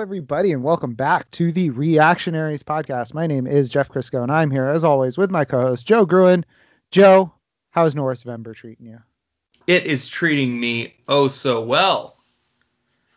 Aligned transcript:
Hello, 0.00 0.06
everybody, 0.08 0.52
and 0.52 0.62
welcome 0.62 0.94
back 0.94 1.30
to 1.32 1.52
the 1.52 1.68
Reactionaries 1.68 2.62
podcast. 2.62 3.12
My 3.12 3.26
name 3.26 3.46
is 3.46 3.68
Jeff 3.68 3.90
Crisco, 3.90 4.22
and 4.22 4.32
I'm 4.32 4.50
here, 4.50 4.64
as 4.64 4.82
always, 4.82 5.18
with 5.18 5.30
my 5.30 5.44
co 5.44 5.60
host, 5.60 5.86
Joe 5.86 6.06
Gruen. 6.06 6.42
Joe, 6.90 7.30
how's 7.68 7.94
Norrisvember 7.94 8.56
treating 8.56 8.86
you? 8.86 8.98
It 9.66 9.84
is 9.84 10.08
treating 10.08 10.58
me 10.58 10.94
oh 11.06 11.28
so 11.28 11.60
well. 11.60 12.16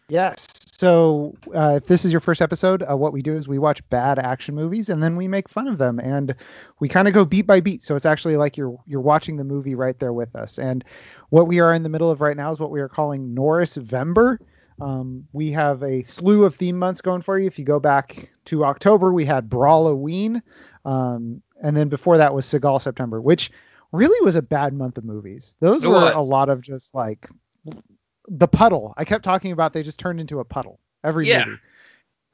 Yes. 0.10 0.46
So, 0.78 1.38
uh, 1.56 1.80
if 1.82 1.88
this 1.88 2.04
is 2.04 2.12
your 2.12 2.20
first 2.20 2.42
episode, 2.42 2.84
uh, 2.84 2.98
what 2.98 3.14
we 3.14 3.22
do 3.22 3.34
is 3.34 3.48
we 3.48 3.60
watch 3.60 3.82
bad 3.90 4.20
action 4.20 4.54
movies 4.54 4.90
and 4.90 5.02
then 5.02 5.16
we 5.16 5.30
make 5.30 5.48
fun 5.48 5.70
of 5.70 5.78
them, 5.78 6.02
and 6.02 6.36
we 6.82 6.90
kind 6.90 7.08
of 7.08 7.14
go 7.14 7.24
beat 7.24 7.48
by 7.48 7.62
beat. 7.62 7.82
So 7.82 7.96
it's 7.96 8.06
actually 8.06 8.36
like 8.36 8.58
you're 8.58 8.78
you're 8.86 9.00
watching 9.00 9.38
the 9.38 9.46
movie 9.46 9.76
right 9.76 9.98
there 10.00 10.12
with 10.12 10.36
us. 10.36 10.60
And 10.60 10.84
what 11.30 11.48
we 11.48 11.62
are 11.62 11.74
in 11.74 11.84
the 11.84 11.90
middle 11.90 12.12
of 12.12 12.20
right 12.20 12.36
now 12.36 12.52
is 12.52 12.60
what 12.60 12.72
we 12.72 12.82
are 12.82 12.90
calling 12.90 13.34
Norrisvember. 13.34 14.38
Um, 14.82 15.28
we 15.34 15.52
have 15.52 15.84
a 15.84 16.04
slew 16.04 16.44
of 16.46 16.56
theme 16.56 16.78
months 16.78 17.02
going 17.02 17.22
for 17.22 17.38
you. 17.38 17.48
If 17.48 17.60
you 17.60 17.66
go 17.66 17.80
back 17.80 18.30
to 18.46 18.66
October, 18.66 19.14
we 19.14 19.26
had 19.26 19.50
Brawloween, 19.50 20.42
um, 20.86 21.42
and 21.62 21.76
then 21.78 21.90
before 21.90 22.18
that 22.18 22.34
was 22.34 22.46
Seagal 22.46 22.82
September, 22.82 23.22
which 23.22 23.52
really 23.92 24.24
was 24.26 24.36
a 24.36 24.42
bad 24.42 24.74
month 24.74 24.98
of 24.98 25.06
movies. 25.06 25.56
Those 25.60 25.84
It 25.84 25.88
were 25.88 25.94
was. 26.02 26.16
a 26.16 26.20
lot 26.22 26.50
of 26.50 26.62
just 26.62 26.96
like 26.96 27.30
the 28.28 28.48
puddle. 28.48 28.94
I 28.98 29.06
kept 29.06 29.24
talking 29.24 29.52
about 29.52 29.74
they 29.74 29.84
just 29.84 30.00
turned 30.00 30.20
into 30.20 30.40
a 30.40 30.46
puddle 30.46 30.80
every 31.04 31.28
Yeah. 31.28 31.46
movie. 31.46 31.60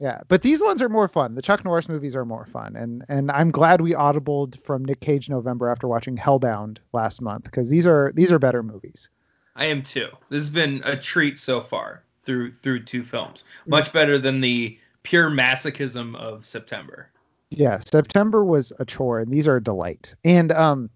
Yeah, 0.02 0.22
but 0.30 0.42
these 0.42 0.62
ones 0.62 0.82
are 0.82 0.88
more 0.88 1.10
fun. 1.10 1.36
The 1.36 1.42
Chuck 1.42 1.66
Norris 1.66 1.90
movies 1.90 2.16
are 2.16 2.24
more 2.24 2.46
fun, 2.46 2.78
and 2.78 3.04
and 3.10 3.30
I'm 3.30 3.52
glad 3.52 3.82
we 3.82 3.92
audibled 3.92 4.64
from 4.64 4.86
Nic 4.86 5.02
Cage 5.02 5.30
November 5.30 5.68
after 5.68 5.90
watching 5.90 6.16
Hellbound 6.16 6.78
last 6.94 7.22
month 7.22 7.44
because 7.44 7.70
these 7.70 7.86
are 7.86 8.14
these 8.16 8.32
are 8.32 8.40
better 8.40 8.64
movies. 8.64 9.10
I 9.58 9.66
am 9.66 9.82
too. 9.84 10.08
This 10.30 10.40
has 10.40 10.50
been 10.50 10.82
a 10.86 10.96
treat 10.96 11.38
so 11.38 11.60
far 11.60 12.04
through 12.30 12.52
through 12.52 12.84
two 12.84 13.04
films. 13.04 13.44
Much 13.66 13.92
better 13.92 14.20
than 14.20 14.40
the 14.40 14.78
pure 15.02 15.32
masochism 15.32 16.16
of 16.16 16.46
September. 16.46 17.10
Yeah, 17.50 17.80
September 17.80 18.46
was 18.46 18.72
a 18.78 18.86
chore, 18.86 19.20
and 19.20 19.32
these 19.34 19.48
are 19.48 19.56
a 19.56 19.64
delight. 19.64 20.14
And 20.24 20.52
um, 20.52 20.92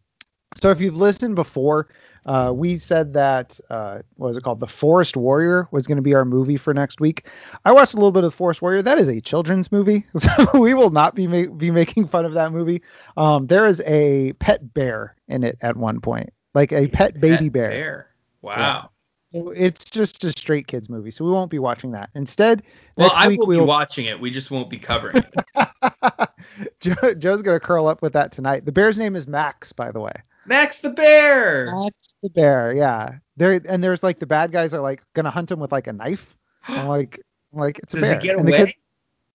so 0.62 0.70
if 0.70 0.80
you've 0.80 0.96
listened 0.96 1.34
before, 1.34 1.88
uh, 2.28 2.52
we 2.54 2.78
said 2.78 3.14
that 3.14 3.60
uh, 3.72 4.04
what 4.18 4.28
was 4.28 4.38
it 4.38 4.44
called? 4.44 4.60
The 4.60 4.68
Forest 4.68 5.18
Warrior 5.18 5.68
was 5.72 5.88
going 5.88 5.96
to 5.96 6.04
be 6.04 6.14
our 6.14 6.24
movie 6.24 6.58
for 6.58 6.72
next 6.72 7.02
week. 7.02 7.28
I 7.66 7.72
watched 7.72 7.96
a 7.96 7.98
little 7.98 8.12
bit 8.12 8.24
of 8.24 8.32
The 8.32 8.38
Forest 8.38 8.62
Warrior. 8.62 8.84
That 8.84 9.00
is 9.00 9.08
a 9.08 9.20
children's 9.20 9.72
movie, 9.72 10.06
so 10.16 10.46
we 10.54 10.76
will 10.76 10.92
not 10.92 11.16
be 11.16 11.26
ma- 11.26 11.52
be 11.52 11.72
making 11.72 12.10
fun 12.10 12.26
of 12.26 12.34
that 12.34 12.52
movie. 12.52 12.84
Um, 13.18 13.48
there 13.48 13.66
is 13.66 13.82
a 13.88 14.34
pet 14.34 14.72
bear 14.76 15.16
in 15.28 15.44
it 15.44 15.58
at 15.62 15.76
one 15.76 16.00
point, 16.00 16.30
like 16.54 16.72
a 16.72 16.88
pet 16.90 17.20
baby 17.20 17.50
Pet 17.50 17.54
bear. 17.54 18.08
Wow. 18.44 18.82
So 18.84 18.93
it's 19.34 19.86
just 19.90 20.24
a 20.24 20.32
straight 20.32 20.68
kids 20.68 20.90
movie, 20.90 21.12
so 21.12 21.26
we 21.26 21.32
won't 21.32 21.50
be 21.52 21.60
watching 21.60 21.92
that. 21.92 22.10
Instead, 22.16 22.64
Well, 22.96 23.08
next 23.08 23.20
I 23.20 23.28
week 23.30 23.40
will 23.40 23.48
we'll 23.48 23.60
be 23.60 23.66
watching 23.66 24.06
it. 24.06 24.20
We 24.20 24.30
just 24.32 24.52
won't 24.52 24.70
be 24.70 24.78
covering 24.78 25.18
it. 25.18 26.30
Joe, 26.80 27.14
Joe's 27.16 27.42
gonna 27.42 27.60
curl 27.60 27.88
up 27.88 28.02
with 28.02 28.14
that 28.14 28.32
tonight. 28.32 28.66
The 28.66 28.72
bear's 28.72 28.98
name 28.98 29.16
is 29.16 29.28
Max, 29.28 29.72
by 29.74 29.92
the 29.92 30.00
way. 30.00 30.14
Max 30.46 30.80
the 30.80 30.90
bear. 30.90 31.74
Max 31.76 32.16
the 32.22 32.30
bear, 32.30 32.76
yeah. 32.76 33.18
There 33.38 33.62
and 33.68 33.84
there's 33.84 34.04
like 34.04 34.20
the 34.20 34.26
bad 34.28 34.52
guys 34.52 34.74
are 34.74 34.82
like 34.82 35.02
gonna 35.14 35.30
hunt 35.32 35.50
him 35.52 35.60
with 35.60 35.72
like 35.72 35.88
a 35.88 35.94
knife. 35.94 36.38
I'm 36.68 36.88
like, 36.88 37.20
I'm 37.54 37.60
like 37.60 37.80
it's 37.80 37.94
a 37.94 38.00
Does 38.00 38.10
bear. 38.10 38.20
he 38.20 38.28
get 38.28 38.38
And 38.38 38.48
away? 38.50 38.66
kid- 38.68 38.76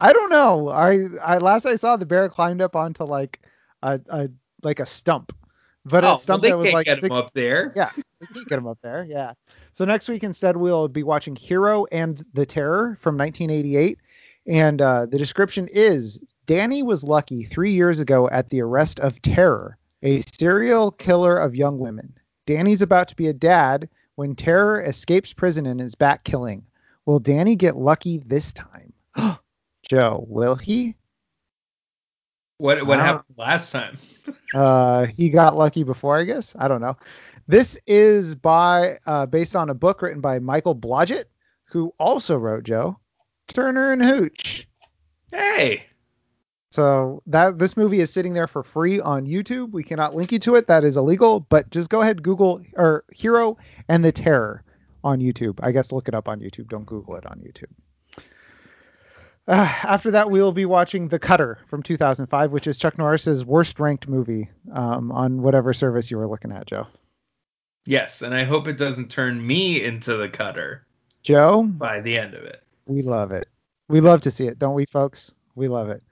I 0.01 0.13
don't 0.13 0.31
know. 0.31 0.69
I, 0.69 1.09
I 1.21 1.39
last 1.39 1.67
I 1.67 1.75
saw 1.75 1.97
the 1.97 2.07
bear 2.07 2.29
climbed 2.29 2.61
up 2.63 2.77
onto 2.77 3.03
like 3.05 3.41
a, 3.83 4.01
a 4.09 4.29
like 4.63 4.79
a 4.81 4.87
stump, 4.87 5.33
but 5.85 6.05
oh, 6.05 6.15
a 6.17 6.21
stump 6.21 6.43
well, 6.43 6.59
was 6.59 6.73
like 6.73 6.87
get 6.87 7.03
him 7.03 7.13
up 7.13 7.33
there. 7.35 7.73
yeah, 7.77 7.91
they 7.95 8.27
can't 8.33 8.49
get 8.49 8.59
him 8.59 8.67
up 8.67 8.79
there. 8.83 9.07
Yeah. 9.09 9.33
So 9.73 9.85
next 9.85 10.09
week 10.09 10.25
instead 10.25 10.57
we'll 10.57 10.89
be 10.89 11.03
watching 11.03 11.37
Hero 11.37 11.87
and 11.93 12.23
the 12.35 12.47
Terror 12.47 12.97
from 13.01 13.17
1988, 13.17 13.99
and 14.47 14.83
uh, 14.83 15.07
the 15.07 15.19
description 15.19 15.69
is 15.71 16.21
Danny 16.47 16.83
was 16.83 17.05
lucky 17.05 17.45
three 17.45 17.73
years 17.73 18.01
ago 18.01 18.29
at 18.31 18.49
the 18.49 18.63
arrest 18.63 19.01
of 19.01 19.21
Terror, 19.23 19.77
a 20.03 20.19
serial 20.19 20.91
killer 20.91 21.37
of 21.37 21.55
young 21.55 21.79
women. 21.79 22.15
Danny's 22.47 22.83
about 22.83 23.09
to 23.09 23.17
be 23.17 23.27
a 23.27 23.35
dad 23.35 23.89
when 24.15 24.35
Terror 24.35 24.83
escapes 24.83 25.33
prison 25.33 25.67
and 25.67 25.81
is 25.81 25.95
back 25.95 26.25
killing. 26.25 26.65
Will 27.05 27.21
Danny 27.21 27.57
get 27.57 27.77
lucky 27.77 28.19
this 28.19 28.53
time? 28.53 28.93
Joe, 29.83 30.25
will 30.27 30.57
he? 30.57 30.97
What 32.59 32.79
what 32.87 32.99
Wow. 32.99 33.05
happened 33.05 33.35
last 33.39 33.73
time? 33.73 33.97
Uh, 34.55 35.07
he 35.07 35.31
got 35.31 35.57
lucky 35.57 35.85
before, 35.85 36.19
I 36.19 36.25
guess. 36.25 36.55
I 36.59 36.69
don't 36.69 36.83
know. 36.83 36.97
This 37.47 37.79
is 37.87 38.35
by 38.35 38.99
uh, 39.07 39.25
based 39.25 39.57
on 39.57 39.71
a 39.71 39.75
book 39.75 40.03
written 40.03 40.21
by 40.21 40.39
Michael 40.39 40.75
Blodgett, 40.75 41.25
who 41.65 41.95
also 41.99 42.37
wrote 42.37 42.65
Joe 42.65 42.99
Turner 43.47 43.91
and 43.93 44.03
Hooch. 44.03 44.67
Hey. 45.33 45.85
So 46.71 47.23
that 47.27 47.59
this 47.59 47.75
movie 47.77 48.01
is 48.01 48.11
sitting 48.11 48.35
there 48.35 48.47
for 48.47 48.63
free 48.63 49.01
on 49.01 49.27
YouTube. 49.27 49.71
We 49.73 49.83
cannot 49.83 50.15
link 50.15 50.31
you 50.33 50.39
to 50.41 50.57
it. 50.57 50.67
That 50.67 50.85
is 50.85 50.99
illegal. 50.99 51.41
But 51.41 51.71
just 51.71 51.89
go 51.89 52.03
ahead, 52.03 52.23
Google 52.23 52.61
or 52.77 53.05
Hero 53.15 53.57
and 53.89 54.05
the 54.05 54.13
Terror 54.13 54.63
on 55.05 55.21
YouTube. 55.21 55.59
I 55.63 55.73
guess 55.73 55.91
look 55.91 56.09
it 56.09 56.15
up 56.15 56.29
on 56.29 56.41
YouTube. 56.41 56.69
Don't 56.69 56.85
Google 56.87 57.17
it 57.17 57.25
on 57.27 57.39
YouTube. 57.41 57.73
Uh, 59.49 59.53
after 59.83 60.11
that, 60.13 60.31
we 60.31 60.41
will 60.41 60.53
be 60.53 60.67
watching 60.67 61.09
The 61.09 61.19
Cutter 61.19 61.59
from 61.69 61.83
2005, 61.83 62.53
which 62.53 62.67
is 62.67 62.79
Chuck 62.79 62.97
Norris's 62.99 63.45
worst 63.45 63.81
ranked 63.81 64.07
movie 64.07 64.51
um, 64.73 65.11
on 65.11 65.43
whatever 65.43 65.73
service 65.73 66.11
you 66.11 66.19
were 66.19 66.29
looking 66.29 66.53
at, 66.53 66.67
Joe. 66.67 66.87
Yes, 67.87 68.21
and 68.23 68.35
I 68.35 68.45
hope 68.45 68.69
it 68.69 68.77
doesn't 68.77 69.11
turn 69.11 69.45
me 69.45 69.83
into 69.83 70.17
the 70.17 70.29
cutter 70.29 70.87
Joe, 71.23 71.63
by 71.63 72.01
the 72.01 72.19
end 72.19 72.35
of 72.35 72.45
it. 72.45 72.63
we 72.87 73.03
love 73.03 73.33
it. 73.33 73.49
We 73.89 74.01
love 74.01 74.21
to 74.23 74.31
see 74.31 74.47
it, 74.47 74.59
don't 74.59 74.75
we, 74.75 74.85
folks? 74.85 75.35
We 75.55 75.69
love 75.69 75.89
it. 75.89 76.03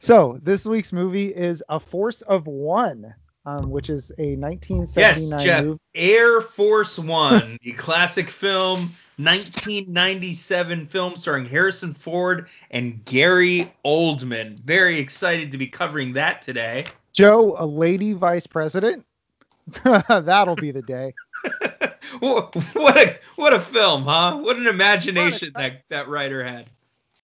So 0.00 0.38
this 0.42 0.64
week's 0.64 0.92
movie 0.92 1.26
is 1.34 1.62
A 1.68 1.78
Force 1.78 2.22
of 2.22 2.46
One, 2.46 3.14
um, 3.44 3.68
which 3.70 3.90
is 3.90 4.10
a 4.18 4.36
1979 4.36 4.96
Yes, 5.04 5.44
Jeff. 5.44 5.64
movie. 5.64 5.78
Air 5.94 6.40
Force 6.40 6.98
One, 6.98 7.58
the 7.62 7.72
classic 7.72 8.30
film, 8.30 8.90
1997 9.18 10.86
film 10.86 11.16
starring 11.16 11.44
Harrison 11.44 11.92
Ford 11.92 12.48
and 12.70 13.04
Gary 13.04 13.72
Oldman. 13.84 14.58
Very 14.60 14.98
excited 14.98 15.50
to 15.52 15.58
be 15.58 15.66
covering 15.66 16.12
that 16.12 16.40
today. 16.40 16.84
Joe, 17.12 17.56
a 17.58 17.66
lady 17.66 18.12
vice 18.12 18.46
president. 18.46 19.04
That'll 19.84 20.56
be 20.56 20.70
the 20.70 20.82
day. 20.82 21.14
what 22.20 22.54
a 22.96 23.18
what 23.36 23.52
a 23.52 23.60
film, 23.60 24.04
huh? 24.04 24.38
What 24.38 24.56
an 24.56 24.66
imagination 24.66 25.52
that 25.56 25.82
that 25.88 26.08
writer 26.08 26.42
had. 26.44 26.66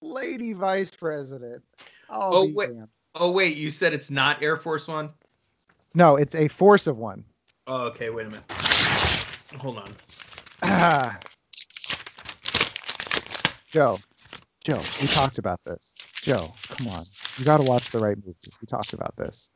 Lady 0.01 0.53
vice 0.53 0.91
president. 0.91 1.63
I'll 2.11 2.35
Oh, 2.35 2.51
wait. 2.55 2.71
damned. 2.71 2.89
Oh 3.15 3.31
wait, 3.31 3.57
you 3.57 3.71
said 3.71 3.93
it's 3.95 4.11
not 4.11 4.43
Air 4.43 4.57
Force 4.57 4.89
One? 4.89 5.11
No, 5.95 6.17
it's 6.17 6.35
a 6.35 6.49
force 6.49 6.87
of 6.89 6.99
one. 6.99 7.25
Oh, 7.69 7.83
okay, 7.85 8.11
wait 8.11 8.27
a 8.27 8.31
minute. 8.31 8.51
Hold 9.59 9.79
on. 9.79 9.93
Ah. 10.63 11.19
Joe, 13.75 13.99
Joe, 14.63 14.81
we 15.01 15.09
talked 15.09 15.39
about 15.39 15.59
this. 15.65 15.97
Joe, 16.23 16.53
come 16.69 16.87
on. 16.87 17.05
You 17.37 17.45
got 17.45 17.57
to 17.57 17.65
watch 17.65 17.91
the 17.91 17.99
right 17.99 18.17
movies. 18.17 18.57
We 18.61 18.67
talked 18.67 18.93
about 18.93 19.17
this. 19.17 19.51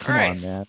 Come 0.00 0.14
right. 0.14 0.30
on, 0.32 0.42
man. 0.42 0.66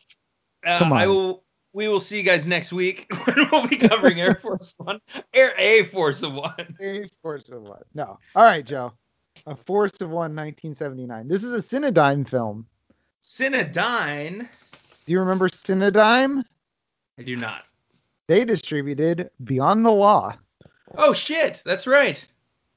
Uh, 0.65 0.79
Come 0.79 0.93
I 0.93 1.05
will. 1.05 1.43
We 1.73 1.89
will 1.89 1.99
see 1.99 2.15
you 2.15 2.23
guys 2.23 2.47
next 2.47 2.71
week 2.71 3.07
when 3.25 3.49
we'll 3.51 3.67
be 3.67 3.75
covering 3.75 4.21
Air 4.21 4.35
Force 4.35 4.73
One, 4.77 5.01
Air 5.33 5.51
A 5.57 5.83
Force 5.83 6.21
One. 6.21 6.77
A 6.79 7.09
force 7.21 7.49
of 7.49 7.63
one. 7.63 7.83
No. 7.93 8.17
All 8.37 8.43
right, 8.43 8.65
Joe. 8.65 8.93
A 9.45 9.57
force 9.57 9.99
of 9.99 10.07
one, 10.07 10.33
1979. 10.33 11.27
This 11.27 11.43
is 11.43 11.53
a 11.53 11.61
Cinedyne 11.61 12.25
film. 12.25 12.67
Cinedyne. 13.21 14.47
Do 15.05 15.11
you 15.11 15.19
remember 15.19 15.49
Cinedyne? 15.49 16.45
I 17.19 17.23
do 17.23 17.35
not. 17.35 17.65
They 18.27 18.45
distributed 18.45 19.29
Beyond 19.43 19.85
the 19.85 19.91
Law. 19.91 20.37
Oh 20.95 21.13
shit, 21.13 21.61
that's 21.65 21.87
right. 21.87 22.25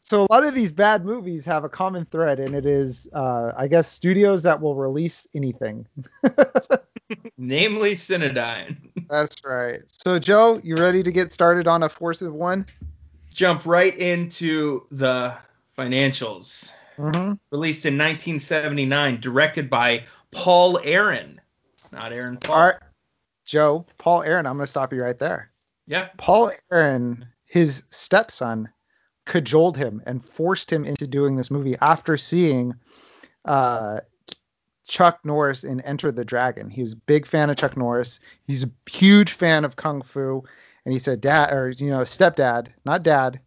So 0.01 0.23
a 0.23 0.33
lot 0.33 0.45
of 0.45 0.55
these 0.55 0.73
bad 0.73 1.05
movies 1.05 1.45
have 1.45 1.63
a 1.63 1.69
common 1.69 2.05
thread, 2.07 2.41
and 2.41 2.55
it 2.55 2.67
is, 2.67 3.09
uh, 3.13 3.53
I 3.57 3.69
guess, 3.69 3.89
studios 3.91 4.43
that 4.43 4.61
will 4.61 4.75
release 4.75 5.29
anything. 5.35 5.87
Namely 7.39 7.93
Cinedyne. 7.93 8.77
That's 9.09 9.37
right. 9.45 9.81
So 9.87 10.19
Joe, 10.19 10.61
you 10.65 10.75
ready 10.77 11.03
to 11.03 11.13
get 11.13 11.33
started 11.33 11.69
on 11.69 11.83
a 11.83 11.89
force 11.89 12.23
of 12.23 12.35
one? 12.35 12.67
Jump 13.33 13.67
right 13.67 13.97
into 13.97 14.85
the 14.91 15.37
financials. 15.79 16.73
Mm-hmm. 16.99 17.35
Released 17.51 17.87
in 17.87 17.97
1979, 17.97 19.21
directed 19.21 19.71
by 19.71 20.05
Paul 20.33 20.81
Aaron, 20.83 21.41
not 21.93 22.13
Aaron 22.13 22.37
Paul. 22.37 22.57
All 22.57 22.67
right, 22.67 22.75
Joe, 23.45 23.87
Paul 23.99 24.23
Aaron. 24.23 24.45
I'm 24.47 24.57
gonna 24.57 24.67
stop 24.67 24.93
you 24.93 25.03
right 25.03 25.19
there. 25.19 25.51
Yeah. 25.87 26.09
Paul 26.19 26.53
Aaron, 26.71 27.27
his 27.51 27.83
stepson, 27.91 28.69
cajoled 29.27 29.77
him 29.77 30.03
and 30.07 30.25
forced 30.25 30.73
him 30.73 30.85
into 30.85 31.07
doing 31.07 31.37
this 31.37 31.51
movie 31.51 31.77
after 31.81 32.17
seeing 32.17 32.75
uh, 33.45 34.01
Chuck 34.87 35.21
Norris 35.25 35.65
in 35.65 35.81
Enter 35.81 36.11
the 36.13 36.25
Dragon. 36.25 36.71
He 36.71 36.83
was 36.83 36.95
a 36.95 36.97
big 36.97 37.27
fan 37.27 37.51
of 37.51 37.57
Chuck 37.57 37.77
Norris. 37.77 38.21
He's 38.47 38.65
a 38.65 38.71
huge 38.89 39.33
fan 39.33 39.65
of 39.65 39.77
Kung 39.77 40.03
Fu. 40.03 40.45
And 40.85 40.93
he 40.93 40.99
said, 40.99 41.21
Dad, 41.21 41.53
or, 41.53 41.69
you 41.71 41.91
know, 41.91 42.01
stepdad, 42.01 42.69
not 42.85 43.03
dad, 43.03 43.41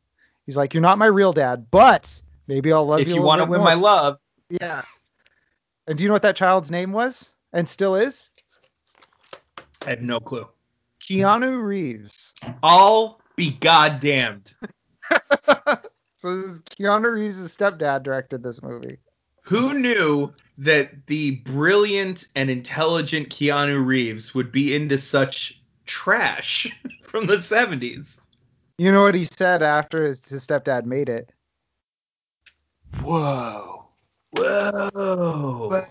He's 0.45 0.57
like, 0.57 0.73
"You're 0.73 0.81
not 0.81 0.97
my 0.97 1.05
real 1.05 1.33
dad, 1.33 1.67
but 1.71 2.21
maybe 2.47 2.71
I'll 2.73 2.85
love 2.85 3.01
if 3.01 3.07
you." 3.07 3.13
If 3.13 3.19
you 3.19 3.23
want 3.23 3.41
to 3.41 3.45
win 3.45 3.61
my 3.61 3.75
love, 3.75 4.19
yeah. 4.49 4.83
And 5.87 5.97
do 5.97 6.03
you 6.03 6.09
know 6.09 6.13
what 6.13 6.23
that 6.23 6.35
child's 6.35 6.71
name 6.71 6.91
was 6.91 7.31
and 7.51 7.67
still 7.67 7.95
is? 7.95 8.29
I 9.85 9.91
have 9.91 10.01
no 10.01 10.19
clue. 10.19 10.47
Keanu 11.01 11.61
Reeves. 11.61 12.33
I'll 12.61 13.19
be 13.35 13.51
goddamned. 13.51 14.53
so 16.17 16.35
this 16.35 16.45
is 16.45 16.61
Keanu 16.61 17.13
Reeves' 17.13 17.55
stepdad 17.55 18.03
directed 18.03 18.43
this 18.43 18.61
movie. 18.61 18.97
Who 19.43 19.73
knew 19.73 20.33
that 20.57 21.07
the 21.07 21.31
brilliant 21.37 22.27
and 22.35 22.49
intelligent 22.49 23.29
Keanu 23.29 23.85
Reeves 23.85 24.33
would 24.33 24.51
be 24.51 24.75
into 24.75 24.97
such 24.97 25.61
trash 25.85 26.71
from 27.01 27.27
the 27.27 27.35
70s? 27.35 28.19
You 28.77 28.91
know 28.91 29.01
what 29.01 29.15
he 29.15 29.25
said 29.25 29.61
after 29.61 30.05
his, 30.05 30.27
his 30.27 30.45
stepdad 30.45 30.85
made 30.85 31.09
it? 31.09 31.29
Whoa. 33.01 33.85
Whoa. 34.31 35.81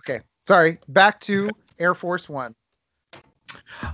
Okay, 0.00 0.20
sorry. 0.46 0.78
Back 0.88 1.20
to 1.20 1.50
Air 1.78 1.94
Force 1.94 2.28
One. 2.28 2.54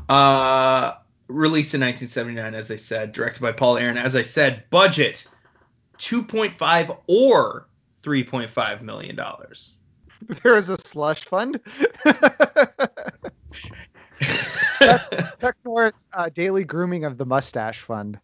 Uh, 0.08 0.94
released 1.28 1.74
in 1.74 1.80
1979, 1.80 2.54
as 2.54 2.70
I 2.70 2.76
said, 2.76 3.12
directed 3.12 3.40
by 3.42 3.52
Paul 3.52 3.78
Aaron. 3.78 3.96
As 3.96 4.14
I 4.16 4.22
said, 4.22 4.64
budget 4.70 5.26
2.5 5.98 6.98
or 7.06 7.66
3.5 8.02 8.82
million 8.82 9.16
dollars. 9.16 9.74
There 10.42 10.56
is 10.56 10.70
a 10.70 10.78
slush 10.78 11.24
fund. 11.24 11.60
Chuck 14.80 15.56
Norris 15.64 16.08
uh, 16.12 16.28
daily 16.30 16.64
grooming 16.64 17.04
of 17.04 17.18
the 17.18 17.26
mustache 17.26 17.80
fund. 17.80 18.18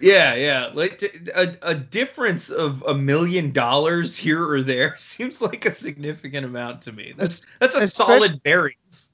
Yeah, 0.00 0.34
yeah. 0.34 0.70
Like 0.72 1.02
a, 1.34 1.56
a 1.62 1.74
difference 1.74 2.50
of 2.50 2.82
a 2.82 2.94
million 2.94 3.52
dollars 3.52 4.16
here 4.16 4.42
or 4.48 4.62
there 4.62 4.96
seems 4.98 5.40
like 5.40 5.64
a 5.66 5.72
significant 5.74 6.44
amount 6.46 6.82
to 6.82 6.92
me. 6.92 7.14
That's 7.16 7.42
that's 7.60 7.74
a 7.76 7.80
Especially- 7.80 8.28
solid 8.28 8.42
bearings. 8.42 9.10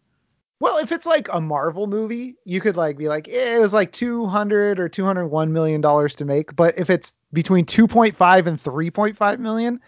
Well, 0.61 0.79
if 0.79 0.91
it's 0.91 1.07
like 1.07 1.29
a 1.33 1.41
Marvel 1.41 1.87
movie, 1.87 2.37
you 2.45 2.61
could 2.61 2.77
like 2.77 2.97
be 2.99 3.09
like, 3.09 3.29
eh, 3.29 3.57
it 3.57 3.61
was 3.61 3.73
like 3.73 3.93
200 3.93 4.81
or 4.81 4.89
201 4.89 5.53
million 5.53 5.81
dollars 5.81 6.17
to 6.17 6.25
make. 6.25 6.55
But 6.57 6.79
if 6.79 6.91
it's 6.91 7.13
between 7.33 7.65
2.5 7.65 8.47
and 8.47 8.63
3.5 8.63 9.39
million, 9.39 9.81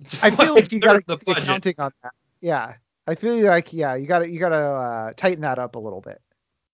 It's 0.00 0.22
I 0.22 0.30
feel 0.36 0.54
like 0.54 0.72
you 0.72 0.80
got 0.80 0.94
to 0.94 0.98
of 0.98 1.06
be 1.06 1.14
the 1.26 1.34
budget. 1.34 1.44
accounting 1.44 1.74
on 1.78 1.92
that. 2.02 2.12
Yeah, 2.40 2.74
I 3.06 3.14
feel 3.14 3.36
like 3.44 3.72
yeah, 3.72 3.94
you 3.94 4.06
got 4.06 4.20
to 4.20 4.28
you 4.28 4.40
got 4.40 4.48
to 4.50 4.56
uh, 4.56 5.12
tighten 5.16 5.42
that 5.42 5.58
up 5.58 5.76
a 5.76 5.78
little 5.78 6.00
bit. 6.00 6.20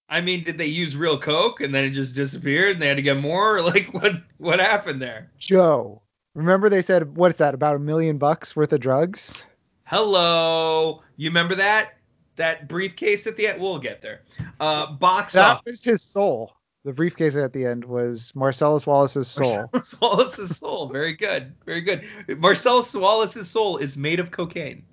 I 0.08 0.20
mean, 0.20 0.44
did 0.44 0.56
they 0.56 0.66
use 0.66 0.96
real 0.96 1.18
coke 1.18 1.60
and 1.60 1.74
then 1.74 1.84
it 1.84 1.90
just 1.90 2.14
disappeared 2.14 2.74
and 2.74 2.82
they 2.82 2.86
had 2.88 2.96
to 2.96 3.02
get 3.02 3.18
more? 3.18 3.60
Like 3.62 3.92
what 3.92 4.12
what 4.38 4.60
happened 4.60 5.02
there? 5.02 5.30
Joe, 5.38 6.00
remember 6.34 6.68
they 6.70 6.80
said 6.82 7.16
what 7.16 7.32
is 7.32 7.38
that 7.38 7.52
about 7.54 7.76
a 7.76 7.80
million 7.80 8.16
bucks 8.16 8.56
worth 8.56 8.72
of 8.72 8.80
drugs? 8.80 9.46
Hello, 9.84 11.02
you 11.16 11.28
remember 11.30 11.56
that 11.56 11.94
that 12.36 12.68
briefcase 12.68 13.26
at 13.26 13.36
the 13.36 13.46
end? 13.48 13.60
We'll 13.60 13.78
get 13.78 14.00
there. 14.02 14.22
Uh, 14.60 14.92
box 14.92 15.32
That 15.34 15.56
office. 15.58 15.62
was 15.66 15.84
his 15.84 16.02
soul. 16.02 16.52
The 16.84 16.92
briefcase 16.92 17.34
at 17.34 17.52
the 17.52 17.66
end 17.66 17.84
was 17.84 18.32
Marcellus 18.36 18.86
Wallace's 18.86 19.26
soul. 19.26 19.68
Marcellus 19.72 20.00
Wallace's 20.00 20.56
soul. 20.56 20.88
Very 20.88 21.12
good. 21.14 21.52
Very 21.64 21.80
good. 21.80 22.04
Marcellus 22.38 22.94
Wallace's 22.94 23.50
soul 23.50 23.78
is 23.78 23.96
made 23.96 24.20
of 24.20 24.30
cocaine. 24.30 24.84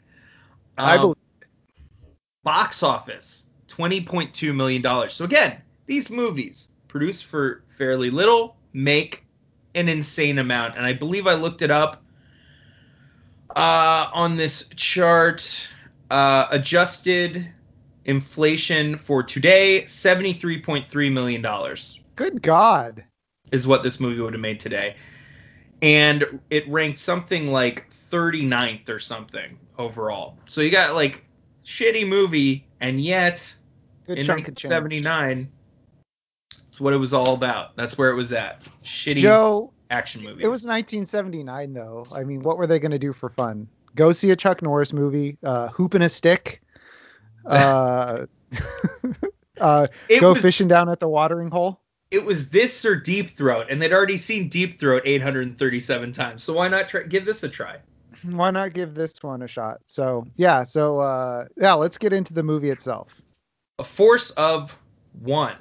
I 0.78 0.95
Um, 0.95 1.01
believe. 1.01 1.16
box 2.44 2.81
office 2.81 3.45
$20.2 3.68 4.56
million. 4.56 5.10
So 5.10 5.24
again, 5.25 5.62
these 5.86 6.10
movies 6.10 6.69
produced 6.88 7.25
for 7.25 7.63
fairly 7.78 8.10
little 8.10 8.56
make 8.74 9.24
an 9.75 9.88
insane 9.88 10.40
amount. 10.40 10.75
And 10.78 10.86
I 10.86 10.94
believe 10.94 11.28
I 11.28 11.36
looked 11.36 11.62
it 11.62 11.69
up 11.72 12.04
uh, 13.56 14.07
on 14.13 14.36
this 14.36 14.68
chart. 14.75 15.69
Uh, 16.09 16.47
adjusted 16.51 17.47
inflation 18.05 18.97
for 18.97 19.23
today, 19.23 19.83
$73.3 19.83 21.11
million 21.11 21.75
Good 22.15 22.41
God. 22.41 23.03
is 23.51 23.65
what 23.65 23.83
this 23.83 24.00
movie 24.00 24.21
would 24.21 24.33
have 24.33 24.41
made 24.41 24.59
today. 24.59 24.95
And 25.81 26.39
it 26.50 26.67
ranked 26.67 27.00
something 27.00 27.51
like 27.51 27.89
39th 28.11 28.89
or 28.89 29.00
something 29.00 29.57
overall. 29.77 30.38
So 30.45 30.61
you 30.61 30.69
got 30.69 30.95
like 30.95 31.25
shitty 31.65 32.07
movie, 32.07 32.65
and 32.79 33.01
yet 33.01 33.56
Good 34.06 34.19
in 34.19 34.25
chunk 34.25 34.47
1979, 34.47 35.49
it's 36.67 36.79
what 36.79 36.94
it 36.94 36.97
was 36.97 37.13
all 37.13 37.33
about. 37.33 37.75
That's 37.75 37.97
where 37.97 38.09
it 38.09 38.15
was 38.15 38.31
at. 38.31 38.63
Shitty 38.83 39.17
Joe, 39.17 39.73
action 39.89 40.21
movies. 40.21 40.44
it 40.44 40.47
was 40.47 40.65
1979 40.65 41.73
though. 41.73 42.07
I 42.11 42.23
mean, 42.23 42.41
what 42.44 42.57
were 42.57 42.67
they 42.67 42.79
going 42.79 42.91
to 42.91 42.99
do 42.99 43.13
for 43.13 43.29
fun? 43.29 43.67
Go 43.95 44.12
see 44.12 44.31
a 44.31 44.36
Chuck 44.36 44.62
Norris 44.62 44.94
movie, 44.94 45.38
uh, 45.44 45.69
hoop 45.69 45.94
and 45.94 46.04
a 46.04 46.10
stick, 46.10 46.62
uh, 47.45 48.25
uh, 49.60 49.88
go 50.19 50.34
was, 50.34 50.42
fishing 50.42 50.68
down 50.68 50.90
at 50.90 51.00
the 51.00 51.07
watering 51.07 51.51
hole. 51.51 51.80
It 52.12 52.24
was 52.24 52.50
this 52.50 52.86
or 52.86 52.95
Deep 52.95 53.31
Throat, 53.31 53.68
and 53.69 53.81
they'd 53.81 53.94
already 53.94 54.18
seen 54.18 54.50
Deep 54.50 54.80
Throat 54.80 55.04
837 55.06 56.12
times. 56.12 56.44
So 56.44 56.54
why 56.54 56.68
not 56.68 56.88
try, 56.88 57.04
give 57.04 57.25
this 57.25 57.44
a 57.44 57.50
try? 57.50 57.78
Why 58.24 58.51
not 58.51 58.74
give 58.74 58.94
this 58.94 59.22
one 59.22 59.42
a 59.42 59.48
shot? 59.48 59.81
So 59.88 60.25
yeah, 60.38 60.63
so 60.63 61.00
uh, 61.00 61.45
yeah, 61.57 61.74
let's 61.74 61.98
get 61.98 62.13
into 62.13 62.34
the 62.34 62.44
movie 62.44 62.69
itself. 62.69 63.21
A 63.80 63.83
force 63.83 64.31
of 64.31 64.78
one. 65.19 65.57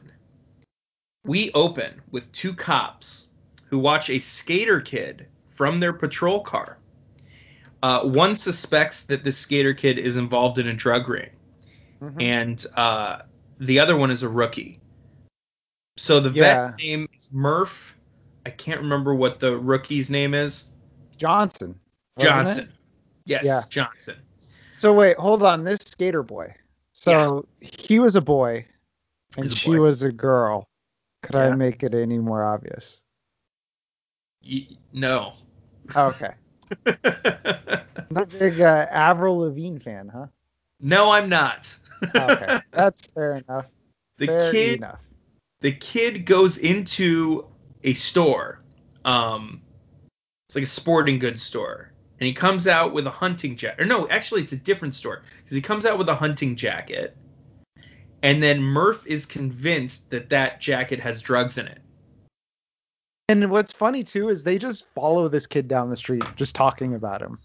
We 1.25 1.51
open 1.53 2.03
with 2.11 2.31
two 2.33 2.53
cops 2.53 3.29
who 3.67 3.79
watch 3.79 4.11
a 4.11 4.19
skater 4.19 4.81
kid 4.81 5.27
from 5.49 5.81
their 5.81 5.93
patrol 5.93 6.41
car. 6.41 6.79
Uh, 7.83 8.03
one 8.05 8.37
suspects 8.37 9.01
that 9.03 9.25
this 9.25 9.37
skater 9.37 9.75
kid 9.75 9.99
is 9.99 10.17
involved 10.17 10.59
in 10.59 10.69
a 10.69 10.75
drug 10.75 11.09
ring, 11.09 11.31
Mhm. 12.01 12.23
and 12.23 12.67
uh, 12.77 13.23
the 13.59 13.81
other 13.81 13.97
one 13.97 14.11
is 14.11 14.23
a 14.23 14.29
rookie. 14.29 14.81
So 15.97 16.21
the 16.21 16.31
Yeah. 16.31 16.69
vet's 16.71 16.79
name 16.83 17.09
is 17.17 17.31
Murph. 17.33 17.97
I 18.47 18.51
can't 18.51 18.81
remember 18.81 19.15
what 19.15 19.41
the 19.41 19.57
rookie's 19.57 20.11
name 20.11 20.35
is. 20.35 20.71
Johnson. 21.17 21.79
wasn't 22.17 22.29
it? 22.29 22.29
Johnson. 22.31 22.73
Yes, 23.25 23.45
Yeah. 23.45 23.61
Johnson. 23.71 24.17
So 24.77 24.93
wait, 24.93 25.17
hold 25.17 25.43
on. 25.43 25.65
This 25.65 25.79
skater 25.85 26.23
boy. 26.23 26.55
So 26.93 27.47
he 27.61 27.99
was 28.01 28.17
a 28.17 28.21
boy, 28.21 28.67
and 29.37 29.47
a 29.47 29.49
she 29.49 29.71
boy. 29.71 29.81
was 29.81 30.03
a 30.03 30.13
girl. 30.13 30.69
Could 31.23 31.37
I 31.37 31.55
make 31.55 31.83
it 31.83 31.95
any 31.95 32.19
more 32.19 32.45
obvious? 32.45 33.03
Y- 34.45 34.69
no. 34.93 35.35
Okay. 35.97 36.35
Not 38.11 38.35
a 38.35 38.39
big 38.39 38.61
uh, 38.61 38.87
Avril 38.91 39.39
Lavigne 39.39 39.79
fan, 39.79 40.09
huh? 40.09 40.27
no, 40.81 41.11
I'm 41.11 41.29
not. 41.29 41.77
Okay, 42.15 42.61
that's 42.73 43.01
fair 43.07 43.37
enough. 43.37 43.67
the 44.19 44.27
fair 44.27 44.53
kid 44.53 44.79
enough. 44.79 45.01
the 45.61 45.73
kid 45.73 46.27
goes 46.27 46.59
into 46.59 47.47
a 47.85 47.95
store. 47.95 48.61
Um, 49.05 49.63
it's 50.49 50.57
like 50.57 50.65
a 50.65 50.67
sporting 50.67 51.19
goods 51.19 51.43
store, 51.43 51.93
and 52.21 52.27
he 52.27 52.33
comes 52.33 52.67
out 52.67 52.93
with 52.93 53.07
a 53.07 53.11
hunting 53.11 53.57
jacket. 53.57 53.81
Or 53.81 53.87
no, 53.87 54.09
actually, 54.09 54.43
it's 54.43 54.53
a 54.53 54.57
different 54.57 54.95
store 54.95 55.23
because 55.43 55.55
he 55.55 55.63
comes 55.63 55.87
out 55.87 55.99
with 55.99 56.09
a 56.09 56.15
hunting 56.15 56.57
jacket, 56.57 57.17
and 58.23 58.43
then 58.43 58.63
Murph 58.63 59.07
is 59.07 59.25
convinced 59.27 60.11
that 60.11 60.29
that 60.31 60.61
jacket 60.61 61.01
has 61.01 61.23
drugs 61.23 61.57
in 61.59 61.67
it. 61.67 61.81
And 63.29 63.51
what's 63.51 63.73
funny 63.73 64.03
too 64.03 64.29
is 64.29 64.43
they 64.43 64.59
just 64.59 64.87
follow 64.95 65.29
this 65.29 65.47
kid 65.47 65.69
down 65.69 65.91
the 65.91 65.97
street, 65.97 66.25
just 66.37 66.55
talking 66.55 66.95
about 66.95 67.23
him, 67.23 67.39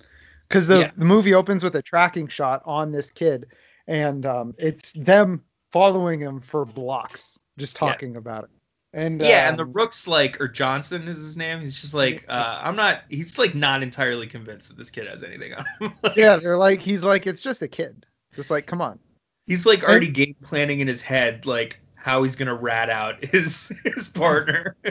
because 0.47 0.67
the, 0.67 0.79
Yeah. 0.79 0.91
the 0.97 1.05
movie 1.05 1.33
opens 1.33 1.63
with 1.63 1.75
a 1.75 1.81
tracking 1.81 2.27
shot 2.27 2.61
on 2.65 2.91
this 2.91 3.11
kid, 3.11 3.47
and 3.87 4.25
um, 4.25 4.53
it's 4.57 4.91
them 4.93 5.43
following 5.71 6.19
him 6.19 6.41
for 6.41 6.65
blocks, 6.65 7.39
just 7.57 7.75
Yeah. 7.75 7.91
talking 7.91 8.15
about 8.15 8.45
it. 8.45 8.49
And 8.93 9.21
yeah, 9.21 9.47
and 9.47 9.59
the 9.59 9.63
um, 9.63 9.73
Rook's 9.73 10.07
like, 10.07 10.41
or 10.41 10.47
Johnson 10.47 11.07
is 11.07 11.17
his 11.19 11.37
name. 11.37 11.59
He's 11.59 11.79
just 11.79 11.93
like, 11.93 12.25
uh, 12.27 12.59
I'm 12.61 12.75
not. 12.75 13.03
He's 13.09 13.37
like 13.37 13.53
not 13.53 13.83
entirely 13.83 14.27
convinced 14.27 14.69
that 14.69 14.77
this 14.77 14.89
kid 14.89 15.07
has 15.07 15.23
anything 15.23 15.53
on 15.53 15.65
him. 15.79 15.93
Like, 16.03 16.15
yeah, 16.15 16.37
they're 16.37 16.57
like, 16.57 16.79
he's 16.79 17.03
like, 17.03 17.27
it's 17.27 17.43
just 17.43 17.61
a 17.61 17.67
kid, 17.67 18.05
just 18.33 18.49
like, 18.49 18.65
come 18.65 18.81
on. 18.81 18.97
He's 19.45 19.65
like 19.65 19.83
already 19.83 20.09
game 20.09 20.35
planning 20.43 20.79
in 20.79 20.87
his 20.87 21.01
head, 21.01 21.45
like 21.45 21.79
how 22.07 22.23
he's 22.23 22.37
gonna 22.37 22.55
rat 22.55 22.89
out 22.89 23.23
his 23.33 23.71
his 23.83 24.07
partner. 24.07 24.75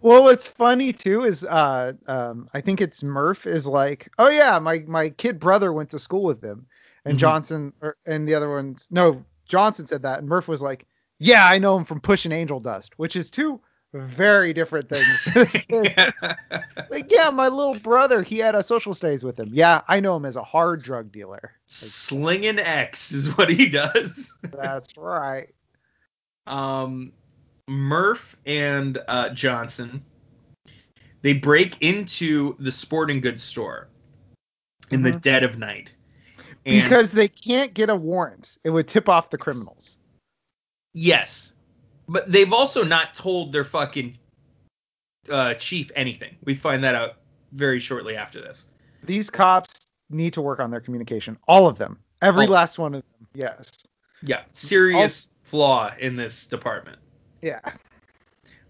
Well, 0.00 0.22
what's 0.22 0.46
funny 0.46 0.92
too 0.92 1.24
is 1.24 1.44
uh 1.44 1.94
um 2.06 2.46
I 2.54 2.60
think 2.60 2.80
it's 2.80 3.02
Murph 3.02 3.46
is 3.46 3.66
like, 3.66 4.08
oh 4.18 4.28
yeah, 4.28 4.58
my 4.60 4.78
my 4.86 5.10
kid 5.10 5.40
brother 5.40 5.72
went 5.72 5.90
to 5.90 5.98
school 5.98 6.22
with 6.22 6.42
him, 6.42 6.66
and 7.04 7.16
Mhm. 7.16 7.20
Johnson 7.20 7.72
or, 7.80 7.96
and 8.06 8.28
the 8.28 8.34
other 8.34 8.48
ones 8.50 8.86
no 8.90 9.24
Johnson 9.46 9.86
said 9.86 10.02
that, 10.02 10.20
and 10.20 10.28
Murph 10.28 10.46
was 10.46 10.62
like, 10.62 10.86
yeah, 11.18 11.44
I 11.46 11.58
know 11.58 11.76
him 11.76 11.84
from 11.84 12.00
pushing 12.00 12.30
angel 12.32 12.60
dust, 12.60 12.92
which 12.96 13.16
is 13.16 13.30
two 13.30 13.60
very 13.92 14.52
different 14.52 14.88
things. 14.88 15.26
like 16.90 17.10
yeah, 17.10 17.30
my 17.30 17.48
little 17.48 17.74
brother, 17.74 18.22
he 18.22 18.38
had 18.38 18.54
a 18.54 18.62
social 18.62 18.94
studies 18.94 19.24
with 19.24 19.40
him. 19.40 19.50
Yeah, 19.52 19.80
I 19.88 20.00
know 20.00 20.16
him 20.16 20.26
as 20.26 20.36
a 20.36 20.44
hard 20.44 20.82
drug 20.82 21.10
dealer. 21.10 21.52
Slinging 21.66 22.58
X 22.58 23.10
is 23.12 23.36
what 23.36 23.48
he 23.48 23.68
does. 23.68 24.32
That's 24.42 24.96
right. 24.96 25.52
Um, 26.46 27.12
Murph 27.68 28.36
and 28.46 28.98
uh, 29.08 29.30
Johnson 29.30 30.04
they 31.22 31.32
break 31.34 31.80
into 31.80 32.56
the 32.58 32.72
sporting 32.72 33.20
goods 33.20 33.44
store 33.44 33.86
in 34.90 35.02
the 35.02 35.12
Mhm. 35.12 35.20
dead 35.22 35.44
of 35.44 35.56
night. 35.56 35.92
And 36.66 36.82
because 36.82 37.12
they 37.12 37.28
can't 37.28 37.72
get 37.74 37.90
a 37.90 37.94
warrant. 37.96 38.58
It 38.64 38.70
would 38.70 38.88
tip 38.88 39.08
off 39.08 39.30
the 39.30 39.38
criminals. 39.38 39.98
yes, 40.94 41.54
but 42.08 42.30
they've 42.30 42.52
also 42.52 42.82
not 42.84 43.14
told 43.14 43.52
their 43.52 43.64
fucking 43.64 44.18
uh, 45.30 45.54
chief 45.54 45.90
anything. 45.94 46.36
We 46.44 46.54
find 46.56 46.82
that 46.82 46.96
out 46.96 47.18
very 47.52 47.78
shortly 47.78 48.16
after 48.16 48.40
this. 48.40 48.66
These 49.04 49.30
cops 49.30 49.86
need 50.10 50.32
to 50.32 50.42
work 50.42 50.58
on 50.58 50.70
their 50.72 50.80
communication. 50.80 51.38
All 51.46 51.68
of 51.68 51.78
them. 51.78 52.00
Every 52.20 52.46
All- 52.46 52.52
last 52.52 52.78
one 52.80 52.94
of 52.96 53.02
them. 53.02 53.28
Yes. 53.32 53.70
Yeah, 54.22 54.42
serious 54.52 55.30
flaw 55.52 55.92
in 56.00 56.16
this 56.16 56.46
department. 56.46 56.98
Yeah. 57.42 57.60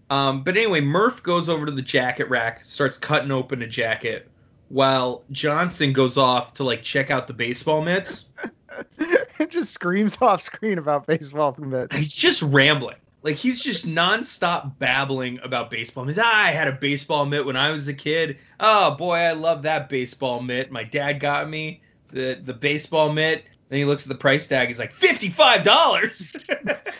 Um, 0.09 0.43
but 0.43 0.57
anyway, 0.57 0.81
Murph 0.81 1.23
goes 1.23 1.47
over 1.47 1.65
to 1.65 1.71
the 1.71 1.81
jacket 1.81 2.29
rack, 2.29 2.65
starts 2.65 2.97
cutting 2.97 3.31
open 3.31 3.61
a 3.61 3.67
jacket, 3.67 4.29
while 4.67 5.23
Johnson 5.31 5.93
goes 5.93 6.17
off 6.17 6.55
to 6.55 6.65
like 6.65 6.81
check 6.81 7.09
out 7.09 7.27
the 7.27 7.33
baseball 7.33 7.81
mitts. 7.81 8.25
it 8.99 9.49
just 9.49 9.71
screams 9.71 10.21
off 10.21 10.41
screen 10.41 10.77
about 10.77 11.07
baseball 11.07 11.55
mitts. 11.57 11.95
He's 11.95 12.11
just 12.11 12.41
rambling. 12.41 12.97
Like 13.21 13.37
he's 13.37 13.63
just 13.63 13.87
nonstop 13.87 14.77
babbling 14.77 15.39
about 15.41 15.71
baseball 15.71 16.03
mitts. 16.03 16.19
Ah, 16.21 16.47
I 16.47 16.51
had 16.51 16.67
a 16.67 16.73
baseball 16.73 17.25
mitt 17.25 17.45
when 17.45 17.55
I 17.55 17.71
was 17.71 17.87
a 17.87 17.93
kid. 17.93 18.39
Oh 18.59 18.95
boy, 18.95 19.15
I 19.15 19.31
love 19.31 19.61
that 19.61 19.87
baseball 19.87 20.41
mitt. 20.41 20.69
My 20.69 20.83
dad 20.83 21.21
got 21.21 21.49
me 21.49 21.81
the 22.09 22.41
the 22.43 22.53
baseball 22.53 23.13
mitt. 23.13 23.45
Then 23.69 23.79
he 23.79 23.85
looks 23.85 24.03
at 24.03 24.09
the 24.09 24.15
price 24.15 24.45
tag. 24.47 24.67
He's 24.67 24.79
like, 24.79 24.91
fifty-five 24.91 25.63
dollars. 25.63 26.35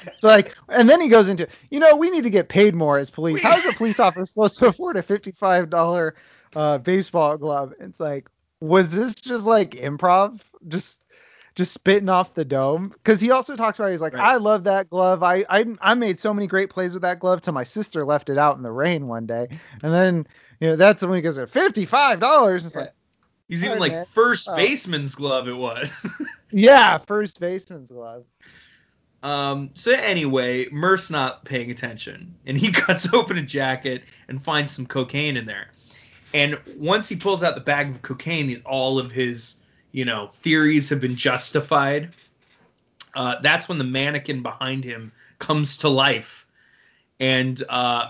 It's 0.05 0.23
like, 0.23 0.55
and 0.69 0.89
then 0.89 0.99
he 1.01 1.07
goes 1.07 1.29
into, 1.29 1.47
you 1.71 1.79
know, 1.79 1.95
we 1.95 2.09
need 2.09 2.23
to 2.23 2.29
get 2.29 2.49
paid 2.49 2.75
more 2.75 2.97
as 2.97 3.09
police. 3.09 3.41
How 3.41 3.57
is 3.57 3.65
a 3.65 3.73
police 3.73 3.99
officer 3.99 4.25
supposed 4.25 4.59
to 4.59 4.67
afford 4.67 4.97
a 4.97 5.01
fifty-five 5.01 5.69
dollar 5.69 6.15
uh, 6.55 6.77
baseball 6.79 7.37
glove? 7.37 7.73
It's 7.79 7.99
like, 7.99 8.27
was 8.59 8.91
this 8.91 9.15
just 9.15 9.45
like 9.45 9.71
improv? 9.71 10.41
Just, 10.67 11.01
just 11.55 11.73
spitting 11.73 12.09
off 12.09 12.33
the 12.33 12.45
dome? 12.45 12.89
Because 12.89 13.21
he 13.21 13.31
also 13.31 13.55
talks 13.55 13.79
about, 13.79 13.91
he's 13.91 14.01
like, 14.01 14.13
Right. 14.13 14.33
I 14.33 14.35
love 14.37 14.65
that 14.65 14.89
glove. 14.89 15.23
I, 15.23 15.45
I, 15.49 15.65
I 15.81 15.93
made 15.93 16.19
so 16.19 16.33
many 16.33 16.47
great 16.47 16.69
plays 16.69 16.93
with 16.93 17.03
that 17.03 17.19
glove 17.19 17.41
till 17.41 17.53
my 17.53 17.63
sister 17.63 18.05
left 18.05 18.29
it 18.29 18.37
out 18.37 18.57
in 18.57 18.63
the 18.63 18.71
rain 18.71 19.07
one 19.07 19.25
day, 19.25 19.47
and 19.81 19.93
then, 19.93 20.27
you 20.59 20.69
know, 20.69 20.75
that's 20.75 21.03
when 21.03 21.15
he 21.15 21.21
goes, 21.21 21.39
fifty-five 21.39 22.19
dollars. 22.19 22.65
It's 22.65 22.75
like, 22.75 22.93
He's 23.49 23.63
even 23.63 23.79
like 23.79 24.07
first 24.07 24.47
Oh. 24.49 24.55
baseman's 24.55 25.15
glove. 25.15 25.47
It 25.47 25.55
was. 25.57 26.05
yeah, 26.51 26.97
first 26.97 27.39
baseman's 27.39 27.91
glove. 27.91 28.25
Um, 29.21 29.69
so 29.73 29.91
anyway, 29.91 30.69
Murph's 30.69 31.09
not 31.09 31.45
paying 31.45 31.71
attention, 31.71 32.35
and 32.45 32.57
he 32.57 32.71
cuts 32.73 33.13
open 33.13 33.37
a 33.37 33.41
jacket 33.41 34.03
and 34.27 34.41
finds 34.41 34.71
some 34.71 34.85
cocaine 34.85 35.37
in 35.37 35.45
there. 35.45 35.67
And 36.33 36.59
once 36.77 37.07
he 37.07 37.15
pulls 37.15 37.43
out 37.43 37.55
the 37.55 37.61
bag 37.61 37.89
of 37.89 38.01
cocaine, 38.01 38.61
all 38.65 38.97
of 38.99 39.11
his, 39.11 39.57
you 39.91 40.03
know, 40.03 40.27
theories 40.27 40.89
have 40.89 40.99
been 40.99 41.15
justified. 41.15 42.09
Uh, 43.15 43.35
that's 43.41 43.69
when 43.69 43.77
the 43.77 43.83
mannequin 43.83 44.41
behind 44.41 44.83
him 44.83 45.11
comes 45.37 45.77
to 45.77 45.89
life 45.89 46.47
and 47.19 47.61
uh, 47.69 48.09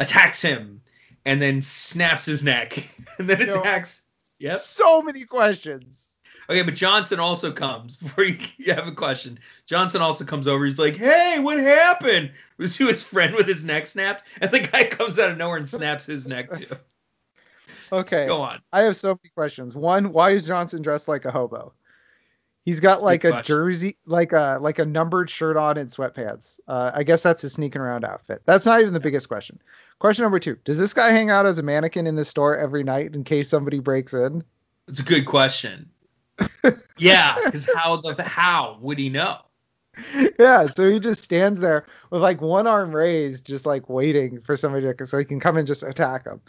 attacks 0.00 0.42
him, 0.42 0.82
and 1.24 1.40
then 1.40 1.62
snaps 1.62 2.24
his 2.24 2.42
neck, 2.42 2.76
and 3.18 3.28
then 3.28 3.48
attacks. 3.48 3.99
Yep. 4.40 4.56
So 4.56 5.02
many 5.02 5.24
questions. 5.24 6.08
Okay, 6.48 6.62
but 6.62 6.74
Johnson 6.74 7.20
also 7.20 7.52
comes 7.52 7.96
before 7.98 8.24
you, 8.24 8.36
you 8.56 8.74
have 8.74 8.88
a 8.88 8.92
question. 8.92 9.38
Johnson 9.66 10.02
also 10.02 10.24
comes 10.24 10.48
over. 10.48 10.64
He's 10.64 10.78
like, 10.78 10.96
"Hey, 10.96 11.38
what 11.38 11.58
happened?" 11.58 12.32
Was 12.58 12.76
to 12.76 12.88
his 12.88 13.02
friend 13.02 13.34
with 13.34 13.46
his 13.46 13.64
neck 13.64 13.86
snapped, 13.86 14.24
and 14.40 14.50
the 14.50 14.60
guy 14.60 14.84
comes 14.90 15.18
out 15.18 15.30
of 15.30 15.38
nowhere 15.38 15.58
and 15.58 15.68
snaps 15.68 16.06
his 16.06 16.26
neck 16.26 16.52
too. 16.52 16.74
Okay. 17.92 18.26
Go 18.26 18.42
on. 18.42 18.60
I 18.72 18.82
have 18.82 18.96
so 18.96 19.08
many 19.10 19.30
questions. 19.34 19.74
One, 19.74 20.12
why 20.12 20.30
is 20.30 20.46
Johnson 20.46 20.82
dressed 20.82 21.08
like 21.08 21.24
a 21.24 21.30
hobo? 21.30 21.72
He's 22.64 22.80
got 22.80 23.02
like 23.02 23.22
Good 23.22 23.28
a 23.28 23.32
question. 23.32 23.54
jersey, 23.54 23.96
like 24.06 24.32
a 24.32 24.58
like 24.60 24.78
a 24.78 24.84
numbered 24.84 25.30
shirt 25.30 25.56
on 25.56 25.78
and 25.78 25.88
sweatpants. 25.88 26.60
Uh, 26.68 26.90
I 26.94 27.04
guess 27.04 27.22
that's 27.22 27.42
his 27.42 27.54
sneaking 27.54 27.80
around 27.80 28.04
outfit. 28.04 28.42
That's 28.44 28.66
not 28.66 28.80
even 28.80 28.92
the 28.92 29.00
biggest 29.00 29.28
question. 29.28 29.60
Question 29.98 30.24
number 30.24 30.38
two: 30.38 30.56
Does 30.64 30.78
this 30.78 30.92
guy 30.92 31.10
hang 31.10 31.30
out 31.30 31.46
as 31.46 31.58
a 31.58 31.62
mannequin 31.62 32.06
in 32.06 32.16
the 32.16 32.24
store 32.24 32.56
every 32.56 32.84
night 32.84 33.14
in 33.14 33.24
case 33.24 33.48
somebody 33.48 33.78
breaks 33.78 34.12
in? 34.12 34.44
It's 34.88 35.00
a 35.00 35.04
good 35.04 35.24
question. 35.24 35.88
yeah, 36.98 37.36
because 37.44 37.68
how 37.74 37.96
the 37.96 38.22
how 38.22 38.78
would 38.80 38.98
he 38.98 39.08
know? 39.08 39.38
yeah, 40.38 40.66
so 40.66 40.90
he 40.90 41.00
just 41.00 41.22
stands 41.24 41.60
there 41.60 41.86
with 42.10 42.22
like 42.22 42.40
one 42.40 42.66
arm 42.66 42.94
raised, 42.94 43.46
just 43.46 43.66
like 43.66 43.88
waiting 43.88 44.40
for 44.42 44.56
somebody 44.56 44.92
to 44.92 45.06
so 45.06 45.18
he 45.18 45.24
can 45.24 45.40
come 45.40 45.56
and 45.56 45.66
just 45.66 45.82
attack 45.82 46.26
him. 46.26 46.40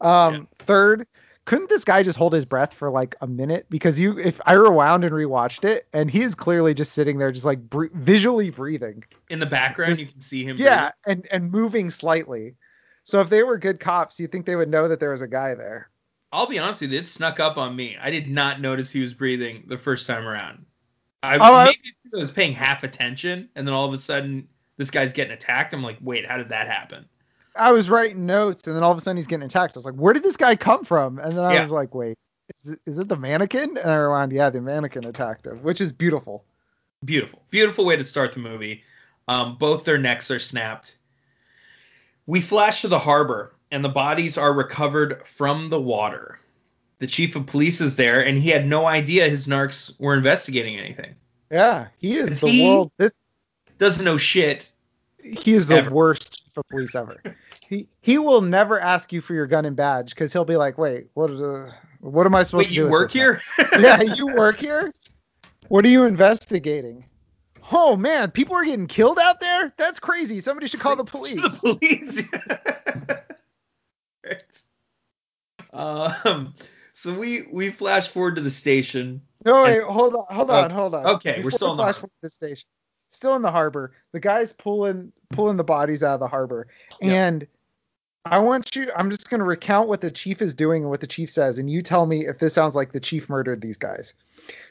Um, 0.00 0.48
Third, 0.60 1.06
couldn't 1.44 1.70
this 1.70 1.84
guy 1.84 2.02
just 2.02 2.18
hold 2.18 2.32
his 2.32 2.44
breath 2.44 2.72
for 2.74 2.90
like 2.90 3.16
a 3.20 3.26
minute? 3.26 3.66
Because 3.68 3.98
you, 3.98 4.18
if 4.18 4.40
I 4.46 4.54
rewound 4.54 5.04
and 5.04 5.12
rewatched 5.12 5.64
it, 5.64 5.86
and 5.92 6.10
he 6.10 6.22
is 6.22 6.34
clearly 6.34 6.74
just 6.74 6.92
sitting 6.92 7.18
there, 7.18 7.32
just 7.32 7.44
like 7.44 7.60
bre- 7.68 7.86
visually 7.92 8.50
breathing. 8.50 9.04
In 9.28 9.40
the 9.40 9.46
background, 9.46 9.98
you 9.98 10.06
can 10.06 10.20
see 10.20 10.44
him. 10.44 10.56
Yeah, 10.58 10.92
and 11.06 11.26
and 11.30 11.50
moving 11.50 11.90
slightly. 11.90 12.54
So 13.02 13.20
if 13.20 13.28
they 13.28 13.42
were 13.42 13.58
good 13.58 13.80
cops, 13.80 14.20
you'd 14.20 14.30
think 14.30 14.46
they 14.46 14.56
would 14.56 14.68
know 14.68 14.88
that 14.88 15.00
there 15.00 15.10
was 15.10 15.22
a 15.22 15.28
guy 15.28 15.54
there. 15.54 15.90
I'll 16.30 16.46
be 16.46 16.58
honest 16.58 16.80
with 16.80 16.92
you, 16.92 16.98
it 16.98 17.08
snuck 17.08 17.40
up 17.40 17.58
on 17.58 17.74
me. 17.74 17.96
I 18.00 18.10
did 18.10 18.28
not 18.28 18.60
notice 18.60 18.90
he 18.90 19.00
was 19.00 19.12
breathing 19.12 19.64
the 19.66 19.76
first 19.76 20.06
time 20.06 20.26
around. 20.26 20.64
I 21.22 21.36
Oh, 21.40 21.64
maybe 21.64 21.94
I 22.14 22.18
was 22.18 22.30
paying 22.30 22.52
half 22.52 22.84
attention, 22.84 23.48
and 23.54 23.66
then 23.66 23.74
all 23.74 23.86
of 23.86 23.92
a 23.92 23.98
sudden 23.98 24.48
this 24.76 24.90
guy's 24.90 25.12
getting 25.12 25.32
attacked. 25.32 25.74
I'm 25.74 25.82
like, 25.82 25.98
wait, 26.00 26.26
how 26.26 26.36
did 26.36 26.48
that 26.50 26.68
happen? 26.68 27.06
I 27.56 27.72
was 27.72 27.90
writing 27.90 28.24
notes, 28.26 28.66
and 28.66 28.74
then 28.76 28.82
all 28.82 28.92
of 28.92 28.98
a 28.98 29.00
sudden 29.00 29.16
he's 29.16 29.26
getting 29.26 29.44
attacked. 29.46 29.76
I 29.76 29.78
was 29.78 29.84
like, 29.84 29.94
where 29.94 30.14
did 30.14 30.22
this 30.22 30.36
guy 30.36 30.56
come 30.56 30.84
from? 30.84 31.18
And 31.18 31.32
then 31.32 31.44
I 31.44 31.54
Yeah. 31.54 31.62
was 31.62 31.70
like, 31.70 31.94
wait, 31.94 32.16
is 32.56 32.70
it, 32.72 32.80
is 32.86 32.98
it 32.98 33.08
the 33.08 33.16
mannequin? 33.16 33.76
And 33.76 33.90
I 33.90 33.96
rewound, 33.96 34.32
yeah, 34.32 34.50
the 34.50 34.60
mannequin 34.60 35.04
attacked 35.06 35.46
him, 35.46 35.62
which 35.62 35.80
is 35.80 35.92
beautiful. 35.92 36.44
Beautiful, 37.04 37.42
beautiful 37.50 37.84
way 37.84 37.96
to 37.96 38.04
start 38.04 38.32
the 38.32 38.40
movie. 38.40 38.82
Um, 39.28 39.56
both 39.56 39.84
their 39.84 39.98
necks 39.98 40.30
are 40.30 40.38
snapped. 40.38 40.96
We 42.26 42.40
flash 42.40 42.82
to 42.82 42.88
the 42.88 42.98
harbor, 42.98 43.54
and 43.70 43.84
the 43.84 43.88
bodies 43.88 44.38
are 44.38 44.52
recovered 44.52 45.26
from 45.26 45.68
the 45.68 45.80
water. 45.80 46.38
The 47.00 47.06
chief 47.08 47.34
of 47.34 47.46
police 47.46 47.80
is 47.80 47.96
there, 47.96 48.24
and 48.24 48.38
he 48.38 48.48
had 48.50 48.66
no 48.66 48.86
idea 48.86 49.28
his 49.28 49.48
narcs 49.48 49.98
were 49.98 50.14
investigating 50.14 50.78
anything. 50.78 51.14
Yeah, 51.50 51.88
he 51.98 52.16
is 52.16 52.40
the 52.40 52.46
he- 52.48 52.64
world. 52.64 52.92
This 52.96 53.10
Doesn't 53.78 54.04
know 54.04 54.16
shit. 54.16 54.70
he 55.22 55.52
is 55.54 55.66
the 55.66 55.76
Ever. 55.78 55.90
worst 55.90 56.41
of 56.56 56.68
police 56.68 56.94
ever. 56.94 57.20
he 57.68 57.88
he 58.00 58.18
will 58.18 58.40
never 58.40 58.80
ask 58.80 59.12
you 59.12 59.20
for 59.20 59.34
your 59.34 59.46
gun 59.46 59.64
and 59.64 59.76
badge 59.76 60.10
because 60.10 60.32
he'll 60.32 60.44
be 60.44 60.56
like, 60.56 60.78
wait, 60.78 61.08
what 61.14 61.30
uh, 61.30 61.70
what 62.00 62.26
am 62.26 62.34
I 62.34 62.42
supposed 62.42 62.68
Wait, 62.68 62.74
to 62.74 62.74
do? 62.74 62.82
Wait, 62.84 62.88
you 62.88 62.92
work 62.92 63.10
here? 63.10 63.42
yeah, 63.78 64.02
you 64.02 64.26
work 64.26 64.58
here. 64.58 64.92
What 65.68 65.84
are 65.84 65.88
you 65.88 66.04
investigating? 66.04 67.04
Oh 67.70 67.96
man, 67.96 68.30
people 68.30 68.56
are 68.56 68.64
getting 68.64 68.88
killed 68.88 69.18
out 69.18 69.40
there. 69.40 69.72
That's 69.76 70.00
crazy. 70.00 70.40
Somebody 70.40 70.66
should 70.66 70.80
call 70.80 70.96
the 70.96 71.04
police. 71.04 71.40
the 71.60 71.76
police. 71.78 72.22
right. 74.24 74.42
Um. 75.74 76.52
So 76.92 77.14
we 77.18 77.48
we 77.50 77.70
flash 77.70 78.08
forward 78.08 78.36
to 78.36 78.42
the 78.42 78.50
station. 78.50 79.22
No, 79.46 79.62
wait, 79.62 79.82
hold 79.82 80.14
on, 80.14 80.26
hold 80.28 80.50
on, 80.50 80.70
hold 80.70 80.94
on. 80.94 81.06
okay, 81.14 81.40
we're 81.42 81.50
still 81.50 81.74
the 81.74 81.82
flash 81.82 81.94
forward 81.94 82.10
to 82.10 82.22
the 82.24 82.28
station. 82.30 82.68
Still 83.12 83.36
in 83.36 83.42
the 83.42 83.52
harbor. 83.52 83.92
The 84.12 84.20
guy's 84.20 84.52
pulling 84.52 85.12
pulling 85.30 85.56
the 85.56 85.64
bodies 85.64 86.02
out 86.02 86.14
of 86.14 86.20
the 86.20 86.28
harbor, 86.28 86.66
Yeah. 87.00 87.26
and 87.26 87.46
I 88.24 88.38
want 88.38 88.74
you. 88.76 88.90
I'm 88.96 89.10
just 89.10 89.28
gonna 89.30 89.44
recount 89.44 89.88
what 89.88 90.00
the 90.00 90.10
chief 90.10 90.42
is 90.42 90.54
doing 90.54 90.82
and 90.82 90.90
what 90.90 91.00
the 91.00 91.06
chief 91.06 91.30
says, 91.30 91.58
and 91.58 91.70
you 91.70 91.82
tell 91.82 92.06
me 92.06 92.26
if 92.26 92.38
this 92.38 92.54
sounds 92.54 92.74
like 92.74 92.92
the 92.92 93.00
chief 93.00 93.28
murdered 93.28 93.60
these 93.60 93.78
guys. 93.78 94.14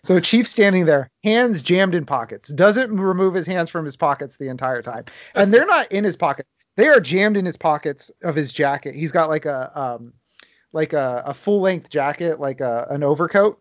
So 0.03 0.19
chief 0.19 0.48
standing 0.48 0.86
there, 0.86 1.10
hands 1.24 1.62
jammed 1.62 1.95
in 1.95 2.05
pockets, 2.05 2.50
doesn't 2.50 2.95
remove 2.95 3.33
his 3.33 3.45
hands 3.45 3.69
from 3.69 3.86
his 3.86 3.95
pockets 3.95 4.38
the 4.38 4.50
entire 4.50 4.81
time, 4.81 5.05
and 5.36 5.53
they're 5.53 5.65
not 5.65 5.91
in 5.91 6.03
his 6.03 6.17
pockets. 6.17 6.50
They 6.77 6.88
are 6.88 7.00
jammed 7.00 7.38
in 7.38 7.45
his 7.45 7.57
pockets 7.57 8.10
of 8.24 8.36
his 8.36 8.51
jacket. 8.51 8.95
He's 8.95 9.12
got 9.12 9.29
like 9.29 9.45
a 9.45 9.71
um 9.79 10.13
like 10.74 10.93
a, 10.93 11.24
a 11.27 11.33
full 11.33 11.62
length 11.62 11.89
jacket, 11.89 12.39
like 12.39 12.62
a, 12.62 12.88
an 12.89 13.03
overcoat. 13.03 13.60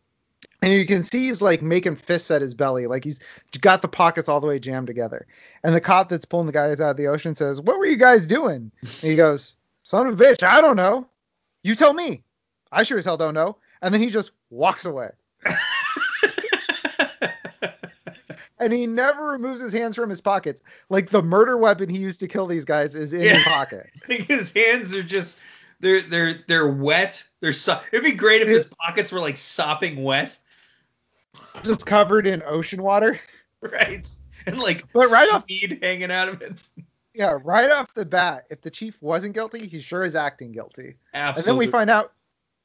And 0.62 0.73
you 0.73 0.85
can 0.87 1.05
see 1.05 1.29
he's 1.29 1.40
like 1.40 1.62
making 1.62 1.97
fists 1.97 2.31
at 2.31 2.43
his 2.43 2.55
belly, 2.55 2.87
like 2.87 3.05
he's 3.05 3.21
got 3.61 3.83
the 3.83 3.88
pockets 3.88 4.29
all 4.29 4.40
the 4.40 4.47
way 4.47 4.59
jammed 4.59 4.87
together. 4.87 5.26
And 5.62 5.75
the 5.75 5.81
cop 5.81 6.09
that's 6.09 6.25
pulling 6.25 6.47
the 6.47 6.52
guys 6.52 6.81
out 6.81 6.90
of 6.90 6.97
the 6.97 7.07
ocean 7.07 7.35
says, 7.35 7.61
"What 7.61 7.79
were 7.79 7.87
you 7.87 7.97
guys 7.97 8.26
doing?" 8.26 8.71
And 8.83 8.90
he 8.90 9.17
goes, 9.17 9.57
"Son 9.83 10.07
of 10.07 10.21
a 10.21 10.25
bitch, 10.25 10.43
I 10.43 10.61
don't 10.61 10.76
know. 10.76 11.09
You 11.62 11.75
tell 11.75 11.95
me. 11.95 12.23
I 12.73 12.85
sure 12.85 12.99
as 12.99 13.05
hell 13.05 13.17
don't 13.17 13.35
know." 13.35 13.57
And 13.83 13.95
then 13.95 14.02
he 14.02 14.11
just 14.11 14.33
walks 14.50 14.85
away. 14.85 15.11
And 18.61 18.75
he 18.75 18.87
never 18.87 19.25
removes 19.25 19.62
his 19.62 19.73
hands 19.73 19.97
from 19.97 20.11
his 20.11 20.21
pockets. 20.21 20.62
Like 20.90 21.09
the 21.09 21.23
murder 21.23 21.57
weapon 21.57 21.88
he 21.88 21.97
used 21.97 22.21
to 22.21 22.29
kill 22.29 22.47
these 22.47 22.67
guys 22.67 22.95
is 22.95 23.14
in 23.14 23.23
his 23.23 23.43
pocket. 23.43 23.88
I 24.02 24.07
think 24.07 24.29
his 24.29 24.52
hands 24.52 24.93
are 24.95 25.02
just 25.02 25.38
they're 25.81 26.02
they're 26.02 26.45
they're 26.47 26.69
wet. 26.69 27.25
They're 27.40 27.55
so, 27.55 27.81
it'd 27.90 28.05
be 28.05 28.12
great 28.12 28.43
if 28.43 28.49
his 28.49 28.67
pockets 28.67 29.11
were 29.11 29.21
like 29.21 29.38
sopping 29.38 30.02
wet, 30.02 30.37
Just 31.64 31.87
covered 31.87 32.26
in 32.26 32.42
ocean 32.47 32.83
water. 32.83 33.19
right? 33.61 34.09
And 34.47 34.59
like 34.59 34.85
But 34.92 35.11
right 35.11 35.28
off- 35.33 35.45
hanging 35.49 36.11
out 36.11 36.28
of 36.28 36.42
it. 36.42 36.54
yeah, 37.14 37.38
right 37.42 37.71
off 37.71 37.92
the 37.95 38.04
bat, 38.04 38.47
if 38.50 38.61
the 38.62 38.71
chief 38.71 38.97
wasn't 39.02 39.35
guilty, 39.35 39.66
he 39.66 39.78
sure 39.78 40.04
is 40.04 40.14
acting 40.16 40.52
guilty. 40.52 40.97
Absolutely. 41.14 41.40
And 41.40 41.47
then 41.47 41.57
we 41.59 41.66
find 41.71 41.90
out 41.90 42.12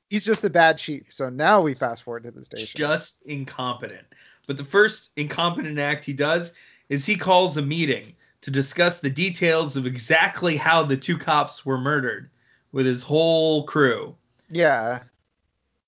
he's 0.10 0.24
just 0.26 0.44
a 0.44 0.50
bad 0.50 0.78
chief. 0.78 1.04
So 1.10 1.30
now 1.30 1.62
we 1.62 1.74
fast 1.74 2.04
forward 2.04 2.24
to 2.24 2.32
the 2.32 2.44
station. 2.44 2.78
just 2.78 3.22
incompetent. 3.24 4.06
But 4.48 4.58
the 4.58 4.64
first 4.64 5.12
incompetent 5.18 5.80
act 5.80 6.06
he 6.06 6.14
does 6.14 6.54
is 6.88 7.06
he 7.06 7.16
calls 7.16 7.58
a 7.58 7.62
meeting 7.62 8.16
to 8.42 8.52
discuss 8.52 9.00
the 9.00 9.10
details 9.10 9.76
of 9.76 9.88
exactly 9.88 10.56
how 10.56 10.84
the 10.84 10.96
two 10.96 11.18
cops 11.18 11.66
were 11.66 11.80
murdered 11.80 12.30
with 12.72 12.86
his 12.86 13.02
whole 13.02 13.64
crew. 13.64 14.16
Yeah. 14.52 15.00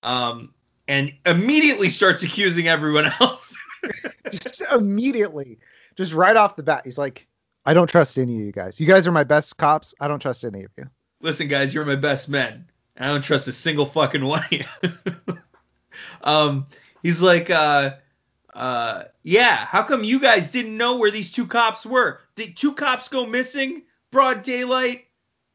Um, 0.02 0.54
and 0.88 1.14
immediately 1.26 1.90
starts 1.90 2.24
accusing 2.24 2.68
everyone 2.68 3.12
else. 3.20 3.56
Just 4.32 4.62
immediately, 4.74 5.60
just 5.96 6.14
right 6.14 6.36
off 6.36 6.56
the 6.56 6.64
bat, 6.64 6.82
he's 6.84 6.98
like, 6.98 7.28
I 7.66 7.74
don't 7.74 7.90
trust 7.90 8.18
any 8.18 8.36
of 8.36 8.42
you 8.42 8.52
guys. 8.52 8.80
You 8.80 8.88
guys 8.88 9.08
are 9.08 9.12
my 9.12 9.24
best 9.24 9.58
cops. 9.58 9.94
I 10.00 10.08
don't 10.08 10.20
trust 10.20 10.44
any 10.44 10.64
of 10.64 10.72
you. 10.78 10.86
Listen, 11.22 11.48
guys, 11.48 11.74
you're 11.74 11.86
my 11.86 11.96
best 11.96 12.28
men. 12.30 12.66
I 12.98 13.08
don't 13.08 13.22
trust 13.22 13.48
a 13.48 13.54
single 13.54 13.86
fucking 13.86 14.24
one 14.24 14.44
of 14.44 14.52
you. 14.52 14.66
um, 16.22 16.68
he's 17.02 17.22
like, 17.22 17.50
uh, 17.50 17.96
uh, 18.54 19.04
yeah, 19.24 19.56
how 19.56 19.84
come 19.84 20.04
you 20.04 20.20
guys 20.20 20.52
didn't 20.52 20.78
know 20.78 20.98
where 20.98 21.12
these 21.12 21.32
two 21.32 21.46
cops 21.46 21.86
were? 21.86 22.22
Did 22.36 22.58
two 22.58 22.74
cops 22.74 23.10
go 23.10 23.26
missing? 23.26 23.84
Broad 24.12 24.44
daylight? 24.44 25.06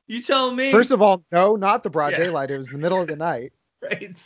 You 0.06 0.22
telling 0.22 0.56
me? 0.56 0.70
First 0.70 0.90
of 0.90 1.02
all, 1.02 1.24
no, 1.32 1.56
not 1.56 1.82
the 1.82 1.90
broad 1.90 2.12
Yeah. 2.12 2.18
daylight. 2.18 2.50
It 2.50 2.58
was 2.58 2.68
the 2.68 2.78
middle 2.78 3.00
of 3.00 3.08
the 3.08 3.16
night. 3.16 3.52
right? 3.82 4.16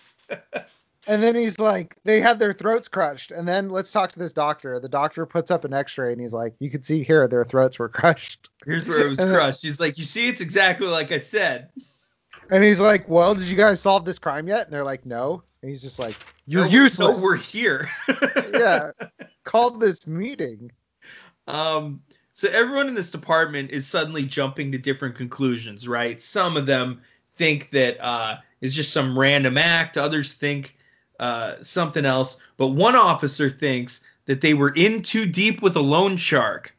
And 1.09 1.23
then 1.23 1.37
he's 1.37 1.59
like, 1.59 1.97
they 2.05 2.21
had 2.21 2.39
their 2.39 2.53
throats 2.53 2.89
crushed. 2.89 3.31
And 3.31 3.47
then 3.47 3.69
let's 3.69 3.93
talk 3.93 4.11
to 4.13 4.19
this 4.19 4.33
doctor. 4.33 4.81
The 4.81 4.89
doctor 4.89 5.25
puts 5.25 5.51
up 5.51 5.65
an 5.65 5.73
X-ray 5.73 6.13
and 6.13 6.21
he's 6.21 6.33
like, 6.33 6.55
you 6.59 6.69
can 6.69 6.83
see 6.83 7.05
here 7.05 7.29
their 7.29 7.45
throats 7.45 7.79
were 7.79 7.89
crushed. 7.89 8.49
Here's 8.65 8.89
where 8.89 9.01
it 9.01 9.09
was 9.09 9.19
crushed. 9.19 9.63
He's 9.63 9.79
like, 9.79 9.99
you 9.99 10.05
see, 10.05 10.29
it's 10.29 10.41
exactly 10.41 10.89
like 10.89 11.13
I 11.13 11.19
said. 11.19 11.71
And 12.51 12.65
he's 12.65 12.81
like, 12.81 13.09
well, 13.09 13.35
did 13.35 13.45
you 13.45 13.57
guys 13.57 13.81
solve 13.81 14.05
this 14.05 14.19
crime 14.19 14.49
yet? 14.49 14.67
And 14.67 14.73
they're 14.73 14.85
like, 14.85 15.07
no. 15.07 15.43
And 15.63 15.69
he's 15.69 15.83
just 15.83 15.99
like, 15.99 16.17
you're 16.47 16.65
No, 16.65 16.71
useless. 16.71 17.19
No, 17.19 17.25
we're 17.25 17.37
here. 17.37 17.91
yeah. 18.53 18.91
Called 19.45 19.81
this 19.81 20.07
meeting. 20.07 20.71
Um, 21.47 22.03
so 22.33 22.49
everyone 22.49 22.89
in 22.89 22.95
this 22.95 23.11
department 23.11 23.71
is 23.71 23.87
suddenly 23.87 24.25
jumping 24.25 24.73
to 24.73 24.79
different 24.79 25.15
conclusions, 25.15 25.89
right? 25.89 26.21
Some 26.21 26.57
of 26.57 26.67
them 26.67 27.01
think 27.37 27.71
that 27.71 27.99
uh, 28.05 28.39
it's 28.61 28.75
just 28.75 28.93
some 28.93 29.19
random 29.19 29.57
act. 29.57 29.97
Others 29.97 30.35
think 30.35 30.75
uh, 31.20 31.56
something 31.62 32.04
else. 32.04 32.37
But 32.56 32.68
one 32.68 32.96
officer 32.96 33.49
thinks 33.50 34.00
that 34.26 34.40
they 34.40 34.54
were 34.54 34.70
in 34.70 35.02
too 35.02 35.26
deep 35.26 35.62
with 35.62 35.76
a 35.76 35.80
loan 35.80 36.16
shark. 36.16 36.75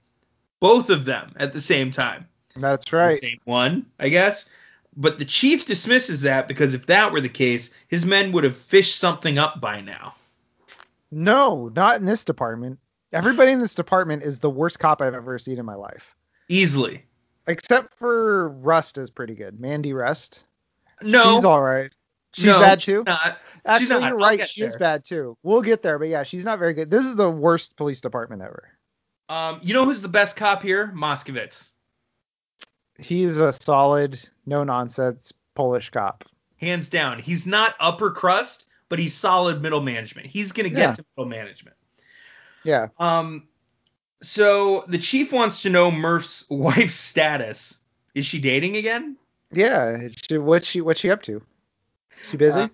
Both 0.59 0.89
of 0.89 1.05
them 1.05 1.33
at 1.37 1.53
the 1.53 1.61
same 1.61 1.91
time. 1.91 2.27
That's 2.55 2.89
The 2.89 2.97
right. 2.97 3.17
same 3.17 3.39
one, 3.45 3.85
I 3.99 4.09
guess. 4.09 4.49
But 4.95 5.19
the 5.19 5.25
chief 5.25 5.65
dismisses 5.65 6.21
that 6.21 6.47
because 6.47 6.73
if 6.73 6.87
that 6.87 7.11
were 7.11 7.21
the 7.21 7.29
case, 7.29 7.69
his 7.87 8.05
men 8.05 8.31
would 8.31 8.43
have 8.43 8.57
fished 8.57 8.97
something 8.97 9.37
up 9.37 9.61
by 9.61 9.81
now. 9.81 10.15
No, 11.11 11.69
not 11.75 11.99
in 11.99 12.05
this 12.05 12.25
department. 12.25 12.79
Everybody 13.13 13.51
in 13.51 13.59
this 13.59 13.75
department 13.75 14.23
is 14.23 14.39
the 14.39 14.49
worst 14.49 14.79
cop 14.79 15.01
I've 15.01 15.13
ever 15.13 15.37
seen 15.39 15.59
in 15.59 15.65
my 15.65 15.75
life. 15.75 16.15
Easily. 16.49 17.05
Except 17.45 17.93
for 17.95 18.49
Rust 18.49 18.97
is 18.97 19.09
pretty 19.09 19.35
good. 19.35 19.59
Mandy 19.59 19.93
Rust. 19.93 20.43
No. 21.01 21.35
She's 21.35 21.45
all 21.45 21.61
right. 21.61 21.91
She's 22.37 22.45
no, 22.45 22.59
bad 22.59 22.79
too. 22.79 23.03
Not. 23.03 23.39
Actually, 23.65 23.99
not. 23.99 24.09
you're 24.09 24.17
right. 24.17 24.37
get 24.37 24.47
She 24.47 24.61
is 24.61 24.73
there. 24.73 24.79
bad 24.79 25.03
too. 25.03 25.35
We'll 25.41 25.63
get 25.63 25.81
there, 25.81 25.97
but 25.97 26.07
yeah, 26.07 26.21
she's 26.21 26.45
not 26.45 26.59
very 26.59 26.75
good. 26.75 26.91
This 26.91 27.03
is 27.03 27.15
the 27.15 27.29
worst 27.31 27.75
police 27.75 27.99
department 27.99 28.43
ever. 28.43 28.69
Um, 29.27 29.59
you 29.63 29.73
know 29.73 29.85
who's 29.85 30.01
the 30.01 30.07
best 30.07 30.35
cop 30.35 30.61
here? 30.61 30.93
Moskowitz. 30.95 31.71
He's 32.99 33.39
a 33.39 33.51
solid, 33.51 34.19
no 34.45 34.63
nonsense 34.63 35.33
Polish 35.55 35.89
cop. 35.89 36.25
Hands 36.57 36.87
down. 36.87 37.19
He's 37.19 37.47
not 37.47 37.73
upper 37.79 38.11
crust, 38.11 38.67
but 38.89 38.99
he's 38.99 39.15
solid 39.15 39.61
middle 39.63 39.81
management. 39.81 40.27
He's 40.27 40.51
gonna 40.51 40.69
get 40.69 40.77
Yeah. 40.77 40.93
to 40.93 41.05
middle 41.17 41.29
management. 41.29 41.75
Yeah. 42.63 42.87
Um, 42.99 43.47
so 44.21 44.83
the 44.87 44.97
chief 44.99 45.33
wants 45.33 45.63
to 45.63 45.69
know 45.71 45.89
Murph's 45.89 46.45
wife's 46.51 46.93
status. 46.95 47.79
Is 48.13 48.25
she 48.27 48.39
dating 48.39 48.77
again? 48.77 49.17
Yeah. 49.51 50.07
She, 50.27 50.37
what's 50.37 50.67
she 50.67 50.81
what's 50.81 50.99
she 50.99 51.09
up 51.09 51.23
to? 51.23 51.41
She 52.29 52.37
busy? 52.37 52.61
Uh, 52.61 52.67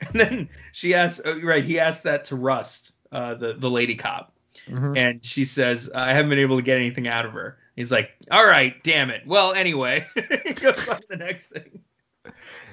And 0.00 0.20
then 0.20 0.48
she 0.72 0.94
asks, 0.94 1.20
oh, 1.24 1.40
right? 1.42 1.62
He 1.64 1.78
asked 1.78 2.04
that 2.04 2.24
to 2.26 2.36
Rust, 2.36 2.92
uh, 3.12 3.34
the 3.34 3.52
the 3.52 3.68
lady 3.70 3.94
cop. 3.96 4.30
Mhm. 4.68 4.96
and 4.96 5.24
she 5.24 5.44
says, 5.44 5.90
"I 5.94 6.12
haven't 6.12 6.30
been 6.30 6.38
able 6.38 6.56
to 6.56 6.62
get 6.62 6.78
anything 6.78 7.06
out 7.08 7.26
of 7.26 7.32
her." 7.32 7.58
He's 7.76 7.90
like, 7.90 8.10
"All 8.30 8.46
right, 8.46 8.72
damn 8.84 9.10
it. 9.10 9.26
Well, 9.26 9.52
anyway." 9.52 10.06
Goes 10.54 10.88
on 10.88 11.00
to 11.00 11.06
the 11.10 11.16
next 11.16 11.48
thing. 11.48 11.80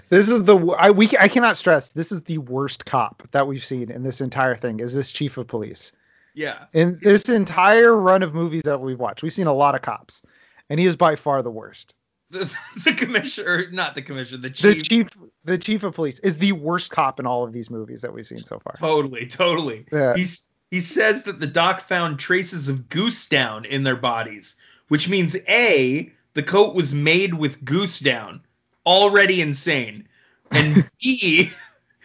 This 0.10 0.30
is 0.30 0.43
the 0.45 0.58
I 0.78 0.91
we 0.91 1.10
I 1.19 1.28
cannot 1.28 1.58
stress 1.58 1.89
this 1.89 2.12
is 2.12 2.21
the 2.21 2.38
worst 2.38 2.86
cop 2.86 3.24
that 3.32 3.47
we've 3.47 3.65
seen 3.65 3.89
in 3.91 4.04
this 4.04 4.21
entire 4.21 4.56
thing. 4.56 4.80
Is 4.80 4.93
this 4.93 5.12
chief 5.12 5.38
of 5.38 5.47
police? 5.47 5.91
Yeah, 6.34 6.65
In 6.71 6.97
this 7.02 7.28
entire 7.28 7.93
run 7.95 8.24
of 8.24 8.34
movies 8.34 8.62
that 8.63 8.80
we've 8.80 9.00
watched, 9.00 9.21
we've 9.24 9.34
seen 9.34 9.47
a 9.47 9.54
lot 9.54 9.76
of 9.76 9.82
cops, 9.82 10.24
and 10.69 10.80
he 10.80 10.86
is 10.86 10.95
by 10.95 11.17
far 11.17 11.41
the 11.41 11.52
worst. 11.52 11.93
The, 12.32 12.52
the 12.84 12.94
commissioner, 12.94 13.65
not 13.72 13.96
the 13.96 14.02
commissioner, 14.02 14.41
the 14.41 14.50
chief, 14.50 14.62
The 14.63 14.74
chief. 14.82 15.10
chief, 15.10 15.10
the 15.44 15.58
chief 15.58 15.84
of 15.84 15.94
police 15.94 16.20
is 16.20 16.38
the 16.38 16.52
worst 16.54 16.89
cop 16.91 17.20
in 17.20 17.26
all 17.26 17.44
of 17.44 17.52
these 17.54 17.70
movies 17.70 18.02
that 18.02 18.13
we've 18.13 18.28
seen 18.28 18.39
so 18.39 18.60
far. 18.60 18.74
Totally, 18.78 19.28
totally. 19.28 19.86
Yeah. 19.91 20.15
He's 20.15 20.48
he 20.70 20.80
says 20.80 21.24
that 21.24 21.39
the 21.39 21.48
doc 21.48 21.82
found 21.82 22.17
traces 22.20 22.70
of 22.70 22.88
goose 22.88 23.28
down 23.28 23.65
in 23.65 23.84
their 23.84 23.98
bodies, 23.98 24.56
which 24.88 25.10
means 25.10 25.36
a 25.48 26.12
the 26.34 26.44
coat 26.44 26.74
was 26.76 26.94
made 26.94 27.34
with 27.34 27.63
goose 27.65 28.00
down, 28.00 28.41
already 28.86 29.41
insane, 29.41 30.08
and 30.50 30.76
b 31.02 31.52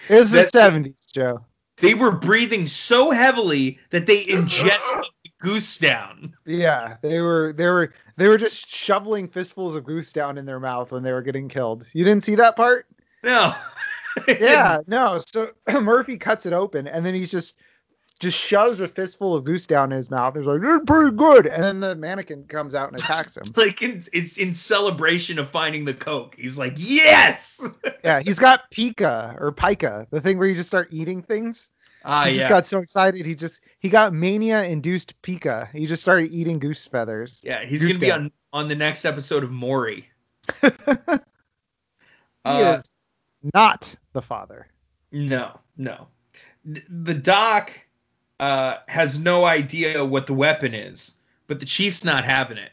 It's 0.09 0.33
the 0.33 0.49
seventies, 0.53 0.97
Joe. 1.15 1.45
they 1.77 1.95
were 1.95 2.19
breathing 2.19 2.67
so 2.67 3.11
heavily 3.13 3.79
that 3.91 4.07
they 4.07 4.27
ingested 4.29 5.05
the 5.05 5.09
goose 5.39 5.79
down. 5.79 6.35
Yeah, 6.45 6.97
they 7.03 7.21
were 7.21 7.53
they 7.53 7.67
were 7.67 7.93
they 8.17 8.29
were 8.29 8.39
just 8.39 8.69
shoveling 8.69 9.29
fistfuls 9.29 9.77
of 9.77 9.85
goose 9.85 10.13
down 10.13 10.39
in 10.39 10.47
their 10.47 10.61
mouth 10.61 10.93
when 10.93 11.03
they 11.03 11.13
were 11.13 11.23
getting 11.23 11.49
killed. 11.49 11.87
You 11.93 12.05
didn't 12.05 12.25
see 12.25 12.37
that 12.37 12.57
part? 12.57 12.87
No. 13.23 13.55
Yeah, 14.27 14.81
no. 14.87 15.19
So 15.19 15.51
Murphy 15.83 16.17
cuts 16.17 16.47
it 16.47 16.55
open 16.55 16.87
and 16.87 17.05
then 17.05 17.15
he's 17.15 17.31
just 17.31 17.59
just 18.19 18.39
shoves 18.39 18.81
a 18.81 18.89
fistful 18.89 19.35
of 19.35 19.45
goose 19.45 19.67
down 19.67 19.93
in 19.93 19.97
his 19.97 20.11
mouth. 20.11 20.35
He's 20.35 20.47
like, 20.47 20.63
"You're 20.63 20.85
pretty 20.85 21.15
good," 21.15 21.47
and 21.47 21.63
then 21.63 21.81
the 21.81 21.95
mannequin 21.95 22.45
comes 22.45 22.75
out 22.75 22.91
and 22.91 22.99
attacks 22.99 23.37
him. 23.37 23.45
like 23.57 23.83
in, 23.83 24.03
it's 24.13 24.39
in 24.39 24.55
celebration 24.55 25.39
of 25.39 25.49
finding 25.51 25.85
the 25.85 25.95
coke. 25.95 26.35
He's 26.39 26.57
like, 26.57 26.75
yes. 26.77 27.63
yeah, 28.05 28.21
he's 28.21 28.39
got 28.39 28.71
pica 28.71 29.37
or 29.39 29.53
pica, 29.53 30.07
the 30.11 30.21
thing 30.21 30.39
where 30.39 30.49
you 30.49 30.55
just 30.55 30.69
start 30.69 30.89
eating 30.93 31.23
things. 31.23 31.71
Ah, 32.09 32.25
he 32.27 32.33
yeah. 32.37 32.39
just 32.43 32.49
got 32.49 32.67
so 32.67 32.79
excited 32.79 33.27
he 33.27 33.35
just 33.35 33.61
he 33.81 33.89
got 33.89 34.13
mania 34.13 34.63
induced 34.65 35.21
pica. 35.23 35.69
He 35.73 35.87
just 35.87 36.03
started 36.03 36.31
eating 36.31 36.59
goose 36.61 36.87
feathers. 36.87 37.41
yeah, 37.45 37.65
he's 37.65 37.83
Goose 37.83 37.93
gonna 37.95 38.01
be 38.01 38.07
down. 38.07 38.21
on 38.53 38.63
on 38.63 38.69
the 38.69 38.77
next 38.77 39.05
episode 39.05 39.43
of 39.45 39.51
Maury. 39.51 40.09
He 40.63 42.53
Uh, 42.53 42.77
is 42.79 42.91
not 43.55 43.97
the 44.13 44.23
father. 44.23 44.69
No, 45.11 45.59
no. 45.77 46.07
The 46.65 47.15
doc 47.15 47.73
uh, 48.39 48.77
has 48.87 49.19
no 49.19 49.45
idea 49.45 50.05
what 50.05 50.27
the 50.29 50.33
weapon 50.35 50.73
is, 50.73 51.15
but 51.49 51.59
the 51.59 51.67
chief's 51.67 52.05
not 52.05 52.25
having 52.25 52.57
it 52.59 52.71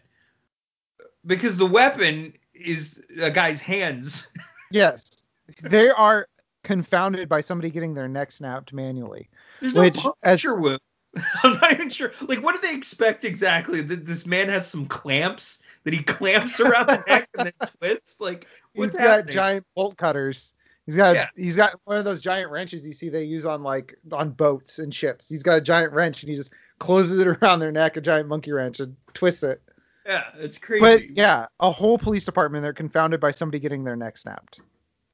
because 1.26 1.58
the 1.58 1.66
weapon 1.66 2.34
is 2.54 3.00
a 3.22 3.32
guy's 3.32 3.60
hands. 3.62 4.28
Yes. 4.72 5.24
They 5.62 5.90
are 5.90 6.28
confounded 6.64 7.30
by 7.30 7.42
somebody 7.42 7.70
getting 7.70 7.94
their 7.94 8.08
neck 8.08 8.32
snapped 8.32 8.74
manually. 8.74 9.30
There's 9.62 9.74
no 9.74 9.82
Which, 9.82 10.06
as- 10.24 10.44
wound. 10.46 10.80
I'm 11.44 11.54
not 11.60 11.72
even 11.74 11.90
sure. 11.90 12.12
Like, 12.22 12.42
what 12.42 12.60
do 12.60 12.68
they 12.68 12.74
expect 12.76 13.24
exactly? 13.24 13.82
That 13.82 14.04
this 14.06 14.26
man 14.26 14.50
has 14.50 14.68
some 14.68 14.88
clamps 14.88 15.60
that 15.84 15.94
he 15.94 16.02
clamps 16.02 16.60
around 16.60 16.88
the 16.88 17.04
neck 17.08 17.30
and 17.38 17.46
then 17.48 17.68
twists? 17.80 18.20
Like, 18.20 18.48
what's 18.74 18.94
he's 18.94 19.00
happening? 19.00 19.26
got 19.28 19.32
giant 19.34 19.66
bolt 19.76 19.96
cutters. 19.98 20.56
He's 20.88 20.96
got 20.96 21.14
Yeah. 21.16 21.28
he's 21.38 21.56
got 21.56 21.80
one 21.86 21.98
of 21.98 22.04
those 22.06 22.20
giant 22.20 22.50
wrenches 22.50 22.86
you 22.86 22.94
see 22.94 23.10
they 23.10 23.24
use 23.26 23.46
on 23.46 23.62
like 23.62 23.96
on 24.12 24.32
boats 24.32 24.80
and 24.80 24.94
ships. 24.94 25.30
He's 25.30 25.44
got 25.44 25.60
a 25.60 25.62
giant 25.62 25.94
wrench 25.94 26.24
and 26.24 26.30
he 26.32 26.36
just 26.36 26.52
closes 26.80 27.20
it 27.20 27.28
around 27.28 27.60
their 27.60 27.72
neck, 27.72 27.96
a 27.96 28.02
giant 28.02 28.28
monkey 28.28 28.52
wrench, 28.52 28.80
and 28.80 28.96
twists 29.14 29.44
it. 29.44 29.62
yeah, 30.08 30.24
it's 30.36 30.58
crazy. 30.58 30.82
But 30.82 31.10
yeah, 31.12 31.46
a 31.60 31.70
whole 31.72 31.98
police 32.00 32.26
department 32.26 32.64
they're 32.64 32.74
confounded 32.74 33.20
by 33.20 33.30
somebody 33.32 33.60
getting 33.60 33.84
their 33.84 33.96
neck 33.96 34.18
snapped. 34.18 34.62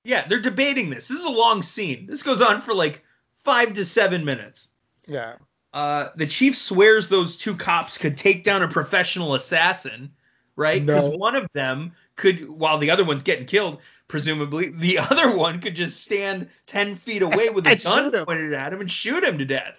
Yeah, 0.09 0.27
they're 0.27 0.39
debating 0.39 0.89
this. 0.89 1.07
This 1.07 1.19
is 1.19 1.23
a 1.25 1.29
long 1.29 1.61
scene. 1.61 2.07
This 2.07 2.23
goes 2.23 2.41
on 2.41 2.61
for 2.61 2.73
like 2.73 3.03
five 3.43 3.75
to 3.75 3.85
seven 3.85 4.25
minutes. 4.25 4.69
Yeah. 5.07 5.35
Uh, 5.71 6.09
the 6.15 6.25
chief 6.25 6.57
swears 6.57 7.09
those 7.09 7.37
two 7.37 7.55
cops 7.55 7.99
could 7.99 8.17
take 8.17 8.43
down 8.43 8.63
a 8.63 8.67
professional 8.67 9.35
assassin, 9.35 10.09
right? 10.55 10.83
Because 10.83 11.05
No. 11.11 11.17
one 11.17 11.35
of 11.35 11.47
them 11.53 11.91
could, 12.15 12.49
while 12.49 12.79
the 12.79 12.89
other 12.89 13.03
one's 13.05 13.21
getting 13.21 13.45
killed, 13.45 13.81
presumably, 14.07 14.69
the 14.69 14.97
other 15.11 15.37
one 15.37 15.61
could 15.61 15.75
just 15.75 16.01
stand 16.01 16.49
10 16.65 16.95
feet 16.95 17.21
away 17.21 17.49
with 17.51 17.67
a 17.67 17.75
gun 17.83 18.11
pointed 18.25 18.53
at 18.53 18.73
him 18.73 18.81
and 18.81 18.89
shoot 18.89 19.23
him 19.23 19.37
to 19.37 19.45
death. 19.45 19.75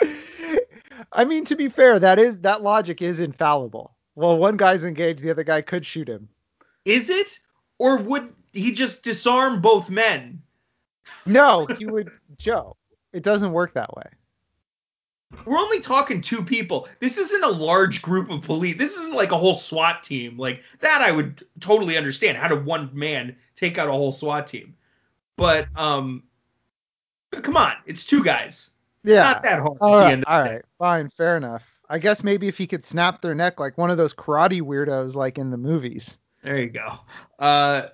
I 1.12 1.24
mean, 1.24 1.44
to 1.46 1.56
be 1.56 1.68
fair, 1.68 1.98
that 1.98 2.20
is 2.20 2.38
that 2.42 2.62
logic 2.62 3.02
is 3.02 3.18
infallible. 3.18 3.96
Well, 4.14 4.38
one 4.38 4.56
guy's 4.56 4.84
engaged, 4.84 5.20
the 5.20 5.32
other 5.32 5.42
guy 5.42 5.62
could 5.62 5.84
shoot 5.84 6.08
him. 6.08 6.28
Is 6.84 7.10
it? 7.10 7.40
Or 7.80 7.98
would 7.98 8.32
he 8.54 8.72
just 8.72 9.02
disarm 9.02 9.60
both 9.60 9.90
men? 9.90 10.42
No, 11.26 11.66
he 11.66 11.86
would 11.86 12.10
Joe. 12.38 12.76
It 13.12 13.22
doesn't 13.22 13.52
work 13.52 13.74
that 13.74 13.94
way. 13.96 14.04
We're 15.44 15.58
only 15.58 15.80
talking 15.80 16.20
two 16.20 16.44
people. 16.44 16.88
This 17.00 17.18
isn't 17.18 17.42
a 17.42 17.50
large 17.50 18.02
group 18.02 18.30
of 18.30 18.42
police. 18.42 18.76
This 18.76 18.96
isn't 18.96 19.14
like 19.14 19.32
a 19.32 19.36
whole 19.36 19.54
SWAT 19.54 20.02
team. 20.02 20.38
Like 20.38 20.62
that 20.80 21.02
I 21.02 21.10
would 21.10 21.42
totally 21.60 21.96
understand. 21.96 22.38
How 22.38 22.48
did 22.48 22.64
one 22.64 22.90
man 22.92 23.36
take 23.56 23.78
out 23.78 23.88
a 23.88 23.92
whole 23.92 24.12
SWAT 24.12 24.46
team? 24.46 24.74
But 25.36 25.66
um 25.76 26.22
come 27.30 27.56
on, 27.56 27.74
it's 27.86 28.04
two 28.04 28.22
guys. 28.22 28.70
Yeah. 29.02 29.22
Not 29.22 29.42
that 29.42 29.60
hard. 29.60 29.78
All 29.80 29.96
right, 29.96 30.24
all 30.26 30.42
right, 30.42 30.62
fine, 30.78 31.08
fair 31.10 31.36
enough. 31.36 31.78
I 31.90 31.98
guess 31.98 32.24
maybe 32.24 32.48
if 32.48 32.56
he 32.56 32.66
could 32.66 32.84
snap 32.84 33.20
their 33.20 33.34
neck 33.34 33.60
like 33.60 33.76
one 33.76 33.90
of 33.90 33.96
those 33.96 34.14
karate 34.14 34.62
weirdos 34.62 35.14
like 35.14 35.36
in 35.38 35.50
the 35.50 35.58
movies. 35.58 36.18
There 36.42 36.58
you 36.58 36.70
go. 36.70 36.98
Uh, 37.38 37.88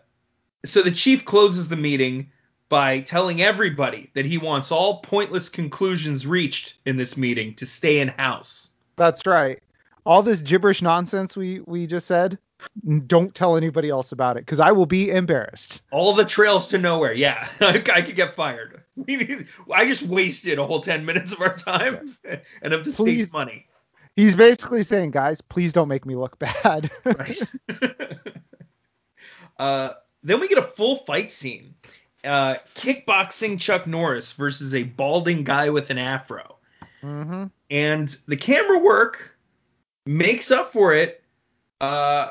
so 0.65 0.83
the 0.83 0.91
chief 0.91 1.25
closes 1.25 1.69
the 1.69 1.77
meeting 1.77 2.31
by 2.69 3.01
telling 3.01 3.43
everybody 3.43 4.11
that 4.15 4.25
he 4.25 4.39
wants 4.39 4.71
all 4.71 4.99
pointless 5.01 5.49
conclusions 5.49 6.27
reached 6.27 6.77
in 6.87 6.97
this 6.97 7.17
meeting 7.17 7.55
to 7.55 7.67
stay 7.67 8.01
in 8.01 8.09
house. 8.09 8.71
That's 8.97 9.27
right. 9.27 9.61
All 10.07 10.23
this 10.23 10.41
gibberish 10.41 10.81
nonsense 10.81 11.37
we 11.37 11.61
we 11.61 11.87
just 11.87 12.07
said, 12.07 12.39
don't 13.07 13.35
tell 13.35 13.57
anybody 13.57 13.91
else 13.91 14.13
about 14.13 14.37
it 14.37 14.41
because 14.41 14.61
I 14.61 14.73
will 14.73 14.87
be 14.87 15.11
embarrassed. 15.11 15.83
All 15.91 16.15
the 16.15 16.25
trails 16.25 16.69
to 16.69 16.79
nowhere. 16.79 17.13
Yeah, 17.13 17.49
I 17.61 18.03
could 18.03 18.17
get 18.17 18.33
fired. 18.33 18.83
I 19.09 19.87
just 19.87 20.03
wasted 20.03 20.59
a 20.59 20.67
whole 20.67 20.81
10 20.81 21.05
minutes 21.05 21.33
of 21.33 21.41
our 21.41 21.55
time 21.55 22.17
and 22.63 22.75
of 22.75 22.85
the 22.85 22.93
Please. 22.93 22.95
state's 22.95 23.33
money. 23.33 23.67
He's 24.17 24.37
basically 24.37 24.83
saying, 24.83 25.13
guys, 25.13 25.41
please 25.41 25.73
don't 25.73 25.89
make 25.89 26.05
me 26.05 26.17
look 26.17 26.39
bad. 26.39 26.91
Right. 27.05 27.39
uh, 29.59 29.91
then 30.23 30.41
we 30.41 30.49
get 30.49 30.59
a 30.59 30.63
full 30.63 30.97
fight 30.97 31.33
scene. 31.33 31.75
Uh, 32.23 32.55
kickboxing 32.75 33.59
Chuck 33.59 33.87
Norris 33.87 34.33
versus 34.35 34.75
a 34.75 34.83
balding 34.83 35.43
guy 35.45 35.71
with 35.71 35.91
an 35.91 35.99
afro. 35.99 36.57
hmm 37.01 37.45
and 37.71 38.15
the 38.27 38.37
camera 38.37 38.79
work 38.79 39.39
makes 40.05 40.51
up 40.51 40.73
for 40.73 40.93
it 40.93 41.23
uh 41.81 42.31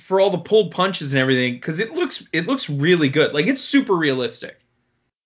for 0.00 0.20
all 0.20 0.30
the 0.30 0.38
pulled 0.38 0.72
punches 0.72 1.12
and 1.14 1.20
everything 1.20 1.54
because 1.54 1.78
it 1.78 1.94
looks 1.94 2.26
it 2.32 2.46
looks 2.46 2.68
really 2.68 3.08
good 3.08 3.32
like 3.32 3.46
it's 3.46 3.62
super 3.62 3.94
realistic 3.94 4.58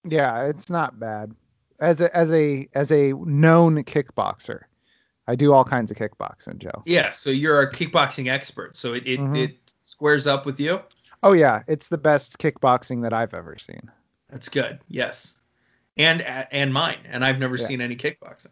Yeah, 0.05 0.45
it's 0.47 0.69
not 0.71 1.01
bad. 1.01 1.35
As 1.81 2.01
a 2.01 2.15
as 2.17 2.31
a 2.31 2.69
as 2.75 2.93
a 2.93 3.13
known 3.15 3.83
kickboxer, 3.85 4.63
I 5.27 5.35
do 5.35 5.53
all 5.53 5.65
kinds 5.65 5.91
of 5.91 5.97
kickboxing, 5.97 6.59
Joe. 6.59 6.83
yeah 6.87 7.11
so 7.11 7.31
you're 7.31 7.63
a 7.63 7.73
kickboxing 7.73 8.29
expert 8.31 8.77
so 8.77 8.93
it 8.95 9.05
it, 9.07 9.19
Mhm. 9.19 9.37
it 9.45 9.57
squares 9.85 10.27
up 10.27 10.45
with 10.47 10.61
you 10.61 10.81
Oh 11.23 11.33
yeah, 11.33 11.63
it's 11.67 11.89
the 11.89 11.99
best 11.99 12.39
kickboxing 12.39 13.03
that 13.03 13.13
I've 13.13 13.35
ever 13.35 13.57
seen. 13.59 13.91
that's 14.31 14.49
good 14.49 14.79
yes 14.89 15.37
and 15.97 16.21
and 16.23 16.73
mine 16.73 16.99
and 17.07 17.25
i've 17.25 17.39
never 17.39 17.57
Yeah. 17.57 17.67
seen 17.67 17.81
any 17.81 17.97
kickboxing 17.97 18.51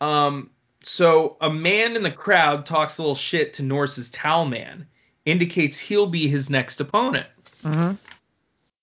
um 0.00 0.50
so 0.82 1.36
a 1.40 1.50
man 1.50 1.94
in 1.96 2.02
the 2.02 2.10
crowd 2.10 2.64
talks 2.66 2.98
a 2.98 3.02
little 3.02 3.14
shit 3.14 3.54
to 3.54 3.62
Norris's 3.62 4.08
towel 4.10 4.44
man 4.46 4.86
indicates 5.26 5.78
he'll 5.78 6.06
be 6.06 6.26
his 6.28 6.48
next 6.50 6.80
opponent 6.80 7.26
Mm-hmm. 7.64 7.94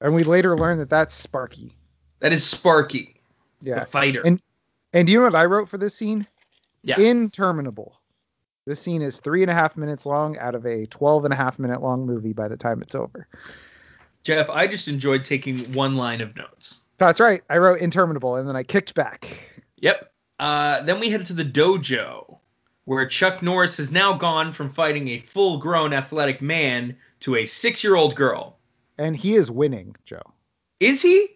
And 0.02 0.14
we 0.14 0.24
later 0.24 0.56
learn 0.58 0.78
that 0.80 0.90
that's 0.90 1.16
Sparky. 1.16 1.74
that 2.20 2.32
is 2.34 2.46
sparky 2.46 3.16
Yeah. 3.62 3.80
the 3.80 3.86
fighter 3.86 4.22
And 4.26 4.40
and 4.94 5.08
do 5.08 5.14
you 5.14 5.20
know 5.20 5.26
what 5.26 5.36
I 5.36 5.46
wrote 5.46 5.68
for 5.70 5.78
this 5.78 5.96
scene? 5.96 6.28
yeah 6.84 7.00
Interminable. 7.00 8.00
This 8.66 8.82
scene 8.82 9.04
is 9.04 9.20
three 9.20 9.44
and 9.44 9.52
a 9.52 9.54
half 9.54 9.78
minutes 9.78 10.08
long 10.08 10.40
out 10.40 10.56
of 10.56 10.66
a 10.66 10.88
12 10.88 11.26
and 11.26 11.34
a 11.34 11.38
half 11.38 11.60
minute 11.60 11.84
long 11.84 12.08
movie 12.08 12.34
by 12.34 12.48
the 12.48 12.58
time 12.58 12.82
it's 12.82 12.96
over. 12.96 13.28
Jeff, 14.24 14.50
I 14.50 14.66
just 14.66 14.88
enjoyed 14.88 15.24
taking 15.24 15.72
one 15.74 15.96
line 15.96 16.20
of 16.20 16.36
notes. 16.36 16.82
That's 16.98 17.20
right. 17.20 17.44
I 17.48 17.60
wrote 17.60 17.80
interminable 17.80 18.38
and 18.38 18.50
then 18.50 18.56
I 18.56 18.64
kicked 18.64 18.96
back. 18.96 19.52
Yep. 19.78 20.12
Uh, 20.40 20.82
then 20.82 21.00
we 21.00 21.12
head 21.12 21.28
to 21.28 21.34
the 21.34 21.46
dojo, 21.46 22.40
where 22.86 23.06
Chuck 23.06 23.44
Norris 23.44 23.78
has 23.78 23.92
now 23.92 24.14
gone 24.14 24.52
from 24.52 24.72
fighting 24.72 25.10
a 25.10 25.20
full 25.20 25.60
grown 25.60 25.94
athletic 25.94 26.42
man 26.42 26.98
to 27.20 27.36
a 27.36 27.46
six 27.46 27.84
year 27.84 27.96
old 27.96 28.16
girl. 28.16 28.58
And 28.98 29.16
he 29.16 29.36
is 29.36 29.52
winning, 29.52 29.96
Joe. 30.06 30.24
Is 30.80 31.04
he? 31.04 31.28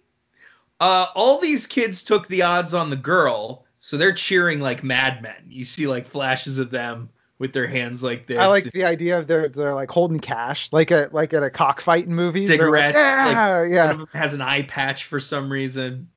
Uh, 0.80 1.08
all 1.14 1.40
these 1.40 1.68
kids 1.68 2.04
took 2.04 2.28
the 2.28 2.42
odds 2.42 2.74
on 2.74 2.90
the 2.90 2.96
girl, 2.96 3.66
so 3.80 3.98
they're 3.98 4.14
cheering 4.14 4.62
like 4.62 4.84
madmen. 4.84 5.46
You 5.48 5.66
see 5.66 5.86
like 5.86 6.08
flashes 6.08 6.58
of 6.58 6.72
them 6.72 7.10
with 7.40 7.54
their 7.54 7.66
hands 7.66 8.04
like 8.04 8.28
this. 8.28 8.38
I 8.38 8.48
like 8.48 8.66
the 8.66 8.84
idea 8.84 9.18
of 9.18 9.26
they're 9.26 9.48
they're 9.48 9.74
like 9.74 9.90
holding 9.90 10.20
cash, 10.20 10.72
like 10.72 10.92
a 10.92 11.10
like 11.12 11.34
at 11.34 11.42
a 11.42 11.50
cockfight 11.50 12.06
in 12.06 12.14
movies. 12.14 12.50
Like, 12.50 12.60
Cigarettes, 12.60 12.96
like, 12.96 13.70
yeah, 13.72 13.92
One 13.92 14.00
yeah. 14.00 14.06
has 14.20 14.34
an 14.34 14.42
eye 14.42 14.64
patch 14.64 15.06
for 15.06 15.20
some 15.20 15.52
reason. 15.52 16.10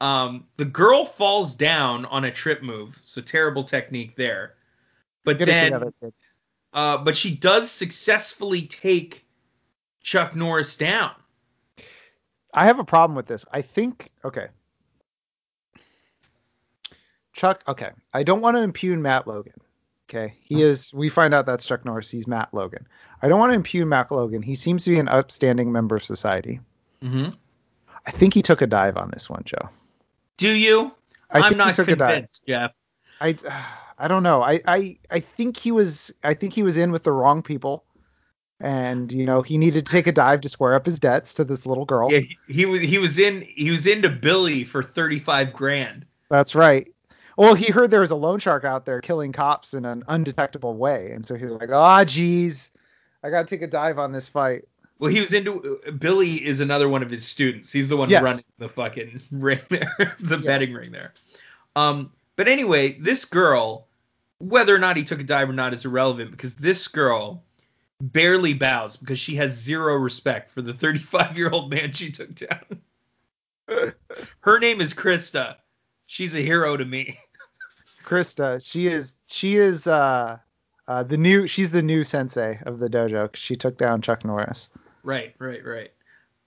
Um, 0.00 0.46
the 0.56 0.64
girl 0.64 1.04
falls 1.04 1.54
down 1.54 2.04
on 2.04 2.24
a 2.24 2.30
trip 2.30 2.62
move, 2.62 3.00
so 3.02 3.20
terrible 3.20 3.64
technique 3.64 4.14
there. 4.16 4.54
But 5.24 5.38
Get 5.38 5.46
then, 5.46 5.72
together, 5.72 5.92
uh, 6.72 6.98
but 6.98 7.16
she 7.16 7.34
does 7.34 7.70
successfully 7.70 8.62
take 8.62 9.24
Chuck 10.02 10.36
Norris 10.36 10.76
down. 10.76 11.12
I 12.52 12.66
have 12.66 12.78
a 12.78 12.84
problem 12.84 13.16
with 13.16 13.26
this. 13.26 13.46
I 13.50 13.62
think 13.62 14.10
okay. 14.24 14.48
Chuck, 17.32 17.62
okay. 17.66 17.90
I 18.12 18.24
don't 18.24 18.42
want 18.42 18.58
to 18.58 18.62
impugn 18.62 19.00
Matt 19.00 19.26
Logan. 19.26 19.54
Okay. 20.12 20.34
He 20.42 20.62
is 20.62 20.92
we 20.92 21.08
find 21.08 21.32
out 21.32 21.46
that's 21.46 21.64
Chuck 21.64 21.84
Norris, 21.84 22.10
he's 22.10 22.26
Matt 22.26 22.52
Logan. 22.52 22.86
I 23.22 23.28
don't 23.28 23.38
want 23.38 23.50
to 23.50 23.54
impugn 23.54 23.88
Matt 23.88 24.10
Logan. 24.10 24.42
He 24.42 24.54
seems 24.54 24.84
to 24.84 24.90
be 24.90 24.98
an 24.98 25.08
upstanding 25.08 25.72
member 25.72 25.96
of 25.96 26.04
society. 26.04 26.60
Mm-hmm. 27.02 27.30
I 28.04 28.10
think 28.10 28.34
he 28.34 28.42
took 28.42 28.60
a 28.60 28.66
dive 28.66 28.96
on 28.96 29.10
this 29.10 29.30
one, 29.30 29.42
Joe. 29.44 29.70
Do 30.36 30.48
you? 30.48 30.92
I 31.30 31.38
am 31.38 31.42
think 31.44 31.52
he 31.54 31.58
not 31.58 31.74
took 31.74 31.88
a 31.88 31.96
dive. 31.96 32.14
convinced, 32.14 32.42
Jeff. 32.46 32.72
I 33.20 33.36
I 33.98 34.08
don't 34.08 34.22
know. 34.22 34.42
I, 34.42 34.60
I 34.66 34.98
I 35.10 35.20
think 35.20 35.56
he 35.56 35.72
was 35.72 36.12
I 36.22 36.34
think 36.34 36.52
he 36.52 36.62
was 36.62 36.76
in 36.76 36.92
with 36.92 37.04
the 37.04 37.12
wrong 37.12 37.42
people. 37.42 37.84
And 38.60 39.10
you 39.10 39.24
know, 39.24 39.42
he 39.42 39.56
needed 39.58 39.86
to 39.86 39.92
take 39.92 40.06
a 40.06 40.12
dive 40.12 40.42
to 40.42 40.48
square 40.48 40.74
up 40.74 40.84
his 40.84 40.98
debts 40.98 41.34
to 41.34 41.44
this 41.44 41.64
little 41.64 41.84
girl. 41.84 42.12
Yeah, 42.12 42.20
he, 42.20 42.38
he 42.48 42.66
was 42.66 42.80
he 42.80 42.98
was 42.98 43.18
in 43.18 43.40
he 43.42 43.70
was 43.70 43.86
into 43.86 44.10
Billy 44.10 44.64
for 44.64 44.82
35 44.82 45.52
grand. 45.52 46.04
That's 46.28 46.54
right. 46.54 46.91
Well, 47.36 47.54
he 47.54 47.72
heard 47.72 47.90
there 47.90 48.00
was 48.00 48.10
a 48.10 48.16
loan 48.16 48.38
shark 48.38 48.64
out 48.64 48.84
there 48.84 49.00
killing 49.00 49.32
cops 49.32 49.74
in 49.74 49.84
an 49.84 50.04
undetectable 50.08 50.76
way, 50.76 51.12
and 51.12 51.24
so 51.24 51.34
he's 51.34 51.50
like, 51.50 51.70
"Ah, 51.72 52.04
geez, 52.04 52.70
I 53.22 53.30
gotta 53.30 53.46
take 53.46 53.62
a 53.62 53.66
dive 53.66 53.98
on 53.98 54.12
this 54.12 54.28
fight." 54.28 54.64
Well, 54.98 55.10
he 55.10 55.20
was 55.20 55.32
into 55.32 55.80
Billy 55.98 56.34
is 56.44 56.60
another 56.60 56.88
one 56.88 57.02
of 57.02 57.10
his 57.10 57.26
students. 57.26 57.72
He's 57.72 57.88
the 57.88 57.96
one 57.96 58.08
Yes. 58.08 58.22
running 58.22 58.44
the 58.58 58.68
fucking 58.68 59.20
ring 59.32 59.58
there, 59.68 60.14
the 60.20 60.38
Yeah. 60.38 60.46
betting 60.46 60.72
ring 60.72 60.92
there. 60.92 61.12
Um, 61.74 62.12
but 62.36 62.46
anyway, 62.48 62.92
this 63.00 63.24
girl, 63.24 63.88
whether 64.38 64.74
or 64.74 64.78
not 64.78 64.96
he 64.96 65.04
took 65.04 65.20
a 65.20 65.24
dive 65.24 65.48
or 65.50 65.54
not 65.54 65.72
is 65.72 65.84
irrelevant 65.84 66.30
because 66.30 66.54
this 66.54 66.86
girl 66.86 67.42
barely 68.00 68.52
bows 68.54 68.96
because 68.96 69.18
she 69.18 69.36
has 69.36 69.52
zero 69.52 69.94
respect 69.94 70.50
for 70.50 70.60
the 70.62 70.74
35 70.74 71.36
year 71.38 71.50
old 71.50 71.70
man 71.70 71.92
she 71.92 72.10
took 72.12 72.34
down. 72.34 72.82
Her 74.40 74.58
name 74.58 74.80
is 74.80 74.92
Krista. 74.94 75.56
She's 76.12 76.36
a 76.36 76.42
hero 76.42 76.76
to 76.76 76.84
me. 76.84 77.18
Krista, 78.04 78.62
she 78.62 78.86
is 78.86 79.14
she 79.28 79.56
is 79.56 79.86
uh, 79.86 80.36
uh 80.86 81.02
the 81.04 81.16
new 81.16 81.46
she's 81.46 81.70
the 81.70 81.80
new 81.80 82.04
sensei 82.04 82.60
of 82.66 82.80
the 82.80 82.90
dojo 82.90 83.32
'cause 83.32 83.40
she 83.40 83.56
took 83.56 83.78
down 83.78 84.02
Chuck 84.02 84.22
Norris. 84.22 84.68
Right, 85.02 85.34
right, 85.38 85.64
right. 85.64 85.90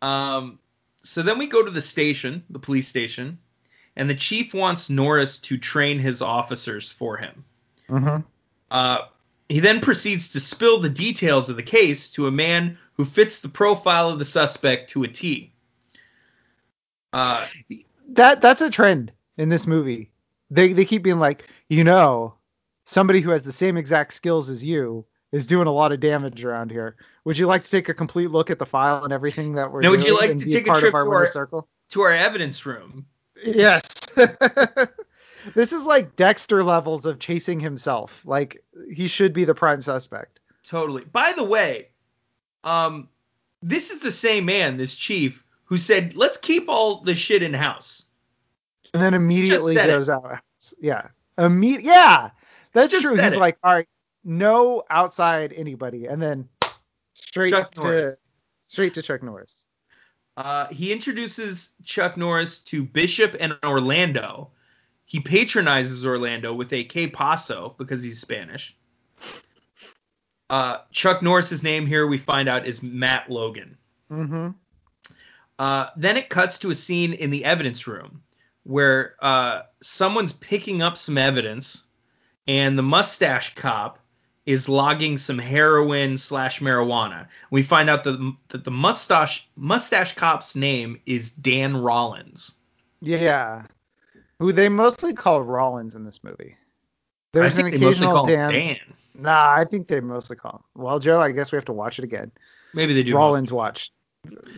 Um, 0.04 0.60
so 1.00 1.24
then 1.24 1.40
we 1.40 1.48
go 1.48 1.64
to 1.66 1.72
the 1.72 1.82
station, 1.82 2.44
the 2.52 2.60
police 2.60 2.88
station, 2.88 3.40
and 3.96 4.08
the 4.08 4.14
chief 4.14 4.54
wants 4.54 4.92
Norris 4.92 5.40
to 5.40 5.58
train 5.58 5.98
his 5.98 6.22
officers 6.22 6.92
for 6.92 7.18
him. 7.18 7.44
Mm-hmm. 7.90 8.22
Uh, 8.70 9.00
he 9.50 9.62
then 9.62 9.82
proceeds 9.82 10.34
to 10.34 10.40
spill 10.40 10.80
the 10.80 10.90
details 10.92 11.50
of 11.50 11.56
the 11.56 11.64
case 11.64 12.12
to 12.12 12.28
a 12.28 12.32
man 12.32 12.78
who 12.94 13.04
fits 13.04 13.40
the 13.40 13.50
profile 13.50 14.12
of 14.12 14.20
the 14.20 14.26
suspect 14.26 14.92
to 14.92 15.02
a 15.02 15.08
T. 15.08 15.52
Uh, 17.12 17.48
That 18.10 18.44
that's 18.44 18.62
a 18.62 18.70
trend 18.70 19.12
in 19.38 19.50
this 19.50 19.68
movie. 19.68 20.12
They 20.52 20.74
they 20.74 20.86
keep 20.86 21.04
being 21.04 21.20
like, 21.20 21.46
you 21.70 21.84
know, 21.84 22.36
somebody 22.86 23.22
who 23.22 23.32
has 23.32 23.42
the 23.44 23.52
same 23.52 23.78
exact 23.78 24.14
skills 24.14 24.50
as 24.50 24.64
you 24.64 25.06
is 25.32 25.48
doing 25.48 25.68
a 25.68 25.72
lot 25.72 25.92
of 25.92 26.00
damage 26.00 26.46
around 26.46 26.72
here. 26.72 26.96
Would 27.26 27.38
you 27.38 27.48
like 27.48 27.64
to 27.64 27.70
take 27.70 27.90
a 27.90 27.94
complete 27.94 28.30
look 28.32 28.50
at 28.52 28.60
the 28.60 28.66
file 28.66 29.04
and 29.04 29.12
everything 29.12 29.56
that 29.56 29.72
we're 29.72 29.82
Now, 29.82 29.90
would 29.90 30.04
you 30.06 30.18
like 30.18 30.38
to 30.38 30.50
take 30.50 30.68
a 30.68 30.74
trip 30.80 30.94
our 30.94 31.04
to 31.04 31.10
our- 31.12 31.28
circle? 31.28 31.68
to 31.90 32.02
our 32.02 32.12
evidence 32.12 32.66
room. 32.66 33.06
Yes. 33.46 33.84
this 35.54 35.72
is 35.74 35.86
like 35.86 36.16
Dexter 36.16 36.64
levels 36.64 37.06
of 37.06 37.20
chasing 37.20 37.60
himself. 37.60 38.22
Like 38.26 38.64
he 38.94 39.08
should 39.08 39.34
be 39.34 39.46
the 39.46 39.54
prime 39.56 39.82
suspect. 39.82 40.40
Totally. 40.68 41.04
By 41.06 41.34
the 41.36 41.44
way, 41.44 41.90
um, 42.64 43.10
this 43.62 43.92
is 43.92 44.00
the 44.00 44.12
same 44.12 44.46
man, 44.46 44.78
this 44.78 44.96
chief, 44.96 45.46
who 45.66 45.78
said, 45.78 46.16
"Let's 46.16 46.38
keep 46.38 46.70
all 46.70 47.02
the 47.02 47.14
shit 47.16 47.44
in 47.44 47.54
house." 47.54 48.05
And 48.96 49.04
then 49.04 49.14
immediately 49.14 49.76
said 49.76 49.90
it. 49.90 49.94
goes 49.94 50.10
out. 50.10 50.40
Yeah. 50.80 51.08
Imme- 51.38 51.84
yeah. 51.84 52.32
That's 52.74 52.92
Just 52.92 53.04
true. 53.06 53.16
He's 53.16 53.34
it. 53.34 53.40
like, 53.40 53.58
all 53.64 53.74
right, 53.74 53.88
no 54.24 54.84
outside 54.90 55.54
anybody, 55.54 56.08
and 56.08 56.22
then 56.22 56.50
straight 57.14 57.52
Chuck 57.52 57.72
to 57.72 57.82
Norris. 57.82 58.18
straight 58.66 58.94
to 58.96 59.02
Chuck 59.02 59.24
Norris. 59.24 59.66
Uh, 60.36 60.68
he 60.68 60.92
introduces 60.92 61.72
Chuck 61.84 62.18
Norris 62.18 62.60
to 62.62 62.84
Bishop 62.84 63.38
and 63.40 63.58
Orlando. 63.64 64.50
He 65.06 65.22
patronizes 65.22 66.06
Orlando 66.06 66.54
with 66.54 66.74
a 66.74 66.84
que 66.84 67.08
paso 67.08 67.76
because 67.78 68.02
he's 68.04 68.20
Spanish. 68.20 68.76
Uh, 70.50 70.80
Chuck 70.92 71.22
Norris's 71.22 71.64
name 71.64 71.86
here 71.86 72.06
we 72.06 72.18
find 72.18 72.50
out 72.50 72.66
is 72.66 72.84
Matt 72.84 73.30
Logan. 73.30 73.78
Mm-hmm. 74.12 74.50
Uh, 75.58 75.88
then 75.96 76.18
it 76.18 76.28
cuts 76.28 76.60
to 76.60 76.72
a 76.72 76.76
scene 76.76 77.14
in 77.14 77.30
the 77.30 77.46
evidence 77.46 77.88
room 77.88 78.22
where 78.66 79.16
uh, 79.22 79.62
someone's 79.82 80.34
picking 80.34 80.82
up 80.82 80.98
some 80.98 81.18
evidence, 81.18 81.86
and 82.48 82.78
the 82.78 82.84
mustache 82.84 83.56
cop 83.56 84.00
is 84.46 84.70
logging 84.70 85.18
some 85.18 85.40
heroin 85.40 86.18
slash 86.18 86.60
marijuana. 86.60 87.28
We 87.50 87.64
find 87.64 87.90
out 87.90 88.04
that, 88.04 88.36
that 88.50 88.64
the 88.64 88.72
mustache 88.72 89.48
mustache 89.56 90.14
cop's 90.14 90.56
name 90.56 91.00
is 91.06 91.32
Dan 91.32 91.78
Rollins. 91.78 92.54
Yeah. 93.02 93.64
Who 94.40 94.52
they 94.52 94.70
mostly 94.70 95.14
call 95.14 95.42
Rollins 95.42 95.96
in 95.96 96.04
this 96.04 96.24
movie. 96.24 96.58
There's 97.32 97.58
an 97.58 97.68
occasional 97.68 98.26
Dan. 98.26 98.52
Dan. 98.52 98.78
Nah, 99.18 99.54
I 99.56 99.64
think 99.64 99.88
they 99.88 100.00
mostly 100.00 100.36
call 100.36 100.64
him. 100.76 100.84
Well, 100.84 101.00
Joe, 101.00 101.22
I 101.22 101.32
guess 101.32 101.52
we 101.52 101.56
have 101.56 101.66
to 101.66 101.74
watch 101.74 102.00
it 102.00 102.04
again. 102.04 102.32
Maybe 102.74 102.94
they 102.94 103.04
do. 103.04 103.16
Rollins 103.16 103.52
watch. 103.52 103.92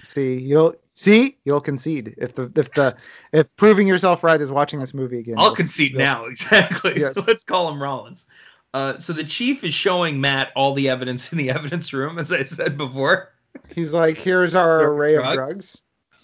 See, 0.04 0.36
you'll 0.36 0.76
see, 0.98 1.38
you'll 1.46 1.62
concede 1.62 2.16
if 2.18 2.36
the 2.36 2.52
if 2.56 2.74
the 2.74 2.96
if 3.32 3.56
proving 3.56 3.88
yourself 3.88 4.24
right 4.24 4.42
is 4.42 4.52
watching 4.52 4.80
this 4.80 4.94
movie 4.94 5.20
again. 5.20 5.36
I'll 5.38 5.56
concede 5.56 5.94
you'll- 5.94 6.00
now. 6.00 6.26
Exactly. 6.38 7.00
Yes. 7.00 7.16
Let's 7.28 7.44
call 7.44 7.70
him 7.70 7.82
Rollins. 7.82 8.26
Uh, 8.74 8.98
so 8.98 9.14
the 9.14 9.24
chief 9.24 9.64
is 9.64 9.74
showing 9.74 10.20
Matt 10.20 10.52
all 10.56 10.74
the 10.74 10.90
evidence 10.90 11.32
in 11.32 11.38
the 11.38 11.50
evidence 11.52 11.94
room, 11.94 12.20
as 12.20 12.34
I 12.34 12.44
said 12.44 12.78
before. 12.78 13.32
He's 13.74 13.94
like, 13.94 14.18
here's 14.18 14.56
our 14.56 14.84
array 14.84 15.16
drugs? 15.16 15.30
of 15.30 15.34
drugs. 15.36 15.82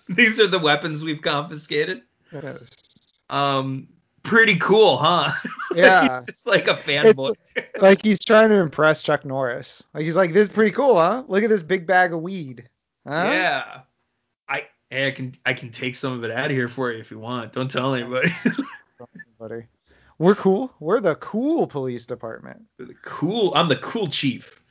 These 0.10 0.40
are 0.40 0.48
the 0.48 0.60
weapons 0.60 1.04
we've 1.04 1.22
confiscated. 1.22 2.02
Yes. 2.32 2.70
Um, 3.30 3.88
pretty 4.24 4.58
cool, 4.58 4.98
huh? 4.98 5.32
Yeah. 5.74 6.24
it's 6.28 6.46
like 6.46 6.68
a 6.68 6.76
fanboy. 6.76 7.36
like 7.80 8.04
he's 8.04 8.24
trying 8.24 8.50
to 8.50 8.56
impress 8.56 9.02
Chuck 9.02 9.26
Norris. 9.26 9.84
Like 9.94 10.04
he's 10.04 10.18
like, 10.18 10.34
this 10.34 10.50
is 10.50 10.54
pretty 10.54 10.72
cool, 10.72 10.96
huh? 10.96 11.24
Look 11.28 11.44
at 11.44 11.50
this 11.50 11.64
big 11.64 11.88
bag 11.88 12.14
of 12.14 12.22
weed. 12.22 12.66
Huh? 13.08 13.30
Yeah. 13.32 13.82
I 14.48 14.68
hey, 14.90 15.08
I 15.08 15.12
can 15.12 15.36
I 15.46 15.54
can 15.54 15.70
take 15.72 15.96
some 15.96 16.14
of 16.14 16.24
it 16.24 16.32
out 16.32 16.46
of 16.46 16.52
here 16.52 16.68
for 16.68 16.92
you 16.92 17.00
if 17.00 17.12
you 17.12 17.20
want. 17.20 17.54
Don't 17.54 17.70
tell 17.70 17.96
anybody. 17.96 18.34
Buddy. 19.40 19.64
We're 20.20 20.36
cool. 20.36 20.72
We're 20.80 21.00
the 21.00 21.16
cool 21.16 21.68
police 21.68 22.06
department. 22.06 22.64
The 22.78 22.96
cool. 23.04 23.52
I'm 23.56 23.68
the 23.68 23.76
cool 23.78 24.08
chief. 24.08 24.62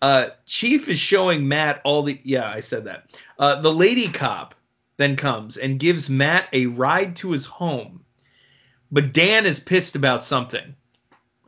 Uh, 0.00 0.30
chief 0.46 0.88
is 0.88 0.98
showing 0.98 1.48
Matt 1.48 1.80
all 1.84 2.02
the. 2.02 2.20
Yeah, 2.22 2.48
I 2.48 2.60
said 2.60 2.84
that. 2.84 3.18
Uh, 3.38 3.60
the 3.60 3.72
lady 3.72 4.08
cop 4.08 4.54
then 4.96 5.16
comes 5.16 5.56
and 5.56 5.78
gives 5.78 6.10
Matt 6.10 6.48
a 6.52 6.66
ride 6.66 7.16
to 7.16 7.30
his 7.32 7.46
home, 7.46 8.04
but 8.90 9.12
Dan 9.12 9.46
is 9.46 9.60
pissed 9.60 9.96
about 9.96 10.22
something. 10.24 10.74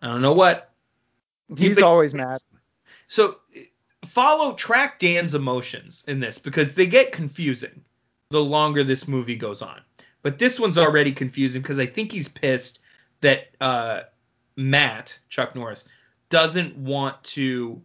I 0.02 0.06
don't 0.06 0.22
know 0.22 0.32
what. 0.32 0.70
He's 1.48 1.58
thinks- 1.58 1.82
always 1.82 2.14
mad. 2.14 2.38
So 3.06 3.38
follow 4.06 4.54
track 4.54 4.98
Dan's 4.98 5.34
emotions 5.34 6.04
in 6.06 6.20
this 6.20 6.38
because 6.38 6.74
they 6.74 6.86
get 6.86 7.12
confusing 7.12 7.84
the 8.30 8.42
longer 8.42 8.84
this 8.84 9.06
movie 9.06 9.36
goes 9.36 9.62
on. 9.62 9.80
But 10.22 10.38
this 10.38 10.58
one's 10.58 10.78
already 10.78 11.12
confusing 11.12 11.62
because 11.62 11.78
I 11.78 11.86
think 11.86 12.10
he's 12.10 12.28
pissed 12.28 12.80
that 13.20 13.48
uh, 13.60 14.02
Matt 14.56 15.18
Chuck 15.28 15.54
Norris 15.54 15.88
doesn't 16.30 16.76
want 16.76 17.22
to 17.24 17.82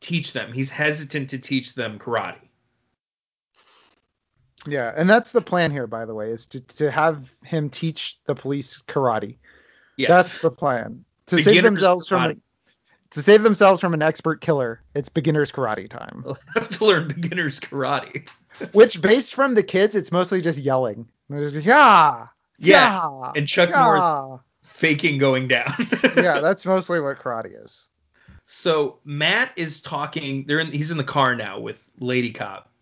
teach 0.00 0.32
them. 0.32 0.52
He's 0.52 0.70
hesitant 0.70 1.30
to 1.30 1.38
teach 1.38 1.74
them 1.74 1.98
karate. 1.98 2.36
Yeah, 4.66 4.92
and 4.94 5.08
that's 5.08 5.32
the 5.32 5.40
plan 5.40 5.70
here, 5.70 5.86
by 5.86 6.04
the 6.04 6.14
way, 6.14 6.30
is 6.30 6.46
to, 6.46 6.60
to 6.60 6.90
have 6.90 7.32
him 7.44 7.70
teach 7.70 8.18
the 8.26 8.34
police 8.34 8.82
karate. 8.82 9.36
Yes. 9.96 10.08
That's 10.08 10.38
the 10.40 10.50
plan. 10.50 11.04
To 11.26 11.36
save 11.36 11.46
Beginner's 11.46 11.80
themselves 11.80 12.08
from 12.08 12.22
karate. 12.22 12.40
To 13.12 13.22
save 13.22 13.42
themselves 13.42 13.80
from 13.80 13.94
an 13.94 14.02
expert 14.02 14.40
killer, 14.40 14.80
it's 14.94 15.08
beginner's 15.08 15.50
karate 15.50 15.88
time. 15.88 16.24
have 16.54 16.68
to 16.70 16.84
learn 16.84 17.08
beginner's 17.08 17.60
karate. 17.60 18.28
Which, 18.72 19.00
based 19.00 19.34
from 19.34 19.54
the 19.54 19.62
kids, 19.62 19.96
it's 19.96 20.12
mostly 20.12 20.40
just 20.40 20.58
yelling. 20.58 21.08
Just, 21.30 21.56
yeah, 21.56 22.26
Yeah, 22.58 23.08
yeah, 23.08 23.32
and 23.36 23.48
Chuck 23.48 23.70
yeah. 23.70 24.36
Faking 24.62 25.18
going 25.18 25.48
down. 25.48 25.72
yeah, 26.16 26.40
that's 26.40 26.64
mostly 26.66 27.00
what 27.00 27.18
karate 27.18 27.62
is. 27.62 27.88
So 28.46 28.98
Matt 29.04 29.52
is 29.56 29.80
talking. 29.80 30.44
They're 30.46 30.58
in. 30.58 30.72
He's 30.72 30.90
in 30.90 30.96
the 30.96 31.04
car 31.04 31.36
now 31.36 31.60
with 31.60 31.84
Lady 32.00 32.30
Cop, 32.30 32.72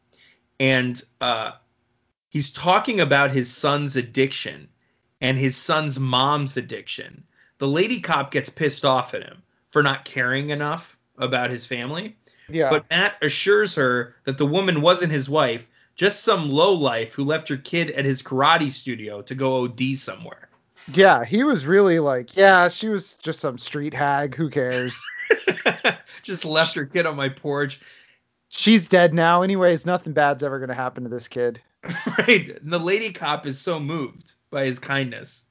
and 0.58 1.00
uh, 1.20 1.52
he's 2.30 2.50
talking 2.50 3.00
about 3.00 3.30
his 3.30 3.54
son's 3.54 3.96
addiction 3.96 4.68
and 5.20 5.36
his 5.36 5.56
son's 5.56 5.98
mom's 5.98 6.56
addiction. 6.56 7.24
The 7.58 7.68
Lady 7.68 8.00
Cop 8.00 8.30
gets 8.30 8.48
pissed 8.48 8.84
off 8.84 9.14
at 9.14 9.22
him 9.22 9.42
for 9.68 9.82
not 9.82 10.04
caring 10.04 10.50
enough 10.50 10.96
about 11.18 11.50
his 11.50 11.66
family, 11.66 12.16
Yeah, 12.48 12.70
but 12.70 12.88
Matt 12.90 13.16
assures 13.22 13.74
her 13.74 14.14
that 14.24 14.38
the 14.38 14.46
woman 14.46 14.80
wasn't 14.80 15.12
his 15.12 15.28
wife, 15.28 15.66
just 15.96 16.22
some 16.22 16.50
lowlife 16.50 17.12
who 17.14 17.24
left 17.24 17.48
her 17.48 17.56
kid 17.56 17.90
at 17.90 18.04
his 18.04 18.22
karate 18.22 18.70
studio 18.70 19.20
to 19.22 19.34
go 19.34 19.64
OD 19.64 19.96
somewhere. 19.96 20.48
yeah, 20.92 21.24
he 21.24 21.42
was 21.44 21.66
really 21.66 21.98
like, 21.98 22.36
yeah, 22.36 22.68
she 22.68 22.88
was 22.88 23.14
just 23.16 23.40
some 23.40 23.58
street 23.58 23.92
hag. 23.94 24.34
Who 24.36 24.48
cares? 24.48 25.02
just 26.22 26.44
left 26.44 26.74
her 26.76 26.86
kid 26.86 27.04
on 27.06 27.16
my 27.16 27.28
porch. 27.28 27.80
She's 28.48 28.88
dead 28.88 29.12
now. 29.12 29.42
Anyways, 29.42 29.84
nothing 29.84 30.12
bad's 30.14 30.42
ever 30.42 30.58
gonna 30.58 30.74
happen 30.74 31.02
to 31.02 31.10
this 31.10 31.28
kid. 31.28 31.60
right. 32.18 32.58
And 32.60 32.72
the 32.72 32.78
lady 32.78 33.12
cop 33.12 33.46
is 33.46 33.60
so 33.60 33.78
moved 33.78 34.32
by 34.50 34.64
his 34.64 34.78
kindness. 34.78 35.44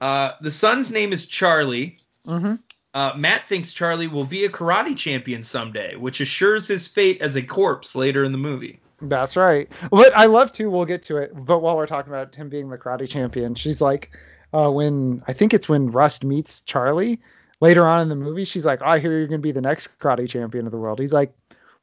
Uh, 0.00 0.32
the 0.40 0.50
son's 0.50 0.90
name 0.92 1.12
is 1.12 1.26
Charlie. 1.26 1.98
Mm-hmm. 2.26 2.54
Uh, 2.94 3.12
Matt 3.16 3.48
thinks 3.48 3.72
Charlie 3.72 4.06
will 4.08 4.24
be 4.24 4.44
a 4.44 4.48
karate 4.50 4.96
champion 4.96 5.42
someday, 5.42 5.96
which 5.96 6.20
assures 6.20 6.68
his 6.68 6.86
fate 6.86 7.20
as 7.22 7.36
a 7.36 7.42
corpse 7.42 7.94
later 7.94 8.22
in 8.24 8.32
the 8.32 8.38
movie. 8.38 8.80
That's 9.00 9.34
right. 9.36 9.70
But 9.90 10.14
I 10.16 10.26
love 10.26 10.52
to. 10.54 10.70
We'll 10.70 10.84
get 10.84 11.02
to 11.04 11.16
it. 11.16 11.32
But 11.34 11.60
while 11.60 11.76
we're 11.76 11.86
talking 11.86 12.12
about 12.12 12.34
him 12.36 12.48
being 12.48 12.68
the 12.68 12.78
karate 12.78 13.08
champion, 13.08 13.54
she's 13.54 13.80
like, 13.80 14.10
uh, 14.52 14.70
when 14.70 15.22
I 15.26 15.32
think 15.32 15.54
it's 15.54 15.68
when 15.68 15.90
Rust 15.90 16.22
meets 16.22 16.60
Charlie 16.60 17.20
later 17.60 17.86
on 17.86 18.02
in 18.02 18.08
the 18.08 18.14
movie, 18.14 18.44
she's 18.44 18.66
like, 18.66 18.82
I 18.82 18.98
hear 18.98 19.18
you're 19.18 19.26
gonna 19.26 19.38
be 19.38 19.52
the 19.52 19.60
next 19.62 19.98
karate 19.98 20.28
champion 20.28 20.66
of 20.66 20.72
the 20.72 20.78
world. 20.78 21.00
He's 21.00 21.12
like, 21.12 21.32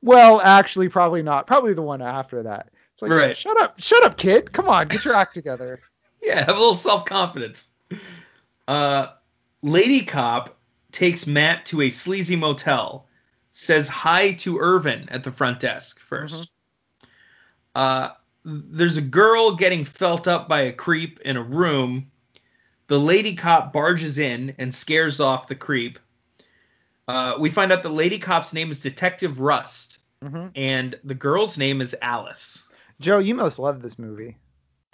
well, 0.01 0.39
actually, 0.41 0.87
probably 0.89 1.23
not. 1.23 1.47
Probably 1.47 1.73
the 1.73 1.81
one 1.81 2.01
after 2.01 2.43
that. 2.43 2.69
It's 2.93 3.01
like, 3.01 3.11
Right. 3.11 3.35
shut 3.35 3.59
up, 3.59 3.79
shut 3.81 4.03
up, 4.03 4.15
kid. 4.17 4.53
Come 4.53 4.69
on, 4.69 4.87
get 4.87 5.03
your 5.05 5.15
act 5.15 5.33
together. 5.33 5.79
Yeah, 6.21 6.39
have 6.39 6.49
a 6.49 6.59
little 6.59 6.75
self 6.75 7.05
confidence. 7.05 7.71
Uh, 8.67 9.07
lady 9.61 10.01
cop 10.03 10.58
takes 10.91 11.27
Matt 11.27 11.65
to 11.67 11.81
a 11.81 11.89
sleazy 11.89 12.35
motel, 12.35 13.07
says 13.51 13.87
hi 13.87 14.33
to 14.33 14.59
Irvin 14.59 15.07
at 15.09 15.23
the 15.23 15.31
front 15.31 15.59
desk 15.59 15.99
1st 16.09 16.47
Uh, 17.75 18.09
there's 18.43 18.97
a 18.97 19.01
girl 19.01 19.55
getting 19.55 19.85
felt 19.85 20.27
up 20.27 20.47
by 20.49 20.61
a 20.61 20.73
creep 20.73 21.19
in 21.21 21.37
a 21.37 21.43
room. 21.43 22.09
The 22.87 22.99
lady 22.99 23.35
cop 23.35 23.71
barges 23.71 24.17
in 24.17 24.55
and 24.57 24.73
scares 24.73 25.19
off 25.19 25.47
the 25.47 25.55
creep. 25.55 25.99
Uh, 27.07 27.35
we 27.39 27.49
find 27.49 27.71
out 27.71 27.83
the 27.83 27.89
lady 27.89 28.17
cop's 28.17 28.53
name 28.53 28.71
is 28.71 28.79
Detective 28.79 29.39
Rust, 29.39 29.99
hmm 30.23 30.47
and 30.55 30.99
the 31.03 31.15
girl's 31.15 31.57
name 31.57 31.81
is 31.81 31.95
Alice. 32.01 32.67
Joe, 32.99 33.19
you 33.19 33.35
must 33.35 33.59
love 33.59 33.81
this 33.81 33.97
movie. 33.97 34.37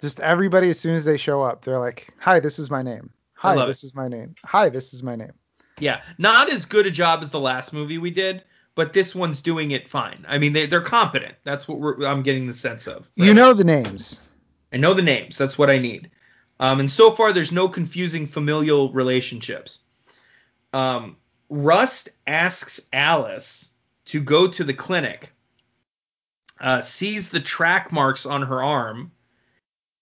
Just 0.00 0.20
everybody, 0.20 0.68
as 0.70 0.78
soon 0.78 0.94
as 0.94 1.04
they 1.04 1.16
show 1.16 1.42
up, 1.42 1.64
they're 1.64 1.78
like, 1.78 2.12
"Hi, 2.18 2.40
this 2.40 2.58
is 2.58 2.70
my 2.70 2.82
name. 2.82 3.10
Hi, 3.34 3.64
this 3.66 3.84
is 3.84 3.94
my 3.94 4.08
name. 4.08 4.34
Hi, 4.44 4.68
this 4.68 4.92
is 4.94 5.02
my 5.02 5.16
name." 5.16 5.32
Yeah, 5.78 6.02
not 6.18 6.50
as 6.50 6.64
good 6.66 6.86
a 6.86 6.90
job 6.90 7.22
as 7.22 7.30
the 7.30 7.40
last 7.40 7.72
movie 7.72 7.98
we 7.98 8.10
did, 8.10 8.44
but 8.74 8.92
this 8.92 9.14
one's 9.14 9.40
doing 9.40 9.72
it 9.72 9.88
fine. 9.88 10.24
I 10.28 10.38
mean, 10.38 10.52
they, 10.52 10.66
they're 10.66 10.80
competent. 10.80 11.34
That's 11.44 11.68
what 11.68 11.80
we're, 11.80 12.06
I'm 12.06 12.22
getting 12.22 12.46
the 12.46 12.52
sense 12.52 12.86
of. 12.86 13.08
You 13.14 13.34
know 13.34 13.52
the 13.52 13.64
names. 13.64 14.20
I 14.72 14.78
know 14.78 14.94
the 14.94 15.02
names. 15.02 15.36
That's 15.36 15.58
what 15.58 15.70
I 15.70 15.78
need. 15.78 16.10
Um, 16.58 16.80
and 16.80 16.90
so 16.90 17.10
far, 17.10 17.32
there's 17.32 17.52
no 17.52 17.68
confusing 17.68 18.26
familial 18.26 18.92
relationships. 18.92 19.80
Um, 20.72 21.16
Rust 21.48 22.08
asks 22.26 22.80
Alice 22.92 23.70
to 24.06 24.20
go 24.20 24.48
to 24.48 24.64
the 24.64 24.74
clinic, 24.74 25.32
uh, 26.60 26.80
sees 26.80 27.28
the 27.28 27.40
track 27.40 27.92
marks 27.92 28.26
on 28.26 28.42
her 28.42 28.62
arm, 28.62 29.12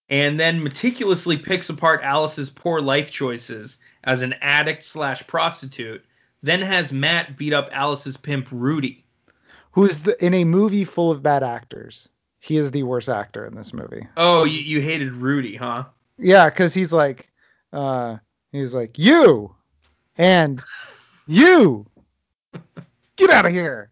and 0.08 0.38
then 0.38 0.62
meticulously 0.62 1.36
picks 1.36 1.70
apart 1.70 2.02
Alice's 2.02 2.50
poor 2.50 2.80
life 2.80 3.10
choices 3.10 3.78
as 4.04 4.22
an 4.22 4.34
addict 4.40 4.82
slash 4.82 5.26
prostitute. 5.26 6.04
Then 6.42 6.60
has 6.60 6.92
Matt 6.92 7.36
beat 7.36 7.52
up 7.52 7.68
Alice's 7.72 8.16
pimp 8.16 8.48
Rudy. 8.50 9.04
who's 9.72 10.00
the, 10.00 10.24
in 10.24 10.34
a 10.34 10.44
movie 10.44 10.84
full 10.84 11.10
of 11.10 11.22
bad 11.22 11.42
actors. 11.42 12.08
He 12.38 12.58
is 12.58 12.70
the 12.70 12.82
worst 12.82 13.08
actor 13.08 13.46
in 13.46 13.54
this 13.54 13.72
movie. 13.72 14.06
Oh, 14.16 14.44
you, 14.44 14.60
you 14.60 14.80
hated 14.82 15.12
Rudy, 15.14 15.56
huh? 15.56 15.84
Yeah, 16.18 16.50
because 16.50 16.74
he's 16.74 16.92
like, 16.92 17.30
uh, 17.72 18.18
he's 18.52 18.74
like 18.74 18.98
you, 18.98 19.54
and 20.18 20.62
You 21.26 21.86
get 23.16 23.30
out 23.30 23.46
of 23.46 23.52
here. 23.52 23.90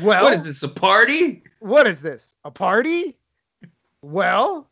Well, 0.00 0.24
what 0.24 0.34
is 0.34 0.44
this? 0.44 0.62
A 0.62 0.68
party? 0.68 1.42
What 1.58 1.86
is 1.86 2.00
this? 2.00 2.34
A 2.44 2.50
party? 2.50 3.16
Well, 4.02 4.70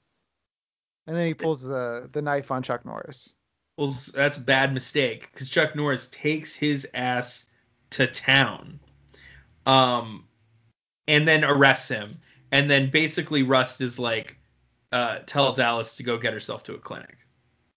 and 1.07 1.17
then 1.17 1.27
he 1.27 1.35
pulls 1.35 1.63
the 1.63 2.09
the 2.13 2.23
knife 2.23 2.51
on 2.51 2.63
Chuck 2.63 2.87
Norris. 2.87 3.35
Well, 3.77 3.93
that's 4.15 4.37
a 4.37 4.41
bad 4.41 4.73
mistake 4.73 5.29
because 5.33 5.49
Chuck 5.49 5.75
Norris 5.75 6.09
takes 6.09 6.55
his 6.55 6.87
ass 6.95 7.47
to 7.91 8.07
town, 8.07 8.79
um, 9.67 10.25
and 11.09 11.27
then 11.27 11.45
arrests 11.45 11.89
him, 11.89 12.21
and 12.53 12.71
then 12.71 12.91
basically 12.91 13.43
Rust 13.43 13.81
is 13.81 13.99
like, 13.99 14.37
uh, 14.93 15.19
tells 15.27 15.59
Alice 15.59 15.97
to 15.97 16.03
go 16.05 16.19
get 16.19 16.33
herself 16.33 16.63
to 16.65 16.75
a 16.75 16.79
clinic. 16.79 17.17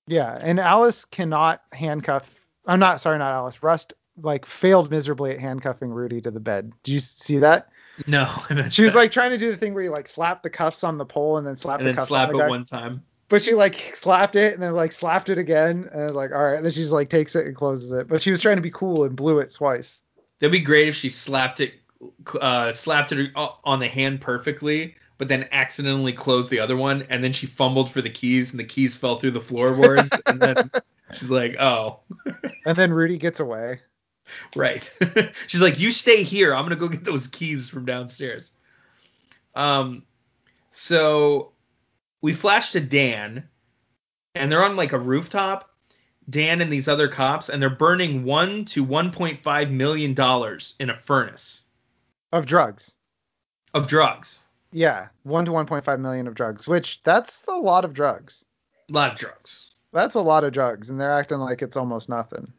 Yeah, 0.07 0.37
and 0.39 0.59
Alice 0.59 1.03
cannot 1.05 1.61
handcuff. 1.73 2.29
I'm 2.65 2.79
not 2.79 3.01
sorry, 3.01 3.17
not 3.17 3.33
Alice. 3.33 3.63
Rust 3.63 3.93
like 4.21 4.45
failed 4.45 4.89
miserably 4.91 5.31
at 5.31 5.39
handcuffing 5.39 5.89
Rudy 5.89 6.21
to 6.21 6.31
the 6.31 6.39
bed. 6.39 6.71
Did 6.83 6.93
you 6.93 6.99
see 6.99 7.39
that? 7.39 7.69
No, 8.05 8.31
she 8.69 8.83
was 8.83 8.95
like 8.95 9.11
trying 9.11 9.31
to 9.31 9.37
do 9.37 9.49
the 9.49 9.57
thing 9.57 9.73
where 9.73 9.83
you 9.83 9.91
like 9.91 10.07
slap 10.07 10.43
the 10.43 10.49
cuffs 10.49 10.83
on 10.83 10.97
the 10.97 11.05
pole 11.05 11.37
and 11.37 11.47
then 11.47 11.57
slap 11.57 11.79
and 11.79 11.87
the 11.87 11.91
then 11.91 11.95
cuffs 11.95 12.09
slap 12.09 12.29
on 12.29 12.33
the 12.33 12.39
it 12.39 12.43
guy. 12.43 12.49
one 12.49 12.63
time. 12.63 13.03
But 13.29 13.41
she 13.41 13.53
like 13.53 13.93
slapped 13.93 14.35
it 14.35 14.53
and 14.53 14.63
then 14.63 14.73
like 14.73 14.91
slapped 14.91 15.29
it 15.29 15.37
again 15.37 15.89
and 15.91 16.01
I 16.01 16.05
was 16.05 16.15
like, 16.15 16.31
all 16.31 16.43
right. 16.43 16.55
And 16.55 16.65
then 16.65 16.71
she's 16.71 16.91
like 16.91 17.09
takes 17.09 17.35
it 17.35 17.45
and 17.45 17.55
closes 17.55 17.91
it. 17.91 18.07
But 18.07 18.21
she 18.21 18.31
was 18.31 18.41
trying 18.41 18.55
to 18.55 18.61
be 18.61 18.71
cool 18.71 19.03
and 19.03 19.15
blew 19.15 19.39
it 19.39 19.53
twice. 19.53 20.01
That'd 20.39 20.51
be 20.51 20.59
great 20.59 20.87
if 20.87 20.95
she 20.95 21.09
slapped 21.09 21.59
it, 21.59 21.73
uh, 22.39 22.71
slapped 22.71 23.11
it 23.11 23.31
on 23.35 23.79
the 23.79 23.87
hand 23.87 24.21
perfectly, 24.21 24.95
but 25.17 25.27
then 25.27 25.47
accidentally 25.51 26.13
closed 26.13 26.49
the 26.49 26.59
other 26.59 26.77
one, 26.77 27.05
and 27.09 27.23
then 27.23 27.33
she 27.33 27.47
fumbled 27.47 27.91
for 27.91 28.01
the 28.01 28.09
keys 28.09 28.51
and 28.51 28.59
the 28.59 28.63
keys 28.63 28.95
fell 28.95 29.17
through 29.17 29.31
the 29.31 29.41
floorboards, 29.41 30.09
and 30.27 30.39
then 30.39 30.71
she's 31.13 31.31
like, 31.31 31.55
oh. 31.59 32.01
and 32.65 32.77
then 32.77 32.91
Rudy 32.91 33.17
gets 33.17 33.39
away. 33.39 33.79
Right. 34.55 34.93
she's 35.47 35.61
like, 35.61 35.79
you 35.79 35.91
stay 35.91 36.23
here. 36.23 36.53
I'm 36.53 36.65
gonna 36.65 36.75
go 36.75 36.87
get 36.87 37.03
those 37.03 37.27
keys 37.27 37.69
from 37.69 37.85
downstairs. 37.85 38.51
Um, 39.55 40.03
so 40.69 41.53
we 42.21 42.33
flash 42.33 42.71
to 42.71 42.79
Dan, 42.79 43.47
and 44.35 44.51
they're 44.51 44.63
on 44.63 44.75
like 44.75 44.93
a 44.93 44.99
rooftop. 44.99 45.69
Dan 46.29 46.59
and 46.59 46.71
these 46.71 46.89
other 46.89 47.07
cops, 47.07 47.47
and 47.47 47.61
they're 47.61 47.69
burning 47.69 48.25
one 48.25 48.65
to 48.65 48.85
1.5 48.85 49.71
million 49.71 50.13
dollars 50.13 50.75
in 50.77 50.89
a 50.89 50.97
furnace 50.97 51.61
of 52.33 52.45
drugs. 52.45 52.95
Of 53.73 53.87
drugs. 53.87 54.39
Yeah, 54.73 55.07
one 55.23 55.45
to 55.45 55.51
1.5 55.51 55.99
million 55.99 56.27
of 56.27 56.35
drugs, 56.35 56.67
which 56.67 57.01
that's 57.03 57.45
a 57.47 57.55
lot 57.55 57.85
of 57.85 57.93
drugs. 57.93 58.43
A 58.89 58.93
lot 58.93 59.11
of 59.13 59.17
drugs. 59.17 59.71
That's 59.93 60.15
a 60.15 60.21
lot 60.21 60.43
of 60.43 60.51
drugs, 60.51 60.89
and 60.89 60.99
they're 60.99 61.11
acting 61.11 61.39
like 61.39 61.61
it's 61.61 61.77
almost 61.77 62.09
nothing. 62.09 62.51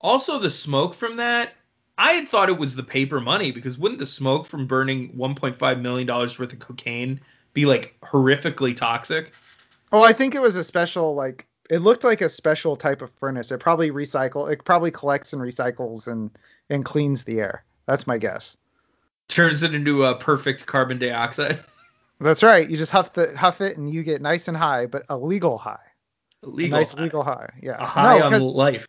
Also, 0.00 0.38
the 0.38 0.50
smoke 0.50 0.94
from 0.94 1.16
that, 1.16 1.52
I 1.96 2.12
had 2.12 2.28
thought 2.28 2.50
it 2.50 2.58
was 2.58 2.74
the 2.74 2.82
paper 2.82 3.20
money 3.20 3.52
because 3.52 3.78
wouldn't 3.78 4.00
the 4.00 4.06
smoke 4.06 4.46
from 4.46 4.66
burning 4.66 5.14
1.5 5.14 5.80
million 5.80 6.06
dollars 6.06 6.38
worth 6.38 6.52
of 6.52 6.58
cocaine 6.58 7.20
be 7.54 7.64
like 7.64 7.96
horrifically 8.02 8.76
toxic? 8.76 9.32
Oh, 9.92 10.02
I 10.02 10.12
think 10.12 10.34
it 10.34 10.42
was 10.42 10.56
a 10.56 10.64
special 10.64 11.14
like 11.14 11.46
it 11.70 11.78
looked 11.78 12.04
like 12.04 12.20
a 12.20 12.28
special 12.28 12.76
type 12.76 13.00
of 13.00 13.10
furnace. 13.12 13.50
It 13.50 13.60
probably 13.60 13.90
recycle 13.90 14.52
it 14.52 14.64
probably 14.64 14.90
collects 14.90 15.32
and 15.32 15.40
recycles 15.40 16.08
and 16.08 16.30
and 16.68 16.84
cleans 16.84 17.24
the 17.24 17.40
air. 17.40 17.64
That's 17.86 18.06
my 18.06 18.18
guess. 18.18 18.56
Turns 19.28 19.62
it 19.62 19.74
into 19.74 20.04
a 20.04 20.16
perfect 20.16 20.66
carbon 20.66 20.98
dioxide. 20.98 21.60
That's 22.20 22.42
right. 22.42 22.68
You 22.68 22.76
just 22.76 22.92
huff 22.92 23.12
the 23.14 23.36
huff 23.36 23.60
it 23.60 23.76
and 23.76 23.90
you 23.90 24.02
get 24.02 24.20
nice 24.20 24.48
and 24.48 24.56
high, 24.56 24.86
but 24.86 25.04
a 25.08 25.16
legal 25.16 25.58
high. 25.58 25.78
A 26.42 26.48
legal 26.48 26.76
a 26.76 26.80
nice 26.80 26.92
high. 26.92 27.02
legal 27.02 27.22
high. 27.22 27.50
Yeah. 27.62 27.76
A 27.78 27.86
high 27.86 28.18
no, 28.18 28.26
on 28.26 28.42
life. 28.42 28.88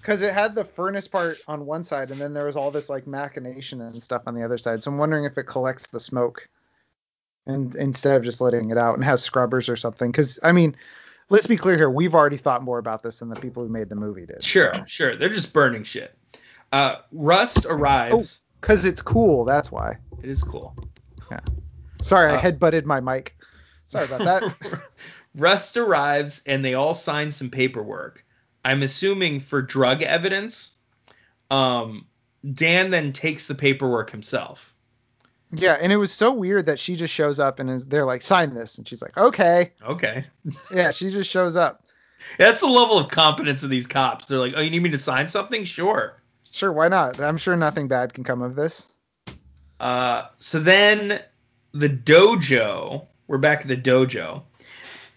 Because 0.00 0.22
it 0.22 0.32
had 0.32 0.54
the 0.54 0.64
furnace 0.64 1.06
part 1.06 1.38
on 1.46 1.66
one 1.66 1.84
side 1.84 2.10
and 2.10 2.20
then 2.20 2.32
there 2.32 2.46
was 2.46 2.56
all 2.56 2.70
this 2.70 2.88
like 2.88 3.06
machination 3.06 3.80
and 3.80 4.02
stuff 4.02 4.22
on 4.26 4.34
the 4.34 4.42
other 4.42 4.58
side. 4.58 4.82
So 4.82 4.90
I'm 4.90 4.98
wondering 4.98 5.24
if 5.24 5.36
it 5.36 5.44
collects 5.44 5.88
the 5.88 6.00
smoke 6.00 6.48
and 7.48 7.74
instead 7.74 8.16
of 8.16 8.22
just 8.22 8.40
letting 8.40 8.70
it 8.70 8.78
out 8.78 8.94
and 8.94 9.04
has 9.04 9.22
scrubbers 9.22 9.68
or 9.68 9.74
something. 9.76 10.12
Because 10.12 10.38
I 10.42 10.52
mean, 10.52 10.76
let's 11.30 11.46
be 11.46 11.56
clear 11.56 11.76
here. 11.76 11.90
We've 11.90 12.14
already 12.14 12.36
thought 12.36 12.62
more 12.62 12.78
about 12.78 13.02
this 13.02 13.18
than 13.18 13.30
the 13.30 13.40
people 13.40 13.62
who 13.64 13.68
made 13.68 13.88
the 13.88 13.96
movie 13.96 14.26
did. 14.26 14.44
Sure, 14.44 14.72
so. 14.74 14.84
sure. 14.86 15.16
They're 15.16 15.28
just 15.30 15.52
burning 15.52 15.82
shit. 15.82 16.16
Uh, 16.70 16.96
Rust 17.10 17.66
arrives. 17.68 18.42
Oh, 18.42 18.44
because 18.60 18.84
it's 18.84 19.02
cool. 19.02 19.44
That's 19.44 19.72
why. 19.72 19.96
It 20.22 20.28
is 20.28 20.42
cool. 20.42 20.76
Yeah. 21.30 21.40
Sorry, 22.02 22.32
Uh, 22.32 22.38
I 22.38 22.40
headbutted 22.40 22.84
my 22.84 23.00
mic. 23.00 23.36
Sorry 23.88 24.04
about 24.04 24.20
that. 24.20 24.82
Rust 25.34 25.76
arrives 25.76 26.42
and 26.46 26.64
they 26.64 26.74
all 26.74 26.94
sign 26.94 27.30
some 27.30 27.50
paperwork. 27.50 28.24
I'm 28.64 28.82
assuming 28.82 29.40
for 29.40 29.62
drug 29.62 30.02
evidence. 30.02 30.72
Um, 31.50 32.06
Dan 32.52 32.90
then 32.90 33.12
takes 33.12 33.46
the 33.46 33.54
paperwork 33.54 34.10
himself. 34.10 34.74
Yeah, 35.52 35.78
and 35.80 35.92
it 35.92 35.96
was 35.96 36.12
so 36.12 36.32
weird 36.32 36.66
that 36.66 36.78
she 36.78 36.96
just 36.96 37.12
shows 37.12 37.40
up 37.40 37.58
and 37.58 37.70
is, 37.70 37.86
they're 37.86 38.04
like, 38.04 38.22
sign 38.22 38.54
this, 38.54 38.78
and 38.78 38.86
she's 38.86 39.00
like, 39.00 39.16
okay. 39.16 39.72
Okay. 39.82 40.24
Yeah, 40.72 40.90
she 40.90 41.10
just 41.10 41.30
shows 41.30 41.56
up. 41.56 41.84
That's 42.36 42.60
the 42.60 42.66
level 42.66 42.98
of 42.98 43.10
competence 43.10 43.62
of 43.62 43.70
these 43.70 43.86
cops. 43.86 44.26
They're 44.26 44.38
like, 44.38 44.54
oh, 44.56 44.60
you 44.60 44.70
need 44.70 44.82
me 44.82 44.90
to 44.90 44.98
sign 44.98 45.28
something? 45.28 45.64
Sure. 45.64 46.20
Sure, 46.50 46.72
why 46.72 46.88
not? 46.88 47.20
I'm 47.20 47.38
sure 47.38 47.56
nothing 47.56 47.88
bad 47.88 48.14
can 48.14 48.24
come 48.24 48.42
of 48.42 48.56
this. 48.56 48.88
Uh, 49.78 50.24
so 50.38 50.58
then 50.60 51.20
the 51.72 51.88
dojo, 51.88 53.06
we're 53.26 53.38
back 53.38 53.60
at 53.60 53.68
the 53.68 53.76
dojo, 53.76 54.42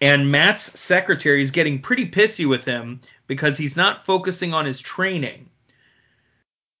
and 0.00 0.30
Matt's 0.30 0.78
secretary 0.78 1.42
is 1.42 1.50
getting 1.50 1.80
pretty 1.80 2.08
pissy 2.08 2.46
with 2.46 2.64
him 2.64 3.00
because 3.26 3.56
he's 3.56 3.76
not 3.76 4.04
focusing 4.04 4.54
on 4.54 4.64
his 4.64 4.80
training. 4.80 5.48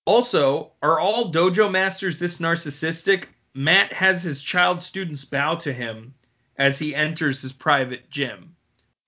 Also, 0.04 0.72
are 0.82 0.98
all 0.98 1.32
dojo 1.32 1.70
masters 1.70 2.18
this 2.18 2.38
narcissistic? 2.38 3.26
Matt 3.54 3.92
has 3.92 4.22
his 4.22 4.42
child 4.42 4.80
students 4.80 5.24
bow 5.24 5.56
to 5.56 5.72
him 5.72 6.14
as 6.56 6.78
he 6.78 6.94
enters 6.94 7.42
his 7.42 7.52
private 7.52 8.08
gym 8.10 8.54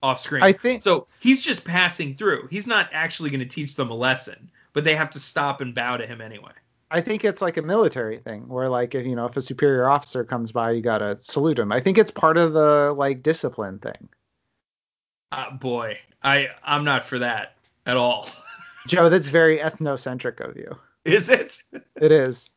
off 0.03 0.19
screen. 0.19 0.43
I 0.43 0.51
think- 0.51 0.83
so. 0.83 1.07
He's 1.19 1.43
just 1.43 1.65
passing 1.65 2.15
through. 2.15 2.47
He's 2.51 2.67
not 2.67 2.89
actually 2.91 3.29
going 3.29 3.39
to 3.39 3.45
teach 3.45 3.75
them 3.75 3.89
a 3.89 3.95
lesson, 3.95 4.49
but 4.73 4.83
they 4.83 4.95
have 4.95 5.09
to 5.11 5.19
stop 5.19 5.61
and 5.61 5.73
bow 5.73 5.97
to 5.97 6.05
him 6.05 6.21
anyway. 6.21 6.51
I 6.91 7.01
think 7.01 7.25
it's 7.25 7.41
like 7.41 7.57
a 7.57 7.61
military 7.63 8.19
thing 8.19 8.47
where 8.47 8.69
like 8.69 8.93
if 8.93 9.05
you 9.05 9.15
know 9.15 9.25
if 9.25 9.35
a 9.35 9.41
superior 9.41 9.89
officer 9.89 10.23
comes 10.23 10.51
by 10.51 10.71
you 10.71 10.81
gotta 10.81 11.17
salute 11.19 11.57
him. 11.57 11.71
I 11.71 11.79
think 11.79 11.97
it's 11.97 12.11
part 12.11 12.37
of 12.37 12.53
the 12.53 12.93
like 12.95 13.23
discipline 13.23 13.79
thing. 13.79 14.07
Uh, 15.31 15.51
boy, 15.51 15.99
I 16.21 16.49
I'm 16.63 16.83
not 16.83 17.03
for 17.03 17.19
that 17.19 17.55
at 17.87 17.97
all. 17.97 18.29
Joe, 18.87 19.09
that's 19.09 19.27
very 19.27 19.57
ethnocentric 19.57 20.39
of 20.47 20.55
you. 20.55 20.77
Is 21.03 21.27
it? 21.29 21.63
It 21.99 22.11
is. 22.11 22.51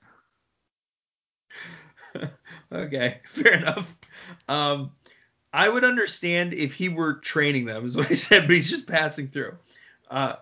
okay, 2.73 3.19
fair 3.27 3.55
enough. 3.55 3.97
Um, 4.49 4.93
I 5.53 5.69
would 5.69 5.85
understand 5.85 6.53
if 6.55 6.75
he 6.75 6.89
were 6.89 7.15
training 7.15 7.65
them, 7.65 7.85
is 7.87 7.97
what 7.97 8.07
he 8.07 8.15
said, 8.17 8.47
but 8.47 8.51
he's 8.57 8.71
just 8.71 8.87
passing 8.87 9.29
through. 9.29 9.57
Uh, 10.11 10.37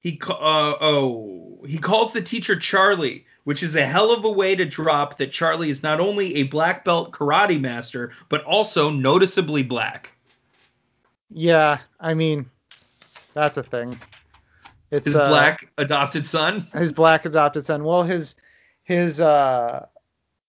he 0.00 0.20
uh, 0.28 0.74
oh 0.80 1.58
he 1.66 1.78
calls 1.78 2.12
the 2.12 2.22
teacher 2.22 2.56
Charlie, 2.56 3.26
which 3.44 3.62
is 3.62 3.74
a 3.74 3.84
hell 3.84 4.12
of 4.12 4.24
a 4.24 4.30
way 4.30 4.54
to 4.54 4.64
drop 4.64 5.18
that 5.18 5.32
Charlie 5.32 5.70
is 5.70 5.82
not 5.82 6.00
only 6.00 6.36
a 6.36 6.42
black 6.44 6.84
belt 6.84 7.12
karate 7.12 7.60
master 7.60 8.12
but 8.28 8.44
also 8.44 8.90
noticeably 8.90 9.62
black. 9.62 10.12
Yeah, 11.30 11.78
I 12.00 12.14
mean, 12.14 12.48
that's 13.34 13.56
a 13.56 13.62
thing. 13.62 13.98
It's 14.90 15.04
His 15.06 15.16
uh, 15.16 15.28
black 15.28 15.68
adopted 15.76 16.24
son. 16.24 16.66
his 16.72 16.92
black 16.92 17.26
adopted 17.26 17.66
son. 17.66 17.84
Well, 17.84 18.04
his 18.04 18.36
his 18.84 19.20
uh 19.20 19.86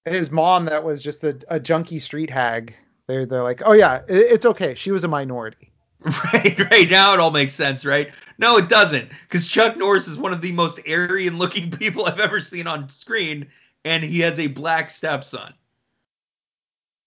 his 0.06 0.32
mom 0.32 0.66
that 0.66 0.84
was 0.84 1.04
just 1.04 1.24
a, 1.24 1.39
a 1.50 1.60
junkie 1.60 2.00
street 2.00 2.30
hag. 2.30 2.76
They're 3.08 3.26
they're 3.26 3.43
like, 3.43 3.62
oh 3.66 3.74
yeah, 3.74 4.02
it, 4.08 4.18
it's 4.18 4.45
okay. 4.45 4.76
She 4.76 4.91
was 4.91 5.04
a 5.04 5.08
minority. 5.08 5.72
Right, 6.34 6.72
right. 6.72 6.89
Now 6.89 7.14
it 7.14 7.20
all 7.20 7.32
makes 7.32 7.54
sense, 7.54 7.84
right? 7.84 8.14
No, 8.38 8.58
it 8.58 8.70
doesn't. 8.70 9.10
Because 9.24 9.45
Chuck 9.45 9.76
Norris 9.76 10.08
is 10.08 10.18
one 10.18 10.32
of 10.32 10.39
the 10.39 10.54
most 10.54 10.80
Aryan 10.88 11.38
looking 11.38 11.72
people 11.78 12.06
I've 12.06 12.22
ever 12.22 12.39
seen 12.39 12.68
on 12.68 12.89
screen, 12.89 13.47
and 13.84 14.02
he 14.02 14.22
has 14.22 14.39
a 14.39 14.47
black 14.47 14.89
stepson. 14.89 15.54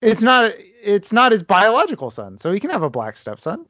It's 0.02 0.22
not 0.22 0.52
it's 0.82 1.12
not 1.12 1.32
his 1.32 1.42
biological 1.42 2.10
son, 2.10 2.36
so 2.36 2.52
he 2.52 2.60
can 2.60 2.70
have 2.70 2.82
a 2.82 2.90
black 2.90 3.16
stepson. 3.16 3.64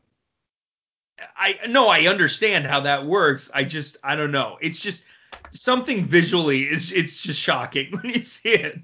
I 1.36 1.58
no, 1.68 1.88
I 1.88 2.06
understand 2.06 2.66
how 2.66 2.80
that 2.80 3.06
works. 3.06 3.50
I 3.54 3.64
just 3.64 3.98
I 4.02 4.16
don't 4.16 4.32
know. 4.32 4.58
It's 4.60 4.80
just 4.80 5.04
something 5.50 6.04
visually 6.04 6.62
is 6.62 6.92
it's 6.92 7.22
just 7.22 7.38
shocking 7.38 7.92
when 8.00 8.14
you 8.14 8.22
see 8.22 8.50
it. 8.50 8.80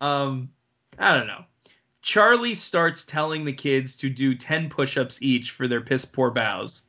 Um 0.00 0.50
I 0.98 1.16
don't 1.16 1.26
know. 1.26 1.44
Charlie 2.02 2.54
starts 2.54 3.04
telling 3.04 3.44
the 3.44 3.52
kids 3.52 3.96
to 3.96 4.08
do 4.08 4.34
10 4.34 4.70
push-ups 4.70 5.20
each 5.20 5.50
for 5.50 5.66
their 5.66 5.80
piss 5.80 6.04
poor 6.04 6.30
bows. 6.30 6.86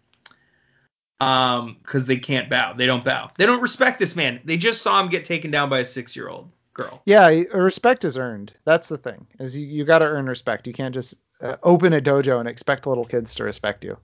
Um 1.20 1.78
cuz 1.84 2.06
they 2.06 2.18
can't 2.18 2.50
bow. 2.50 2.74
They 2.74 2.86
don't 2.86 3.04
bow. 3.04 3.32
They 3.38 3.46
don't 3.46 3.62
respect 3.62 4.00
this 4.00 4.16
man. 4.16 4.40
They 4.46 4.58
just 4.58 4.82
saw 4.82 5.00
him 5.02 5.10
get 5.10 5.26
taken 5.26 5.52
down 5.52 5.70
by 5.70 5.80
a 5.80 5.86
6-year-old 5.86 6.52
girl. 6.74 7.02
Yeah, 7.06 7.28
respect 7.54 8.06
is 8.06 8.18
earned. 8.18 8.54
That's 8.66 8.88
the 8.88 8.98
thing. 8.98 9.28
Is 9.40 9.58
you, 9.58 9.68
you 9.68 9.86
got 9.86 10.00
to 10.00 10.06
earn 10.06 10.28
respect. 10.28 10.68
You 10.68 10.74
can't 10.74 10.94
just 10.94 11.16
uh, 11.42 11.58
open 11.64 11.94
a 11.94 12.02
dojo 12.02 12.40
and 12.40 12.48
expect 12.48 12.88
little 12.88 13.06
kids 13.06 13.36
to 13.36 13.44
respect 13.44 13.84
you. 13.84 13.98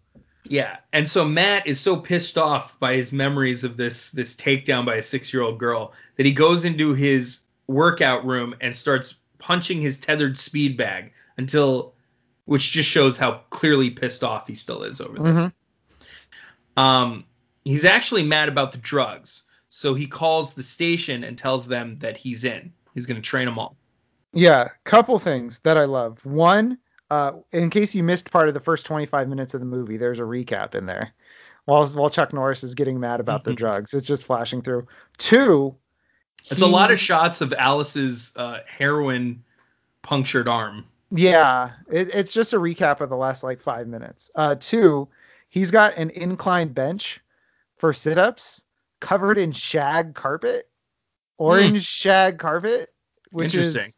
Yeah, 0.48 0.78
and 0.94 1.08
so 1.08 1.26
Matt 1.26 1.66
is 1.66 1.80
so 1.80 1.98
pissed 1.98 2.38
off 2.38 2.80
by 2.80 2.96
his 2.96 3.12
memories 3.12 3.64
of 3.64 3.78
this 3.78 4.12
this 4.12 4.36
takedown 4.36 4.86
by 4.86 4.96
a 4.96 5.04
six 5.04 5.34
year 5.34 5.42
old 5.42 5.58
girl 5.58 5.94
that 6.18 6.26
he 6.26 6.34
goes 6.34 6.66
into 6.66 6.94
his 6.94 7.45
workout 7.68 8.26
room 8.26 8.56
and 8.62 8.76
starts 8.76 9.16
punching 9.40 9.82
his 9.82 10.00
tethered 10.00 10.38
speed 10.38 10.78
bag 10.78 11.12
until, 11.38 11.94
which 12.46 12.72
just 12.72 12.90
shows 12.90 13.18
how 13.18 13.42
clearly 13.50 13.90
pissed 13.90 14.24
off 14.24 14.48
he 14.48 14.56
still 14.56 14.84
is 14.84 15.02
over 15.02 15.18
this. 15.20 15.40
Mhm. 15.40 15.54
Um, 16.78 17.26
he's 17.64 17.86
actually 17.86 18.24
mad 18.24 18.50
about 18.50 18.72
the 18.72 18.78
drugs, 18.78 19.44
so 19.70 19.94
he 19.94 20.08
calls 20.08 20.54
the 20.54 20.64
station 20.64 21.24
and 21.24 21.38
tells 21.38 21.68
them 21.68 21.98
that 22.00 22.18
he's 22.18 22.44
in. 22.44 22.74
He's 22.94 23.06
gonna 23.06 23.22
train 23.22 23.46
them 23.46 23.60
all. 23.60 23.78
Yeah, 24.34 24.70
couple 24.84 25.18
things 25.20 25.60
that 25.60 25.78
I 25.78 25.86
love. 25.86 26.26
One, 26.26 26.78
uh, 27.10 27.34
in 27.54 27.70
case 27.70 27.96
you 27.96 28.04
missed 28.04 28.32
part 28.32 28.48
of 28.48 28.54
the 28.54 28.60
first 28.60 28.86
25 28.86 29.30
minutes 29.30 29.54
of 29.54 29.62
the 29.62 29.66
movie, 29.66 29.98
there's 29.98 30.20
a 30.20 30.24
recap 30.24 30.76
in 30.76 30.86
there. 30.86 31.14
While 31.66 31.88
while 31.88 32.10
Chuck 32.10 32.34
Norris 32.34 32.64
is 32.64 32.76
getting 32.76 33.00
mad 33.00 33.20
about 33.20 33.44
the 33.44 33.52
Mhm. 33.52 33.58
drugs, 33.58 33.94
it's 33.94 34.06
just 34.06 34.26
flashing 34.26 34.62
through. 34.62 34.88
Two, 35.18 35.76
It's 36.52 36.62
a 36.62 36.68
lot 36.68 36.92
of 36.92 37.00
shots 37.00 37.42
of 37.42 37.54
Alice's 37.54 38.34
uh, 38.36 38.60
heroin 38.68 39.44
punctured 40.02 40.48
arm. 40.48 40.86
Yeah, 41.12 41.72
it, 41.90 42.14
it's 42.14 42.34
just 42.34 42.54
a 42.54 42.58
recap 42.58 43.02
of 43.02 43.10
the 43.10 43.18
last 43.18 43.44
like 43.44 43.62
five 43.62 43.88
minutes. 43.88 44.30
Uh, 44.36 44.56
two, 44.60 45.08
he's 45.50 45.72
got 45.72 45.98
an 45.98 46.10
inclined 46.12 46.76
bench 46.76 47.20
for 47.78 47.94
sit-ups 47.94 48.64
covered 49.00 49.38
in 49.38 49.52
shag 49.52 50.16
carpet, 50.16 50.70
orange 51.38 51.86
shag 51.86 52.40
carpet, 52.40 52.94
which 53.32 53.56
is 53.56 53.98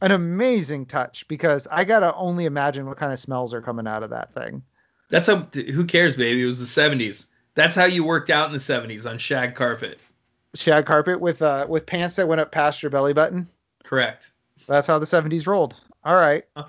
an 0.00 0.12
amazing 0.12 0.86
touch 0.86 1.26
because 1.28 1.66
I 1.70 1.84
gotta 1.84 2.14
only 2.14 2.44
imagine 2.44 2.86
what 2.86 2.96
kind 2.96 3.12
of 3.12 3.18
smells 3.18 3.54
are 3.54 3.62
coming 3.62 3.86
out 3.86 4.02
of 4.02 4.10
that 4.10 4.34
thing. 4.34 4.62
That's 5.08 5.26
how. 5.26 5.48
Who 5.52 5.84
cares, 5.84 6.16
baby? 6.16 6.42
It 6.42 6.46
was 6.46 6.58
the 6.58 6.80
70s. 6.80 7.26
That's 7.54 7.74
how 7.74 7.84
you 7.84 8.04
worked 8.04 8.28
out 8.28 8.46
in 8.46 8.52
the 8.52 8.58
70s 8.58 9.08
on 9.08 9.18
shag 9.18 9.54
carpet. 9.54 9.98
Shag 10.56 10.86
carpet 10.86 11.20
with 11.20 11.42
uh 11.42 11.66
with 11.68 11.86
pants 11.86 12.16
that 12.16 12.28
went 12.28 12.40
up 12.40 12.52
past 12.52 12.82
your 12.82 12.90
belly 12.90 13.12
button. 13.12 13.48
Correct. 13.84 14.32
That's 14.66 14.86
how 14.86 14.98
the 14.98 15.06
70s 15.06 15.46
rolled. 15.46 15.80
All 16.04 16.16
right. 16.16 16.44
Huh. 16.56 16.64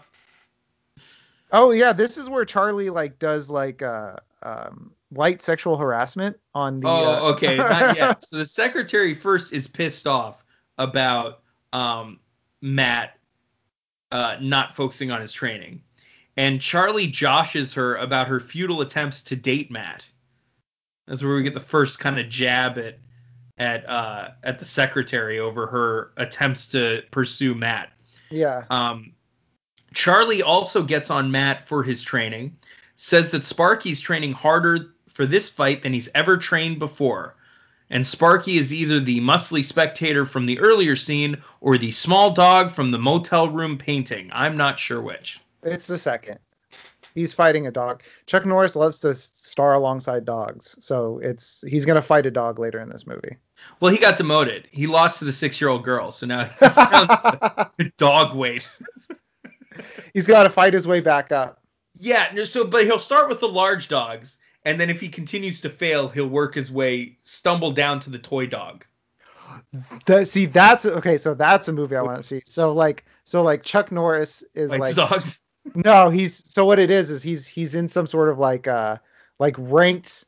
Oh 1.51 1.71
yeah, 1.71 1.93
this 1.93 2.17
is 2.17 2.29
where 2.29 2.45
Charlie 2.45 2.89
like 2.89 3.19
does 3.19 3.49
like 3.49 3.81
uh 3.81 4.17
um 4.43 4.91
light 5.11 5.41
sexual 5.41 5.77
harassment 5.77 6.37
on 6.53 6.79
the. 6.79 6.87
uh, 6.87 7.19
Oh, 7.21 7.31
okay, 7.33 7.57
not 7.57 7.95
yet. 7.95 8.23
So 8.23 8.37
the 8.37 8.45
secretary 8.45 9.13
first 9.13 9.53
is 9.53 9.67
pissed 9.67 10.07
off 10.07 10.43
about 10.77 11.41
um, 11.73 12.19
Matt 12.61 13.17
uh, 14.11 14.37
not 14.41 14.75
focusing 14.75 15.11
on 15.11 15.21
his 15.21 15.31
training, 15.31 15.81
and 16.35 16.61
Charlie 16.61 17.07
joshes 17.07 17.73
her 17.75 17.95
about 17.95 18.27
her 18.27 18.39
futile 18.39 18.81
attempts 18.81 19.21
to 19.23 19.35
date 19.35 19.71
Matt. 19.71 20.09
That's 21.07 21.23
where 21.23 21.35
we 21.35 21.43
get 21.43 21.53
the 21.53 21.59
first 21.61 21.99
kind 21.99 22.19
of 22.19 22.27
jab 22.27 22.77
at 22.77 22.99
at 23.57 23.87
uh, 23.89 24.29
at 24.43 24.59
the 24.59 24.65
secretary 24.65 25.39
over 25.39 25.67
her 25.67 26.11
attempts 26.17 26.69
to 26.69 27.03
pursue 27.11 27.55
Matt. 27.55 27.91
yeah. 28.29 28.63
Um, 28.69 29.13
Charlie 29.93 30.43
also 30.43 30.83
gets 30.83 31.09
on 31.09 31.31
Matt 31.31 31.67
for 31.67 31.81
his 31.81 32.03
training, 32.03 32.57
says 32.95 33.31
that 33.31 33.45
Sparky's 33.45 34.01
training 34.01 34.33
harder 34.33 34.93
for 35.09 35.25
this 35.25 35.49
fight 35.49 35.81
than 35.81 35.93
he's 35.93 36.09
ever 36.13 36.37
trained 36.37 36.77
before. 36.77 37.35
And 37.89 38.05
Sparky 38.05 38.57
is 38.57 38.73
either 38.73 38.99
the 38.99 39.21
muscly 39.21 39.63
spectator 39.63 40.25
from 40.25 40.45
the 40.45 40.59
earlier 40.59 40.95
scene 40.95 41.37
or 41.61 41.77
the 41.77 41.91
small 41.91 42.31
dog 42.31 42.71
from 42.71 42.91
the 42.91 42.99
motel 42.99 43.49
room 43.49 43.77
painting. 43.77 44.29
I'm 44.33 44.57
not 44.57 44.77
sure 44.77 45.01
which. 45.01 45.39
It's 45.63 45.87
the 45.87 45.97
second. 45.97 46.39
He's 47.15 47.33
fighting 47.33 47.65
a 47.65 47.71
dog. 47.71 48.03
Chuck 48.25 48.45
Norris 48.45 48.75
loves 48.75 48.99
to 48.99 49.15
star 49.57 49.73
alongside 49.73 50.23
dogs, 50.23 50.77
so 50.85 51.17
it's 51.17 51.63
he's 51.67 51.87
gonna 51.87 51.99
fight 51.99 52.27
a 52.27 52.31
dog 52.31 52.59
later 52.59 52.79
in 52.79 52.89
this 52.89 53.07
movie. 53.07 53.37
Well, 53.79 53.91
he 53.91 53.97
got 53.97 54.15
demoted. 54.15 54.67
He 54.71 54.85
lost 54.85 55.17
to 55.17 55.25
the 55.25 55.31
six 55.31 55.59
year 55.59 55.71
old 55.71 55.83
girl, 55.83 56.11
so 56.11 56.27
now 56.27 56.43
he's 56.45 56.75
down 56.75 57.07
to 57.79 57.91
dog 57.97 58.35
weight. 58.35 58.69
he's 60.13 60.27
got 60.27 60.43
to 60.43 60.51
fight 60.51 60.75
his 60.75 60.87
way 60.87 61.01
back 61.01 61.31
up. 61.31 61.59
Yeah, 61.95 62.43
so 62.43 62.65
but 62.65 62.85
he'll 62.85 62.99
start 62.99 63.29
with 63.29 63.39
the 63.39 63.47
large 63.47 63.87
dogs, 63.87 64.37
and 64.63 64.79
then 64.79 64.91
if 64.91 65.01
he 65.01 65.09
continues 65.09 65.61
to 65.61 65.71
fail, 65.71 66.07
he'll 66.07 66.27
work 66.27 66.53
his 66.53 66.71
way, 66.71 67.17
stumble 67.23 67.71
down 67.71 67.99
to 68.01 68.11
the 68.11 68.19
toy 68.19 68.45
dog. 68.45 68.85
That, 70.05 70.27
see, 70.27 70.45
that's 70.45 70.85
okay. 70.85 71.17
So 71.17 71.33
that's 71.33 71.67
a 71.67 71.73
movie 71.73 71.95
I 71.95 72.03
want 72.03 72.17
to 72.17 72.23
see. 72.23 72.43
So 72.45 72.73
like, 72.73 73.05
so 73.23 73.41
like 73.41 73.63
Chuck 73.63 73.91
Norris 73.91 74.43
is 74.53 74.69
Like 74.69 74.81
like 74.81 74.95
dogs. 74.95 75.41
no, 75.73 76.11
he's 76.11 76.43
so 76.47 76.63
what 76.63 76.77
it 76.77 76.91
is 76.91 77.09
is 77.09 77.23
he's 77.23 77.47
he's 77.47 77.73
in 77.73 77.87
some 77.87 78.05
sort 78.05 78.29
of 78.29 78.37
like 78.37 78.67
uh 78.67 78.97
like 79.39 79.55
ranked 79.57 80.25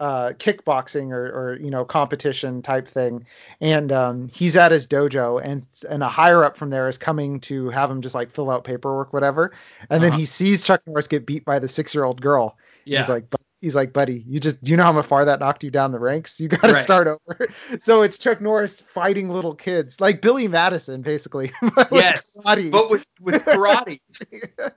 uh 0.00 0.32
kickboxing 0.32 1.12
or 1.12 1.26
or 1.26 1.56
you 1.60 1.70
know 1.70 1.84
competition 1.84 2.62
type 2.62 2.88
thing, 2.88 3.26
and 3.60 3.92
um 3.92 4.28
he's 4.28 4.56
at 4.56 4.72
his 4.72 4.86
dojo 4.88 5.40
and 5.42 5.66
and 5.88 6.02
a 6.02 6.08
higher 6.08 6.42
up 6.44 6.56
from 6.56 6.70
there 6.70 6.88
is 6.88 6.98
coming 6.98 7.38
to 7.40 7.68
have 7.70 7.90
him 7.90 8.02
just 8.02 8.14
like 8.14 8.32
fill 8.32 8.50
out 8.50 8.64
paperwork 8.64 9.12
whatever, 9.12 9.52
and 9.90 10.02
then 10.02 10.10
Uh-huh. 10.10 10.18
he 10.18 10.24
sees 10.24 10.64
Chuck 10.64 10.82
Norris 10.86 11.06
get 11.08 11.24
beat 11.26 11.44
by 11.44 11.58
the 11.60 11.68
six 11.68 11.94
year 11.94 12.02
old 12.04 12.20
girl. 12.20 12.56
Yeah. 12.84 12.98
He's 12.98 13.08
like, 13.08 13.24
he's 13.60 13.76
like, 13.76 13.92
buddy, 13.92 14.24
you 14.26 14.40
just, 14.40 14.60
do 14.60 14.72
you 14.72 14.76
know 14.76 14.92
how 14.92 15.00
far 15.02 15.26
that 15.26 15.38
knocked 15.38 15.62
you 15.62 15.70
down 15.70 15.92
the 15.92 16.00
ranks? 16.00 16.40
You 16.40 16.48
got 16.48 16.62
to 16.62 16.72
Right. 16.72 16.82
start 16.82 17.06
over. 17.06 17.48
So 17.78 18.02
it's 18.02 18.18
Chuck 18.18 18.40
Norris 18.40 18.80
fighting 18.92 19.30
little 19.30 19.54
kids, 19.54 20.00
like 20.00 20.20
Billy 20.20 20.48
Madison, 20.48 21.02
basically. 21.02 21.52
but 21.76 21.92
with 21.92 22.00
Yes, 22.02 22.36
karate. 22.44 22.72
but 22.72 22.90
with 22.90 23.06
with 23.20 23.44
karate. 23.44 24.00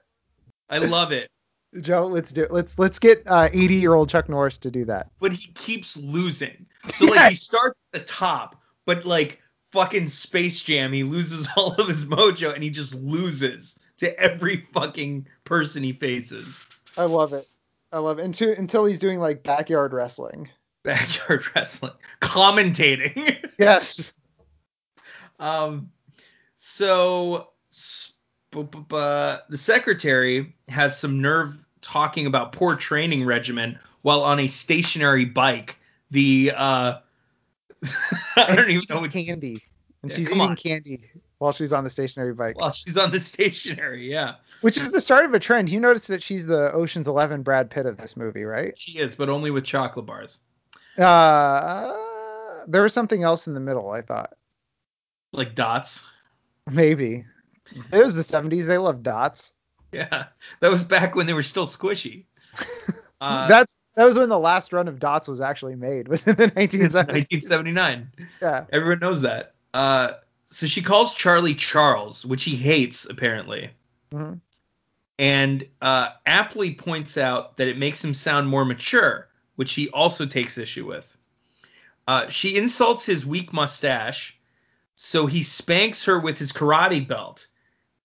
I 0.70 0.78
love 0.78 1.12
it. 1.12 1.30
Joe, 1.82 2.08
let's 2.08 2.32
do 2.32 2.44
it. 2.44 2.52
Let's 2.52 2.80
let's 2.80 3.00
get 3.00 3.24
uh, 3.26 3.50
80 3.52 3.76
year 3.76 3.94
old 3.94 4.10
Chuck 4.10 4.30
Norris 4.30 4.58
to 4.60 4.72
do 4.72 4.86
that. 4.86 5.12
But 5.20 5.34
he 5.34 5.52
keeps 5.52 5.98
losing. 5.98 6.66
So 6.94 7.06
like 7.06 7.30
he 7.30 7.36
starts 7.36 7.78
at 7.94 8.02
the 8.02 8.06
top, 8.06 8.62
but 8.86 9.06
like 9.06 9.42
fucking 9.68 10.08
Space 10.08 10.62
Jam, 10.62 10.94
he 10.94 11.04
loses 11.04 11.48
all 11.58 11.74
of 11.74 11.88
his 11.88 12.06
mojo 12.06 12.54
and 12.54 12.64
he 12.64 12.70
just 12.70 12.94
loses 12.96 13.78
to 13.98 14.18
every 14.20 14.58
fucking 14.58 15.28
person 15.44 15.84
he 15.84 15.94
faces. 15.94 16.60
I 16.98 17.06
love 17.06 17.34
it. 17.34 17.48
I 17.92 18.00
love 18.00 18.20
it. 18.20 18.26
Until 18.26 18.52
until 18.52 18.86
he's 18.86 19.00
doing 19.00 19.20
like 19.20 19.44
backyard 19.44 19.94
wrestling. 19.94 20.50
Backyard 20.84 21.44
wrestling, 21.56 21.94
commentating. 22.22 23.38
Yes. 23.58 24.14
Um, 25.40 25.92
so 26.58 27.48
the 28.52 29.40
secretary 29.56 30.56
has 30.68 31.00
some 31.00 31.22
nerve 31.22 31.65
talking 31.86 32.26
about 32.26 32.52
poor 32.52 32.76
training 32.76 33.26
regimen 33.26 33.80
while 34.02 34.22
on 34.24 34.40
a 34.40 34.48
stationary 34.48 35.26
bike. 35.26 35.78
The 36.12 36.52
uh, 36.56 36.94
I 38.36 38.56
don't 38.56 38.70
even 38.70 38.84
know 38.90 39.02
what 39.02 39.12
candy. 39.12 39.62
And 40.02 40.12
Yeah, 40.12 40.18
she's 40.18 40.28
eating 40.30 40.42
on. 40.42 40.56
candy 40.56 41.04
while 41.38 41.52
she's 41.52 41.74
on 41.74 41.84
the 41.84 41.90
stationary 41.90 42.34
bike. 42.34 42.58
while 42.60 42.72
she's 42.72 42.98
on 42.98 43.12
the 43.12 43.20
stationary. 43.32 44.10
Yeah, 44.10 44.36
Which 44.62 44.78
is 44.78 44.92
the 44.92 45.02
start 45.02 45.26
of 45.26 45.34
a 45.34 45.40
trend. 45.40 45.70
You 45.70 45.80
notice 45.80 46.08
that 46.08 46.24
she's 46.24 46.46
the 46.46 46.72
Ocean's 46.74 47.08
Eleven 47.08 47.44
Brad 47.44 47.70
Pitt 47.70 47.86
of 47.86 47.98
this 47.98 48.16
movie, 48.16 48.44
right? 48.44 48.78
she 48.78 48.94
is, 49.00 49.16
but 49.16 49.30
only 49.30 49.52
with 49.52 49.64
chocolate 49.64 50.06
bars, 50.06 50.40
Uh, 50.98 52.64
there 52.68 52.82
was 52.84 52.94
something 52.94 53.24
else 53.24 53.48
in 53.48 53.54
the 53.54 53.60
middle. 53.60 53.92
I 53.92 54.02
thought 54.02 54.34
like 55.34 55.54
dots. 55.56 56.04
maybe 56.72 57.26
it 57.92 57.98
was 58.04 58.14
the 58.16 58.22
70s. 58.22 58.66
They 58.68 58.78
loved 58.78 59.04
dots. 59.04 59.54
Yeah, 59.96 60.26
that 60.60 60.72
was 60.72 60.84
back 60.84 61.16
when 61.16 61.26
they 61.28 61.34
were 61.34 61.44
still 61.44 61.66
squishy. 61.68 62.26
Uh, 63.22 63.48
That's 63.48 63.78
that 63.96 64.04
was 64.04 64.18
when 64.18 64.28
the 64.28 64.38
last 64.38 64.74
run 64.74 64.90
of 64.90 65.00
dots 65.00 65.30
was 65.30 65.40
actually 65.40 65.76
made. 65.76 66.08
Was 66.10 66.28
in 66.28 66.36
the 66.36 66.52
1970s. 66.52 66.94
1979. 66.94 68.10
Yeah. 68.42 68.66
Everyone 68.74 69.00
knows 69.00 69.22
that. 69.22 69.54
Uh, 69.74 70.12
so 70.48 70.68
she 70.68 70.82
calls 70.82 71.14
Charlie 71.14 71.56
Charles, 71.56 72.26
which 72.26 72.44
he 72.44 72.58
hates 72.58 73.06
apparently, 73.10 73.72
Mhm. 74.14 74.42
and 75.18 75.66
uh, 75.82 76.10
aptly 76.26 76.74
points 76.76 77.18
out 77.18 77.56
that 77.58 77.70
it 77.70 77.78
makes 77.78 78.04
him 78.04 78.14
sound 78.14 78.50
more 78.50 78.66
mature, 78.66 79.30
which 79.56 79.74
he 79.74 79.88
also 79.90 80.26
takes 80.26 80.58
issue 80.58 80.86
with. 80.86 81.16
Uh, 82.06 82.28
she 82.28 82.58
insults 82.58 83.06
his 83.06 83.26
weak 83.26 83.54
mustache, 83.54 84.38
so 84.96 85.26
he 85.26 85.42
spanks 85.42 86.04
her 86.06 86.20
with 86.20 86.38
his 86.38 86.52
karate 86.52 87.08
belt, 87.08 87.48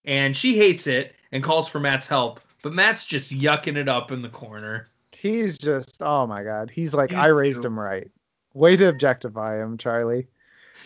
and 0.04 0.36
she 0.36 0.56
hates 0.56 0.86
it 0.86 1.14
and 1.32 1.42
calls 1.42 1.68
for 1.68 1.80
Matt's 1.80 2.06
help. 2.06 2.40
But 2.62 2.72
Matt's 2.72 3.04
just 3.04 3.32
yucking 3.32 3.76
it 3.76 3.88
up 3.88 4.12
in 4.12 4.22
the 4.22 4.28
corner. 4.28 4.88
He's 5.12 5.58
just 5.58 5.98
oh 6.00 6.26
my 6.26 6.42
god. 6.42 6.70
He's 6.70 6.94
like 6.94 7.12
I 7.12 7.26
raised 7.26 7.62
too. 7.62 7.68
him 7.68 7.78
right. 7.78 8.10
Way 8.54 8.76
to 8.76 8.88
objectify 8.88 9.62
him, 9.62 9.78
Charlie. 9.78 10.28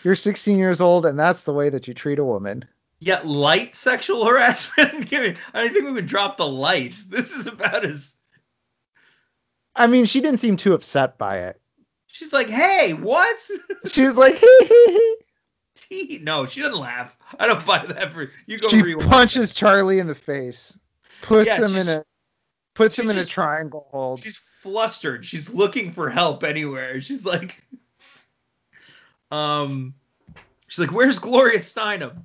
You're 0.03 0.15
16 0.15 0.57
years 0.59 0.81
old 0.81 1.05
and 1.05 1.19
that's 1.19 1.43
the 1.43 1.53
way 1.53 1.69
that 1.69 1.87
you 1.87 1.93
treat 1.93 2.19
a 2.19 2.23
woman. 2.23 2.65
Yet 2.99 3.25
light 3.27 3.75
sexual 3.75 4.25
harassment. 4.27 5.11
I 5.53 5.69
think 5.69 5.85
we 5.85 5.91
would 5.91 6.07
drop 6.07 6.37
the 6.37 6.47
light. 6.47 6.95
This 7.07 7.35
is 7.35 7.47
about 7.47 7.85
as 7.85 8.15
I 9.75 9.87
mean, 9.87 10.05
she 10.05 10.21
didn't 10.21 10.39
seem 10.39 10.55
too 10.55 10.73
upset 10.73 11.17
by 11.17 11.39
it. 11.39 11.61
She's 12.07 12.31
like, 12.31 12.47
hey, 12.47 12.93
what? 12.93 13.37
She 13.87 14.03
was 14.03 14.17
like, 14.17 14.35
hee 14.39 14.59
hee 14.61 14.85
hee. 14.87 15.15
No, 16.21 16.45
she 16.45 16.61
doesn't 16.61 16.79
laugh. 16.79 17.15
I 17.39 17.47
don't 17.47 17.65
buy 17.65 17.85
that 17.85 18.13
for 18.13 18.31
you. 18.47 18.57
Go 18.57 18.67
She 18.67 18.81
rewind. 18.81 19.09
punches 19.09 19.53
Charlie 19.53 19.99
in 19.99 20.07
the 20.07 20.15
face, 20.15 20.77
puts 21.21 21.47
Yeah, 21.47 21.65
him 21.65 21.75
in 21.75 21.87
a 21.89 22.05
Puts 22.75 22.99
him 22.99 23.09
in 23.09 23.17
a 23.17 23.25
triangle 23.25 23.87
hold. 23.89 24.21
She's 24.21 24.37
flustered. 24.37 25.23
She's 25.25 25.49
looking 25.49 25.93
for 25.93 26.09
help 26.09 26.43
anywhere. 26.43 26.99
She's 26.99 27.25
like, 27.25 27.63
um, 29.31 29.95
she's 30.67 30.79
like, 30.79 30.91
"Where's 30.91 31.17
Gloria 31.19 31.59
Steinem?" 31.59 32.23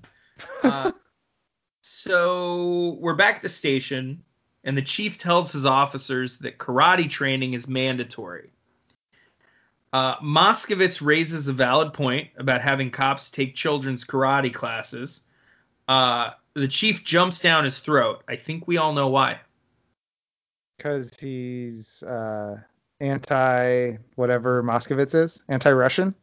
Uh, 0.64 0.90
so 1.82 2.98
we're 3.00 3.14
back 3.14 3.36
at 3.36 3.42
the 3.42 3.48
station, 3.48 4.24
and 4.64 4.76
the 4.76 4.82
chief 4.82 5.18
tells 5.18 5.52
his 5.52 5.64
officers 5.64 6.38
that 6.38 6.58
karate 6.58 7.08
training 7.08 7.54
is 7.54 7.68
mandatory. 7.68 8.50
Uh, 9.92 10.16
Moskowitz 10.18 11.04
raises 11.04 11.48
a 11.48 11.52
valid 11.52 11.92
point 11.92 12.28
about 12.36 12.60
having 12.60 12.90
cops 12.90 13.30
take 13.30 13.54
children's 13.54 14.04
karate 14.04 14.54
classes. 14.54 15.22
Uh, 15.88 16.30
the 16.54 16.68
chief 16.68 17.04
jumps 17.04 17.40
down 17.40 17.64
his 17.64 17.78
throat. 17.80 18.22
I 18.28 18.36
think 18.36 18.68
we 18.68 18.76
all 18.76 18.92
know 18.92 19.08
why. 19.08 19.40
Because 20.76 21.10
he's 21.18 22.02
uh, 22.04 22.60
anti 23.00 23.96
whatever 24.14 24.62
Moskowitz 24.62 25.14
is, 25.14 25.42
anti 25.48 25.72
Russian, 25.72 26.14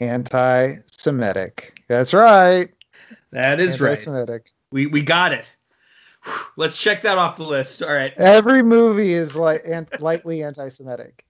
anti 0.00 0.76
Semitic. 0.86 1.82
That's 1.88 2.14
right. 2.14 2.70
That 3.32 3.60
is 3.60 3.80
right. 3.80 3.90
Anti-Semitic. 3.90 4.52
We 4.72 4.86
we 4.86 5.02
got 5.02 5.32
it. 5.32 5.54
Let's 6.56 6.76
check 6.76 7.02
that 7.02 7.18
off 7.18 7.36
the 7.36 7.44
list. 7.44 7.82
All 7.82 7.92
right. 7.92 8.12
Every 8.16 8.62
movie 8.62 9.12
is 9.12 9.36
like 9.36 9.64
lightly 10.00 10.42
anti-Semitic, 10.42 11.24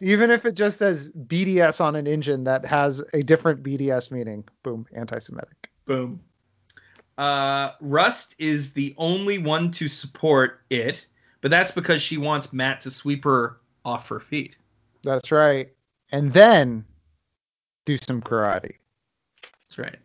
even 0.00 0.30
if 0.30 0.44
it 0.44 0.54
just 0.54 0.78
says 0.78 1.10
BDS 1.10 1.80
on 1.80 1.96
an 1.96 2.06
engine 2.06 2.44
that 2.44 2.64
has 2.64 3.02
a 3.12 3.22
different 3.22 3.62
BDS 3.62 4.10
meaning. 4.10 4.44
Boom, 4.62 4.86
anti-Semitic. 4.92 5.70
Boom. 5.86 6.20
Uh, 7.16 7.72
Rust 7.80 8.36
is 8.38 8.72
the 8.72 8.94
only 8.96 9.38
one 9.38 9.70
to 9.72 9.88
support 9.88 10.60
it, 10.70 11.06
but 11.40 11.50
that's 11.50 11.70
because 11.70 12.00
she 12.00 12.16
wants 12.16 12.52
Matt 12.52 12.80
to 12.82 12.90
sweep 12.90 13.24
her 13.24 13.58
off 13.84 14.08
her 14.08 14.20
feet. 14.20 14.56
That's 15.02 15.32
right. 15.32 15.70
And 16.12 16.32
then 16.32 16.84
do 17.86 17.96
some 17.96 18.22
karate. 18.22 18.76
That's 19.62 19.78
right. 19.78 19.96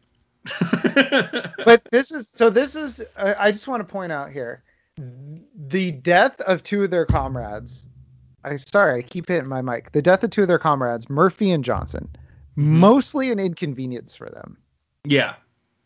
But 1.65 1.87
this 1.91 2.11
is 2.11 2.29
so. 2.29 2.49
This 2.49 2.75
is. 2.75 3.03
I 3.17 3.35
I 3.35 3.51
just 3.51 3.67
want 3.67 3.87
to 3.87 3.91
point 3.91 4.11
out 4.11 4.31
here, 4.31 4.63
the 5.55 5.91
death 5.91 6.39
of 6.41 6.63
two 6.63 6.83
of 6.83 6.91
their 6.91 7.05
comrades. 7.05 7.87
I 8.43 8.55
sorry, 8.57 8.99
I 8.99 9.01
keep 9.01 9.27
hitting 9.27 9.47
my 9.47 9.61
mic. 9.61 9.91
The 9.91 10.01
death 10.01 10.23
of 10.23 10.29
two 10.29 10.41
of 10.43 10.47
their 10.47 10.59
comrades, 10.59 11.09
Murphy 11.09 11.51
and 11.51 11.63
Johnson, 11.63 12.09
mm-hmm. 12.57 12.79
mostly 12.79 13.31
an 13.31 13.39
inconvenience 13.39 14.15
for 14.15 14.29
them. 14.29 14.57
yeah. 15.05 15.35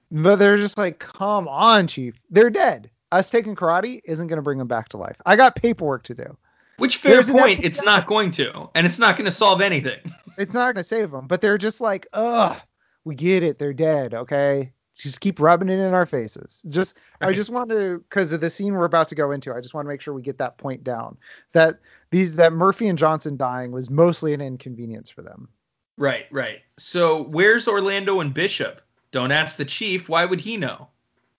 But 0.09 0.37
they're 0.37 0.57
just 0.57 0.77
like, 0.77 0.99
come 0.99 1.49
on, 1.49 1.87
chief. 1.87 2.15
They're 2.29 2.49
dead. 2.49 2.89
Us 3.11 3.29
taking 3.29 3.55
karate 3.55 3.99
isn't 4.05 4.27
going 4.27 4.37
to 4.37 4.41
bring 4.41 4.57
them 4.57 4.67
back 4.67 4.89
to 4.89 4.97
life. 4.97 5.17
I 5.25 5.35
got 5.35 5.55
paperwork 5.55 6.03
to 6.03 6.15
do. 6.15 6.37
Which 6.77 6.97
fair 6.97 7.13
There's 7.13 7.29
point, 7.29 7.65
it's 7.65 7.83
not 7.83 8.07
going 8.07 8.31
to, 8.31 8.69
and 8.75 8.85
it's 8.85 8.99
not 8.99 9.17
going 9.17 9.25
to 9.25 9.31
solve 9.31 9.61
anything. 9.61 9.99
It's 10.37 10.53
not 10.53 10.65
going 10.65 10.75
to 10.75 10.83
save 10.83 11.09
them. 11.11 11.27
But 11.27 11.41
they're 11.41 11.57
just 11.57 11.81
like, 11.81 12.07
ugh, 12.13 12.55
we 13.03 13.15
get 13.15 13.41
it. 13.41 13.57
They're 13.57 13.73
dead. 13.73 14.13
Okay. 14.13 14.71
Just 14.97 15.21
keep 15.21 15.39
rubbing 15.39 15.69
it 15.69 15.79
in 15.79 15.93
our 15.93 16.05
faces. 16.05 16.63
Just, 16.67 16.97
I 17.21 17.31
just 17.31 17.49
want 17.51 17.69
to, 17.69 17.99
because 17.99 18.31
of 18.31 18.41
the 18.41 18.49
scene 18.49 18.73
we're 18.73 18.85
about 18.85 19.09
to 19.09 19.15
go 19.15 19.31
into, 19.31 19.53
I 19.53 19.61
just 19.61 19.73
want 19.73 19.85
to 19.85 19.89
make 19.89 20.01
sure 20.01 20.13
we 20.13 20.23
get 20.23 20.39
that 20.39 20.57
point 20.57 20.83
down. 20.83 21.17
That 21.53 21.79
these, 22.09 22.37
that 22.37 22.51
Murphy 22.51 22.87
and 22.87 22.97
Johnson 22.97 23.37
dying 23.37 23.71
was 23.71 23.89
mostly 23.89 24.33
an 24.33 24.41
inconvenience 24.41 25.09
for 25.09 25.21
them. 25.21 25.49
Right, 25.97 26.25
right. 26.31 26.61
So 26.77 27.23
where's 27.23 27.67
Orlando 27.67 28.19
and 28.21 28.33
Bishop? 28.33 28.81
Don't 29.11 29.31
ask 29.31 29.57
the 29.57 29.65
chief. 29.65 30.09
Why 30.09 30.25
would 30.25 30.41
he 30.41 30.57
know? 30.57 30.89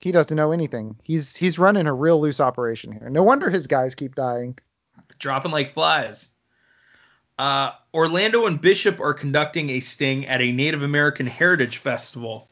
He 0.00 0.12
doesn't 0.12 0.36
know 0.36 0.52
anything. 0.52 0.96
He's 1.02 1.36
he's 1.36 1.58
running 1.58 1.86
a 1.86 1.92
real 1.92 2.20
loose 2.20 2.40
operation 2.40 2.92
here. 2.92 3.10
No 3.10 3.24
wonder 3.24 3.50
his 3.50 3.66
guys 3.66 3.96
keep 3.96 4.14
dying. 4.14 4.56
dropping 5.18 5.52
like 5.52 5.70
flies. 5.70 6.30
Uh, 7.38 7.72
Orlando 7.94 8.46
and 8.46 8.60
Bishop 8.60 9.00
are 9.00 9.14
conducting 9.14 9.70
a 9.70 9.80
sting 9.80 10.26
at 10.26 10.40
a 10.40 10.52
Native 10.52 10.82
American 10.82 11.26
Heritage 11.26 11.78
Festival. 11.78 12.48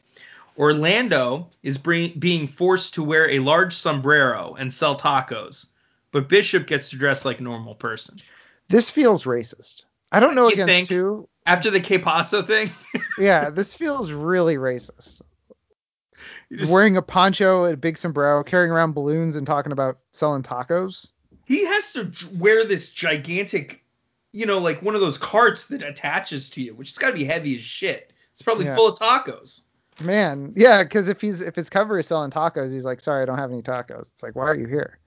Orlando 0.57 1.49
is 1.63 1.77
bring, 1.77 2.17
being 2.17 2.47
forced 2.47 2.95
to 2.95 3.03
wear 3.03 3.29
a 3.29 3.39
large 3.39 3.73
sombrero 3.75 4.55
and 4.57 4.73
sell 4.73 4.97
tacos, 4.97 5.67
but 6.11 6.27
Bishop 6.29 6.65
gets 6.67 6.89
to 6.89 6.97
dress 6.97 7.25
like 7.25 7.39
a 7.39 7.43
normal 7.43 7.75
person. 7.75 8.19
This 8.69 8.89
feels 8.89 9.23
racist. 9.25 9.83
I 10.11 10.19
don't 10.19 10.35
know 10.35 10.47
You 10.47 10.53
against 10.53 10.67
think? 10.69 10.87
two. 10.87 11.27
After 11.45 11.69
the 11.69 11.79
Que 11.79 11.99
Paso 11.99 12.41
thing, 12.41 12.69
Yeah, 13.19 13.49
this 13.49 13.73
feels 13.73 14.11
really 14.11 14.55
racist. 14.55 15.21
just- 16.51 16.71
Wearing 16.71 16.97
a 16.97 17.01
poncho, 17.01 17.65
and 17.65 17.73
a 17.73 17.77
big 17.77 17.97
sombrero, 17.97 18.43
carrying 18.43 18.71
around 18.71 18.93
balloons, 18.93 19.35
and 19.35 19.45
talking 19.45 19.71
about 19.71 19.99
selling 20.13 20.43
tacos. 20.43 21.11
he 21.45 21.65
has 21.65 21.93
to 21.93 22.11
wear 22.37 22.65
this 22.65 22.91
gigantic, 22.91 23.83
you 24.33 24.45
know, 24.45 24.57
like 24.57 24.81
one 24.81 24.95
of 24.95 25.01
those 25.01 25.17
carts 25.17 25.65
that 25.65 25.83
attaches 25.83 26.49
to 26.51 26.61
you, 26.61 26.73
which 26.73 26.89
has 26.89 26.97
got 26.97 27.11
to 27.11 27.15
be 27.15 27.23
heavy 27.25 27.55
as 27.57 27.63
shit. 27.63 28.11
It's 28.33 28.41
probably 28.41 28.65
Yeah. 28.65 28.75
full 28.75 28.87
of 28.87 28.97
tacos. 28.99 29.61
Man, 29.99 30.53
yeah, 30.55 30.83
because 30.83 31.09
if 31.09 31.19
he's 31.19 31.41
if 31.41 31.55
his 31.55 31.69
cover 31.69 31.97
is 31.97 32.07
selling 32.07 32.29
tacos, 32.29 32.71
he's 32.71 32.85
like, 32.85 32.99
sorry, 32.99 33.23
I 33.23 33.25
don't 33.25 33.37
have 33.37 33.51
any 33.51 33.61
tacos. 33.61 34.11
It's 34.13 34.21
like, 34.21 34.35
why 34.35 34.43
are 34.43 34.55
you 34.55 34.67
here? 34.67 34.99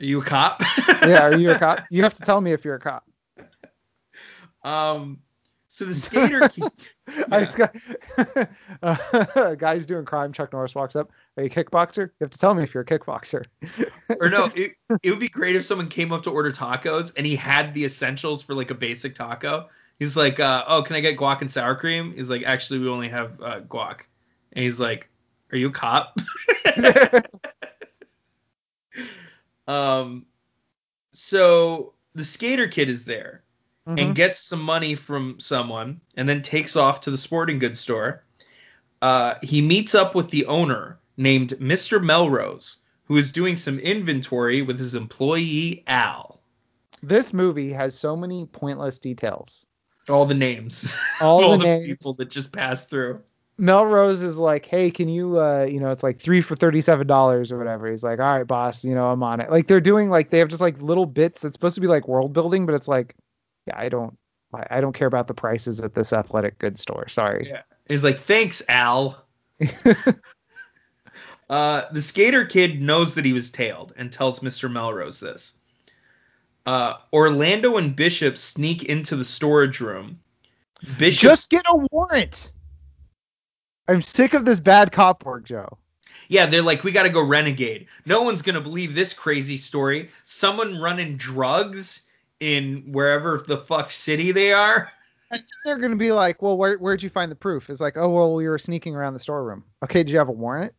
Are 0.00 0.04
you 0.04 0.20
a 0.20 0.24
cop? 0.24 0.62
Yeah, 1.02 1.22
are 1.22 1.36
you 1.36 1.52
a 1.52 1.58
cop? 1.58 1.84
You 1.90 2.02
have 2.02 2.14
to 2.14 2.22
tell 2.22 2.40
me 2.40 2.52
if 2.52 2.64
you're 2.64 2.76
a 2.76 2.80
cop. 2.80 3.04
Um, 4.64 5.20
so 5.68 5.84
the 5.84 5.94
skater 5.94 6.40
got, 7.30 7.76
uh, 8.82 9.26
a 9.36 9.56
guy 9.56 9.78
doing 9.78 10.04
crime. 10.04 10.32
Chuck 10.32 10.52
Norris 10.52 10.74
walks 10.74 10.96
up. 10.96 11.12
Are 11.36 11.42
you 11.44 11.48
a 11.48 11.50
kickboxer? 11.50 12.06
You 12.06 12.24
have 12.24 12.30
to 12.30 12.38
tell 12.38 12.54
me 12.54 12.64
if 12.64 12.74
you're 12.74 12.82
a 12.82 12.86
kickboxer. 12.86 13.44
or 14.20 14.28
no, 14.28 14.50
it, 14.56 14.72
it 15.02 15.10
would 15.10 15.20
be 15.20 15.28
great 15.28 15.54
if 15.54 15.64
someone 15.64 15.88
came 15.88 16.12
up 16.12 16.24
to 16.24 16.30
order 16.30 16.50
tacos 16.50 17.12
and 17.16 17.24
he 17.24 17.36
had 17.36 17.74
the 17.74 17.84
essentials 17.84 18.42
for 18.42 18.54
like 18.54 18.70
a 18.70 18.74
basic 18.74 19.14
taco. 19.14 19.68
He's 19.98 20.16
like, 20.16 20.40
uh, 20.40 20.64
oh, 20.66 20.82
can 20.82 20.96
I 20.96 21.00
get 21.00 21.16
guac 21.16 21.40
and 21.40 21.50
sour 21.50 21.74
cream? 21.74 22.14
He's 22.14 22.30
like, 22.30 22.44
actually, 22.44 22.78
we 22.80 22.88
only 22.88 23.08
have 23.08 23.40
uh, 23.42 23.60
guac. 23.60 24.00
And 24.52 24.64
he's 24.64 24.80
like, 24.80 25.08
are 25.52 25.58
you 25.58 25.68
a 25.68 25.72
cop? 25.72 26.18
um, 29.66 30.26
so 31.12 31.94
the 32.14 32.24
skater 32.24 32.68
kid 32.68 32.88
is 32.88 33.04
there 33.04 33.42
Mhm. 33.86 34.00
and 34.00 34.14
gets 34.14 34.40
some 34.40 34.62
money 34.62 34.94
from 34.94 35.38
someone 35.40 36.00
and 36.16 36.28
then 36.28 36.42
takes 36.42 36.76
off 36.76 37.02
to 37.02 37.10
the 37.10 37.18
sporting 37.18 37.58
goods 37.58 37.80
store. 37.80 38.24
Uh, 39.00 39.34
he 39.42 39.62
meets 39.62 39.94
up 39.94 40.14
with 40.14 40.30
the 40.30 40.46
owner 40.46 40.98
named 41.16 41.50
Mr. 41.58 42.02
Melrose, 42.02 42.84
who 43.04 43.16
is 43.16 43.32
doing 43.32 43.56
some 43.56 43.78
inventory 43.78 44.62
with 44.62 44.78
his 44.78 44.94
employee 44.94 45.84
Al. 45.86 46.40
This 47.02 47.32
movie 47.32 47.72
has 47.72 47.98
so 47.98 48.16
many 48.16 48.44
pointless 48.46 48.98
details. 48.98 49.64
All 50.08 50.26
the 50.26 50.34
names. 50.34 50.92
All, 51.20 51.40
the, 51.52 51.58
the 51.58 51.64
names. 51.64 51.86
people 51.86 52.14
that 52.14 52.30
just 52.30 52.52
pass 52.52 52.86
through. 52.86 53.20
Melrose 53.58 54.22
is 54.22 54.36
like, 54.36 54.66
hey, 54.66 54.90
can 54.90 55.08
you, 55.08 55.40
uh, 55.40 55.66
you 55.68 55.80
know, 55.80 55.90
it's 55.90 56.02
like 56.02 56.20
three 56.20 56.40
for 56.40 56.54
thirty-seven 56.56 57.06
dollars 57.06 57.50
or 57.50 57.58
whatever. 57.58 57.90
He's 57.90 58.04
like, 58.04 58.20
all 58.20 58.26
right, 58.26 58.46
boss, 58.46 58.84
you 58.84 58.94
know, 58.94 59.10
I'm 59.10 59.22
on 59.22 59.40
it. 59.40 59.50
Like 59.50 59.66
they're 59.66 59.80
doing 59.80 60.10
like 60.10 60.30
they 60.30 60.38
have 60.38 60.48
just 60.48 60.60
like 60.60 60.80
little 60.80 61.06
bits 61.06 61.40
that's 61.40 61.54
supposed 61.54 61.74
to 61.74 61.80
be 61.80 61.88
like 61.88 62.06
world 62.06 62.32
building, 62.32 62.66
but 62.66 62.74
it's 62.74 62.88
like, 62.88 63.16
yeah, 63.66 63.74
I 63.76 63.88
don't, 63.88 64.16
I, 64.54 64.66
I 64.70 64.80
don't 64.80 64.94
care 64.94 65.08
about 65.08 65.26
the 65.26 65.34
prices 65.34 65.80
at 65.80 65.94
this 65.94 66.12
athletic 66.12 66.58
goods 66.58 66.80
store. 66.80 67.08
Sorry. 67.08 67.48
Yeah. 67.50 67.62
He's 67.88 68.04
like, 68.04 68.20
thanks, 68.20 68.62
Al. 68.68 69.24
Uh, 71.50 71.90
the 71.92 72.02
skater 72.02 72.44
kid 72.44 72.82
knows 72.82 73.14
that 73.14 73.24
he 73.24 73.32
was 73.32 73.50
tailed 73.50 73.94
and 73.96 74.12
tells 74.12 74.40
Mr. 74.40 74.70
Melrose 74.70 75.20
this. 75.20 75.56
Uh, 76.66 76.94
Orlando 77.12 77.78
and 77.78 77.96
Bishop 77.96 78.36
sneak 78.36 78.84
into 78.84 79.16
the 79.16 79.24
storage 79.24 79.80
room. 79.80 80.20
Bishop 80.98 81.30
Just 81.30 81.50
get 81.50 81.64
a 81.66 81.86
warrant. 81.90 82.52
I'm 83.88 84.02
sick 84.02 84.34
of 84.34 84.44
this 84.44 84.60
bad 84.60 84.92
cop 84.92 85.24
work, 85.24 85.44
Joe. 85.44 85.78
Yeah, 86.28 86.46
they're 86.46 86.62
like, 86.62 86.84
we 86.84 86.92
gotta 86.92 87.08
go 87.08 87.22
renegade. 87.22 87.86
No 88.04 88.22
one's 88.22 88.42
gonna 88.42 88.60
believe 88.60 88.94
this 88.94 89.14
crazy 89.14 89.56
story. 89.56 90.10
Someone 90.24 90.78
running 90.78 91.16
drugs 91.16 92.02
in 92.38 92.92
wherever 92.92 93.42
the 93.46 93.56
fuck 93.56 93.90
city 93.90 94.32
they 94.32 94.52
are. 94.52 94.92
They're 95.64 95.78
gonna 95.78 95.96
be 95.96 96.12
like, 96.12 96.42
well, 96.42 96.56
where 96.56 96.76
where'd 96.76 97.02
you 97.02 97.10
find 97.10 97.30
the 97.30 97.36
proof? 97.36 97.70
It's 97.70 97.80
like, 97.80 97.96
oh, 97.96 98.08
well, 98.08 98.34
we 98.34 98.48
were 98.48 98.58
sneaking 98.58 98.94
around 98.94 99.14
the 99.14 99.20
storeroom. 99.20 99.64
Okay, 99.82 100.00
did 100.00 100.10
you 100.10 100.18
have 100.18 100.28
a 100.28 100.32
warrant? 100.32 100.74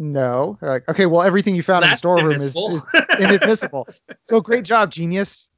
No. 0.00 0.56
They're 0.60 0.70
like, 0.70 0.88
okay, 0.88 1.06
well, 1.06 1.22
everything 1.22 1.54
you 1.54 1.62
found 1.62 1.84
in 1.84 1.90
the 1.90 1.96
storeroom 1.96 2.32
is, 2.32 2.56
inadmissible. 2.56 2.76
is 2.76 3.04
inadmissible. 3.18 3.88
so 4.24 4.40
great 4.40 4.64
job, 4.64 4.90
genius. 4.90 5.48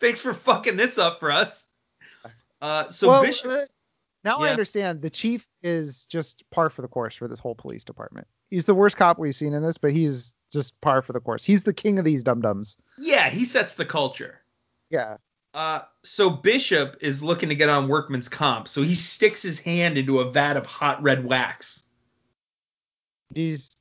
Thanks 0.00 0.20
for 0.20 0.34
fucking 0.34 0.76
this 0.76 0.98
up 0.98 1.20
for 1.20 1.30
us. 1.30 1.66
Uh, 2.60 2.88
so 2.90 3.08
well, 3.08 3.22
Bishop, 3.22 3.50
now 4.24 4.38
I 4.38 4.50
understand. 4.50 5.02
The 5.02 5.10
chief 5.10 5.48
is 5.62 6.06
just 6.06 6.42
par 6.50 6.70
for 6.70 6.82
the 6.82 6.88
course 6.88 7.14
for 7.14 7.28
this 7.28 7.38
whole 7.40 7.54
police 7.54 7.84
department. 7.84 8.26
He's 8.48 8.64
the 8.64 8.74
worst 8.74 8.96
cop 8.96 9.18
we've 9.18 9.36
seen 9.36 9.54
in 9.54 9.62
this, 9.62 9.78
but 9.78 9.92
he's 9.92 10.34
just 10.52 10.78
par 10.80 11.02
for 11.02 11.12
the 11.12 11.20
course. 11.20 11.44
He's 11.44 11.62
the 11.62 11.72
king 11.72 11.98
of 11.98 12.04
these 12.04 12.24
dum 12.24 12.40
dums. 12.40 12.76
yeah, 12.98 13.28
he 13.30 13.44
sets 13.44 13.74
the 13.74 13.84
culture. 13.84 14.40
Yeah. 14.90 15.16
Uh, 15.54 15.80
so 16.04 16.30
Bishop 16.30 16.96
is 17.00 17.22
looking 17.22 17.48
to 17.48 17.54
get 17.54 17.68
on 17.68 17.88
workman's 17.88 18.28
comp, 18.28 18.68
so 18.68 18.82
he 18.82 18.94
sticks 18.94 19.42
his 19.42 19.58
hand 19.58 19.98
into 19.98 20.20
a 20.20 20.30
vat 20.30 20.56
of 20.56 20.64
hot 20.66 21.02
red 21.02 21.24
wax. 21.24 21.84
These 23.32 23.76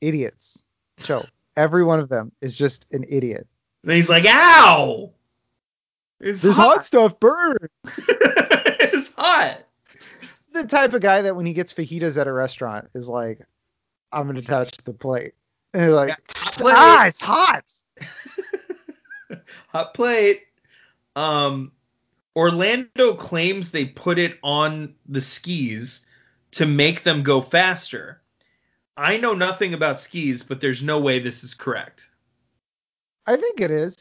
idiots. 0.00 0.62
Chill. 1.00 1.26
every 1.56 1.84
one 1.84 2.00
of 2.00 2.08
them 2.08 2.32
is 2.40 2.56
just 2.56 2.86
an 2.92 3.04
idiot. 3.08 3.46
And 3.82 3.92
he's 3.92 4.08
like, 4.08 4.24
"Ow! 4.26 5.12
It's 6.20 6.42
This 6.42 6.56
hot 6.56 6.84
stuff 6.84 7.18
burns. 7.18 7.58
it's 10.64 10.72
hot." 10.72 10.80
the 10.82 10.88
type 10.88 10.94
of 10.94 11.02
guy 11.02 11.22
that 11.22 11.36
when 11.36 11.46
he 11.46 11.52
gets 11.52 11.72
fajitas 11.72 12.18
at 12.20 12.26
a 12.26 12.32
restaurant 12.32 12.88
is 12.94 13.08
like, 13.08 13.40
I'm 14.12 14.26
gonna 14.26 14.42
touch 14.42 14.76
the 14.78 14.92
plate. 14.92 15.32
And 15.72 15.84
he's 15.84 15.92
like, 15.92 16.08
Yeah, 16.08 16.16
ah, 16.62 17.06
it's 17.06 17.20
hot. 17.20 17.72
hot 19.68 19.94
plate. 19.94 20.42
Um, 21.16 21.72
Orlando 22.36 23.14
claims 23.14 23.70
they 23.70 23.84
put 23.84 24.18
it 24.18 24.38
on 24.42 24.94
the 25.06 25.20
skis 25.20 26.06
to 26.52 26.66
make 26.66 27.02
them 27.02 27.22
go 27.22 27.40
faster. 27.40 28.22
I 28.96 29.16
know 29.16 29.34
nothing 29.34 29.74
about 29.74 30.00
skis, 30.00 30.42
but 30.42 30.60
there's 30.60 30.82
no 30.82 31.00
way 31.00 31.18
this 31.18 31.44
is 31.44 31.54
correct. 31.54 32.08
I 33.26 33.36
think 33.36 33.60
it 33.60 33.70
is 33.70 33.96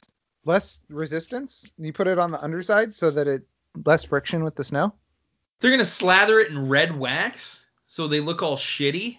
less 0.45 0.82
resistance. 0.89 1.66
You 1.78 1.93
put 1.93 2.07
it 2.07 2.20
on 2.20 2.32
the 2.32 2.41
underside 2.41 2.95
so 2.95 3.12
that 3.12 3.28
it 3.28 3.43
less 3.86 4.03
friction 4.03 4.43
with 4.43 4.55
the 4.55 4.64
snow. 4.64 4.93
They're 5.62 5.72
gonna 5.72 5.86
slather 5.86 6.39
it 6.39 6.49
in 6.51 6.68
red 6.68 6.97
wax 6.97 7.66
so 7.86 8.07
they 8.07 8.20
look 8.20 8.41
all 8.41 8.57
shitty. 8.57 9.18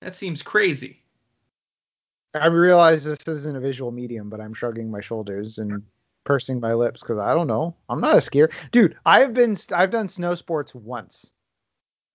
That 0.00 0.14
seems 0.14 0.42
crazy. 0.42 1.02
I 2.34 2.46
realize 2.46 3.04
this 3.04 3.18
isn't 3.26 3.56
a 3.56 3.60
visual 3.60 3.90
medium, 3.90 4.30
but 4.30 4.40
I'm 4.40 4.54
shrugging 4.54 4.90
my 4.90 5.00
shoulders 5.00 5.58
and 5.58 5.82
pursing 6.24 6.60
my 6.60 6.74
lips 6.74 7.00
because 7.02 7.18
I 7.18 7.34
don't 7.34 7.46
know. 7.46 7.74
I'm 7.88 8.00
not 8.00 8.14
a 8.14 8.18
skier, 8.18 8.52
dude. 8.70 8.96
I've 9.04 9.34
been 9.34 9.56
I've 9.74 9.90
done 9.90 10.06
snow 10.08 10.34
sports 10.34 10.74
once. 10.74 11.32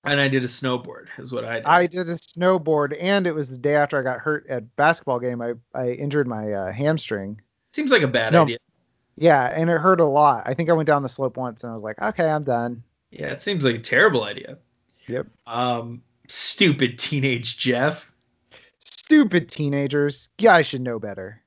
And 0.05 0.19
I 0.19 0.27
did 0.27 0.43
a 0.43 0.47
snowboard, 0.47 1.07
is 1.17 1.31
what 1.31 1.45
I 1.45 1.55
did. 1.55 1.65
I 1.65 1.87
did 1.87 2.09
a 2.09 2.15
snowboard, 2.15 2.95
and 2.99 3.25
it 3.25 3.33
was 3.33 3.49
the 3.49 3.57
day 3.57 3.75
after 3.75 3.97
I 3.97 4.03
got 4.03 4.19
hurt 4.19 4.45
at 4.47 4.75
basketball 4.75 5.19
game. 5.19 5.41
I 5.41 5.53
I 5.73 5.91
injured 5.91 6.27
my 6.27 6.51
uh, 6.53 6.71
hamstring. 6.71 7.41
Seems 7.71 7.91
like 7.91 8.03
a 8.03 8.07
bad 8.07 8.33
No. 8.33 8.43
idea. 8.43 8.57
Yeah, 9.15 9.45
and 9.45 9.69
it 9.69 9.77
hurt 9.77 9.99
a 9.99 10.05
lot. 10.05 10.43
I 10.45 10.53
think 10.53 10.69
I 10.69 10.73
went 10.73 10.87
down 10.87 11.03
the 11.03 11.09
slope 11.09 11.37
once, 11.37 11.63
and 11.63 11.71
I 11.71 11.73
was 11.73 11.83
like, 11.83 12.01
okay, 12.01 12.29
I'm 12.29 12.43
done. 12.43 12.83
Yeah, 13.11 13.27
it 13.27 13.41
seems 13.41 13.63
like 13.63 13.75
a 13.75 13.79
terrible 13.79 14.23
idea. 14.23 14.57
Yep. 15.07 15.27
Um, 15.45 16.01
stupid 16.27 16.97
teenage 16.97 17.57
Jeff. 17.57 18.11
Stupid 18.79 19.49
teenagers. 19.49 20.29
Yeah, 20.39 20.55
I 20.55 20.63
should 20.63 20.81
know 20.81 20.97
better. 20.97 21.41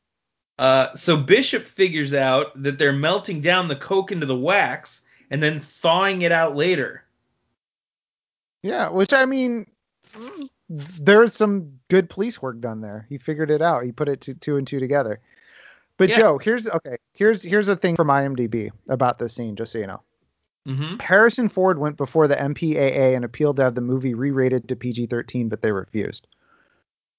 Uh, 0.59 0.95
so 0.95 1.17
Bishop 1.17 1.65
figures 1.65 2.15
out 2.15 2.63
that 2.63 2.79
they're 2.79 2.93
melting 2.93 3.41
down 3.41 3.69
the 3.69 3.77
coke 3.77 4.13
into 4.13 4.27
the 4.27 4.37
wax 4.37 5.03
and 5.31 5.43
then 5.43 5.61
thawing 5.61 6.23
it 6.23 6.33
out 6.33 6.57
later. 6.57 7.03
Yeah, 8.63 8.89
which 8.89 9.13
I 9.13 9.27
mean, 9.27 9.67
there's 10.69 11.35
some 11.35 11.79
good 11.89 12.09
police 12.09 12.41
work 12.41 12.61
done 12.61 12.81
there. 12.81 13.07
He 13.09 13.19
figured 13.19 13.51
it 13.51 13.63
out. 13.63 13.85
He 13.85 13.93
put 13.93 14.09
it 14.09 14.23
to, 14.23 14.35
two 14.35 14.57
and 14.57 14.67
two 14.67 14.81
together. 14.81 15.21
But 15.99 16.11
Yeah. 16.11 16.17
Joe, 16.17 16.39
here's 16.39 16.69
okay. 16.69 16.97
Here's 17.15 17.43
here's 17.43 17.69
a 17.69 17.77
thing 17.77 17.97
from 17.97 18.09
IMDb 18.09 18.71
about 18.89 19.19
this 19.19 19.35
scene, 19.35 19.57
just 19.57 19.73
so 19.73 19.79
you 19.79 19.87
know. 19.87 20.03
Mm-hmm. 20.69 20.99
Harrison 20.99 21.49
Ford 21.49 21.79
went 21.79 21.97
before 21.97 22.27
the 22.29 22.35
MPAA 22.37 23.15
and 23.15 23.25
appealed 23.25 23.57
to 23.59 23.63
have 23.63 23.75
the 23.77 23.81
movie 23.81 24.15
re-rated 24.15 24.69
to 24.69 24.75
PG-13, 24.77 25.49
but 25.49 25.63
they 25.63 25.71
refused. 25.71 26.27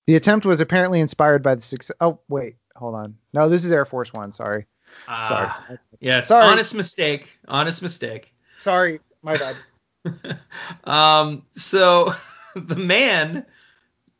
The 0.05 0.15
attempt 0.15 0.45
was 0.45 0.59
apparently 0.59 0.99
inspired 0.99 1.43
by 1.43 1.55
the 1.55 1.61
success. 1.61 1.95
Oh 2.01 2.19
wait, 2.27 2.57
hold 2.75 2.95
on. 2.95 3.15
No, 3.33 3.47
this 3.49 3.63
is 3.65 3.71
Air 3.71 3.85
Force 3.85 4.11
One. 4.13 4.31
Sorry, 4.31 4.65
sorry, 5.05 5.47
Ah, 5.49 5.67
yes, 5.99 6.27
Sorry. 6.27 6.45
honest 6.45 6.75
mistake. 6.75 7.39
Honest 7.47 7.81
mistake. 7.81 8.33
sorry, 8.59 8.99
my 9.23 9.37
bad. 9.37 10.37
um, 10.83 11.43
so 11.53 12.13
the 12.55 12.75
man 12.75 13.45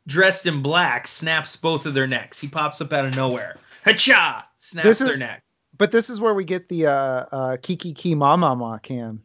dressed 0.06 0.46
in 0.46 0.62
black 0.62 1.06
snaps 1.06 1.56
both 1.56 1.86
of 1.86 1.94
their 1.94 2.06
necks. 2.06 2.40
He 2.40 2.48
pops 2.48 2.80
up 2.80 2.92
out 2.92 3.04
of 3.04 3.14
nowhere. 3.16 3.56
Hacha! 3.84 4.44
Snaps 4.58 4.86
This 4.86 4.98
their 4.98 5.16
neck. 5.18 5.42
But 5.76 5.92
this 5.92 6.10
is 6.10 6.20
where 6.20 6.34
we 6.34 6.44
get 6.44 6.68
the 6.68 6.86
uh, 6.86 6.92
uh, 6.92 7.56
Kiki 7.62 7.92
Ki 7.92 8.14
Mama 8.14 8.56
Ma 8.56 8.78
cam. 8.78 9.22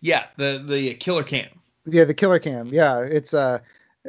Yeah, 0.00 0.26
the 0.36 0.62
the 0.66 0.94
killer 0.94 1.22
cam. 1.22 1.48
Yeah, 1.86 2.04
the 2.04 2.14
killer 2.14 2.38
cam. 2.38 2.68
Yeah, 2.68 3.00
it's 3.00 3.32
uh 3.34 3.60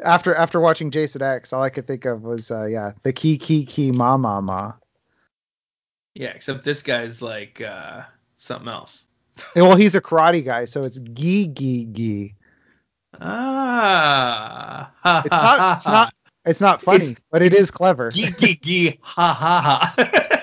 after 0.04 0.34
after 0.36 0.60
watching 0.60 0.92
Jason 0.92 1.22
X, 1.22 1.54
all 1.54 1.62
I 1.62 1.70
could 1.70 1.86
think 1.88 2.06
of 2.06 2.24
was 2.24 2.50
uh 2.52 2.66
yeah, 2.66 2.94
the 3.04 3.14
Ki 3.14 3.38
Ki 3.38 3.66
Ki 3.66 3.92
Ma 3.92 4.18
Ma 4.18 4.42
Ma. 4.42 4.74
Yeah, 6.16 6.30
except 6.30 6.64
this 6.64 6.82
guy's 6.82 7.22
like 7.22 7.60
uh, 7.62 8.04
something 8.38 8.70
else. 8.70 9.08
Well, 9.56 9.76
he's 9.76 9.96
a 9.96 10.02
karate 10.02 10.44
guy, 10.46 10.64
so 10.66 10.84
it's 10.84 10.98
Gi 10.98 11.48
Gi 11.50 11.86
Gi. 11.92 12.36
Ah. 13.20 14.92
It's 15.26 15.32
not 15.32 15.76
it's 15.78 15.86
not 15.88 16.14
it's 16.46 16.62
not 16.62 16.82
funny, 16.82 17.06
It's- 17.06 17.22
but 17.32 17.42
it 17.42 17.54
is 17.54 17.70
clever. 17.72 18.12
Gee, 18.12 18.32
gee, 18.32 18.56
gee, 18.56 19.00
ha 19.02 19.34
ha 19.34 19.94
ha. 19.98 20.32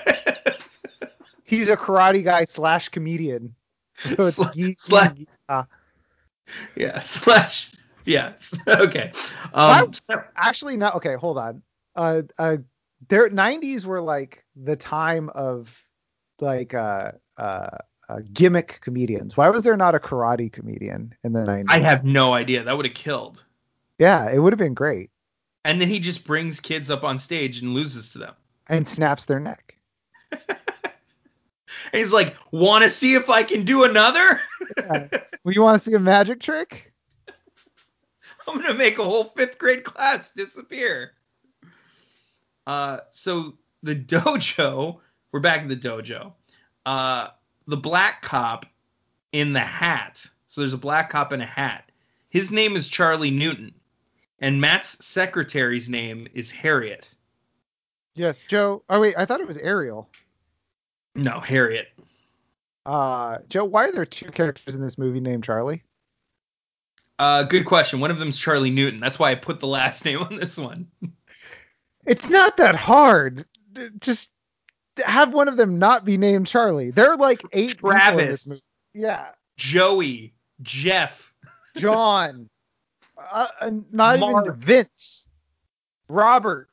He's 1.43 1.69
a 1.69 1.77
karate 1.77 2.23
guy 2.23 2.45
slash 2.45 2.89
comedian. 2.89 3.55
So 3.95 4.13
it's 4.25 4.39
Sla- 4.39 4.79
slash-. 4.79 5.11
Ah. 5.47 5.67
yeah, 6.75 6.99
slash. 7.01 7.71
Yes. 8.05 8.59
Okay. 8.67 9.11
Um, 9.53 9.91
Actually, 10.35 10.77
not 10.77 10.95
okay. 10.95 11.15
Hold 11.15 11.37
on. 11.37 11.61
Uh, 11.95 12.23
uh, 12.39 12.57
their 13.07 13.29
90s 13.29 13.85
were 13.85 14.01
like 14.01 14.43
the 14.55 14.75
time 14.75 15.29
of 15.29 15.79
like 16.39 16.73
uh, 16.73 17.11
uh, 17.37 17.77
uh, 18.09 18.19
gimmick 18.33 18.79
comedians. 18.81 19.37
Why 19.37 19.49
was 19.49 19.63
there 19.63 19.77
not 19.77 19.93
a 19.95 19.99
karate 19.99 20.51
comedian 20.51 21.13
in 21.23 21.33
the 21.33 21.41
90s? 21.41 21.65
I 21.69 21.79
have 21.79 22.03
no 22.03 22.33
idea. 22.33 22.63
That 22.63 22.75
would 22.75 22.87
have 22.87 22.95
killed. 22.95 23.43
Yeah, 23.99 24.29
it 24.31 24.39
would 24.39 24.53
have 24.53 24.59
been 24.59 24.73
great. 24.73 25.11
And 25.65 25.79
then 25.79 25.87
he 25.87 25.99
just 25.99 26.25
brings 26.25 26.59
kids 26.59 26.89
up 26.89 27.03
on 27.03 27.19
stage 27.19 27.61
and 27.61 27.73
loses 27.73 28.11
to 28.13 28.17
them. 28.17 28.33
And 28.67 28.87
snaps 28.87 29.25
their 29.25 29.39
neck. 29.39 29.77
He's 31.93 32.11
like, 32.11 32.35
"Want 32.51 32.83
to 32.83 32.89
see 32.89 33.13
if 33.13 33.29
I 33.29 33.43
can 33.43 33.63
do 33.63 33.83
another? 33.83 34.41
Yeah. 34.77 35.07
well, 35.43 35.53
you 35.53 35.61
want 35.61 35.81
to 35.81 35.89
see 35.89 35.95
a 35.95 35.99
magic 35.99 36.39
trick? 36.39 36.91
I'm 38.47 38.61
gonna 38.61 38.73
make 38.73 38.97
a 38.97 39.03
whole 39.03 39.25
fifth 39.25 39.57
grade 39.57 39.83
class 39.83 40.33
disappear." 40.33 41.11
Uh, 42.65 42.99
so 43.11 43.53
the 43.83 43.95
dojo. 43.95 44.99
We're 45.31 45.39
back 45.39 45.61
in 45.61 45.67
the 45.67 45.75
dojo. 45.75 46.33
Uh, 46.85 47.29
the 47.67 47.77
black 47.77 48.21
cop 48.21 48.65
in 49.31 49.53
the 49.53 49.59
hat. 49.59 50.25
So 50.47 50.61
there's 50.61 50.73
a 50.73 50.77
black 50.77 51.09
cop 51.09 51.33
in 51.33 51.41
a 51.41 51.45
hat. 51.45 51.91
His 52.29 52.51
name 52.51 52.75
is 52.75 52.89
Charlie 52.89 53.31
Newton, 53.31 53.73
and 54.39 54.61
Matt's 54.61 55.03
secretary's 55.05 55.89
name 55.89 56.27
is 56.33 56.51
Harriet. 56.51 57.09
Yes, 58.15 58.37
Joe. 58.47 58.83
Oh 58.89 58.99
wait, 58.99 59.15
I 59.17 59.25
thought 59.25 59.41
it 59.41 59.47
was 59.47 59.57
Ariel. 59.57 60.09
No, 61.15 61.39
Harriet. 61.39 61.87
Uh, 62.85 63.37
Joe, 63.49 63.65
why 63.65 63.85
are 63.85 63.91
there 63.91 64.05
two 64.05 64.31
characters 64.31 64.75
in 64.75 64.81
this 64.81 64.97
movie 64.97 65.19
named 65.19 65.43
Charlie? 65.43 65.83
Uh, 67.19 67.43
good 67.43 67.65
question. 67.65 67.99
One 67.99 68.11
of 68.11 68.19
them's 68.19 68.37
Charlie 68.37 68.71
Newton. 68.71 68.99
That's 68.99 69.19
why 69.19 69.31
I 69.31 69.35
put 69.35 69.59
the 69.59 69.67
last 69.79 70.03
name 70.05 70.19
on 70.19 70.35
this 70.35 70.57
one. 70.57 70.87
It's 72.05 72.29
not 72.29 72.57
that 72.57 72.75
hard. 72.75 73.45
Just 73.99 74.31
have 75.03 75.33
one 75.33 75.47
of 75.47 75.57
them 75.57 75.79
not 75.79 76.05
be 76.05 76.17
named 76.17 76.47
Charlie. 76.47 76.91
There 76.91 77.11
are 77.11 77.17
like 77.17 77.41
eight 77.53 77.77
people 77.77 77.91
in 77.91 77.97
this 77.97 78.45
Travis. 78.45 78.63
Yeah, 78.93 79.27
Joey, 79.57 80.33
Jeff, 80.61 81.33
John, 81.77 82.49
uh, 83.17 83.47
uh, 83.59 83.71
not 83.91 84.19
Mark. 84.19 84.45
even 84.45 84.59
Vince, 84.59 85.27
Robert. 86.09 86.69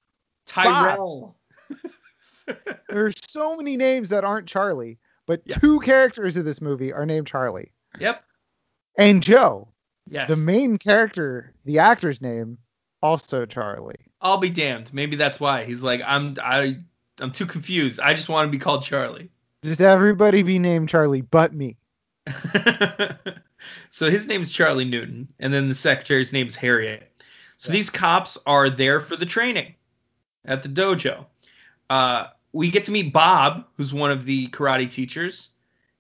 Tyrell. 0.46 1.36
There's 2.88 3.14
so 3.28 3.56
many 3.56 3.76
names 3.76 4.08
that 4.10 4.24
aren't 4.24 4.46
Charlie, 4.46 4.98
but 5.26 5.42
Yeah. 5.44 5.56
two 5.56 5.80
characters 5.80 6.36
in 6.36 6.44
this 6.44 6.60
movie 6.60 6.92
are 6.92 7.06
named 7.06 7.26
Charlie. 7.26 7.72
Yep. 7.98 8.22
And 8.98 9.22
Joe, 9.22 9.68
Yes. 10.08 10.28
the 10.28 10.36
main 10.36 10.76
character, 10.76 11.52
the 11.64 11.78
actor's 11.78 12.20
name, 12.20 12.58
also 13.02 13.46
Charlie. 13.46 13.94
I'll 14.20 14.38
be 14.38 14.50
damned. 14.50 14.92
Maybe 14.92 15.16
that's 15.16 15.40
why 15.40 15.64
he's 15.64 15.82
like, 15.82 16.00
I'm 16.04 16.36
I 16.42 16.78
I'm 17.20 17.32
too 17.32 17.46
confused. 17.46 18.00
I 18.00 18.14
just 18.14 18.28
want 18.28 18.46
to 18.46 18.50
be 18.50 18.58
called 18.58 18.82
Charlie. 18.82 19.30
Just 19.62 19.80
everybody 19.80 20.42
be 20.42 20.58
named 20.58 20.88
Charlie 20.88 21.20
but 21.20 21.52
me. 21.54 21.76
so 23.90 24.10
his 24.10 24.26
name 24.26 24.42
is 24.42 24.50
Charlie 24.50 24.84
Newton, 24.84 25.28
and 25.38 25.52
then 25.52 25.68
the 25.68 25.74
secretary's 25.74 26.32
name 26.32 26.46
is 26.46 26.56
Harriet. 26.56 27.06
So 27.56 27.72
these 27.72 27.90
cops 27.90 28.38
are 28.46 28.70
there 28.70 29.00
for 29.00 29.16
the 29.16 29.26
training 29.26 29.74
at 30.44 30.62
the 30.62 30.68
dojo. 30.68 31.26
Uh, 31.90 32.28
we 32.52 32.70
get 32.70 32.84
to 32.84 32.90
meet 32.90 33.12
Bob, 33.12 33.64
who's 33.76 33.92
one 33.92 34.10
of 34.10 34.24
the 34.24 34.48
karate 34.48 34.90
teachers, 34.90 35.50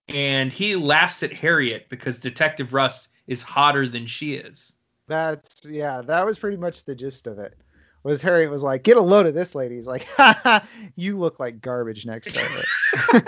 and 0.08 0.52
he 0.52 0.76
laughs 0.76 1.22
at 1.22 1.32
Harriet 1.32 1.88
because 1.88 2.18
Detective 2.18 2.74
Rust 2.74 3.08
is 3.26 3.42
hotter 3.42 3.86
than 3.86 4.06
she 4.06 4.34
is. 4.34 4.72
That's 5.06 5.64
yeah, 5.64 6.02
that 6.02 6.24
was 6.24 6.38
pretty 6.38 6.56
much 6.56 6.84
the 6.84 6.94
gist 6.94 7.26
of 7.26 7.38
it. 7.38 7.56
Was 8.02 8.22
Harriet 8.22 8.50
was 8.50 8.62
like, 8.62 8.82
get 8.82 8.96
a 8.96 9.02
load 9.02 9.26
of 9.26 9.34
this 9.34 9.54
lady. 9.54 9.76
He's 9.76 9.86
like, 9.86 10.04
ha 10.16 10.38
ha, 10.42 10.66
you 10.96 11.18
look 11.18 11.38
like 11.38 11.60
garbage 11.60 12.06
next 12.06 12.34
to 12.34 12.40
her. 12.40 13.24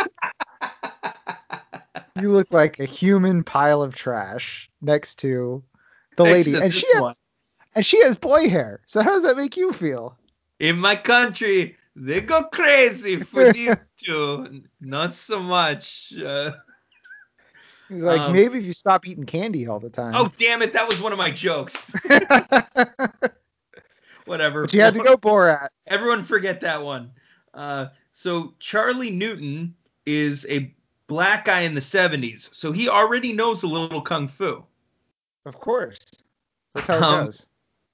you 2.20 2.30
look 2.30 2.52
like 2.52 2.78
a 2.80 2.84
human 2.84 3.44
pile 3.44 3.82
of 3.82 3.94
trash 3.94 4.70
next 4.80 5.16
to 5.20 5.62
the 6.16 6.24
Next 6.24 6.46
lady, 6.46 6.52
to 6.52 6.62
and 6.64 6.74
she 6.74 6.86
has 6.94 7.20
and 7.74 7.86
she 7.86 8.02
has 8.02 8.16
boy 8.16 8.48
hair. 8.48 8.80
So 8.86 9.02
how 9.02 9.10
does 9.10 9.22
that 9.22 9.36
make 9.36 9.56
you 9.56 9.72
feel? 9.72 10.16
In 10.58 10.78
my 10.78 10.96
country, 10.96 11.76
they 11.96 12.20
go 12.20 12.44
crazy 12.44 13.16
for 13.16 13.52
these 13.52 13.76
two. 13.96 14.62
Not 14.80 15.14
so 15.14 15.40
much. 15.40 16.12
Uh, 16.16 16.52
He's 17.88 18.02
like, 18.02 18.20
Um, 18.20 18.32
maybe 18.32 18.58
if 18.58 18.64
you 18.64 18.72
stop 18.72 19.06
eating 19.06 19.26
candy 19.26 19.66
all 19.66 19.78
the 19.78 19.90
time. 19.90 20.14
oh, 20.16 20.32
damn 20.38 20.62
it. 20.62 20.72
That 20.72 20.88
was 20.88 21.00
one 21.02 21.12
of 21.12 21.18
my 21.18 21.30
jokes. 21.30 21.92
Whatever. 24.24 24.62
but 24.62 24.72
you 24.72 24.80
had 24.80 24.94
to 24.94 25.02
go 25.02 25.16
Borat. 25.16 25.68
Everyone 25.86 26.22
forget 26.24 26.60
that 26.60 26.82
one. 26.82 27.10
Uh, 27.52 27.86
so 28.12 28.54
Charlie 28.60 29.10
Newton 29.10 29.74
is 30.06 30.46
a 30.48 30.74
black 31.08 31.44
guy 31.44 31.60
in 31.62 31.74
the 31.74 31.80
70s. 31.80 32.54
So 32.54 32.72
he 32.72 32.88
already 32.88 33.32
knows 33.32 33.62
a 33.62 33.66
little 33.66 34.00
kung 34.00 34.28
fu. 34.28 34.64
Of 35.44 35.58
course. 35.58 35.98
That's 36.74 36.86
how 36.86 36.96
it 36.96 37.02
Um, 37.02 37.24
goes. 37.26 37.46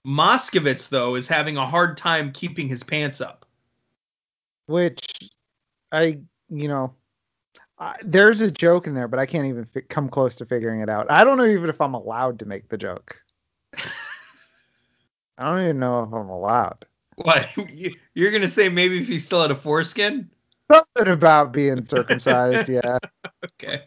Moskowitz, 0.07 0.89
though, 0.91 1.17
is 1.17 1.27
having 1.27 1.57
a 1.57 1.67
hard 1.67 1.97
time 1.97 2.31
keeping 2.31 2.69
his 2.69 2.83
pants 2.85 3.21
up. 3.21 3.47
Which 4.69 5.31
I, 5.91 6.19
you 6.51 6.69
know, 6.69 6.95
I, 7.79 7.97
there's 8.05 8.43
a 8.43 8.51
joke 8.51 8.87
in 8.87 8.95
there, 8.95 9.09
but 9.09 9.19
I 9.19 9.25
can't 9.27 9.47
even 9.47 9.65
fi- 9.65 9.81
come 9.83 10.09
close 10.09 10.37
to 10.37 10.47
figuring 10.47 10.81
it 10.81 10.91
out. 10.91 11.11
I 11.11 11.25
don't 11.25 11.39
know 11.39 11.47
even 11.47 11.71
if 11.71 11.81
I'm 11.81 11.95
allowed 11.95 12.39
to 12.41 12.45
make 12.45 12.69
the 12.69 12.77
joke. 12.77 13.17
I 15.39 15.51
don't 15.51 15.63
even 15.63 15.79
know 15.79 16.03
if 16.03 16.13
I'm 16.13 16.29
allowed. 16.29 16.85
What? 17.17 17.49
You- 17.71 17.95
You're 18.15 18.31
going 18.31 18.43
to 18.43 18.49
say 18.49 18.69
maybe 18.69 19.01
if 19.01 19.09
he 19.09 19.19
still 19.19 19.41
had 19.43 19.51
a 19.51 19.57
foreskin? 19.57 20.29
Something 20.71 21.13
about 21.13 21.53
being 21.53 21.83
circumcised, 21.85 22.69
yeah. 22.69 22.99
Okay. 23.55 23.85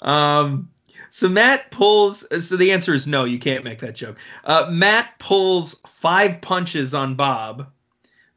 Um, 0.00 0.70
so 1.10 1.28
Matt 1.28 1.70
pulls. 1.70 2.24
So 2.46 2.56
the 2.56 2.72
answer 2.72 2.94
is 2.94 3.06
no. 3.06 3.24
You 3.24 3.38
can't 3.38 3.64
make 3.64 3.80
that 3.80 3.94
joke. 3.94 4.18
Uh, 4.44 4.68
Matt 4.70 5.18
pulls 5.18 5.74
five 5.86 6.40
punches 6.40 6.94
on 6.94 7.14
Bob, 7.14 7.70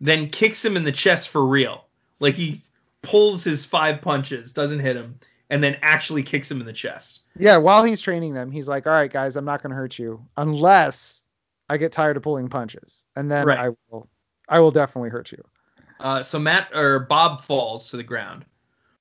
then 0.02 0.30
kicks 0.30 0.64
him 0.64 0.78
in 0.78 0.84
the 0.84 0.92
chest 0.92 1.30
for 1.30 1.46
real. 1.46 1.86
Like 2.20 2.36
he 2.36 2.62
pulls 3.02 3.44
his 3.44 3.66
five 3.66 4.02
punches, 4.02 4.52
doesn't 4.52 4.80
hit 4.80 4.96
him, 4.96 5.20
and 5.50 5.64
then 5.64 5.78
actually 5.82 6.24
kicks 6.24 6.50
him 6.50 6.60
in 6.60 6.66
the 6.66 6.74
chest. 6.74 7.22
Yeah, 7.38 7.58
while 7.58 7.84
he's 7.84 8.02
training 8.02 8.34
them, 8.34 8.52
he's 8.52 8.68
like, 8.68 8.88
"All 8.88 8.94
right, 8.94 9.12
guys, 9.12 9.36
I'm 9.36 9.46
not 9.46 9.62
going 9.62 9.72
to 9.72 9.76
hurt 9.76 10.00
you 10.00 10.26
unless 10.38 11.24
I 11.70 11.78
get 11.78 11.92
tired 11.92 12.18
of 12.18 12.24
pulling 12.24 12.48
punches, 12.48 13.06
and 13.16 13.30
then 13.30 13.46
Right. 13.46 13.60
I 13.60 13.70
will, 13.90 14.10
I 14.48 14.60
will 14.60 14.72
definitely 14.72 15.10
hurt 15.10 15.32
you." 15.32 15.44
Uh, 16.00 16.24
so 16.24 16.40
Matt 16.40 16.70
or 16.74 17.00
Bob 17.00 17.42
falls 17.42 17.90
to 17.90 17.98
the 17.98 18.04
ground. 18.04 18.46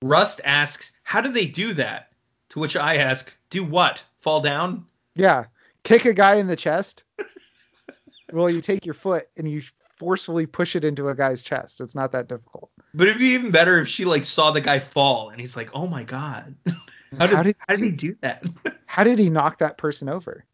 Rust 0.02 0.40
asks, 0.44 0.92
"How 1.02 1.20
do 1.20 1.30
they 1.30 1.46
do 1.46 1.74
that?" 1.74 2.10
To 2.50 2.60
which 2.60 2.76
I 2.76 2.96
ask, 2.96 3.32
"Do 3.50 3.64
what? 3.64 4.02
Fall 4.20 4.40
down?" 4.40 4.86
Yeah, 5.14 5.46
kick 5.82 6.04
a 6.04 6.12
guy 6.12 6.36
in 6.36 6.46
the 6.46 6.56
chest. 6.56 7.04
well, 8.32 8.50
you 8.50 8.60
take 8.60 8.84
your 8.84 8.94
foot 8.94 9.28
and 9.36 9.48
you 9.48 9.62
forcefully 9.96 10.46
push 10.46 10.76
it 10.76 10.84
into 10.84 11.08
a 11.08 11.14
guy's 11.14 11.42
chest. 11.42 11.80
It's 11.80 11.94
not 11.94 12.12
that 12.12 12.28
difficult. 12.28 12.70
But 12.94 13.08
it'd 13.08 13.18
be 13.18 13.28
even 13.34 13.50
better 13.50 13.78
if 13.80 13.88
she 13.88 14.04
like 14.04 14.24
saw 14.24 14.50
the 14.50 14.60
guy 14.60 14.78
fall 14.78 15.30
and 15.30 15.40
he's 15.40 15.56
like, 15.56 15.70
"Oh 15.74 15.86
my 15.86 16.04
god, 16.04 16.54
how 17.18 17.26
did 17.26 17.36
How 17.36 17.42
did 17.42 17.56
how 17.68 17.74
did 17.74 17.84
he 17.84 17.90
do 17.90 18.16
that?" 18.20 18.44
How 18.86 19.02
did 19.02 19.18
he 19.18 19.28
knock 19.28 19.58
that 19.58 19.76
person 19.76 20.08
over? 20.08 20.44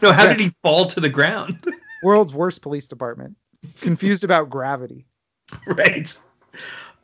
no, 0.00 0.12
how 0.12 0.24
Yeah. 0.24 0.30
did 0.34 0.40
he 0.40 0.54
fall 0.62 0.86
to 0.86 1.00
the 1.00 1.08
ground? 1.08 1.64
World's 2.02 2.32
worst 2.32 2.62
police 2.62 2.86
department. 2.86 3.36
Confused 3.80 4.22
about 4.22 4.48
gravity. 4.48 5.06
right. 5.66 6.16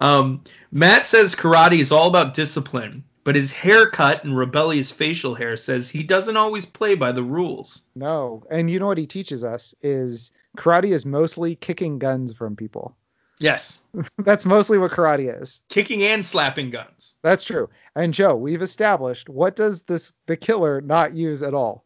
Um, 0.00 0.44
Matt 0.70 1.06
says 1.06 1.34
karate 1.34 1.80
is 1.80 1.90
all 1.90 2.06
about 2.08 2.34
discipline, 2.34 3.02
but 3.24 3.34
his 3.34 3.50
haircut 3.50 4.22
and 4.24 4.36
rebellious 4.36 4.92
facial 4.92 5.34
hair 5.34 5.56
says 5.56 5.88
he 5.88 6.02
doesn't 6.02 6.36
always 6.36 6.64
play 6.66 6.94
by 6.94 7.10
the 7.12 7.22
rules. 7.22 7.82
No, 7.96 8.44
and 8.50 8.70
you 8.70 8.78
know 8.78 8.86
what 8.86 8.98
he 8.98 9.06
teaches 9.06 9.42
us 9.42 9.74
is 9.82 10.30
karate 10.56 10.92
is 10.92 11.06
mostly 11.06 11.54
kicking 11.56 11.98
guns 11.98 12.32
from 12.32 12.56
people. 12.56 12.96
Yes, 13.38 13.78
That's 14.18 14.44
mostly 14.46 14.78
what 14.78 14.92
karate 14.92 15.42
is. 15.42 15.60
kicking 15.68 16.02
and 16.02 16.24
slapping 16.24 16.70
guns. 16.70 17.16
That's 17.22 17.44
true. 17.44 17.68
And 17.94 18.14
Joe, 18.14 18.34
we've 18.34 18.62
established 18.62 19.28
what 19.28 19.56
does 19.56 19.82
this 19.82 20.12
the 20.26 20.36
killer 20.36 20.80
not 20.80 21.14
use 21.14 21.42
at 21.42 21.52
all? 21.54 21.84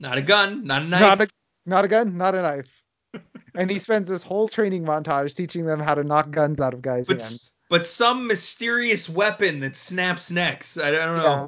Not 0.00 0.18
a 0.18 0.22
gun, 0.22 0.64
not 0.64 0.82
a 0.82 0.84
knife. 0.86 1.00
Not 1.00 1.20
a 1.20 1.28
not 1.66 1.84
a 1.84 1.88
gun, 1.88 2.16
not 2.16 2.34
a 2.34 2.42
knife. 2.42 2.82
and 3.54 3.70
he 3.70 3.78
spends 3.78 4.08
this 4.08 4.22
whole 4.22 4.48
training 4.48 4.84
montage 4.84 5.34
teaching 5.34 5.64
them 5.66 5.80
how 5.80 5.94
to 5.94 6.04
knock 6.04 6.30
guns 6.30 6.60
out 6.60 6.74
of 6.74 6.82
guys' 6.82 7.06
but, 7.06 7.20
hands. 7.20 7.52
but 7.70 7.86
some 7.86 8.26
mysterious 8.26 9.08
weapon 9.08 9.60
that 9.60 9.76
snaps 9.76 10.30
necks. 10.30 10.76
I 10.78 10.90
don't 10.90 11.16
know. 11.18 11.22
Yeah. 11.22 11.46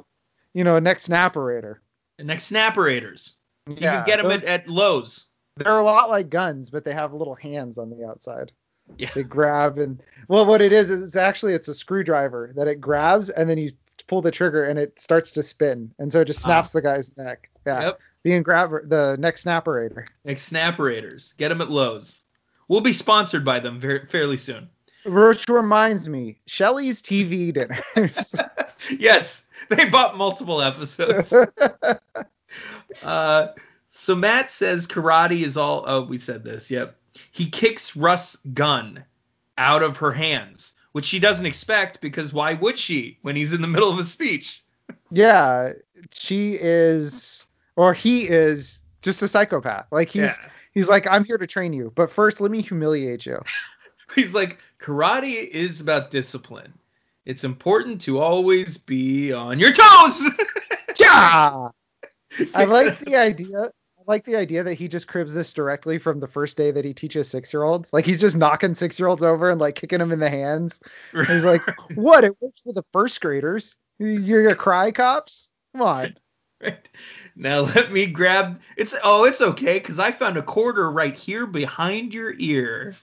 You 0.53 0.63
know, 0.63 0.75
a 0.75 0.81
neck 0.81 0.97
snapperator. 0.97 1.77
And 2.19 2.27
neck 2.27 2.39
snapperators. 2.39 3.35
You 3.67 3.77
Yeah, 3.79 3.97
can 3.97 4.05
get 4.05 4.17
them 4.17 4.27
those- 4.29 4.43
at, 4.43 4.61
at 4.61 4.67
Lowe's. 4.67 5.25
They're 5.57 5.77
a 5.77 5.83
lot 5.83 6.09
like 6.09 6.29
guns, 6.29 6.69
but 6.69 6.85
they 6.85 6.93
have 6.93 7.13
little 7.13 7.35
hands 7.35 7.77
on 7.77 7.89
the 7.89 8.05
outside. 8.05 8.51
Yeah. 8.97 9.11
They 9.13 9.23
grab 9.23 9.77
and 9.77 10.01
well, 10.27 10.45
what 10.45 10.61
it 10.61 10.71
is 10.71 10.91
is 10.91 11.01
it's 11.01 11.15
actually 11.15 11.53
it's 11.53 11.67
a 11.67 11.73
screwdriver 11.73 12.51
that 12.55 12.67
it 12.67 12.81
grabs 12.81 13.29
and 13.29 13.49
then 13.49 13.57
you 13.57 13.71
pull 14.07 14.21
the 14.21 14.31
trigger 14.31 14.63
and 14.63 14.77
it 14.77 14.99
starts 14.99 15.31
to 15.31 15.43
spin 15.43 15.93
and 15.97 16.11
so 16.11 16.21
it 16.21 16.25
just 16.25 16.41
snaps 16.41 16.71
the 16.71 16.81
guy's 16.81 17.15
neck. 17.17 17.49
Yeah. 17.65 17.77
Ah. 17.77 17.81
Yep. 17.81 17.99
The 18.23 18.39
grabber, 18.41 18.85
the 18.85 19.17
neck 19.19 19.37
snapperator. 19.37 20.05
Like 20.25 20.37
snaperators. 20.37 21.33
Get 21.33 21.49
them 21.49 21.61
at 21.61 21.71
Lowe's. 21.71 22.21
We'll 22.67 22.81
be 22.81 22.93
sponsored 22.93 23.43
by 23.43 23.59
them 23.59 23.79
very, 23.79 24.05
fairly 24.05 24.37
soon. 24.37 24.69
Which 25.05 25.49
reminds 25.49 26.07
me, 26.07 26.39
Shelly's 26.45 27.01
TV 27.01 27.51
dinners. 27.51 28.35
yes, 28.99 29.47
they 29.69 29.89
bought 29.89 30.17
multiple 30.17 30.61
episodes. 30.61 31.33
uh, 33.03 33.47
so 33.91 34.15
Matt 34.15 34.49
says 34.49 34.87
karate 34.87 35.41
is 35.43 35.57
all. 35.57 35.83
Oh, 35.85 36.01
we 36.01 36.17
said 36.17 36.43
this. 36.43 36.71
Yep. 36.71 36.95
He 37.31 37.49
kicks 37.49 37.95
Russ' 37.95 38.37
gun 38.53 39.03
out 39.57 39.83
of 39.83 39.97
her 39.97 40.11
hands, 40.11 40.73
which 40.93 41.05
she 41.05 41.19
doesn't 41.19 41.45
expect 41.45 42.01
because 42.01 42.33
why 42.33 42.53
would 42.53 42.79
she 42.79 43.19
when 43.21 43.35
he's 43.35 43.53
in 43.53 43.61
the 43.61 43.67
middle 43.67 43.89
of 43.89 43.99
a 43.99 44.03
speech? 44.03 44.63
yeah, 45.11 45.73
she 46.11 46.57
is, 46.59 47.45
or 47.75 47.93
he 47.93 48.27
is, 48.27 48.81
just 49.01 49.21
a 49.21 49.27
psychopath. 49.27 49.87
Like 49.91 50.09
he's 50.09 50.21
Yeah. 50.21 50.49
he's 50.73 50.87
like, 50.89 51.05
I'm 51.05 51.25
here 51.25 51.37
to 51.37 51.45
train 51.47 51.73
you, 51.73 51.91
but 51.93 52.09
first 52.09 52.39
let 52.41 52.49
me 52.49 52.61
humiliate 52.61 53.25
you. 53.25 53.39
He's 54.15 54.33
like, 54.33 54.57
karate 54.77 55.47
is 55.47 55.79
about 55.79 56.11
discipline. 56.11 56.73
It's 57.25 57.45
important 57.45 58.01
to 58.01 58.19
always 58.19 58.77
be 58.77 59.31
on 59.31 59.57
your 59.59 59.71
toes. 59.71 60.29
Yeah. 60.99 61.69
I 62.53 62.65
like 62.65 62.99
the 62.99 63.15
idea. 63.15 63.71
I 64.01 64.03
like 64.11 64.25
the 64.25 64.35
idea 64.35 64.63
that 64.63 64.73
he 64.73 64.87
just 64.87 65.07
cribs 65.07 65.33
this 65.33 65.53
directly 65.53 65.99
from 65.99 66.19
the 66.19 66.27
first 66.27 66.57
day 66.57 66.71
that 66.71 66.83
he 66.83 66.93
teaches 66.93 67.29
six 67.29 67.53
year 67.53 67.61
olds. 67.61 67.93
Like 67.93 68.05
he's 68.05 68.19
just 68.19 68.35
knocking 68.35 68.73
six 68.73 68.97
year 68.99 69.07
olds 69.07 69.21
over 69.21 69.51
and 69.51 69.61
like 69.61 69.75
kicking 69.75 69.99
them 69.99 70.11
in 70.11 70.19
the 70.19 70.29
hands. 70.29 70.79
And 71.13 71.27
he's 71.27 71.45
like, 71.45 71.61
what? 71.95 72.23
It 72.23 72.33
works 72.41 72.61
for 72.61 72.73
the 72.73 72.83
first 72.91 73.21
graders. 73.21 73.75
You're 73.99 74.43
gonna 74.43 74.55
cry, 74.55 74.91
cops? 74.91 75.49
Come 75.73 75.81
on. 75.81 76.17
Right. 76.63 76.87
Now 77.35 77.61
let 77.61 77.91
me 77.91 78.05
grab. 78.05 78.61
It's 78.77 78.93
oh, 79.03 79.23
it's 79.23 79.41
okay 79.41 79.79
because 79.79 79.97
I 79.97 80.11
found 80.11 80.37
a 80.37 80.43
quarter 80.43 80.91
right 80.91 81.15
here 81.15 81.47
behind 81.47 82.13
your 82.13 82.35
ear. 82.37 82.93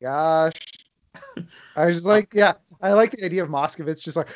Gosh. 0.00 0.54
I 1.76 1.84
was 1.84 2.06
like, 2.06 2.32
yeah, 2.32 2.54
I 2.80 2.94
like 2.94 3.10
the 3.10 3.22
idea 3.22 3.42
of 3.42 3.50
Moskowitz 3.50 4.02
just 4.02 4.16
like, 4.16 4.28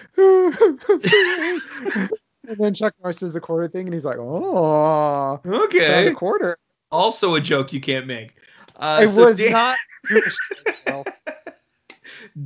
and 2.48 2.58
then 2.58 2.74
Chuck 2.74 2.94
Norris 3.02 3.18
does 3.18 3.34
the 3.34 3.40
quarter 3.40 3.68
thing, 3.68 3.86
and 3.86 3.94
he's 3.94 4.04
like, 4.04 4.18
oh, 4.18 5.40
Okay. 5.44 6.08
a 6.08 6.14
quarter. 6.14 6.58
Also 6.90 7.34
a 7.34 7.40
joke 7.40 7.72
you 7.72 7.80
can't 7.80 8.06
make. 8.06 8.36
Uh, 8.76 8.98
I 9.02 9.06
so 9.06 9.24
was 9.26 9.38
Dan, 9.38 9.52
not. 9.52 9.78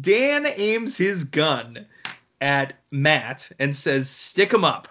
Dan 0.00 0.46
aims 0.46 0.96
his 0.96 1.24
gun 1.24 1.86
at 2.40 2.74
Matt 2.90 3.50
and 3.58 3.74
says, 3.74 4.08
"Stick 4.08 4.52
him 4.52 4.64
up." 4.64 4.88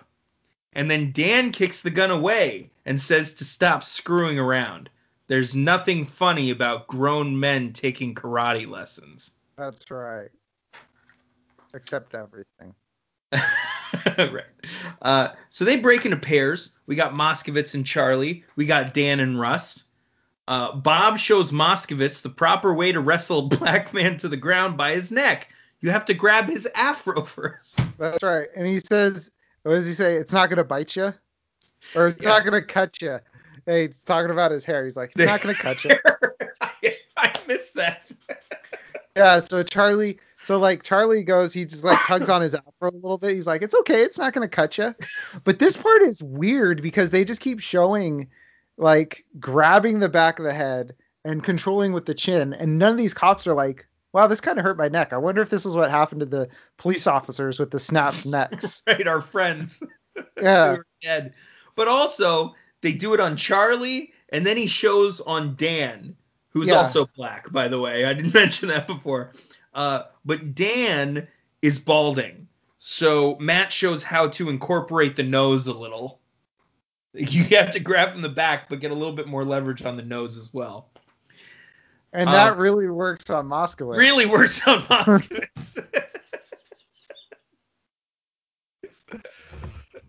And 0.74 0.89
then 0.91 1.12
Dan 1.12 1.51
kicks 1.51 1.82
the 1.82 1.89
gun 1.89 2.12
away 2.12 2.72
and 2.86 2.99
says 2.99 3.36
to 3.36 3.45
stop 3.45 3.84
screwing 3.84 4.39
around. 4.39 4.89
There's 5.28 5.55
nothing 5.55 6.05
funny 6.05 6.51
about 6.51 6.88
grown 6.88 7.39
men 7.39 7.74
taking 7.74 8.16
karate 8.16 8.68
lessons. 8.68 9.32
That's 9.58 9.89
right. 9.91 10.30
Except 11.74 12.16
everything. 12.16 12.74
right. 14.18 14.45
Uh, 15.02 15.30
so 15.50 15.66
they 15.66 15.78
break 15.78 16.06
into 16.06 16.18
pairs. 16.18 16.72
We 16.86 16.95
got 16.95 17.14
Moskowitz 17.14 17.74
and 17.76 17.86
Charlie. 17.86 18.43
We 18.56 18.66
got 18.66 18.93
Dan 18.93 19.20
and 19.20 19.39
Russ. 19.39 19.84
Uh, 20.48 20.74
Bob 20.76 21.20
shows 21.20 21.52
Moskowitz 21.52 22.22
the 22.22 22.30
proper 22.30 22.74
way 22.74 22.91
to 22.91 23.02
wrestle 23.02 23.39
a 23.39 23.48
black 23.58 23.93
man 23.95 24.18
to 24.18 24.28
the 24.30 24.38
ground 24.38 24.78
by 24.78 24.93
his 24.93 25.12
neck. 25.12 25.50
You 25.82 25.91
have 25.91 26.06
to 26.06 26.14
grab 26.14 26.45
his 26.45 26.68
afro 26.76 27.22
first. 27.26 27.80
That's 27.98 28.24
right. 28.24 28.48
And 28.56 28.66
he 28.66 28.80
says, 28.80 29.30
what 29.64 29.74
does 29.74 29.86
he 29.86 29.93
say? 29.93 30.16
It's 30.16 30.32
not 30.34 30.50
gonna 30.50 30.64
bite 30.64 30.95
you, 30.95 31.14
or 31.95 32.08
it's 32.08 32.22
Yeah. 32.22 32.30
not 32.30 32.45
gonna 32.45 32.62
cut 32.64 33.02
you. 33.02 33.20
Hey, 33.66 33.88
he's 33.88 34.00
talking 34.02 34.32
about 34.32 34.52
his 34.52 34.64
hair. 34.64 34.86
He's 34.86 34.95
like, 34.95 35.12
it's 35.16 35.26
not 35.26 35.41
gonna 35.41 35.54
cut 35.56 35.84
you. 35.84 35.91
I, 36.62 36.95
I 37.18 37.34
missed 37.48 37.74
that. 37.76 38.04
Yeah. 39.16 39.39
So 39.41 39.62
Charlie, 39.64 40.20
so 40.48 40.58
like 40.60 40.82
Charlie 40.82 41.24
goes, 41.24 41.52
he 41.52 41.66
just 41.66 41.84
like 41.84 42.00
tugs 42.06 42.30
on 42.30 42.41
his 42.41 42.56
afro 42.56 42.89
a 42.89 42.91
little 42.91 43.18
bit. 43.18 43.36
He's 43.36 43.45
like, 43.48 43.62
it's 43.62 43.76
okay, 43.76 44.02
it's 44.04 44.18
not 44.18 44.32
gonna 44.34 44.48
cut 44.48 44.78
you. 44.78 44.95
But 45.43 45.60
this 45.60 45.76
part 45.76 46.04
is 46.04 46.24
weird 46.24 46.82
because 46.82 47.10
they 47.12 47.26
just 47.26 47.41
keep 47.41 47.60
showing 47.60 48.30
like 48.78 49.26
grabbing 49.39 50.00
the 50.00 50.08
back 50.08 50.39
of 50.39 50.45
the 50.45 50.54
head 50.54 50.95
and 51.26 51.43
controlling 51.43 51.91
with 51.91 52.06
the 52.06 52.14
chin, 52.14 52.54
and 52.54 52.78
none 52.78 52.91
of 52.93 52.98
these 52.98 53.14
cops 53.14 53.45
are 53.45 53.54
like, 53.54 53.86
"Wow, 54.14 54.28
this 54.28 54.39
kind 54.39 54.58
of 54.58 54.64
hurt 54.64 54.78
my 54.78 54.88
neck. 54.88 55.12
I 55.12 55.18
wonder 55.18 55.41
if 55.41 55.50
this 55.50 55.66
is 55.66 55.76
what 55.76 55.91
happened 55.91 56.22
to 56.22 56.26
the 56.26 56.48
police 56.78 57.08
officers 57.08 57.60
with 57.60 57.70
the 57.72 57.80
snapped 57.80 58.26
necks." 58.26 58.84
right, 58.88 59.06
our 59.08 59.22
friends. 59.22 59.84
Yeah. 60.41 60.78
Dead. 61.04 61.34
But 61.76 61.88
also, 61.88 62.56
they 62.82 62.93
do 62.93 63.14
it 63.14 63.20
on 63.20 63.36
Charlie, 63.38 64.14
and 64.30 64.43
then 64.48 64.58
he 64.58 64.66
shows 64.66 65.22
on 65.22 65.54
Dan, 65.56 66.16
who's 66.50 66.70
Yeah. 66.70 66.76
also 66.76 67.08
black, 67.16 67.52
by 67.52 67.68
the 67.68 67.80
way. 67.80 68.04
I 68.06 68.14
didn't 68.16 68.34
mention 68.34 68.70
that 68.70 68.88
before. 68.88 69.32
Uh, 69.78 70.03
but 70.25 70.55
Dan 70.55 71.28
is 71.61 71.78
balding. 71.80 72.47
So 72.80 73.38
Matt 73.39 73.71
shows 73.71 74.01
how 74.03 74.28
to 74.30 74.49
incorporate 74.49 75.15
the 75.15 75.23
nose 75.23 75.67
a 75.67 75.73
little. 75.73 76.19
You 77.13 77.43
have 77.57 77.71
to 77.71 77.80
grab 77.80 78.11
from 78.11 78.21
the 78.23 78.30
back, 78.30 78.69
but 78.69 78.80
get 78.80 78.91
a 78.91 78.93
little 78.95 79.13
bit 79.13 79.28
more 79.28 79.45
leverage 79.45 79.84
on 79.86 79.95
the 79.95 80.03
nose 80.03 80.36
as 80.36 80.53
well. 80.53 80.89
And 82.13 82.28
Um, 82.30 82.34
that 82.36 82.57
really 82.57 82.88
works 82.89 83.30
on 83.30 83.47
Moskowitz. 83.47 83.97
Really 83.97 84.25
works 84.25 84.65
on 84.67 84.80
Moskowitz. 84.82 85.86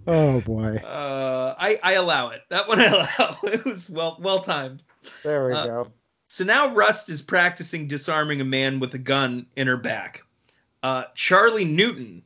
Oh 0.06 0.40
boy. 0.40 0.76
uh, 0.76 1.54
I, 1.58 1.78
I 1.82 1.92
allow 1.94 2.30
it. 2.30 2.40
That 2.48 2.66
one 2.66 2.80
I 2.80 2.86
allow. 2.86 3.38
It 3.44 3.64
was 3.66 3.90
well 3.90 4.16
well 4.20 4.40
timed. 4.40 4.82
There 5.22 5.46
we 5.48 5.52
Uh, 5.52 5.66
go. 5.66 5.92
So 6.38 6.44
now 6.44 6.72
Rust 6.72 7.10
is 7.10 7.20
practicing 7.20 7.88
disarming 7.88 8.40
a 8.40 8.44
man 8.44 8.78
with 8.78 8.94
a 8.94 8.98
gun 8.98 9.46
in 9.56 9.66
her 9.66 9.76
back. 9.76 10.22
Uh, 10.84 11.02
Charlie 11.16 11.64
Newton 11.64 12.22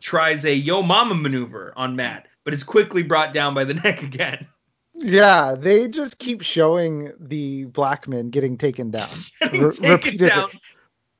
tries 0.00 0.44
a 0.44 0.52
yo 0.52 0.82
mama 0.82 1.14
maneuver 1.14 1.72
on 1.76 1.94
Matt, 1.94 2.26
but 2.42 2.52
is 2.52 2.64
quickly 2.64 3.04
brought 3.04 3.32
down 3.32 3.54
by 3.54 3.62
the 3.62 3.74
neck 3.84 4.02
again. 4.02 4.48
Yeah, 4.96 5.54
they 5.56 5.86
just 5.86 6.18
keep 6.18 6.42
showing 6.42 7.12
the 7.20 7.66
black 7.66 8.08
men 8.08 8.30
getting 8.30 8.58
taken 8.58 8.90
down. 8.90 9.08
Getting 9.40 9.70
taken 9.70 10.16
down 10.16 10.50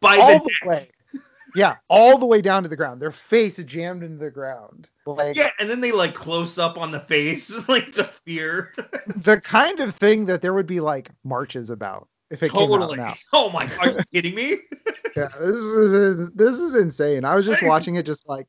by 0.00 0.16
all 0.16 0.32
the 0.32 0.38
the 0.40 0.50
neck. 0.60 0.68
way. 0.68 1.20
Yeah, 1.54 1.76
all 1.88 2.18
the 2.18 2.26
way 2.26 2.42
down 2.42 2.64
to 2.64 2.68
the 2.68 2.74
ground. 2.74 3.00
Their 3.00 3.12
face 3.12 3.62
jammed 3.62 4.02
into 4.02 4.18
the 4.18 4.32
ground. 4.32 4.88
Like 5.06 5.36
Yeah, 5.36 5.50
and 5.60 5.70
then 5.70 5.80
they 5.80 5.92
like 5.92 6.14
close 6.14 6.58
up 6.58 6.78
on 6.78 6.90
the 6.90 6.98
face, 6.98 7.56
like 7.68 7.92
the 7.92 8.02
fear. 8.02 8.72
the 9.14 9.40
kind 9.40 9.78
of 9.78 9.94
thing 9.94 10.26
that 10.26 10.42
there 10.42 10.52
would 10.52 10.66
be 10.66 10.80
like 10.80 11.10
marches 11.22 11.70
about 11.70 12.08
if 12.30 12.42
it 12.42 12.50
totally. 12.50 12.96
came 12.96 13.00
out 13.02 13.08
now. 13.08 13.14
Oh 13.32 13.50
my 13.50 13.66
god, 13.66 13.78
are 13.78 13.90
you 13.90 13.98
kidding 14.12 14.34
me? 14.34 14.56
Yeah, 15.16 15.28
this 15.40 15.56
is 15.56 16.30
this 16.30 16.58
is 16.58 16.74
insane. 16.74 17.24
I 17.24 17.34
was 17.34 17.46
just 17.46 17.62
I 17.62 17.66
watching 17.66 17.96
it 17.96 18.04
just 18.04 18.28
like 18.28 18.46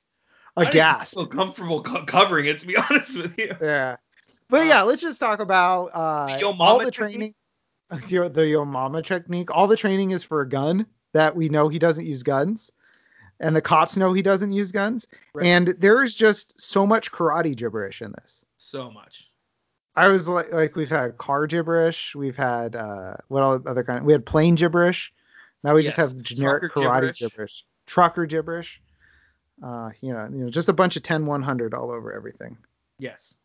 I 0.58 0.64
aghast. 0.70 1.14
feel 1.14 1.28
comfortable 1.28 1.82
co- 1.82 2.06
covering 2.06 2.46
it, 2.46 2.60
to 2.60 2.68
be 2.68 2.78
honest 2.90 3.18
with 3.18 3.38
you. 3.38 3.56
Yeah. 3.62 3.98
But 4.50 4.68
yeah, 4.68 4.84
let's 4.84 5.02
just 5.02 5.20
talk 5.20 5.40
about 5.40 5.86
uh, 5.88 6.38
Yo 6.40 6.56
all 6.60 6.80
the 6.80 6.92
training. 6.92 7.34
The, 7.90 8.30
the 8.30 8.48
yo 8.48 8.66
mama 8.66 9.02
technique. 9.02 9.52
All 9.52 9.68
the 9.68 9.78
training 9.78 10.12
is 10.12 10.24
for 10.24 10.42
a 10.42 10.50
gun 10.50 10.86
that 11.14 11.36
we 11.36 11.50
know 11.50 11.68
he 11.70 11.80
doesn't 11.80 12.06
use 12.06 12.24
guns, 12.24 12.72
and 13.40 13.56
the 13.56 13.62
cops 13.62 13.96
know 13.98 14.14
he 14.14 14.22
doesn't 14.22 14.52
use 14.52 14.72
guns. 14.72 15.08
Right. 15.34 15.48
And 15.48 15.68
there 15.80 16.04
is 16.04 16.16
just 16.16 16.60
so 16.60 16.86
much 16.86 17.12
karate 17.12 17.56
gibberish 17.56 18.02
in 18.02 18.12
this. 18.12 18.44
So 18.58 18.90
much. 18.90 19.30
I 19.96 20.10
was 20.10 20.28
like, 20.28 20.52
like 20.52 20.76
we've 20.76 20.89
had 20.89 21.18
car 21.18 21.48
gibberish, 21.48 22.16
we've 22.16 22.36
had 22.36 22.76
uh, 22.76 23.16
what 23.30 23.43
all 23.43 23.62
other 23.66 23.84
kind? 23.84 24.06
We 24.06 24.12
had 24.12 24.26
plane 24.26 24.56
gibberish. 24.56 25.14
Now 25.64 25.74
we 25.74 25.84
just 25.84 25.98
have 25.98 26.18
generic 26.22 26.74
trucker 26.74 26.89
karate 26.89 27.18
gibberish. 27.18 27.20
gibberish. 27.20 27.66
trucker 27.88 28.26
gibberish. 28.26 28.82
Uh, 29.64 29.89
you 30.02 30.14
know, 30.14 30.28
you 30.32 30.43
know, 30.43 30.50
just 30.50 30.70
a 30.70 30.74
bunch 30.74 30.96
of 30.96 31.04
10 31.04 31.26
100 31.26 31.74
all 31.74 31.91
over 31.91 32.14
everything. 32.14 32.58
Yes. 33.00 33.36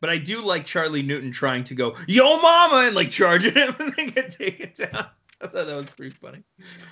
But 0.00 0.10
I 0.10 0.18
do 0.18 0.40
like 0.40 0.64
Charlie 0.64 1.02
Newton 1.02 1.30
trying 1.30 1.64
to 1.64 1.74
go, 1.74 1.94
yo 2.06 2.40
mama, 2.40 2.86
and 2.86 2.96
like 2.96 3.10
charging 3.10 3.54
him 3.54 3.74
and 3.80 3.94
then 3.94 4.08
get 4.08 4.30
taken 4.30 4.72
down. 4.74 5.06
I 5.40 5.46
thought 5.46 5.66
that 5.66 5.76
was 5.76 5.92
pretty 5.92 6.14
funny. 6.14 6.42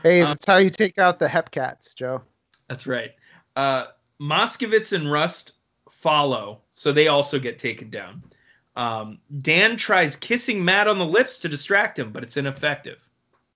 Hey, 0.02 0.20
Um, 0.20 0.28
that's 0.28 0.46
how 0.46 0.58
you 0.58 0.70
take 0.70 0.98
out 0.98 1.18
the 1.18 1.26
Hepcats, 1.26 1.94
Joe. 1.94 2.22
That's 2.68 2.86
right. 2.86 3.12
Uh, 3.54 3.86
Moskowitz 4.20 4.92
and 4.92 5.10
Rust 5.10 5.52
follow, 5.90 6.60
so 6.74 6.92
they 6.92 7.08
also 7.08 7.38
get 7.38 7.58
taken 7.58 7.90
down. 7.90 8.22
Um, 8.76 9.18
Dan 9.40 9.76
tries 9.76 10.16
kissing 10.16 10.64
Matt 10.64 10.86
on 10.86 10.98
the 10.98 11.06
lips 11.06 11.40
to 11.40 11.48
distract 11.48 11.98
him, 11.98 12.12
but 12.12 12.22
it's 12.22 12.36
ineffective. 12.36 12.98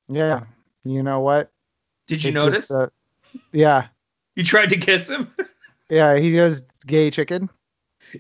Yeah. 0.08 0.44
You 0.84 1.02
know 1.02 1.20
what? 1.20 1.50
Did 2.08 2.24
you 2.24 2.30
It 2.30 2.34
notice? 2.34 2.68
just, 2.68 2.72
uh, 2.72 2.88
yeah. 3.52 3.88
you 4.34 4.42
tried 4.44 4.70
to 4.70 4.76
kiss 4.78 5.08
him? 5.08 5.30
Yeah, 5.92 6.16
he 6.18 6.30
does 6.30 6.62
gay 6.86 7.10
chicken. 7.10 7.50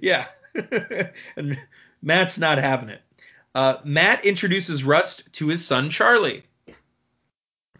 yeah. 0.00 0.26
and 1.36 1.56
Matt's 2.02 2.36
not 2.36 2.58
having 2.58 2.88
it. 2.88 3.00
Uh, 3.54 3.76
Matt 3.84 4.24
introduces 4.24 4.82
Rust 4.82 5.32
to 5.34 5.46
his 5.46 5.64
son 5.64 5.88
Charlie. 5.90 6.42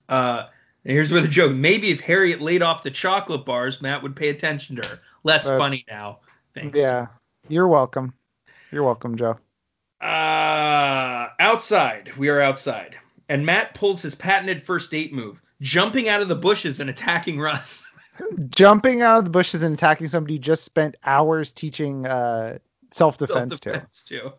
Uh, 0.09 0.47
and 0.85 0.93
here's 0.93 1.11
where 1.11 1.21
the 1.21 1.27
joke: 1.27 1.53
maybe 1.53 1.91
if 1.91 2.01
Harriet 2.01 2.41
laid 2.41 2.63
off 2.63 2.85
the 2.85 2.91
chocolate 2.93 3.45
bars, 3.45 3.83
Matt 3.83 4.05
would 4.05 4.15
pay 4.15 4.29
attention 4.29 4.77
to 4.77 4.87
her. 4.89 5.01
Less 5.25 5.47
Uh, 5.49 5.59
funny 5.59 5.85
now. 5.89 6.21
Thanks. 6.55 6.79
Yeah. 6.79 7.09
You're 7.49 7.67
welcome. 7.67 8.15
You're 8.71 8.85
welcome, 8.85 9.17
Joe. 9.17 9.39
Uh, 10.01 11.29
outside. 11.39 12.13
We 12.17 12.29
are 12.29 12.41
outside. 12.41 12.97
And 13.29 13.45
Matt 13.45 13.75
pulls 13.75 14.03
his 14.03 14.15
patented 14.15 14.63
first 14.63 14.91
date 14.91 15.13
move, 15.13 15.41
jumping 15.61 16.09
out 16.09 16.23
of 16.23 16.29
the 16.29 16.37
bushes 16.37 16.81
and 16.81 16.89
attacking 16.91 17.41
Rust. 17.41 17.85
Jumping 18.51 19.01
out 19.01 19.21
of 19.21 19.25
the 19.25 19.31
bushes 19.31 19.63
and 19.63 19.73
attacking 19.73 20.07
somebody 20.07 20.35
you 20.35 20.39
just 20.39 20.63
spent 20.63 20.97
hours 21.03 21.53
teaching 21.53 22.07
uh, 22.07 22.59
self-defense 22.91 23.61
to. 23.61 23.71
Self-defense, 23.71 24.05
too. 24.05 24.33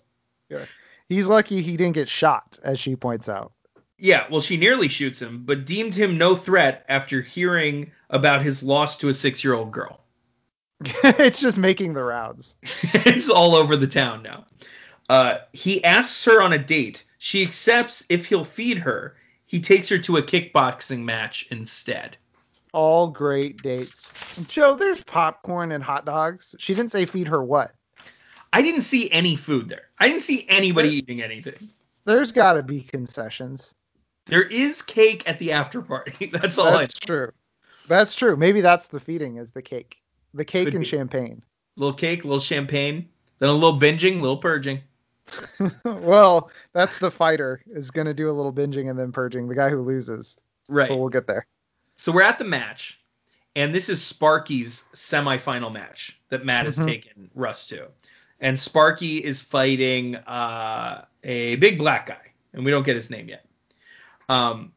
He's 1.10 1.28
lucky 1.28 1.64
he 1.64 1.78
didn't 1.78 1.96
get 1.96 2.08
shot, 2.08 2.60
as 2.64 2.80
she 2.80 2.96
points 2.96 3.28
out. 3.28 3.54
Yeah, 3.98 4.28
well, 4.30 4.42
she 4.42 4.58
nearly 4.58 4.88
shoots 4.88 5.22
him, 5.22 5.44
but 5.46 5.66
deemed 5.66 5.96
him 5.96 6.18
no 6.18 6.36
threat 6.36 6.86
after 6.90 7.22
hearing 7.22 7.92
about 8.10 8.44
his 8.44 8.62
loss 8.62 8.98
to 9.00 9.10
a 9.10 9.14
six 9.14 9.44
year 9.44 9.54
old 9.54 9.72
girl. 9.72 10.01
it's 11.04 11.40
just 11.40 11.58
making 11.58 11.94
the 11.94 12.04
rounds. 12.04 12.56
it's 12.84 13.30
all 13.30 13.56
over 13.56 13.76
the 13.76 13.88
town 13.88 14.24
now. 14.24 14.46
Uh, 15.10 15.40
he 15.54 15.84
asks 15.84 16.26
her 16.26 16.42
on 16.42 16.54
a 16.54 16.58
date. 16.58 17.04
She 17.18 17.44
accepts 17.44 18.04
if 18.10 18.28
he'll 18.28 18.46
feed 18.46 18.80
her. 18.80 19.16
He 19.46 19.60
takes 19.60 19.90
her 19.90 19.98
to 20.00 20.18
a 20.18 20.24
kickboxing 20.24 21.00
match 21.04 21.48
instead. 21.52 22.18
All 22.74 23.08
great 23.08 23.62
dates. 23.62 24.12
Joe, 24.48 24.76
there's 24.76 25.04
popcorn 25.04 25.74
and 25.74 25.84
hot 25.84 26.06
dogs. 26.06 26.56
She 26.58 26.74
didn't 26.74 26.92
say 26.92 27.06
feed 27.06 27.28
her 27.28 27.44
what. 27.44 27.74
I 28.54 28.62
didn't 28.62 28.84
see 28.84 29.12
any 29.12 29.36
food 29.36 29.68
there. 29.70 29.90
I 30.00 30.08
didn't 30.08 30.24
see 30.24 30.46
anybody 30.48 30.90
There- 30.90 30.98
eating 30.98 31.22
anything. 31.22 31.70
There's 32.06 32.32
got 32.32 32.54
to 32.54 32.64
be 32.64 32.82
concessions. 32.82 33.76
There 34.26 34.42
is 34.44 34.82
cake 34.82 35.28
at 35.30 35.40
the 35.40 35.52
after 35.52 35.82
party. 35.82 36.26
That's 36.32 36.58
all 36.58 36.72
That's 36.72 36.94
true. 36.94 37.32
That's 37.88 38.16
true. 38.16 38.38
Maybe 38.38 38.62
that's 38.62 38.88
the 38.88 39.00
feeding 39.00 39.38
is 39.38 39.52
the 39.52 39.62
cake. 39.62 40.02
The 40.34 40.46
cake 40.46 40.66
Could 40.66 40.74
and 40.76 40.84
be. 40.84 40.88
champagne. 40.90 41.42
Little 41.76 41.94
cake, 41.94 42.24
little 42.24 42.40
champagne, 42.40 43.10
then 43.40 43.50
a 43.50 43.54
little 43.54 43.80
binging, 43.80 44.22
little 44.22 44.38
purging. 44.38 44.82
well, 45.86 46.50
that's 46.74 47.00
the 47.00 47.12
fighter 47.12 47.62
is 47.68 47.92
going 47.92 48.08
to 48.08 48.14
do 48.14 48.30
a 48.30 48.34
little 48.34 48.52
binging 48.54 48.90
and 48.90 49.00
then 49.00 49.12
purging. 49.12 49.48
The 49.48 49.56
guy 49.56 49.70
who 49.70 49.82
loses. 49.82 50.38
Right. 50.68 50.90
But 50.90 50.98
we'll 50.98 51.10
get 51.10 51.28
there. 51.28 51.46
So 51.96 52.12
we're 52.12 52.24
at 52.24 52.38
the 52.38 52.44
match, 52.46 53.00
and 53.56 53.74
this 53.74 53.88
is 53.90 54.02
Sparky's 54.02 54.84
semifinal 54.94 55.72
match 55.72 56.20
that 56.30 56.46
Matt 56.46 56.66
has 56.66 56.78
Mhm. 56.78 56.86
taken 56.88 57.30
Rust 57.36 57.70
to. 57.70 57.88
And 58.40 58.60
Sparky 58.60 59.24
is 59.24 59.42
fighting 59.42 60.16
uh, 60.16 61.06
a 61.24 61.56
big 61.58 61.78
black 61.78 62.08
guy, 62.08 62.32
and 62.54 62.66
we 62.66 62.72
don't 62.72 62.84
get 62.84 62.96
his 62.96 63.10
name 63.10 63.30
yet. 63.30 63.46
Um, 64.30 64.72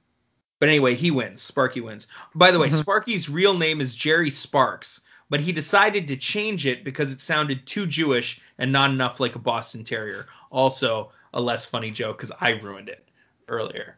but 0.59 0.69
anyway, 0.69 0.95
he 0.95 1.11
wins. 1.11 1.41
Sparky 1.43 1.81
wins. 1.81 2.07
By 2.35 2.51
the 2.51 2.59
way, 2.59 2.69
Mhm. 2.69 2.75
Sparky's 2.81 3.29
real 3.29 3.57
name 3.57 3.81
is 3.81 3.95
Jerry 3.97 4.31
Sparks, 4.31 5.01
but 5.31 5.41
he 5.41 5.53
decided 5.53 6.09
to 6.09 6.17
change 6.17 6.67
it 6.67 6.85
because 6.85 7.11
it 7.13 7.21
sounded 7.21 7.67
too 7.67 7.87
Jewish 7.87 8.41
and 8.59 8.71
not 8.73 8.91
enough 8.91 9.21
like 9.21 9.35
a 9.35 9.39
Boston 9.39 9.85
Terrier. 9.85 10.27
Also, 10.51 11.11
a 11.33 11.41
less 11.41 11.65
funny 11.67 11.91
joke 11.91 12.17
because 12.19 12.33
I 12.41 12.51
ruined 12.51 12.89
it 12.89 13.07
earlier. 13.49 13.97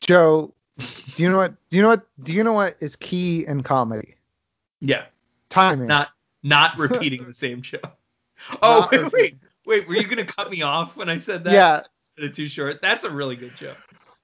Joe, 0.00 0.52
do 1.14 1.22
you 1.22 1.30
know 1.30 1.38
what? 1.38 1.54
Do 1.70 1.76
you 1.76 1.82
know 1.82 1.88
what? 1.88 2.06
Do 2.22 2.32
you 2.32 2.44
know 2.44 2.52
what 2.52 2.76
is 2.80 2.96
key 2.96 3.46
in 3.46 3.62
comedy? 3.62 4.14
Yeah. 4.80 5.06
Timing. 5.48 5.86
not 5.88 6.10
not 6.42 6.78
repeating 6.78 7.24
the 7.26 7.34
same 7.34 7.62
joke. 7.62 7.82
Oh 8.62 8.88
wait, 8.92 9.12
wait, 9.12 9.36
wait. 9.66 9.88
Were 9.88 9.96
you 9.96 10.06
gonna 10.06 10.24
cut 10.24 10.48
me 10.48 10.62
off 10.62 10.94
when 10.96 11.08
I 11.08 11.18
said 11.18 11.42
that? 11.42 11.52
yeah, 11.52 11.80
Said 12.14 12.24
it 12.26 12.34
too 12.36 12.46
short. 12.46 12.80
That's 12.80 13.02
a 13.02 13.10
really 13.10 13.34
good 13.34 13.54
joke. 13.56 13.76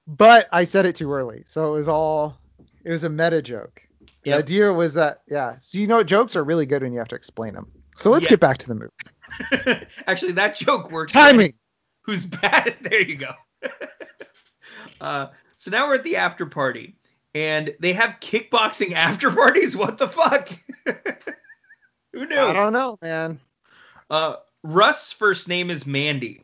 but 0.07 0.47
I 0.53 0.63
said 0.63 0.85
it 0.85 0.95
too 0.95 1.11
early, 1.11 1.43
so 1.45 1.67
it 1.73 1.77
was 1.77 1.89
all. 1.89 2.37
It 2.85 2.91
was 2.91 3.03
a 3.03 3.09
meta 3.09 3.41
joke. 3.41 3.81
The 4.23 4.31
Yep. 4.31 4.39
idea 4.39 4.73
was 4.73 4.93
that 4.95 5.21
yeah. 5.27 5.57
So 5.59 5.77
you 5.77 5.87
know, 5.87 6.03
jokes 6.03 6.35
are 6.35 6.43
really 6.43 6.65
good 6.65 6.81
when 6.81 6.93
you 6.93 6.99
have 6.99 7.07
to 7.09 7.15
explain 7.15 7.53
them. 7.53 7.67
So 7.95 8.09
let's 8.09 8.25
Yeah. 8.25 8.31
get 8.31 8.39
back 8.39 8.57
to 8.59 8.67
the 8.67 8.75
movie. 8.75 9.85
Actually, 10.07 10.33
that 10.33 10.55
joke 10.55 10.91
works. 10.91 11.11
Timing. 11.11 11.53
Who's 12.03 12.25
bad? 12.25 12.75
There 12.81 13.01
you 13.01 13.15
go. 13.15 13.31
uh, 15.01 15.27
so 15.57 15.71
now 15.71 15.87
we're 15.87 15.95
at 15.95 16.03
the 16.03 16.17
after 16.17 16.45
party, 16.45 16.95
and 17.33 17.73
they 17.79 17.93
have 17.93 18.17
kickboxing 18.21 18.93
after 18.93 19.31
parties. 19.31 19.75
What 19.75 19.97
the 19.97 20.07
fuck? 20.07 20.49
Who 22.13 22.25
knew? 22.25 22.37
I 22.39 22.53
don't 22.53 22.73
know, 22.73 22.97
man. 23.01 23.39
Uh, 24.09 24.35
Rust's 24.63 25.11
first 25.13 25.47
name 25.47 25.69
is 25.69 25.85
Mandy. 25.85 26.43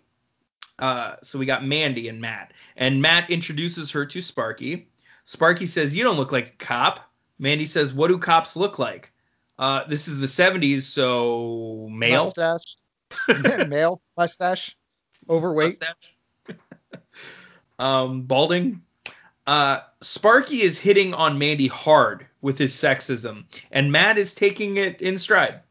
Uh, 0.79 1.15
so 1.21 1.37
we 1.37 1.45
got 1.45 1.63
Mandy 1.65 2.07
and 2.07 2.19
Matt, 2.19 2.53
and 2.75 3.01
Matt 3.01 3.29
introduces 3.29 3.91
her 3.91 4.05
to 4.07 4.21
Sparky. 4.21 4.87
Sparky 5.25 5.67
says, 5.67 5.95
"You 5.95 6.03
don't 6.03 6.17
look 6.17 6.31
like 6.31 6.47
a 6.47 6.57
cop." 6.65 7.10
Mandy 7.41 7.65
says, 7.65 7.91
"What 7.91 8.07
do 8.09 8.19
cops 8.19 8.55
look 8.55 8.77
like?" 8.77 9.11
Uh, 9.57 9.83
this 9.87 10.07
is 10.07 10.19
the 10.19 10.27
70s, 10.27 10.83
so 10.83 11.87
male. 11.91 12.25
Mustache. 12.25 12.77
male 13.67 14.01
mustache. 14.15 14.77
Overweight. 15.27 15.79
Mustache. 15.79 16.59
um, 17.79 18.21
balding. 18.23 18.83
Uh, 19.45 19.79
Sparky 20.01 20.61
is 20.61 20.77
hitting 20.77 21.15
on 21.15 21.39
Mandy 21.39 21.67
hard 21.67 22.27
with 22.41 22.59
his 22.59 22.73
sexism, 22.73 23.45
and 23.71 23.91
Matt 23.91 24.19
is 24.19 24.35
taking 24.35 24.77
it 24.77 25.01
in 25.01 25.17
stride. 25.17 25.61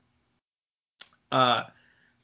Uh, 1.31 1.63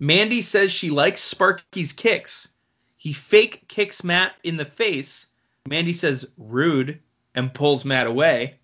Mandy 0.01 0.43
says 0.43 0.73
she 0.73 0.91
likes 0.91 1.21
Sparky's 1.21 1.93
kicks. 1.93 2.49
He 2.97 3.13
fake 3.13 3.69
kicks 3.69 4.03
Matt 4.03 4.35
in 4.43 4.57
the 4.57 4.65
face. 4.65 5.29
Mandy 5.69 5.93
says 5.93 6.29
rude 6.37 7.01
and 7.35 7.55
pulls 7.55 7.85
Matt 7.85 8.09
away. 8.09 8.59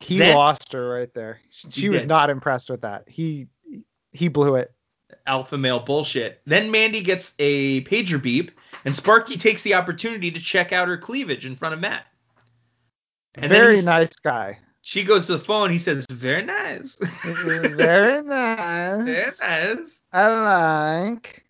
He 0.00 0.18
Then- 0.18 0.34
lost 0.34 0.72
her 0.72 0.88
right 0.88 1.12
there. 1.14 1.40
She 1.50 1.68
He 1.82 1.88
was 1.88 2.02
did. 2.02 2.08
not 2.08 2.30
impressed 2.30 2.68
with 2.70 2.82
that. 2.82 3.04
He 3.08 3.48
he 4.12 4.28
blew 4.28 4.56
it. 4.56 4.72
Alpha 5.26 5.58
male 5.58 5.80
bullshit. 5.80 6.40
Then 6.46 6.70
Mandy 6.70 7.00
gets 7.00 7.34
a 7.38 7.82
pager 7.84 8.20
beep, 8.20 8.52
and 8.84 8.94
Sparky 8.94 9.36
takes 9.36 9.62
the 9.62 9.74
opportunity 9.74 10.30
to 10.30 10.40
check 10.40 10.72
out 10.72 10.88
her 10.88 10.96
cleavage 10.96 11.44
in 11.44 11.56
front 11.56 11.74
of 11.74 11.80
Matt. 11.80 12.06
And 13.34 13.50
Very 13.50 13.82
nice 13.82 14.14
guy. 14.16 14.58
She 14.82 15.02
goes 15.02 15.26
to 15.26 15.32
the 15.32 15.38
phone. 15.38 15.70
He 15.70 15.78
says, 15.78 16.06
"Very 16.10 16.42
nice." 16.42 16.94
Very 17.24 18.22
nice. 18.22 19.04
Very 19.04 19.30
nice. 19.40 20.02
I 20.12 21.02
like. 21.12 21.44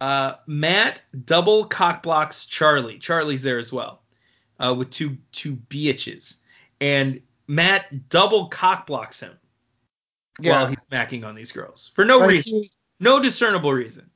Uh, 0.00 0.34
Matt 0.46 1.02
double 1.24 1.64
cock 1.64 2.02
blocks 2.02 2.46
Charlie. 2.46 2.98
Charlie's 2.98 3.42
there 3.42 3.58
as 3.58 3.72
well, 3.72 4.02
uh, 4.58 4.74
with 4.76 4.90
two 4.90 5.16
two 5.32 5.56
bitches, 5.56 6.36
and 6.80 7.20
Matt 7.50 8.08
double 8.08 8.46
cock 8.46 8.86
blocks 8.86 9.18
him 9.18 9.32
while 10.38 10.66
he's 10.68 10.84
macking 10.92 11.24
on 11.26 11.34
these 11.34 11.50
girls 11.50 11.90
for 11.94 12.04
no 12.04 12.18
Like, 12.18 12.30
reason, 12.30 12.52
he, 12.62 12.70
no 13.00 13.20
discernible 13.20 13.72
reason. 13.72 14.08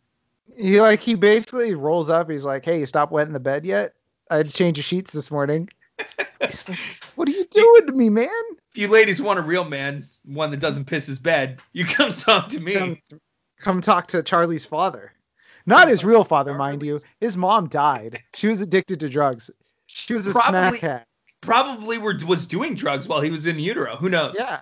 he 0.57 0.81
like 0.81 1.01
he 1.01 1.15
basically 1.17 1.75
rolls 1.75 2.09
up. 2.09 2.31
He's 2.31 2.45
like, 2.45 2.65
"Hey, 2.65 2.79
you 2.79 2.87
stop 2.87 3.11
wetting 3.11 3.33
the 3.33 3.41
bed 3.41 3.65
yet? 3.65 3.95
I 4.31 4.37
had 4.37 4.47
to 4.47 4.53
change 4.53 4.77
the 4.77 4.83
sheets 4.85 5.13
this 5.13 5.31
morning." 5.33 5.69
He's 6.41 6.69
like, 6.69 6.79
"What 7.17 7.29
are 7.29 7.33
you 7.33 7.45
doing 7.47 7.87
to 7.89 7.93
me, 7.93 8.09
man?" 8.09 8.29
If 8.71 8.79
you 8.79 8.87
ladies 8.89 9.21
want 9.21 9.41
a 9.41 9.43
real 9.43 9.65
man, 9.65 10.07
one 10.25 10.53
that 10.53 10.61
doesn't 10.61 10.85
piss 10.85 11.07
his 11.07 11.19
bed, 11.19 11.61
you 11.73 11.85
come 11.85 12.13
talk 12.15 12.49
to 12.51 12.61
me. 12.61 12.75
Come, 12.75 12.99
come 13.59 13.81
talk 13.81 14.07
to 14.09 14.23
Charlie's 14.23 14.65
father. 14.65 15.13
Not 15.67 15.89
his 15.89 16.05
real 16.05 16.23
father, 16.25 16.55
mind 16.55 16.83
you. 16.85 17.01
His 17.21 17.37
mom 17.37 17.69
died. 17.69 18.21
She 18.35 18.47
was 18.49 18.61
addicted 18.61 19.01
to 19.01 19.09
drugs. 19.09 19.51
She 19.87 20.13
was 20.15 20.27
a 20.29 20.31
Probably- 20.33 20.79
smackhead. 20.79 21.05
Probably 21.45 21.99
were, 21.99 22.17
was 22.27 22.47
doing 22.47 22.75
drugs 22.75 23.07
while 23.07 23.21
he 23.21 23.31
was 23.31 23.47
in 23.47 23.59
utero. 23.59 23.97
Who 23.97 24.09
knows? 24.09 24.37
Yeah. 24.39 24.61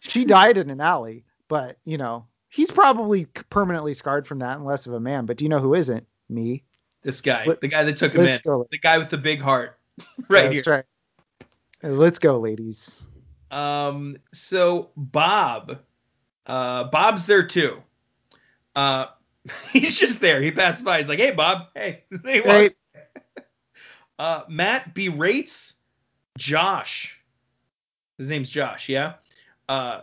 She 0.00 0.24
died 0.24 0.58
in 0.58 0.70
an 0.70 0.80
alley, 0.80 1.24
but 1.48 1.78
you 1.84 1.98
know, 1.98 2.26
he's 2.48 2.70
probably 2.70 3.26
permanently 3.26 3.94
scarred 3.94 4.26
from 4.26 4.40
that 4.40 4.56
and 4.56 4.64
less 4.64 4.86
of 4.86 4.92
a 4.92 5.00
man. 5.00 5.26
But 5.26 5.36
do 5.38 5.44
you 5.44 5.48
know 5.48 5.60
who 5.60 5.74
isn't? 5.74 6.06
Me. 6.28 6.64
This 7.02 7.20
guy, 7.20 7.44
Let- 7.44 7.60
the 7.60 7.68
guy 7.68 7.84
that 7.84 7.96
took 7.96 8.14
him 8.14 8.24
in, 8.26 8.40
go. 8.42 8.66
the 8.70 8.78
guy 8.78 8.98
with 8.98 9.10
the 9.10 9.18
big 9.18 9.40
heart, 9.40 9.78
right 10.28 10.50
here. 10.50 10.62
That's 10.62 10.66
here. 10.66 10.74
right. 11.82 11.92
Let's 11.98 12.18
go, 12.18 12.38
ladies. 12.38 13.06
Um, 13.50 14.16
so 14.32 14.90
Bob, 14.96 15.80
uh, 16.46 16.84
Bob's 16.84 17.26
there 17.26 17.46
too. 17.46 17.82
Uh, 18.74 19.06
he's 19.70 19.98
just 19.98 20.20
there. 20.20 20.40
He 20.40 20.50
passes 20.50 20.82
by. 20.82 20.98
He's 20.98 21.08
like, 21.08 21.18
"Hey, 21.18 21.30
Bob. 21.32 21.68
Hey." 21.74 22.04
he. 22.24 22.40
Hey. 22.40 22.70
Uh, 24.18 24.44
Matt 24.48 24.94
berates 24.94 25.73
Josh. 26.38 27.20
His 28.18 28.28
name's 28.28 28.50
Josh. 28.50 28.88
Yeah. 28.88 29.14
Uh, 29.68 30.02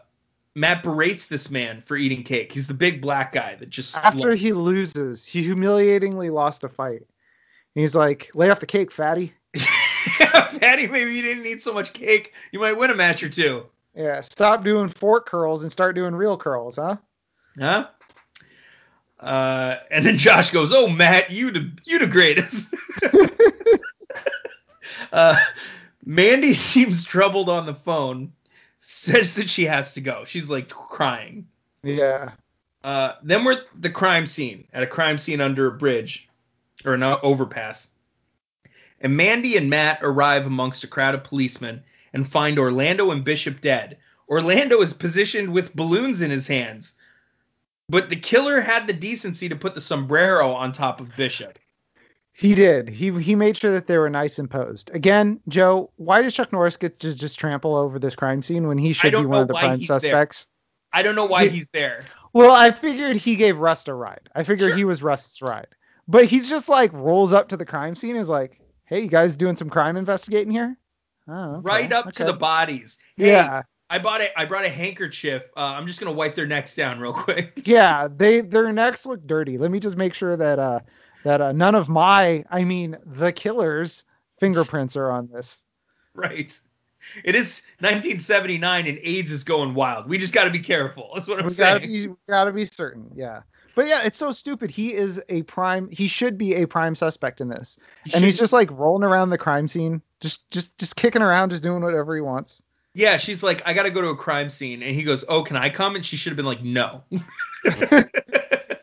Matt 0.55 0.83
berates 0.83 1.27
this 1.27 1.49
man 1.49 1.81
for 1.85 1.95
eating 1.95 2.23
cake. 2.23 2.51
He's 2.51 2.67
the 2.67 2.73
big 2.73 3.01
black 3.01 3.31
guy 3.33 3.55
that 3.55 3.69
just 3.69 3.95
After 3.95 4.35
he 4.35 4.53
loses, 4.53 5.25
he 5.25 5.43
humiliatingly 5.43 6.29
lost 6.29 6.63
a 6.63 6.69
fight. 6.69 7.05
And 7.75 7.81
He's 7.81 7.95
like, 7.95 8.31
lay 8.33 8.49
off 8.49 8.59
the 8.59 8.65
cake, 8.65 8.91
fatty. 8.91 9.33
fatty, 9.59 10.87
maybe 10.87 11.13
you 11.13 11.21
didn't 11.21 11.45
eat 11.45 11.61
so 11.61 11.73
much 11.73 11.93
cake. 11.93 12.33
You 12.51 12.59
might 12.59 12.77
win 12.77 12.89
a 12.89 12.95
match 12.95 13.23
or 13.23 13.29
two. 13.29 13.65
Yeah, 13.95 14.21
stop 14.21 14.63
doing 14.63 14.89
fork 14.89 15.25
curls 15.25 15.63
and 15.63 15.71
start 15.71 15.95
doing 15.95 16.15
real 16.15 16.37
curls, 16.37 16.77
huh? 16.77 16.97
Huh? 17.59 17.87
Uh, 19.19 19.75
and 19.89 20.05
then 20.05 20.17
Josh 20.17 20.49
goes, 20.49 20.73
"Oh, 20.73 20.87
Matt, 20.87 21.31
you 21.31 21.51
the 21.51 21.71
you 21.85 21.99
the 21.99 22.07
greatest." 22.07 22.73
uh, 25.11 25.35
Mandy 26.05 26.53
seems 26.53 27.05
troubled 27.05 27.49
on 27.49 27.65
the 27.65 27.73
phone. 27.73 28.33
Says 28.79 29.35
that 29.35 29.47
she 29.47 29.65
has 29.65 29.93
to 29.93 30.01
go. 30.01 30.25
She's 30.25 30.49
like 30.49 30.69
crying. 30.69 31.47
Yeah. 31.83 32.31
Uh, 32.83 33.13
then 33.21 33.43
we're 33.43 33.53
at 33.53 33.65
the 33.79 33.91
crime 33.91 34.25
scene 34.25 34.67
at 34.73 34.81
a 34.81 34.87
crime 34.87 35.19
scene 35.19 35.39
under 35.39 35.67
a 35.67 35.71
bridge 35.71 36.27
or 36.83 36.95
an 36.95 37.03
overpass. 37.03 37.89
And 38.99 39.15
Mandy 39.15 39.55
and 39.55 39.69
Matt 39.69 39.99
arrive 40.01 40.47
amongst 40.47 40.83
a 40.83 40.87
crowd 40.87 41.13
of 41.13 41.23
policemen 41.23 41.83
and 42.13 42.29
find 42.29 42.57
Orlando 42.57 43.11
and 43.11 43.23
Bishop 43.23 43.61
dead. 43.61 43.97
Orlando 44.27 44.81
is 44.81 44.93
positioned 44.93 45.53
with 45.53 45.75
balloons 45.75 46.21
in 46.21 46.31
his 46.31 46.47
hands. 46.47 46.93
But 47.89 48.09
the 48.09 48.15
killer 48.15 48.61
had 48.61 48.87
the 48.87 48.93
decency 48.93 49.49
to 49.49 49.55
put 49.55 49.75
the 49.75 49.81
sombrero 49.81 50.53
on 50.53 50.71
top 50.71 51.01
of 51.01 51.15
Bishop. 51.15 51.59
He 52.33 52.55
did. 52.55 52.87
He 52.89 53.11
he 53.21 53.35
made 53.35 53.57
sure 53.57 53.71
that 53.71 53.87
they 53.87 53.97
were 53.97 54.09
nice 54.09 54.39
and 54.39 54.49
posed. 54.49 54.89
Again, 54.93 55.39
Joe, 55.47 55.91
why 55.97 56.21
does 56.21 56.33
Chuck 56.33 56.51
Norris 56.53 56.77
get 56.77 56.99
to 57.01 57.15
just 57.15 57.37
trample 57.37 57.75
over 57.75 57.99
this 57.99 58.15
crime 58.15 58.41
scene 58.41 58.67
when 58.67 58.77
he 58.77 58.93
should 58.93 59.11
be 59.11 59.25
one 59.25 59.41
of 59.41 59.47
the 59.47 59.53
why 59.53 59.59
prime 59.61 59.79
he's 59.79 59.87
there. 59.89 59.99
suspects? 59.99 60.47
I 60.93 61.03
don't 61.03 61.15
know 61.15 61.25
why 61.25 61.43
Yeah. 61.43 61.49
he's 61.51 61.69
there. 61.73 62.05
Well, 62.33 62.51
I 62.53 62.71
figured 62.71 63.17
he 63.17 63.35
gave 63.35 63.57
Rust 63.59 63.87
a 63.89 63.93
ride. 63.93 64.29
I 64.33 64.43
figured 64.43 64.69
Sure. 64.69 64.77
he 64.77 64.85
was 64.85 65.03
Rust's 65.03 65.41
ride. 65.41 65.67
But 66.07 66.25
he's 66.25 66.49
just 66.49 66.67
like 66.69 66.91
rolls 66.93 67.31
up 67.33 67.49
to 67.49 67.57
the 67.57 67.65
crime 67.65 67.95
scene 67.95 68.11
and 68.11 68.19
is 68.21 68.29
like, 68.29 68.59
"Hey, 68.85 69.01
you 69.01 69.07
guys 69.09 69.35
doing 69.35 69.55
some 69.57 69.69
crime 69.69 69.95
investigating 69.97 70.51
here?" 70.51 70.77
Oh, 71.27 71.55
okay, 71.55 71.59
Right 71.61 71.93
up 71.93 72.11
to 72.13 72.23
the 72.23 72.33
bodies. 72.33 72.97
Hey, 73.17 73.31
Yeah. 73.31 73.61
I 73.89 73.99
bought 73.99 74.21
a 74.21 74.39
I 74.39 74.45
brought 74.45 74.63
a 74.63 74.69
handkerchief. 74.69 75.43
Uh, 75.55 75.73
I'm 75.75 75.85
just 75.85 75.99
gonna 75.99 76.13
wipe 76.13 76.33
their 76.33 76.47
necks 76.47 76.75
down 76.75 76.99
real 77.01 77.11
quick. 77.13 77.61
Yeah, 77.65 78.07
they 78.09 78.39
their 78.39 78.71
necks 78.71 79.05
look 79.05 79.27
dirty. 79.27 79.57
Let 79.57 79.69
me 79.69 79.81
just 79.81 79.97
make 79.97 80.13
sure 80.13 80.37
that 80.37 80.59
uh 80.59 80.79
that 81.23 81.41
uh, 81.41 81.51
none 81.51 81.75
of 81.75 81.89
my, 81.89 82.43
I 82.49 82.63
mean, 82.63 82.97
the 83.05 83.31
killer's 83.31 84.05
fingerprints 84.39 84.95
are 84.95 85.11
on 85.11 85.29
this. 85.31 85.63
Right. 86.13 86.59
It 87.23 87.35
is 87.35 87.61
1979 87.79 88.85
and 88.85 88.99
AIDS 89.01 89.31
is 89.31 89.45
going 89.45 89.73
wild. 89.73 90.09
We 90.09 90.17
just 90.17 90.33
got 90.33 90.43
to 90.43 90.49
be 90.49 90.59
careful. 90.59 91.09
That's 91.15 91.25
what 91.25 91.39
I'm 91.39 91.45
we 91.45 91.51
saying. 91.51 91.75
gotta 91.75 91.87
be 91.87 92.07
we 92.09 92.15
gotta 92.27 92.51
be 92.51 92.65
certain. 92.65 93.09
Yeah. 93.15 93.43
But 93.75 93.87
yeah, 93.87 94.01
it's 94.03 94.17
so 94.17 94.33
stupid. 94.33 94.69
He 94.69 94.93
is 94.93 95.21
a 95.29 95.43
prime. 95.43 95.89
He 95.89 96.07
should 96.07 96.37
be 96.37 96.55
a 96.55 96.67
prime 96.67 96.95
suspect 96.95 97.39
in 97.39 97.47
this, 97.47 97.79
and 98.13 98.23
he's 98.23 98.37
just 98.37 98.51
like 98.51 98.69
rolling 98.71 99.03
around 99.03 99.29
the 99.29 99.37
crime 99.37 99.69
scene, 99.69 100.01
just 100.19 100.49
just 100.51 100.77
just 100.77 100.97
kicking 100.97 101.21
around, 101.21 101.51
just 101.51 101.63
doing 101.63 101.81
whatever 101.81 102.13
he 102.13 102.21
wants. 102.21 102.61
Yeah, 102.93 103.17
she's 103.17 103.41
like, 103.43 103.67
I 103.67 103.73
got 103.73 103.83
to 103.83 103.91
go 103.91 104.01
to 104.01 104.09
a 104.09 104.15
crime 104.15 104.49
scene, 104.49 104.83
and 104.83 104.95
he 104.95 105.03
goes, 105.03 105.23
Oh, 105.27 105.43
can 105.43 105.55
I 105.55 105.69
come? 105.69 105.95
And 105.95 106.05
she 106.05 106.17
should 106.17 106.31
have 106.31 106.37
been 106.37 106.45
like, 106.45 106.63
No. 106.63 107.03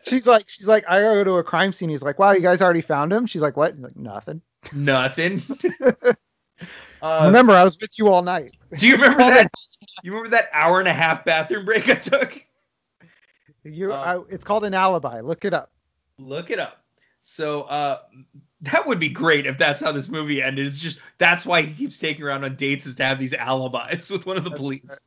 She's 0.07 0.25
like, 0.25 0.45
she's 0.47 0.67
like, 0.67 0.85
I 0.87 1.01
gotta 1.01 1.15
go 1.19 1.23
to 1.25 1.33
a 1.33 1.43
crime 1.43 1.73
scene. 1.73 1.89
He's 1.89 2.01
like, 2.01 2.19
wow, 2.19 2.31
you 2.31 2.39
guys 2.41 2.61
already 2.61 2.81
found 2.81 3.11
him. 3.11 3.25
She's 3.25 3.41
like, 3.41 3.57
what? 3.57 3.73
He's 3.73 3.83
like, 3.83 3.95
nothing. 3.95 4.41
Nothing. 4.73 5.41
uh, 7.01 7.21
Remember, 7.25 7.53
I 7.53 7.63
was 7.63 7.77
with 7.79 7.97
you 7.99 8.07
all 8.07 8.21
night. 8.21 8.55
do 8.77 8.87
you 8.87 8.95
remember 8.95 9.19
that? 9.19 9.51
You 10.03 10.11
remember 10.11 10.29
that 10.29 10.47
hour 10.53 10.79
and 10.79 10.87
a 10.87 10.93
half 10.93 11.25
bathroom 11.25 11.65
break 11.65 11.89
I 11.89 11.95
took? 11.95 12.41
You, 13.65 13.91
Um, 13.93 13.99
I, 14.29 14.33
it's 14.33 14.45
called 14.45 14.63
an 14.63 14.73
alibi. 14.73 15.19
Look 15.19 15.43
it 15.43 15.53
up. 15.53 15.71
Look 16.17 16.51
it 16.51 16.59
up. 16.59 16.81
So 17.29 17.61
uh, 17.63 17.99
that 18.61 18.87
would 18.87 18.99
be 18.99 19.07
great 19.07 19.45
if 19.45 19.57
that's 19.59 19.79
how 19.79 19.91
this 19.91 20.09
movie 20.09 20.41
ended. 20.41 20.65
It's 20.65 20.79
just 20.79 20.99
that's 21.19 21.45
why 21.45 21.61
he 21.61 21.73
keeps 21.73 21.99
taking 21.99 22.23
her 22.23 22.31
out 22.31 22.43
on 22.43 22.55
dates 22.55 22.87
is 22.87 22.95
to 22.95 23.05
have 23.05 23.19
these 23.19 23.35
alibis 23.35 24.09
with 24.09 24.25
one 24.25 24.35
of 24.35 24.43
the 24.43 24.51
police. 24.51 24.99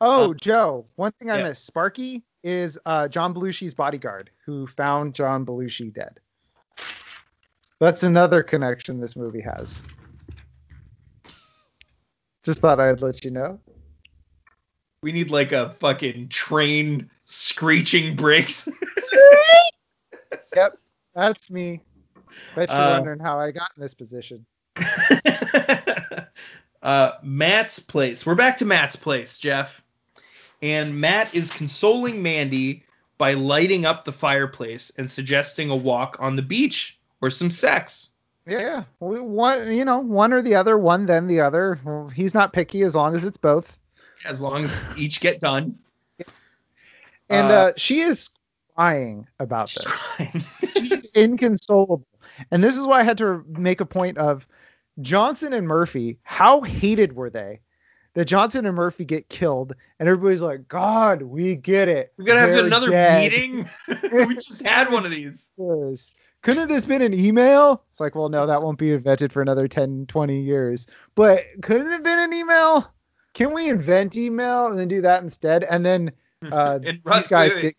Oh, 0.00 0.30
Uh, 0.30 0.34
Joe, 0.40 0.86
one 0.94 1.10
thing 1.18 1.30
I 1.30 1.38
yeah. 1.38 1.48
missed. 1.48 1.66
Sparky 1.66 2.22
is 2.44 2.78
uh, 2.86 3.08
John 3.08 3.34
Belushi's 3.34 3.74
bodyguard 3.74 4.30
who 4.46 4.68
found 4.68 5.14
John 5.16 5.44
Belushi 5.44 5.92
dead. 5.92 6.20
That's 7.80 8.04
another 8.04 8.44
connection 8.44 9.00
this 9.00 9.16
movie 9.16 9.40
has. 9.40 9.82
Just 12.44 12.60
thought 12.60 12.78
I'd 12.78 13.02
let 13.02 13.24
you 13.24 13.32
know. 13.32 13.58
We 15.02 15.10
need 15.10 15.32
like 15.32 15.50
a 15.50 15.74
fucking 15.80 16.28
train 16.28 17.10
screeching 17.24 18.14
brakes. 18.14 18.68
Yep, 20.54 20.78
that's 21.14 21.50
me. 21.50 21.80
Bet 22.54 22.68
you're 22.70 22.78
Uh, 22.78 22.90
wondering 22.92 23.20
how 23.20 23.38
I 23.38 23.50
got 23.50 23.70
in 23.76 23.82
this 23.82 23.94
position. 23.94 24.46
uh, 26.82 27.12
Matt's 27.22 27.78
place. 27.78 28.24
We're 28.26 28.34
back 28.34 28.58
to 28.58 28.64
Matt's 28.64 28.96
place, 28.96 29.38
Jeff. 29.38 29.82
And 30.60 31.00
Matt 31.00 31.34
is 31.34 31.50
consoling 31.50 32.22
Mandy 32.22 32.84
by 33.18 33.34
lighting 33.34 33.84
up 33.84 34.04
the 34.04 34.12
fireplace 34.12 34.90
and 34.96 35.10
suggesting 35.10 35.70
a 35.70 35.76
walk 35.76 36.16
on 36.20 36.36
the 36.36 36.42
beach 36.42 36.98
or 37.20 37.30
some 37.30 37.50
sex. 37.50 38.10
Yeah, 38.46 38.84
we, 38.98 39.20
one 39.20 39.72
you 39.72 39.84
know 39.84 40.00
one 40.00 40.32
or 40.32 40.42
the 40.42 40.56
other, 40.56 40.76
one 40.76 41.06
then 41.06 41.28
the 41.28 41.40
other. 41.40 41.78
Well, 41.84 42.08
he's 42.08 42.34
not 42.34 42.52
picky 42.52 42.82
as 42.82 42.94
long 42.94 43.14
as 43.14 43.24
it's 43.24 43.36
both. 43.36 43.78
As 44.24 44.40
long 44.40 44.64
as 44.64 44.98
each 44.98 45.20
get 45.20 45.40
done. 45.40 45.78
And 47.28 47.50
Uh, 47.52 47.54
uh, 47.54 47.72
she 47.76 48.00
is 48.00 48.28
crying 48.76 49.26
about 49.38 49.72
this. 49.72 50.14
She's 50.76 51.06
inconsolable. 51.14 52.06
And 52.50 52.62
this 52.62 52.76
is 52.76 52.86
why 52.86 53.00
I 53.00 53.02
had 53.02 53.18
to 53.18 53.44
make 53.46 53.80
a 53.80 53.86
point 53.86 54.18
of 54.18 54.46
Johnson 55.00 55.52
and 55.52 55.66
Murphy. 55.66 56.18
How 56.22 56.62
hated 56.62 57.14
were 57.14 57.30
they 57.30 57.60
that 58.14 58.24
Johnson 58.26 58.66
and 58.66 58.74
Murphy 58.76 59.04
get 59.04 59.28
killed? 59.28 59.74
And 59.98 60.08
everybody's 60.08 60.42
like, 60.42 60.68
God, 60.68 61.22
we 61.22 61.56
get 61.56 61.88
it. 61.88 62.12
We're 62.16 62.24
gonna 62.24 62.40
have 62.40 62.50
They're 62.50 62.66
another 62.66 62.90
dead." 62.90 63.32
meeting. 63.32 63.68
we 64.26 64.34
just 64.34 64.62
had 64.62 64.90
one 64.90 65.04
of 65.04 65.10
these. 65.10 65.52
Couldn't 66.42 66.68
this 66.68 66.84
been 66.84 67.02
an 67.02 67.14
email? 67.14 67.84
It's 67.90 68.00
like, 68.00 68.14
well, 68.14 68.28
no, 68.28 68.46
that 68.46 68.62
won't 68.62 68.78
be 68.78 68.92
invented 68.92 69.32
for 69.32 69.42
another 69.42 69.68
10, 69.68 70.06
20 70.06 70.40
years. 70.40 70.86
But 71.14 71.44
couldn't 71.62 71.86
it 71.86 71.92
have 71.92 72.02
been 72.02 72.18
an 72.18 72.32
email? 72.32 72.92
Can 73.34 73.52
we 73.52 73.70
invent 73.70 74.16
email 74.16 74.66
and 74.66 74.78
then 74.78 74.88
do 74.88 75.02
that 75.02 75.22
instead? 75.22 75.62
And 75.62 75.86
then 75.86 76.12
uh, 76.50 76.80
And 76.84 77.00
Rust, 77.04 77.24
these 77.24 77.28
guys 77.28 77.54
wait, 77.54 77.64
wait. 77.64 77.76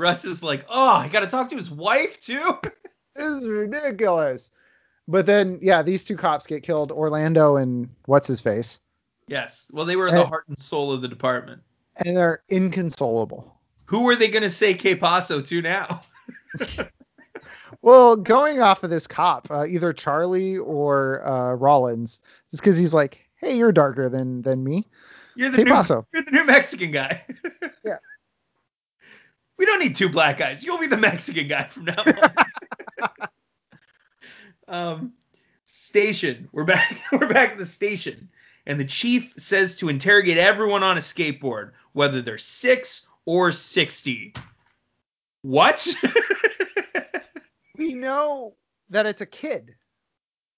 Rust 0.00 0.24
is 0.24 0.42
like, 0.42 0.64
oh, 0.68 0.90
I 0.96 1.08
gotta 1.08 1.26
talk 1.28 1.48
to 1.50 1.56
his 1.56 1.70
wife 1.70 2.20
too. 2.20 2.58
this 3.14 3.26
is 3.42 3.46
ridiculous. 3.46 4.50
But 5.06 5.26
then, 5.26 5.58
yeah, 5.60 5.82
these 5.82 6.04
two 6.04 6.16
cops 6.16 6.46
get 6.46 6.62
killed. 6.62 6.90
Orlando 6.92 7.56
and 7.56 7.88
what's 8.06 8.26
his 8.28 8.40
face, 8.40 8.80
yes. 9.28 9.68
Well, 9.72 9.84
they 9.84 9.96
were 9.96 10.10
the 10.10 10.20
Eh. 10.20 10.24
heart 10.24 10.48
and 10.48 10.58
soul 10.58 10.92
of 10.92 11.02
the 11.02 11.08
department. 11.08 11.62
and 12.04 12.16
they're 12.16 12.42
inconsolable. 12.48 13.54
Who 13.86 14.08
are 14.08 14.16
they 14.16 14.28
gonna 14.28 14.50
say 14.50 14.72
Que 14.74 14.94
Paso 14.96 15.40
to 15.42 15.62
now? 15.62 16.02
Well, 17.82 18.16
going 18.16 18.60
off 18.60 18.82
of 18.82 18.90
this 18.90 19.06
cop, 19.06 19.48
uh, 19.50 19.64
either 19.66 19.92
Charlie 19.92 20.58
or 20.58 21.26
uh, 21.26 21.54
Rollins, 21.54 22.20
just 22.50 22.62
because 22.62 22.76
he's 22.76 22.92
like, 22.92 23.18
"Hey, 23.36 23.56
you're 23.56 23.72
darker 23.72 24.08
than 24.08 24.42
than 24.42 24.62
me." 24.64 24.86
You're 25.36 25.48
the 25.50 25.58
Que 25.58 25.64
new, 25.64 25.70
Paso. 25.70 26.06
you're 26.12 26.22
the 26.22 26.30
new 26.32 26.44
Mexican 26.44 26.90
guy. 26.90 27.24
Yeah. 27.84 27.96
We 29.60 29.66
don't 29.66 29.78
need 29.78 29.94
two 29.94 30.08
black 30.08 30.38
guys. 30.38 30.64
You'll 30.64 30.78
be 30.78 30.86
the 30.86 30.96
Mexican 30.96 31.46
guy 31.46 31.64
from 31.64 31.84
now 31.84 32.02
on. 32.98 33.08
um, 34.68 35.12
station. 35.64 36.48
We're 36.50 36.64
back. 36.64 36.98
We're 37.12 37.28
back 37.28 37.50
at 37.50 37.58
the 37.58 37.66
station, 37.66 38.30
and 38.64 38.80
the 38.80 38.86
chief 38.86 39.34
says 39.36 39.76
to 39.76 39.90
interrogate 39.90 40.38
everyone 40.38 40.82
on 40.82 40.96
a 40.96 41.02
skateboard, 41.02 41.72
whether 41.92 42.22
they're 42.22 42.38
six 42.38 43.06
or 43.26 43.52
sixty. 43.52 44.32
What? 45.42 45.86
We 47.76 47.94
know 47.94 48.56
that 48.90 49.06
it's 49.06 49.22
a 49.22 49.26
kid. 49.26 49.74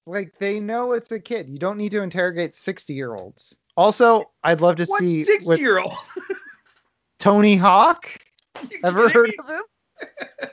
Like 0.07 0.35
they 0.41 0.59
know 0.59 0.93
it's 0.93 1.13
a 1.13 1.21
kid. 1.21 1.49
You 1.49 1.59
don't 1.59 1.79
need 1.79 1.93
to 1.93 2.03
interrogate 2.03 2.55
sixty 2.55 2.95
year 2.95 3.17
olds. 3.17 3.59
Also, 3.77 4.31
I'd 4.45 4.61
love 4.61 4.77
to 4.77 4.87
see. 4.87 4.91
what 4.91 5.01
see 5.01 5.25
sixty-year-old. 5.25 5.93
Tony 7.19 7.57
Hawk. 7.57 8.22
Ever 8.85 9.09
heard 9.09 9.33
of 9.39 9.49
him? 9.49 9.63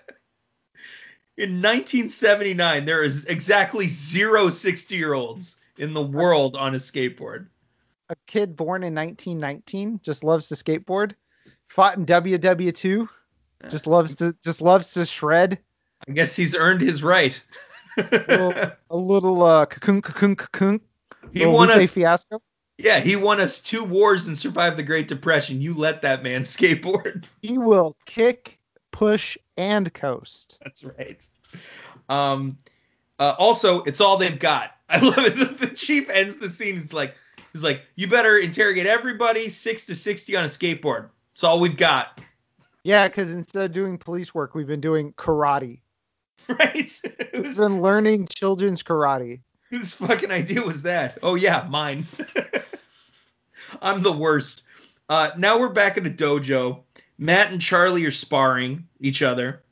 In 1.38 1.62
1979, 1.62 2.84
there 2.84 3.02
is 3.02 3.26
exactly 3.26 3.88
zero 3.88 4.50
60 4.50 4.96
year 4.96 5.14
olds 5.14 5.58
in 5.78 5.94
the 5.94 6.04
world 6.04 6.58
on 6.58 6.76
a 6.76 6.78
skateboard. 6.78 7.48
A 8.10 8.16
kid 8.28 8.58
born 8.58 8.84
in 8.84 8.94
1919, 8.94 10.02
just 10.04 10.26
loves 10.26 10.50
to 10.50 10.56
skateboard. 10.56 11.14
Fought 11.70 11.98
in 11.98 12.06
WW2. 12.06 13.08
Just 13.70 13.88
loves 13.88 14.16
to 14.16 14.36
just 14.44 14.62
loves 14.62 14.94
to 14.94 15.06
shred. 15.06 15.60
I 16.08 16.12
guess 16.12 16.36
he's 16.36 16.56
earned 16.56 16.82
his 16.82 17.04
right. 17.04 17.42
A 17.98 18.04
little, 18.28 18.54
a 18.90 18.98
little 18.98 19.44
uh 19.44 19.66
cocoon 19.66 20.02
cocoon 20.02 20.36
cocoon. 20.36 20.82
he 21.34 21.46
won 21.46 21.70
us. 21.70 21.92
fiasco. 21.94 22.42
Yeah, 22.80 23.02
he 23.02 23.18
won 23.18 23.42
us 23.42 23.60
two 23.60 23.84
wars 23.84 24.28
and 24.28 24.40
survived 24.40 24.78
the 24.78 24.84
Great 24.84 25.10
Depression. 25.10 25.62
You 25.62 25.74
let 25.74 26.02
that 26.04 26.24
man 26.24 26.42
skateboard. 26.44 27.26
He 27.42 27.58
will 27.58 27.98
kick, 28.06 28.58
push, 28.92 29.38
and 29.58 29.94
coast. 29.94 30.58
That's 30.64 30.84
right. 30.84 31.26
Um. 32.08 32.58
Uh, 33.20 33.36
also, 33.38 33.84
it's 33.84 34.00
all 34.00 34.16
they've 34.16 34.40
got. 34.40 34.72
I 34.90 35.00
love 35.00 35.20
it. 35.20 35.36
The, 35.36 35.68
the 35.68 35.68
chief 35.68 36.10
ends 36.10 36.38
the 36.38 36.50
scene. 36.50 36.76
He's 36.76 36.94
like, 36.94 37.16
he's 37.52 37.62
like, 37.62 37.82
you 37.98 38.08
better 38.08 38.38
interrogate 38.38 38.86
everybody 38.86 39.50
six 39.50 39.86
to 39.88 39.96
sixty 39.96 40.38
on 40.38 40.46
a 40.46 40.48
skateboard. 40.48 41.10
It's 41.34 41.44
all 41.44 41.60
we've 41.60 41.76
got. 41.76 42.22
Yeah, 42.84 43.10
because 43.10 43.34
instead 43.34 43.66
of 43.66 43.74
doing 43.74 43.98
police 43.98 44.34
work, 44.34 44.56
we've 44.56 44.68
been 44.68 44.82
doing 44.82 45.14
karate. 45.14 45.80
Right? 46.48 46.90
We've 47.34 47.58
been 47.58 47.82
learning 47.84 48.28
children's 48.28 48.82
karate. 48.82 49.42
whose 49.72 49.94
fucking 49.94 50.32
idea 50.32 50.62
was 50.62 50.84
that? 50.84 51.20
Oh 51.22 51.36
yeah, 51.36 51.66
mine. 51.70 52.06
I'm 53.82 54.02
the 54.02 54.12
worst. 54.12 54.64
Uh, 55.08 55.32
now 55.38 55.60
we're 55.60 55.70
back 55.70 55.98
at 55.98 56.06
a 56.06 56.10
dojo. 56.10 56.82
Matt 57.18 57.52
and 57.52 57.62
Charlie 57.62 58.06
are 58.06 58.12
sparring 58.12 58.88
each 59.00 59.22
other. 59.22 59.64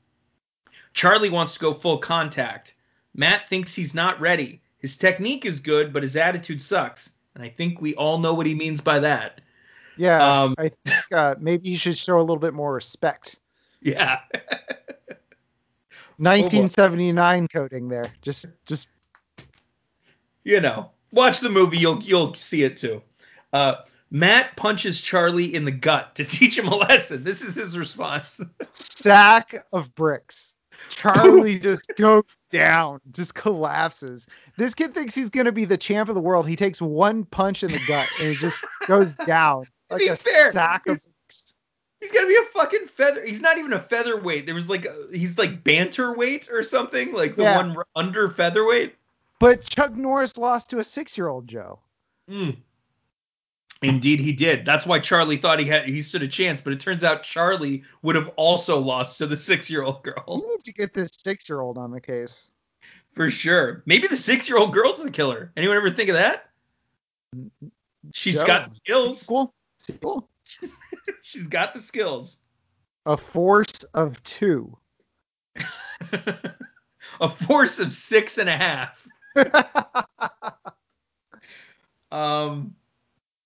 Charlie 0.93 1.29
wants 1.29 1.53
to 1.53 1.59
go 1.59 1.73
full 1.73 1.97
contact. 1.97 2.75
Matt 3.13 3.49
thinks 3.49 3.73
he's 3.73 3.93
not 3.93 4.19
ready. 4.19 4.61
His 4.79 4.97
technique 4.97 5.45
is 5.45 5.59
good, 5.59 5.93
but 5.93 6.03
his 6.03 6.15
attitude 6.15 6.61
sucks. 6.61 7.11
And 7.35 7.43
I 7.43 7.49
think 7.49 7.81
we 7.81 7.95
all 7.95 8.19
know 8.19 8.33
what 8.33 8.45
he 8.45 8.55
means 8.55 8.81
by 8.81 8.99
that. 8.99 9.41
Yeah, 9.95 10.41
Um, 10.43 10.55
I 10.57 10.69
think 10.85 11.11
uh, 11.11 11.35
maybe 11.39 11.69
you 11.69 11.77
should 11.77 11.97
show 11.97 12.17
a 12.17 12.21
little 12.21 12.37
bit 12.37 12.53
more 12.53 12.73
respect. 12.73 13.39
Yeah. 13.81 14.19
1979 16.17 17.47
coding 17.47 17.89
there. 17.89 18.05
Just, 18.21 18.47
just 18.65 18.89
you 20.47 20.61
know, 20.61 20.89
watch 21.11 21.41
the 21.41 21.49
movie. 21.49 21.77
You'll 21.77 22.01
you'll 22.01 22.33
see 22.33 22.63
it 22.63 22.77
too. 22.77 23.01
Uh, 23.53 23.75
Matt 24.09 24.55
punches 24.55 25.01
Charlie 25.01 25.53
in 25.53 25.65
the 25.65 25.71
gut 25.71 26.15
to 26.15 26.23
teach 26.25 26.57
him 26.57 26.67
a 26.67 26.75
lesson. 26.75 27.23
This 27.23 27.41
is 27.41 27.55
his 27.55 27.77
response. 27.77 28.39
sack 28.71 29.65
of 29.73 29.93
bricks. 29.95 30.53
Charlie 30.89 31.59
just 31.69 31.91
goes 31.97 32.23
down, 32.49 33.01
just 33.11 33.33
collapses. 33.35 34.27
This 34.57 34.73
kid 34.73 34.93
thinks 34.93 35.13
he's 35.13 35.29
gonna 35.29 35.51
be 35.51 35.65
the 35.65 35.77
champ 35.77 36.07
of 36.07 36.15
the 36.15 36.21
world. 36.21 36.47
He 36.47 36.55
takes 36.55 36.81
one 36.81 37.25
punch 37.25 37.63
in 37.63 37.71
the 37.71 37.81
gut 37.87 38.07
and 38.19 38.29
he 38.29 38.35
just 38.35 38.63
goes 38.87 39.13
down 39.15 39.65
like 39.89 39.99
be 39.99 40.07
a 40.07 40.15
fair, 40.15 40.51
sack 40.51 40.87
of 40.87 40.93
he's- 40.93 41.05
bricks. 41.05 41.53
He's 41.99 42.11
gonna 42.11 42.27
be 42.27 42.35
a 42.37 42.45
fucking 42.53 42.85
feather. 42.85 43.25
He's 43.25 43.41
not 43.41 43.57
even 43.57 43.73
a 43.73 43.79
featherweight. 43.79 44.45
There 44.45 44.53
was 44.55 44.69
like 44.69 44.85
a, 44.85 44.95
he's 45.11 45.37
like 45.37 45.63
bantamweight 45.63 46.49
or 46.51 46.61
something, 46.63 47.11
like 47.11 47.35
the 47.35 47.43
Yeah. 47.43 47.57
one 47.57 47.75
under 47.95 48.29
featherweight. 48.29 48.95
But 49.39 49.63
Chuck 49.63 49.95
Norris 49.95 50.37
lost 50.37 50.71
to 50.71 50.79
a 50.79 50.83
six-year-old 50.83 51.47
Joe. 51.47 51.79
Mm. 52.29 52.57
Indeed, 53.83 54.19
he 54.19 54.33
did. 54.33 54.65
That's 54.65 54.87
why 54.87 54.99
Charlie 54.99 55.37
thought 55.37 55.59
he 55.59 55.65
had 55.65 55.85
he 55.85 56.01
stood 56.01 56.23
a 56.23 56.27
chance, 56.27 56.61
but 56.61 56.73
it 56.73 56.79
turns 56.79 57.03
out 57.03 57.21
Charlie 57.21 57.83
would 58.01 58.15
have 58.15 58.29
also 58.35 58.79
lost 58.79 59.19
to 59.19 59.27
the 59.27 59.37
six-year-old 59.37 60.03
girl 60.03 60.23
You 60.27 60.49
need 60.49 60.63
to 60.63 60.73
get 60.73 60.93
this 60.93 61.11
six-year-old 61.13 61.77
on 61.77 61.91
the 61.91 62.01
case. 62.01 62.49
for 63.13 63.29
sure. 63.29 63.83
Maybe 63.85 64.07
the 64.07 64.17
six-year-old 64.17 64.73
girl's 64.73 65.01
the 65.01 65.11
killer. 65.11 65.51
Anyone 65.55 65.77
ever 65.77 65.91
think 65.91 66.09
of 66.09 66.15
that? 66.15 66.49
She's 68.13 68.39
Joe, 68.39 68.47
got 68.47 68.69
the 68.69 68.75
skills. 68.75 69.19
Sequel? 69.19 69.53
Sequel? 69.77 70.29
She's 71.21 71.47
got 71.47 71.75
the 71.75 71.81
skills. 71.81 72.37
A 73.05 73.15
force 73.15 73.83
of 73.93 74.21
two. 74.23 74.75
a 77.21 77.29
force 77.29 77.79
of 77.79 77.93
six 77.93 78.37
and 78.37 78.49
a 78.49 78.57
half. 78.57 79.07
Um, 82.11 82.75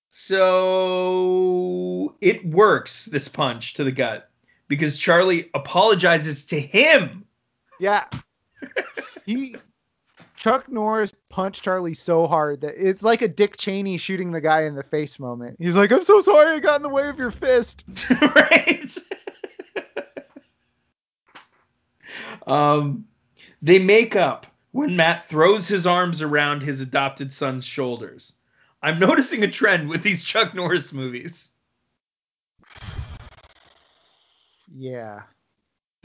so 0.09 2.15
it 2.21 2.45
works 2.45 3.05
this 3.05 3.27
punch 3.27 3.75
to 3.75 3.83
the 3.83 3.91
gut 3.91 4.29
because 4.67 4.97
Charlie 4.97 5.49
apologizes 5.53 6.45
to 6.45 6.59
him. 6.59 7.25
Yeah. 7.79 8.05
he 9.25 9.55
Chuck 10.35 10.71
Norris 10.71 11.13
punched 11.29 11.63
Charlie 11.63 11.93
so 11.93 12.27
hard 12.27 12.61
that 12.61 12.75
it's 12.77 13.03
like 13.03 13.21
a 13.21 13.27
Dick 13.27 13.57
Cheney 13.57 13.97
shooting 13.97 14.31
the 14.31 14.41
guy 14.41 14.63
in 14.63 14.75
the 14.75 14.83
face 14.83 15.19
moment. 15.19 15.57
He's 15.59 15.75
like, 15.75 15.91
I'm 15.91 16.03
so 16.03 16.19
sorry 16.21 16.55
I 16.55 16.59
got 16.59 16.77
in 16.77 16.83
the 16.83 16.89
way 16.89 17.09
of 17.09 17.17
your 17.17 17.31
fist. 17.31 17.85
right? 18.35 18.97
um, 22.47 23.05
they 23.61 23.79
make 23.79 24.15
up 24.15 24.47
when 24.71 24.95
Matt 24.95 25.25
throws 25.25 25.67
his 25.67 25.85
arms 25.85 26.21
around 26.21 26.61
his 26.61 26.81
adopted 26.81 27.31
son's 27.33 27.65
shoulders. 27.65 28.33
I'm 28.81 28.99
noticing 28.99 29.43
a 29.43 29.47
trend 29.47 29.89
with 29.89 30.01
these 30.03 30.23
Chuck 30.23 30.53
Norris 30.55 30.91
movies. 30.93 31.51
Yeah. 34.73 35.23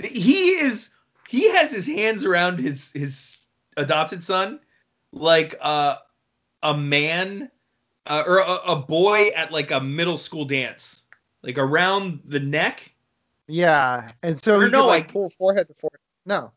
He 0.02 0.50
is 0.50 0.90
he 1.28 1.50
has 1.52 1.72
his 1.72 1.86
hands 1.86 2.24
around 2.24 2.58
his 2.58 2.92
his 2.92 3.40
adopted 3.76 4.22
son 4.22 4.60
like 5.12 5.54
uh, 5.60 5.96
a 6.62 6.76
man 6.76 7.50
uh, 8.06 8.24
or 8.26 8.38
a, 8.38 8.54
a 8.72 8.76
boy 8.76 9.28
at 9.28 9.52
like 9.52 9.70
a 9.70 9.80
middle 9.80 10.16
school 10.16 10.44
dance, 10.44 11.02
like 11.42 11.56
around 11.58 12.20
the 12.26 12.40
neck 12.40 12.92
Yeah, 13.48 14.10
and 14.22 14.42
so 14.42 14.60
he 14.60 14.68
no, 14.70 14.86
like 14.86 15.04
like- 15.04 15.12
pull 15.12 15.30
forehead 15.30 15.68
to 15.68 15.74
forehead. 15.74 16.00
No. 16.26 16.52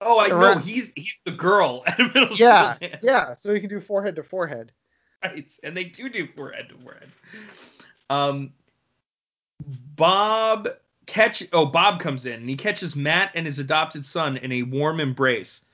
Oh, 0.00 0.18
I 0.18 0.28
know. 0.28 0.58
He's 0.58 0.92
he's 0.96 1.18
the 1.24 1.32
girl 1.32 1.82
at 1.86 2.00
a 2.00 2.04
middle 2.04 2.36
Yeah, 2.36 2.74
school 2.74 2.88
dance. 2.88 3.00
yeah. 3.02 3.34
So 3.34 3.52
he 3.52 3.60
can 3.60 3.68
do 3.68 3.80
forehead 3.80 4.16
to 4.16 4.22
forehead. 4.22 4.72
Right, 5.22 5.50
and 5.62 5.76
they 5.76 5.84
do 5.84 6.08
do 6.08 6.26
forehead 6.26 6.70
to 6.70 6.74
forehead. 6.82 7.08
Um, 8.08 8.52
Bob 9.96 10.68
catch. 11.06 11.46
Oh, 11.52 11.66
Bob 11.66 12.00
comes 12.00 12.26
in 12.26 12.34
and 12.34 12.48
he 12.48 12.56
catches 12.56 12.96
Matt 12.96 13.32
and 13.34 13.44
his 13.46 13.58
adopted 13.58 14.04
son 14.04 14.36
in 14.38 14.50
a 14.52 14.62
warm 14.62 15.00
embrace, 15.00 15.64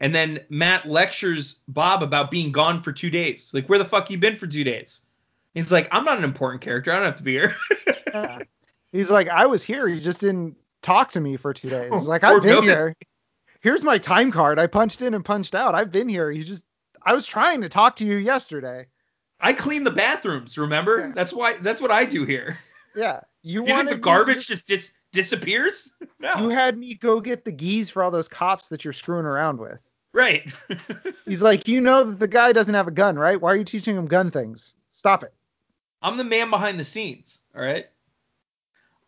and 0.00 0.14
then 0.14 0.40
Matt 0.48 0.88
lectures 0.88 1.60
Bob 1.68 2.02
about 2.02 2.30
being 2.30 2.50
gone 2.50 2.82
for 2.82 2.92
two 2.92 3.10
days. 3.10 3.52
Like, 3.54 3.68
where 3.68 3.78
the 3.78 3.84
fuck 3.84 4.10
you 4.10 4.18
been 4.18 4.36
for 4.36 4.46
two 4.46 4.64
days? 4.64 5.02
He's 5.54 5.70
like, 5.70 5.88
I'm 5.92 6.04
not 6.04 6.18
an 6.18 6.24
important 6.24 6.60
character. 6.60 6.92
I 6.92 6.96
don't 6.96 7.04
have 7.04 7.16
to 7.16 7.22
be 7.22 7.32
here. 7.32 7.56
Yeah. 8.12 8.38
He's 8.92 9.10
like, 9.10 9.28
I 9.28 9.46
was 9.46 9.62
here. 9.62 9.86
You 9.88 10.00
just 10.00 10.20
didn't 10.20 10.56
talk 10.82 11.10
to 11.10 11.20
me 11.20 11.36
for 11.36 11.52
two 11.54 11.68
days. 11.70 11.92
He's 11.94 12.08
like, 12.08 12.24
I've 12.24 12.42
been 12.42 12.50
notice 12.50 12.64
here. 12.78 12.96
Here's 13.60 13.82
my 13.82 13.98
time 13.98 14.30
card. 14.30 14.58
I 14.58 14.66
punched 14.66 15.02
in 15.02 15.14
and 15.14 15.24
punched 15.24 15.54
out. 15.54 15.74
I've 15.74 15.92
been 15.92 16.08
here. 16.08 16.30
You 16.30 16.44
just, 16.44 16.64
I 17.02 17.12
was 17.14 17.26
trying 17.26 17.60
to 17.62 17.68
talk 17.68 17.96
to 17.96 18.06
you 18.06 18.16
yesterday. 18.16 18.86
I 19.40 19.52
clean 19.52 19.84
the 19.84 19.90
bathrooms. 19.90 20.56
Remember? 20.58 20.98
Yeah. 20.98 21.12
That's 21.14 21.32
why. 21.32 21.54
That's 21.58 21.80
what 21.80 21.90
I 21.90 22.04
do 22.04 22.24
here. 22.24 22.58
Yeah. 22.94 23.20
You, 23.42 23.62
You 23.66 23.74
think 23.76 23.90
the 23.90 23.96
garbage 23.96 24.46
just 24.46 24.66
dis- 24.66 24.92
disappears? 25.12 25.90
No. 26.18 26.32
You 26.38 26.48
had 26.48 26.78
me 26.78 26.94
go 26.94 27.20
get 27.20 27.44
the 27.44 27.52
geese 27.52 27.90
for 27.90 28.02
all 28.02 28.10
those 28.10 28.26
cops 28.28 28.70
that 28.70 28.84
you're 28.84 28.94
screwing 28.94 29.26
around 29.26 29.58
with. 29.60 29.78
right. 30.14 30.50
He's 31.26 31.42
like, 31.42 31.68
you 31.68 31.82
know 31.82 32.04
that 32.04 32.18
the 32.18 32.26
guy 32.26 32.52
doesn't 32.54 32.74
have 32.74 32.88
a 32.88 32.90
gun, 32.92 33.18
right? 33.18 33.38
Why 33.38 33.52
are 33.52 33.56
you 33.56 33.64
teaching 33.64 33.96
him 33.96 34.06
gun 34.06 34.30
things? 34.30 34.72
Stop 34.90 35.22
it. 35.24 35.34
I'm 36.00 36.16
the 36.16 36.24
man 36.24 36.48
behind 36.48 36.80
the 36.80 36.84
scenes. 36.86 37.42
All 37.54 37.60
right. 37.62 37.86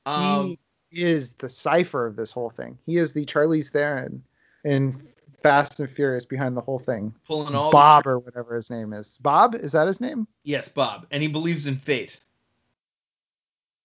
Um, 0.05 0.59
he 0.91 1.03
is 1.03 1.31
the 1.31 1.49
cipher 1.49 2.07
of 2.07 2.15
this 2.15 2.31
whole 2.31 2.51
thing. 2.51 2.79
He 2.85 2.99
is 2.99 3.15
the 3.15 3.25
Charlize 3.25 3.71
Theron 3.71 4.23
in 4.69 5.09
Fast 5.43 5.81
and 5.81 5.91
Furious 5.91 6.25
behind 6.25 6.57
the 6.57 6.61
whole 6.61 6.79
thing. 6.79 7.15
pulling 7.27 7.55
all 7.55 7.71
Bob 7.71 8.07
or 8.07 8.19
whatever 8.19 8.57
his 8.57 8.71
name 8.71 8.93
is. 8.93 9.17
Bob 9.21 9.55
is 9.55 9.73
that 9.73 9.87
his 9.87 10.01
name? 10.01 10.27
Yes, 10.45 10.69
Bob, 10.69 11.07
and 11.11 11.23
he 11.23 11.29
believes 11.29 11.67
in 11.67 11.77
fate. 11.77 12.21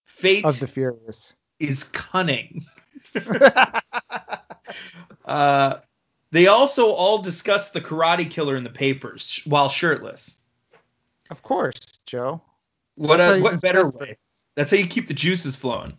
Fate 0.04 0.44
Of 0.44 0.60
the 0.60 0.66
Furious. 0.66 1.34
is 1.58 1.84
cunning. 1.84 2.62
Uh, 5.24 5.78
they 6.32 6.48
also 6.48 6.90
all 6.90 7.16
discuss 7.16 7.70
the 7.70 7.80
karate 7.80 8.30
killer 8.30 8.56
in 8.56 8.64
the 8.64 8.68
papers 8.68 9.40
while 9.46 9.70
shirtless. 9.70 10.38
of 11.30 11.40
course, 11.40 11.98
Joe. 12.04 12.42
What 12.96 13.20
a, 13.20 13.40
what 13.40 13.58
better 13.62 13.88
way? 13.88 14.18
That's 14.54 14.70
how 14.70 14.76
you 14.76 14.86
keep 14.86 15.08
the 15.08 15.14
juices 15.14 15.56
flowing. 15.56 15.96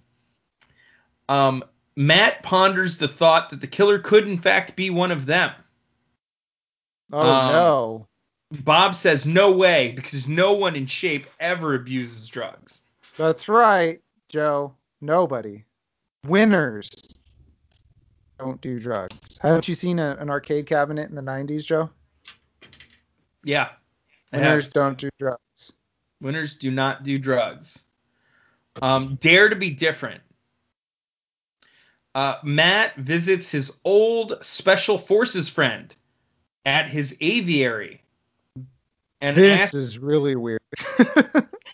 Um, 1.27 1.63
Matt 1.97 2.43
ponders 2.43 2.97
the 2.97 3.07
thought 3.07 3.49
that 3.49 3.61
the 3.61 3.67
killer 3.67 3.99
could 3.99 4.27
in 4.27 4.37
fact 4.37 4.75
be 4.75 4.89
one 4.89 5.11
of 5.11 5.25
them. 5.25 5.51
Oh 7.11 7.19
Um, 7.19 7.51
no. 7.51 8.07
Bob 8.63 8.95
says 8.95 9.25
no 9.25 9.51
way 9.51 9.91
because 9.95 10.27
no 10.27 10.53
one 10.53 10.75
in 10.75 10.85
shape 10.85 11.27
ever 11.39 11.75
abuses 11.75 12.27
drugs. 12.27 12.81
That's 13.17 13.47
right, 13.49 14.01
Joe. 14.29 14.73
Nobody. 15.01 15.63
Winners 16.25 16.89
don't 18.39 18.59
do 18.61 18.79
drugs. 18.79 19.19
Haven't 19.39 19.67
you 19.67 19.75
seen 19.75 19.99
a, 19.99 20.15
an 20.19 20.29
arcade 20.29 20.67
cabinet 20.67 21.09
in 21.09 21.15
the 21.15 21.21
90s, 21.21 21.65
Joe? 21.65 21.89
Yeah. 23.43 23.69
Winners 24.33 24.67
don't 24.67 24.97
do 24.97 25.09
drugs. 25.19 25.73
Winners 26.21 26.55
do 26.55 26.71
not 26.71 27.03
do 27.03 27.17
drugs. 27.17 27.83
Um, 28.81 29.15
dare 29.21 29.49
to 29.49 29.55
be 29.55 29.69
different. 29.69 30.21
Uh, 32.15 32.37
Matt 32.43 32.95
visits 32.95 33.51
his 33.51 33.71
old 33.83 34.37
special 34.41 34.97
forces 34.97 35.49
friend 35.49 35.93
at 36.65 36.87
his 36.87 37.15
aviary 37.21 38.01
and 39.21 39.35
This 39.35 39.61
asks, 39.61 39.73
is 39.73 39.99
really 39.99 40.35
weird. 40.35 40.61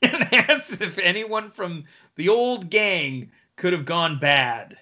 and 0.01 0.33
asks 0.33 0.81
if 0.81 0.97
anyone 0.97 1.51
from 1.51 1.83
the 2.15 2.29
old 2.29 2.69
gang 2.69 3.31
could 3.55 3.73
have 3.73 3.85
gone 3.85 4.19
bad. 4.19 4.77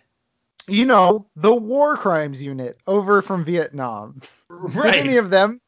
you 0.67 0.85
know, 0.85 1.25
the 1.35 1.53
war 1.53 1.97
crimes 1.97 2.41
unit 2.41 2.77
over 2.87 3.21
from 3.21 3.43
Vietnam. 3.43 4.21
Right. 4.49 4.93
Did 4.93 5.05
any 5.05 5.17
of 5.17 5.29
them 5.29 5.59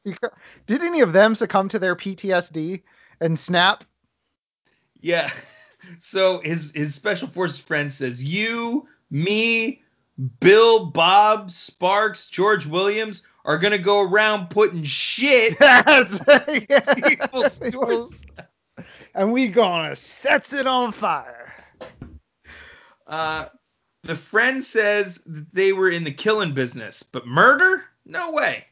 did 0.67 0.81
any 0.81 1.01
of 1.01 1.11
them 1.11 1.35
succumb 1.35 1.67
to 1.69 1.79
their 1.79 1.95
PTSD 1.95 2.81
and 3.19 3.37
snap? 3.37 3.83
Yeah. 5.01 5.29
So 5.99 6.41
his 6.43 6.71
his 6.75 6.93
special 6.93 7.27
forces 7.27 7.59
friend 7.59 7.91
says, 7.91 8.23
"You, 8.23 8.87
me, 9.09 9.80
Bill, 10.39 10.85
Bob, 10.87 11.49
Sparks, 11.51 12.27
George 12.27 12.65
Williams 12.65 13.23
are 13.45 13.57
gonna 13.57 13.77
go 13.77 14.01
around 14.01 14.49
putting 14.49 14.83
shit 14.83 15.57
people's 17.03 17.59
doors." 17.71 18.23
and 19.15 19.31
we 19.31 19.47
gonna 19.47 19.95
set 19.95 20.53
it 20.53 20.67
on 20.67 20.91
fire. 20.91 21.53
Uh, 23.07 23.45
the 24.03 24.15
friend 24.15 24.63
says 24.63 25.21
that 25.25 25.53
they 25.53 25.73
were 25.73 25.89
in 25.89 26.03
the 26.03 26.11
killing 26.11 26.53
business, 26.53 27.03
but 27.03 27.27
murder? 27.27 27.83
No 28.05 28.31
way. 28.31 28.65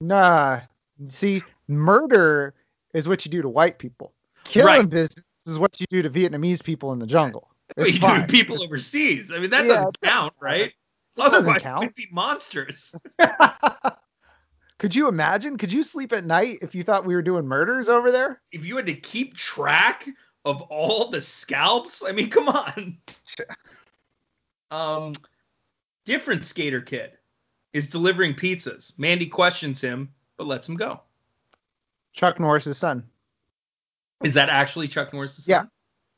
Nah. 0.00 0.60
See, 1.08 1.42
murder 1.68 2.54
is 2.92 3.08
what 3.08 3.24
you 3.24 3.30
do 3.30 3.42
to 3.42 3.48
white 3.48 3.78
people. 3.78 4.12
Killing 4.44 4.66
Right. 4.82 4.90
business 4.90 5.24
is 5.46 5.58
what 5.58 5.80
you 5.80 5.86
do 5.90 6.02
to 6.02 6.10
Vietnamese 6.10 6.62
people 6.62 6.92
in 6.92 6.98
the 6.98 7.06
jungle. 7.06 7.50
What 7.76 7.88
It's 7.88 7.94
you 7.96 8.00
do 8.00 8.20
to 8.20 8.26
people 8.26 8.62
overseas? 8.62 9.32
I 9.32 9.38
mean, 9.38 9.50
that 9.50 9.64
Yeah, 9.64 9.74
doesn't 9.74 10.00
count, 10.02 10.34
right? 10.40 10.72
Doesn't 11.16 11.34
Otherwise, 11.34 11.62
count. 11.62 11.80
we'd 11.80 11.94
be 11.94 12.08
monsters. 12.10 12.94
Could 14.78 14.94
you 14.94 15.08
imagine? 15.08 15.56
Could 15.56 15.72
you 15.72 15.82
sleep 15.84 16.12
at 16.12 16.24
night 16.24 16.58
if 16.60 16.74
you 16.74 16.82
thought 16.82 17.06
we 17.06 17.14
were 17.14 17.22
doing 17.22 17.46
murders 17.46 17.88
over 17.88 18.10
there? 18.10 18.42
If 18.52 18.66
you 18.66 18.76
had 18.76 18.86
to 18.86 18.94
keep 18.94 19.36
track 19.36 20.08
of 20.44 20.62
all 20.62 21.08
the 21.10 21.22
scalps, 21.22 22.02
I 22.06 22.12
mean, 22.12 22.30
come 22.30 22.48
on. 22.48 22.98
Um, 24.70 25.12
different 26.04 26.44
skater 26.44 26.80
kid 26.80 27.12
is 27.74 27.90
delivering 27.90 28.34
pizzas. 28.34 28.92
Mandy 28.98 29.26
questions 29.26 29.80
him, 29.80 30.12
but 30.36 30.48
lets 30.48 30.68
him 30.68 30.74
go. 30.74 31.00
Chuck 32.12 32.40
Norris's 32.40 32.76
son. 32.76 33.04
Is 34.24 34.34
that 34.34 34.48
actually 34.48 34.88
Chuck 34.88 35.12
Norris? 35.12 35.44
Son? 35.44 35.52
Yeah. 35.52 35.64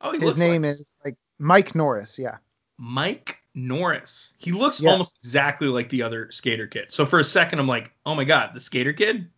Oh, 0.00 0.12
he 0.12 0.20
His 0.20 0.38
name 0.38 0.62
like 0.62 0.70
is 0.72 0.94
like 1.04 1.16
Mike 1.38 1.74
Norris. 1.74 2.18
Yeah. 2.18 2.36
Mike 2.78 3.36
Norris. 3.56 4.34
He 4.38 4.52
looks 4.52 4.80
Yeah. 4.80 4.90
almost 4.92 5.16
exactly 5.24 5.66
like 5.68 5.88
the 5.88 6.02
other 6.02 6.30
skater 6.30 6.66
kid. 6.66 6.86
So 6.90 7.04
for 7.06 7.18
a 7.18 7.24
second, 7.24 7.58
I'm 7.58 7.66
like, 7.66 7.92
oh 8.04 8.14
my 8.14 8.24
god, 8.24 8.50
the 8.54 8.60
skater 8.60 8.92
kid. 8.92 9.28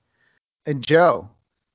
And 0.67 0.85
Joe, 0.87 1.31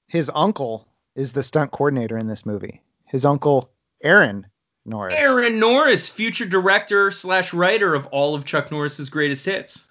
his 0.07 0.29
uncle 0.35 0.87
is 1.15 1.31
the 1.31 1.41
stunt 1.41 1.71
coordinator 1.71 2.17
in 2.17 2.27
this 2.27 2.45
movie. 2.45 2.81
His 3.05 3.25
uncle 3.25 3.71
Aaron 4.03 4.45
Norris. 4.85 5.15
Aaron 5.17 5.57
Norris, 5.59 6.09
future 6.09 6.45
director 6.45 7.09
slash 7.09 7.53
writer 7.53 7.95
of 7.95 8.05
all 8.07 8.35
of 8.35 8.43
Chuck 8.43 8.69
Norris's 8.69 9.09
greatest 9.09 9.45
hits. 9.45 9.85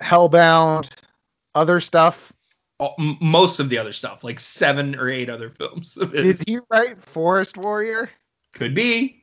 Hellbound, 0.00 0.88
other 1.54 1.78
stuff. 1.80 2.32
M- 2.98 3.18
most 3.20 3.60
of 3.60 3.68
the 3.68 3.76
other 3.76 3.92
stuff, 3.92 4.24
like 4.24 4.40
seven 4.40 4.96
or 4.96 5.10
eight 5.10 5.28
other 5.28 5.50
films. 5.50 5.94
Did 5.94 6.40
he 6.48 6.58
write 6.70 7.02
Forest 7.04 7.58
Warrior? 7.58 8.08
Could 8.54 8.74
be. 8.74 9.19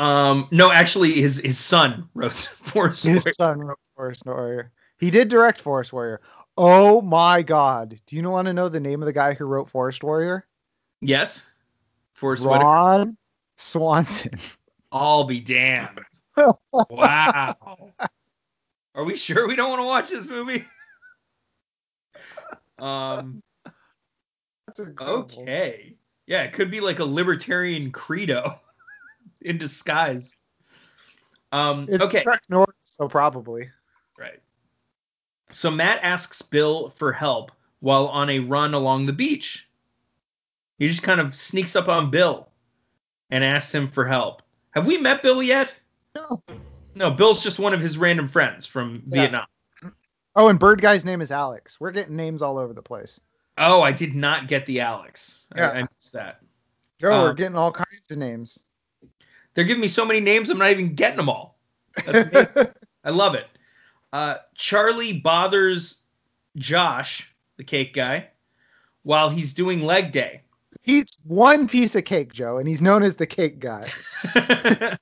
Um, 0.00 0.48
no, 0.50 0.72
actually, 0.72 1.12
his 1.12 1.38
his 1.40 1.58
son 1.58 2.08
wrote 2.14 2.32
Forest 2.62 3.04
His 3.04 3.16
Warrior. 3.26 3.32
son 3.34 3.60
wrote 3.60 3.78
Forest 3.94 4.22
Warrior. 4.24 4.72
He 4.98 5.10
did 5.10 5.28
direct 5.28 5.60
Forest 5.60 5.92
Warrior. 5.92 6.22
Oh 6.56 7.02
my 7.02 7.42
God! 7.42 8.00
Do 8.06 8.16
you 8.16 8.22
want 8.30 8.46
to 8.46 8.54
know 8.54 8.70
the 8.70 8.80
name 8.80 9.02
of 9.02 9.06
the 9.06 9.12
guy 9.12 9.34
who 9.34 9.44
wrote 9.44 9.68
Forest 9.68 10.02
Warrior? 10.02 10.46
Yes, 11.02 11.50
Forest 12.14 12.44
Whitaker. 12.44 12.64
Ron 12.64 13.16
Swanson. 13.58 14.32
I'll 14.92 15.24
be 15.24 15.38
damned. 15.38 16.00
wow. 16.88 17.92
Are 18.94 19.04
we 19.04 19.16
sure 19.16 19.46
we 19.46 19.54
don't 19.54 19.68
want 19.68 19.80
to 19.82 19.86
watch 19.86 20.08
this 20.08 20.28
movie? 20.28 20.64
Um. 22.78 23.42
That's. 24.66 24.80
Okay. 24.80 25.96
Yeah, 26.26 26.44
it 26.44 26.54
could 26.54 26.70
be 26.70 26.80
like 26.80 26.98
a 26.98 27.04
libertarian 27.04 27.90
credo 27.92 28.58
in 29.40 29.58
disguise. 29.58 30.36
Um. 31.52 31.86
It's 31.88 32.02
okay. 32.04 32.24
So 32.84 33.08
probably. 33.08 33.70
Right. 34.18 34.40
So 35.50 35.70
Matt 35.70 36.00
asks 36.02 36.42
Bill 36.42 36.90
for 36.90 37.12
help 37.12 37.52
while 37.80 38.06
on 38.08 38.30
a 38.30 38.38
run 38.40 38.74
along 38.74 39.06
the 39.06 39.12
beach. 39.12 39.68
He 40.78 40.86
just 40.88 41.02
kind 41.02 41.20
of 41.20 41.34
sneaks 41.34 41.74
up 41.76 41.88
on 41.88 42.10
Bill 42.10 42.48
and 43.30 43.42
asks 43.42 43.74
him 43.74 43.88
for 43.88 44.06
help. 44.06 44.42
Have 44.70 44.86
we 44.86 44.96
met 44.98 45.22
Bill 45.22 45.42
yet? 45.42 45.74
No. 46.14 46.42
No, 46.94 47.10
Bill's 47.10 47.42
just 47.42 47.58
one 47.58 47.74
of 47.74 47.80
his 47.80 47.98
random 47.98 48.28
friends 48.28 48.66
from 48.66 49.02
Yeah. 49.06 49.22
Vietnam. 49.22 49.46
Oh, 50.36 50.48
and 50.48 50.58
Bird 50.58 50.80
Guy's 50.80 51.04
name 51.04 51.20
is 51.20 51.30
Alex. 51.30 51.80
We're 51.80 51.90
getting 51.90 52.16
names 52.16 52.42
all 52.42 52.58
over 52.58 52.72
the 52.72 52.82
place. 52.82 53.20
Oh, 53.58 53.82
I 53.82 53.92
did 53.92 54.14
not 54.14 54.46
get 54.48 54.64
the 54.66 54.80
Alex. 54.80 55.46
Yeah. 55.56 55.70
I, 55.70 55.78
I 55.78 55.82
missed 55.82 56.12
that. 56.12 56.40
Joe, 57.00 57.22
we're 57.24 57.30
Um, 57.30 57.36
getting 57.36 57.56
all 57.56 57.72
kinds 57.72 58.02
of 58.10 58.18
names. 58.18 58.58
They're 59.60 59.66
giving 59.66 59.82
me 59.82 59.88
so 59.88 60.06
many 60.06 60.20
names, 60.20 60.48
I'm 60.48 60.56
not 60.56 60.70
even 60.70 60.94
getting 60.94 61.18
them 61.18 61.28
all. 61.28 61.58
I 62.06 63.10
love 63.10 63.34
it. 63.34 63.46
Uh, 64.10 64.36
Charlie 64.54 65.12
bothers 65.12 65.98
Josh, 66.56 67.30
the 67.58 67.64
cake 67.64 67.92
guy, 67.92 68.28
while 69.02 69.28
he's 69.28 69.52
doing 69.52 69.82
leg 69.82 70.12
day. 70.12 70.40
He's 70.80 71.04
one 71.24 71.68
piece 71.68 71.94
of 71.94 72.06
cake, 72.06 72.32
Joe, 72.32 72.56
and 72.56 72.66
he's 72.66 72.80
known 72.80 73.02
as 73.02 73.16
the 73.16 73.26
cake 73.26 73.58
guy. 73.58 73.86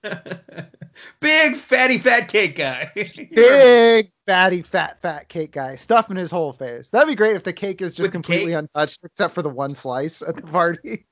Big 1.20 1.54
fatty 1.54 1.98
fat 1.98 2.26
cake 2.26 2.56
guy. 2.56 2.90
Big 2.96 4.10
fatty 4.26 4.62
fat 4.62 5.00
fat 5.00 5.28
cake 5.28 5.52
guy, 5.52 5.76
stuffing 5.76 6.16
his 6.16 6.32
whole 6.32 6.52
face. 6.52 6.88
That'd 6.88 7.06
be 7.06 7.14
great 7.14 7.36
if 7.36 7.44
the 7.44 7.52
cake 7.52 7.80
is 7.80 7.92
just 7.92 8.06
With 8.06 8.10
completely 8.10 8.46
cake? 8.54 8.56
untouched 8.74 8.98
except 9.04 9.36
for 9.36 9.42
the 9.42 9.50
one 9.50 9.76
slice 9.76 10.20
at 10.20 10.34
the 10.34 10.42
party. 10.42 11.06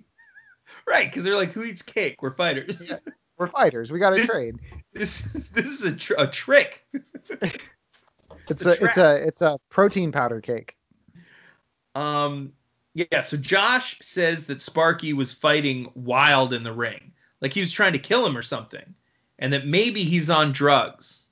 right, 0.89 1.09
because 1.09 1.23
they're 1.23 1.37
like, 1.37 1.53
who 1.53 1.63
eats 1.63 1.83
cake? 1.83 2.21
We're 2.21 2.35
fighters. 2.35 2.91
Yeah. 2.91 3.13
We're 3.37 3.49
fighters. 3.49 3.93
We 3.93 3.99
got 3.99 4.17
to 4.17 4.27
trade. 4.27 4.57
This 4.93 5.21
this 5.53 5.67
is 5.67 5.85
a, 5.85 5.93
tr- 5.93 6.15
a 6.19 6.27
trick. 6.27 6.87
It's 8.49 8.63
the 8.63 8.71
a 8.71 8.85
it's 8.85 8.97
a 8.97 9.27
it's 9.27 9.43
a 9.43 9.59
protein 9.71 10.13
powder 10.13 10.41
cake. 10.41 10.77
Um, 11.95 12.53
yeah. 12.95 13.23
So 13.23 13.37
Josh 13.37 13.99
says 14.03 14.47
that 14.47 14.61
Sparky 14.61 15.13
was 15.13 15.33
fighting 15.33 15.91
Wild 15.95 16.53
in 16.53 16.63
the 16.63 16.73
ring, 16.73 17.13
like 17.41 17.53
he 17.53 17.61
was 17.61 17.73
trying 17.73 17.95
to 17.95 17.99
kill 17.99 18.25
him 18.25 18.37
or 18.37 18.43
something, 18.43 18.95
and 19.39 19.53
that 19.53 19.67
maybe 19.67 20.05
he's 20.05 20.31
on 20.31 20.53
drugs. 20.53 21.25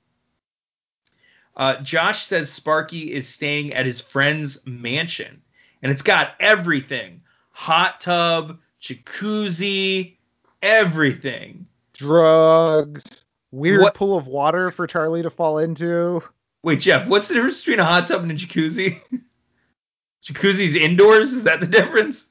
Uh, 1.55 1.77
Josh 1.81 2.25
says 2.25 2.51
Sparky 2.51 3.13
is 3.13 3.29
staying 3.29 3.73
at 3.73 3.85
his 3.85 4.01
friend's 4.01 4.65
mansion, 4.67 5.41
and 5.81 5.91
it's 5.93 6.01
got 6.01 6.35
everything: 6.41 7.21
hot 7.51 8.01
tub, 8.01 8.59
jacuzzi, 8.81 10.17
everything. 10.61 11.67
Drugs. 11.95 13.25
Weird 13.51 13.81
What- 13.81 13.93
pool 13.95 14.17
of 14.17 14.27
water 14.27 14.69
for 14.71 14.85
Charlie 14.87 15.23
to 15.23 15.29
fall 15.29 15.59
into. 15.59 16.21
Wait, 16.63 16.79
Jeff, 16.79 17.07
what's 17.07 17.27
the 17.27 17.35
difference 17.35 17.59
between 17.63 17.79
a 17.79 17.85
hot 17.85 18.07
tub 18.07 18.21
and 18.23 18.31
a 18.31 18.35
jacuzzi? 18.35 18.99
Jacuzzi's 20.25 20.75
indoors. 20.75 21.33
Is 21.33 21.43
that 21.43 21.59
the 21.59 21.67
difference? 21.67 22.29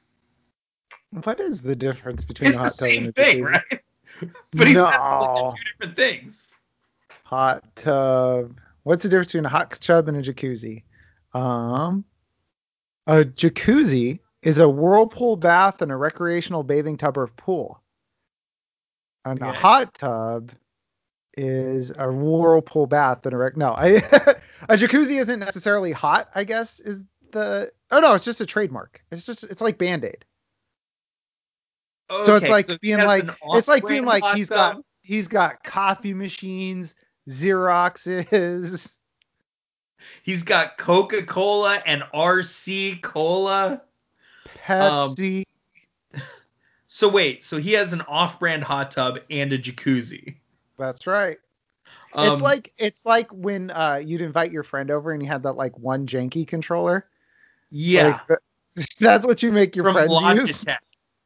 What 1.23 1.39
is 1.39 1.61
the 1.61 1.75
difference 1.75 2.25
between 2.25 2.49
It's 2.49 2.57
a 2.57 2.59
the 2.59 2.63
hot 2.65 2.71
tub 2.73 2.87
same 2.89 3.05
and 3.05 3.09
a 3.09 3.11
thing, 3.13 3.37
jacuzzi? 3.43 3.45
right? 3.45 3.79
But 4.51 4.67
he 4.67 4.73
No. 4.73 4.83
like, 4.83 5.53
two 5.55 5.63
different 5.73 5.95
things. 5.97 6.43
Hot 7.23 7.63
tub. 7.75 8.57
What's 8.83 9.03
the 9.03 9.09
difference 9.09 9.29
between 9.31 9.45
a 9.45 9.49
hot 9.49 9.71
tub 9.81 10.07
and 10.07 10.15
a 10.17 10.21
jacuzzi? 10.21 10.83
Um, 11.33 12.05
a 13.07 13.23
jacuzzi 13.23 14.19
is 14.41 14.59
a 14.59 14.69
whirlpool 14.69 15.35
bath 15.37 15.81
and 15.81 15.91
a 15.91 15.95
recreational 15.97 16.63
bathing 16.63 16.97
tub 16.97 17.17
or 17.17 17.27
pool. 17.27 17.81
And 19.25 19.41
a 19.41 19.51
hot 19.51 19.95
tub 19.95 20.51
is 21.35 21.91
a 21.97 22.11
whirlpool 22.11 22.85
bath 22.85 23.25
and 23.25 23.33
a 23.33 23.37
rec. 23.37 23.57
No, 23.57 23.73
I, 23.73 23.87
a 24.69 24.75
jacuzzi 24.75 25.19
isn't 25.19 25.39
necessarily 25.39 25.91
hot. 25.91 26.29
I 26.35 26.43
guess 26.43 26.79
is 26.79 27.03
the. 27.31 27.71
Oh 27.91 27.99
no, 27.99 28.13
it's 28.13 28.25
just 28.25 28.41
a 28.41 28.45
trademark. 28.45 29.03
It's 29.11 29.25
just 29.25 29.43
it's 29.43 29.61
like 29.61 29.77
Band 29.77 30.05
Aid. 30.05 30.25
so 32.23 32.35
it's 32.35 32.49
like 32.49 32.69
he 32.69 32.77
being 32.77 32.99
like 32.99 33.29
it's 33.53 33.67
like 33.67 33.85
being 33.85 34.05
like 34.05 34.23
he's 34.35 34.49
tub. 34.49 34.75
got 34.75 34.85
he's 35.01 35.27
got 35.27 35.63
coffee 35.63 36.13
machines, 36.13 36.93
Xeroxes. 37.29 38.97
he's 40.23 40.43
got 40.43 40.77
Coca-Cola 40.77 41.81
and 41.85 42.03
RC 42.13 43.01
Cola. 43.01 43.81
Pepsi. 44.65 45.39
Um, 45.39 45.44
So 46.95 47.09
wait, 47.09 47.43
so 47.43 47.57
he 47.57 47.73
has 47.73 47.91
an 47.91 47.99
off-brand 48.07 48.63
hot 48.63 48.89
tub 48.89 49.19
and 49.29 49.51
a 49.51 49.57
jacuzzi. 49.57 50.35
That's 50.77 51.05
right. 51.05 51.35
Um, 52.13 52.31
it's 52.31 52.41
like 52.41 52.71
it's 52.77 53.05
like 53.05 53.29
when 53.31 53.69
uh, 53.71 54.01
you'd 54.01 54.21
invite 54.21 54.49
your 54.49 54.63
friend 54.63 54.89
over 54.89 55.11
and 55.11 55.21
you 55.21 55.27
had 55.27 55.43
that 55.43 55.57
like 55.57 55.77
one 55.77 56.07
janky 56.07 56.47
controller. 56.47 57.05
yeah, 57.69 58.21
Like, 58.29 58.39
that's 59.01 59.25
what 59.25 59.43
you 59.43 59.51
make 59.51 59.75
your 59.75 59.83
from 59.83 59.95
friends 59.95 60.39
use. 60.39 60.65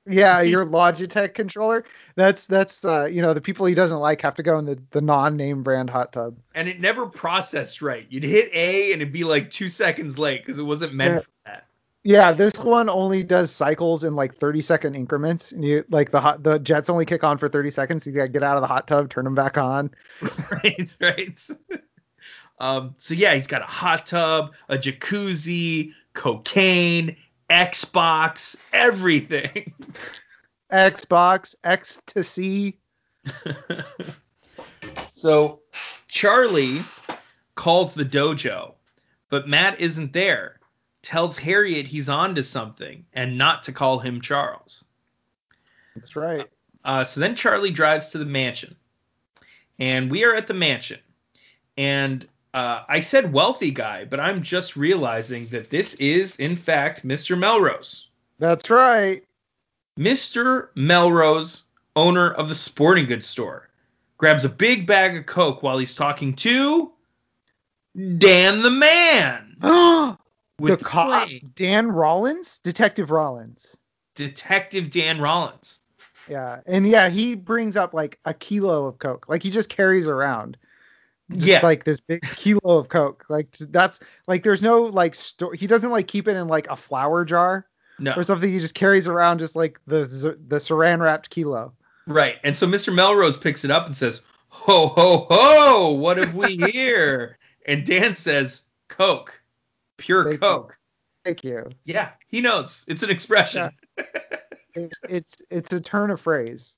Yeah, 0.07 0.41
your 0.41 0.65
Logitech 0.65 1.35
controller. 1.35 1.85
That's 2.15 2.47
that's 2.47 2.83
uh, 2.83 3.05
you 3.05 3.21
know 3.21 3.35
the 3.35 3.41
people 3.41 3.67
he 3.67 3.75
doesn't 3.75 3.99
like 3.99 4.21
have 4.21 4.33
to 4.35 4.43
go 4.43 4.57
in 4.57 4.65
the 4.65 4.81
the 4.89 5.01
non-name 5.01 5.61
brand 5.61 5.91
hot 5.91 6.13
tub. 6.13 6.35
And 6.55 6.67
it 6.67 6.79
never 6.79 7.05
processed 7.05 7.83
right. 7.83 8.07
You'd 8.09 8.23
hit 8.23 8.49
A 8.55 8.91
and 8.91 9.03
it'd 9.03 9.13
be 9.13 9.23
like 9.23 9.51
two 9.51 9.69
seconds 9.69 10.17
late 10.17 10.41
because 10.41 10.57
it 10.57 10.63
wasn't 10.63 10.95
meant 10.95 11.13
Yeah. 11.13 11.19
for 11.19 11.29
that. 11.45 11.65
Yeah, 12.03 12.31
this 12.31 12.57
one 12.57 12.89
only 12.89 13.23
does 13.23 13.51
cycles 13.51 14.03
in 14.03 14.15
like 14.15 14.35
30 14.35 14.61
second 14.61 14.95
increments. 14.95 15.51
And 15.51 15.63
you 15.63 15.83
like 15.89 16.11
the 16.11 16.21
hot 16.21 16.43
the 16.43 16.57
jets 16.57 16.89
only 16.89 17.05
kick 17.05 17.23
on 17.23 17.37
for 17.37 17.49
30 17.49 17.71
seconds. 17.71 18.03
So 18.03 18.09
you 18.09 18.15
gotta 18.15 18.29
get 18.29 18.43
out 18.43 18.55
of 18.55 18.61
the 18.61 18.67
hot 18.67 18.87
tub, 18.87 19.09
turn 19.09 19.25
them 19.25 19.35
back 19.35 19.57
on. 19.57 19.91
right, 20.51 20.97
right. 20.99 21.47
Um, 22.61 22.95
so 22.97 23.13
yeah, 23.13 23.35
he's 23.35 23.47
got 23.47 23.61
a 23.61 23.65
hot 23.65 24.05
tub, 24.05 24.53
a 24.67 24.75
jacuzzi, 24.75 25.93
cocaine, 26.13 27.15
Xbox, 27.49 28.57
everything. 28.73 29.73
Xbox, 30.69 31.55
ecstasy. 31.63 32.79
so 35.07 35.61
Charlie 36.09 36.81
calls 37.55 37.93
the 37.93 38.03
dojo, 38.03 38.73
but 39.29 39.47
Matt 39.47 39.79
isn't 39.79 40.11
there. 40.11 40.58
Tells 41.01 41.37
Harriet 41.37 41.87
he's 41.87 42.09
on 42.09 42.35
to 42.35 42.43
something 42.43 43.05
and 43.13 43.37
not 43.37 43.63
to 43.63 43.71
call 43.71 43.99
him 43.99 44.21
Charles. 44.21 44.83
That's 45.95 46.15
right. 46.15 46.47
Uh, 46.83 47.03
so 47.03 47.19
then 47.19 47.35
Charlie 47.35 47.71
drives 47.71 48.11
to 48.11 48.17
the 48.17 48.25
mansion, 48.25 48.75
and 49.79 50.09
we 50.09 50.23
are 50.23 50.35
at 50.35 50.47
the 50.47 50.53
mansion. 50.53 50.99
And 51.77 52.27
uh, 52.53 52.83
I 52.87 53.01
said 53.01 53.33
wealthy 53.33 53.71
guy, 53.71 54.05
but 54.05 54.19
I'm 54.19 54.41
just 54.41 54.75
realizing 54.75 55.47
that 55.47 55.69
this 55.69 55.93
is, 55.95 56.37
in 56.37 56.55
fact, 56.55 57.05
Mr. 57.05 57.37
Melrose. 57.37 58.09
That's 58.39 58.69
right. 58.69 59.23
Mr. 59.97 60.69
Melrose, 60.75 61.63
owner 61.95 62.31
of 62.31 62.49
the 62.49 62.55
sporting 62.55 63.05
goods 63.05 63.25
store, 63.25 63.69
grabs 64.17 64.45
a 64.45 64.49
big 64.49 64.87
bag 64.87 65.17
of 65.17 65.25
Coke 65.25 65.63
while 65.63 65.77
he's 65.77 65.95
talking 65.95 66.33
to 66.37 66.91
Dan 67.95 68.61
the 68.61 68.71
Man. 68.71 69.57
the 70.59 70.71
With 70.73 70.83
cop, 70.83 71.27
plane. 71.27 71.51
Dan 71.55 71.87
Rollins, 71.91 72.59
Detective 72.59 73.11
Rollins. 73.11 73.77
Detective 74.15 74.89
Dan 74.89 75.19
Rollins. 75.19 75.81
Yeah, 76.27 76.59
and 76.65 76.85
yeah, 76.85 77.09
he 77.09 77.35
brings 77.35 77.75
up 77.75 77.93
like 77.93 78.19
a 78.25 78.33
kilo 78.33 78.85
of 78.85 78.99
coke. 78.99 79.27
Like 79.29 79.41
he 79.41 79.49
just 79.49 79.69
carries 79.69 80.07
around. 80.07 80.57
Just 81.31 81.45
Yeah. 81.47 81.59
like 81.63 81.83
this 81.85 81.99
big 81.99 82.21
kilo 82.35 82.77
of 82.77 82.89
coke. 82.89 83.25
Like 83.29 83.51
that's 83.57 83.99
like 84.27 84.43
there's 84.43 84.61
no 84.61 84.83
like 84.83 85.15
store. 85.15 85.53
He 85.53 85.65
doesn't 85.67 85.89
like 85.91 86.07
keep 86.07 86.27
it 86.27 86.35
in 86.35 86.47
like 86.47 86.67
a 86.67 86.75
flour 86.75 87.23
jar 87.25 87.65
No. 87.97 88.13
or 88.15 88.23
something. 88.23 88.51
He 88.51 88.59
just 88.59 88.75
carries 88.75 89.07
around 89.07 89.39
just 89.39 89.55
like 89.55 89.79
the 89.87 90.37
the 90.47 90.57
saran 90.57 90.99
wrapped 90.99 91.29
kilo. 91.29 91.73
Right. 92.05 92.37
And 92.43 92.55
so 92.55 92.67
Mr. 92.67 92.93
Melrose 92.93 93.37
picks 93.37 93.63
it 93.63 93.71
up 93.71 93.85
and 93.85 93.95
says, 93.95 94.21
Ho, 94.49 94.87
ho, 94.87 95.27
ho, 95.29 95.91
what 95.93 96.17
have 96.17 96.35
we 96.35 96.57
here? 96.71 97.37
and 97.67 97.85
Dan 97.85 98.15
says, 98.15 98.61
Coke. 98.87 99.39
Pure 99.99 100.23
Thank 100.23 100.33
you. 100.33 100.39
Coke. 100.39 100.77
Thank 101.25 101.43
you. 101.43 101.69
Yeah, 101.85 102.11
he 102.27 102.41
knows. 102.41 102.85
It's 102.87 103.03
an 103.03 103.09
expression. 103.09 103.69
It's 104.73 104.99
it's 105.09 105.41
it's 105.49 105.73
a 105.73 105.79
turn 105.81 106.09
of 106.11 106.21
phrase. 106.21 106.77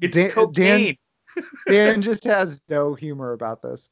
It's 0.00 0.16
Dan- 0.16 0.30
cocaine. 0.30 0.96
Dan 1.68 2.02
just 2.02 2.24
has 2.24 2.60
no 2.68 2.94
humor 2.94 3.32
about 3.32 3.62
this. 3.62 3.90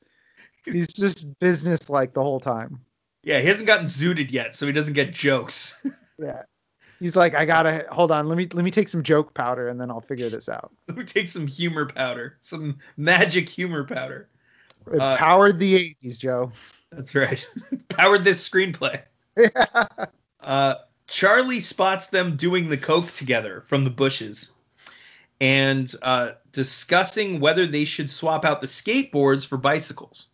He's 0.64 0.92
just 0.92 1.38
business 1.38 1.88
like 1.88 2.12
the 2.12 2.22
whole 2.22 2.40
time. 2.40 2.80
yeah, 3.22 3.40
he 3.40 3.46
hasn't 3.46 3.66
gotten 3.66 3.86
zooted 3.86 4.30
yet, 4.32 4.54
so 4.54 4.66
he 4.66 4.72
doesn't 4.72 4.94
get 4.94 5.12
jokes. 5.12 5.74
Yeah. 6.18 6.42
He's 6.98 7.14
like, 7.14 7.34
I 7.34 7.44
gotta 7.44 7.84
hold 7.90 8.10
on. 8.10 8.26
Let 8.26 8.38
me 8.38 8.48
let 8.54 8.64
me 8.64 8.70
take 8.70 8.88
some 8.88 9.02
joke 9.02 9.34
powder 9.34 9.68
and 9.68 9.78
then 9.78 9.90
I'll 9.90 10.00
figure 10.00 10.30
this 10.30 10.48
out. 10.48 10.72
we 10.96 11.04
take 11.04 11.28
some 11.28 11.46
humor 11.46 11.84
powder, 11.84 12.38
some 12.40 12.78
magic 12.96 13.50
humor 13.50 13.84
powder. 13.84 14.30
It 14.90 14.98
Uh, 14.98 15.18
powered 15.18 15.58
the 15.58 15.94
80s, 16.02 16.18
Joe. 16.18 16.52
That's 16.96 17.14
right. 17.14 17.46
Powered 17.90 18.24
this 18.24 18.48
screenplay. 18.48 19.02
Uh, 20.40 20.74
Charlie 21.06 21.60
spots 21.60 22.06
them 22.06 22.36
doing 22.36 22.70
the 22.70 22.78
coke 22.78 23.12
together 23.12 23.62
from 23.66 23.84
the 23.84 23.90
bushes 23.90 24.52
and 25.38 25.92
uh, 26.00 26.30
discussing 26.52 27.38
whether 27.38 27.66
they 27.66 27.84
should 27.84 28.08
swap 28.08 28.46
out 28.46 28.62
the 28.62 28.66
skateboards 28.66 29.46
for 29.46 29.58
bicycles. 29.58 30.28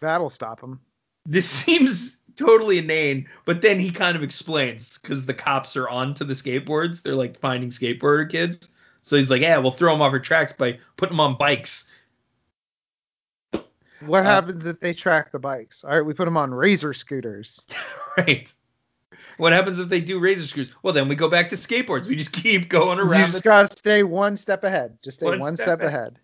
That'll 0.00 0.30
stop 0.30 0.62
them. 0.62 0.80
This 1.26 1.48
seems 1.64 2.16
totally 2.36 2.78
inane, 2.78 3.28
but 3.44 3.60
then 3.60 3.78
he 3.78 3.90
kind 3.90 4.16
of 4.16 4.22
explains 4.22 4.96
because 4.98 5.26
the 5.26 5.34
cops 5.34 5.76
are 5.76 5.88
onto 5.88 6.24
the 6.24 6.32
skateboards. 6.32 7.02
They're 7.02 7.14
like 7.14 7.38
finding 7.40 7.68
skateboarder 7.68 8.30
kids. 8.30 8.70
So 9.02 9.16
he's 9.16 9.30
like, 9.30 9.42
yeah, 9.42 9.58
we'll 9.58 9.72
throw 9.72 9.92
them 9.92 10.00
off 10.00 10.12
our 10.12 10.18
tracks 10.18 10.52
by 10.52 10.78
putting 10.96 11.12
them 11.12 11.20
on 11.20 11.36
bikes. 11.36 11.88
What 14.06 14.24
Uh, 14.24 14.30
happens 14.30 14.66
if 14.66 14.80
they 14.80 14.92
track 14.94 15.32
the 15.32 15.38
bikes? 15.38 15.84
All 15.84 15.90
right, 15.90 16.04
we 16.04 16.14
put 16.14 16.24
them 16.24 16.36
on 16.36 16.52
razor 16.52 16.92
scooters. 16.92 17.66
right. 18.16 18.52
What 19.38 19.52
happens 19.52 19.78
if 19.78 19.88
they 19.88 20.00
do 20.00 20.18
razor 20.18 20.46
screws? 20.46 20.70
Well, 20.82 20.92
then 20.92 21.08
we 21.08 21.14
go 21.14 21.28
back 21.28 21.48
to 21.50 21.56
skateboards. 21.56 22.06
We 22.06 22.16
just 22.16 22.32
keep 22.32 22.68
going 22.68 22.98
around. 22.98 23.20
You 23.20 23.26
just 23.26 23.44
gotta 23.44 23.68
stay 23.68 24.02
one 24.02 24.36
step 24.36 24.64
ahead. 24.64 24.98
Just 25.02 25.18
stay 25.18 25.26
One 25.26 25.40
one, 25.40 25.56
step 25.56 25.78
step, 25.78 25.80
ahead. 25.82 26.18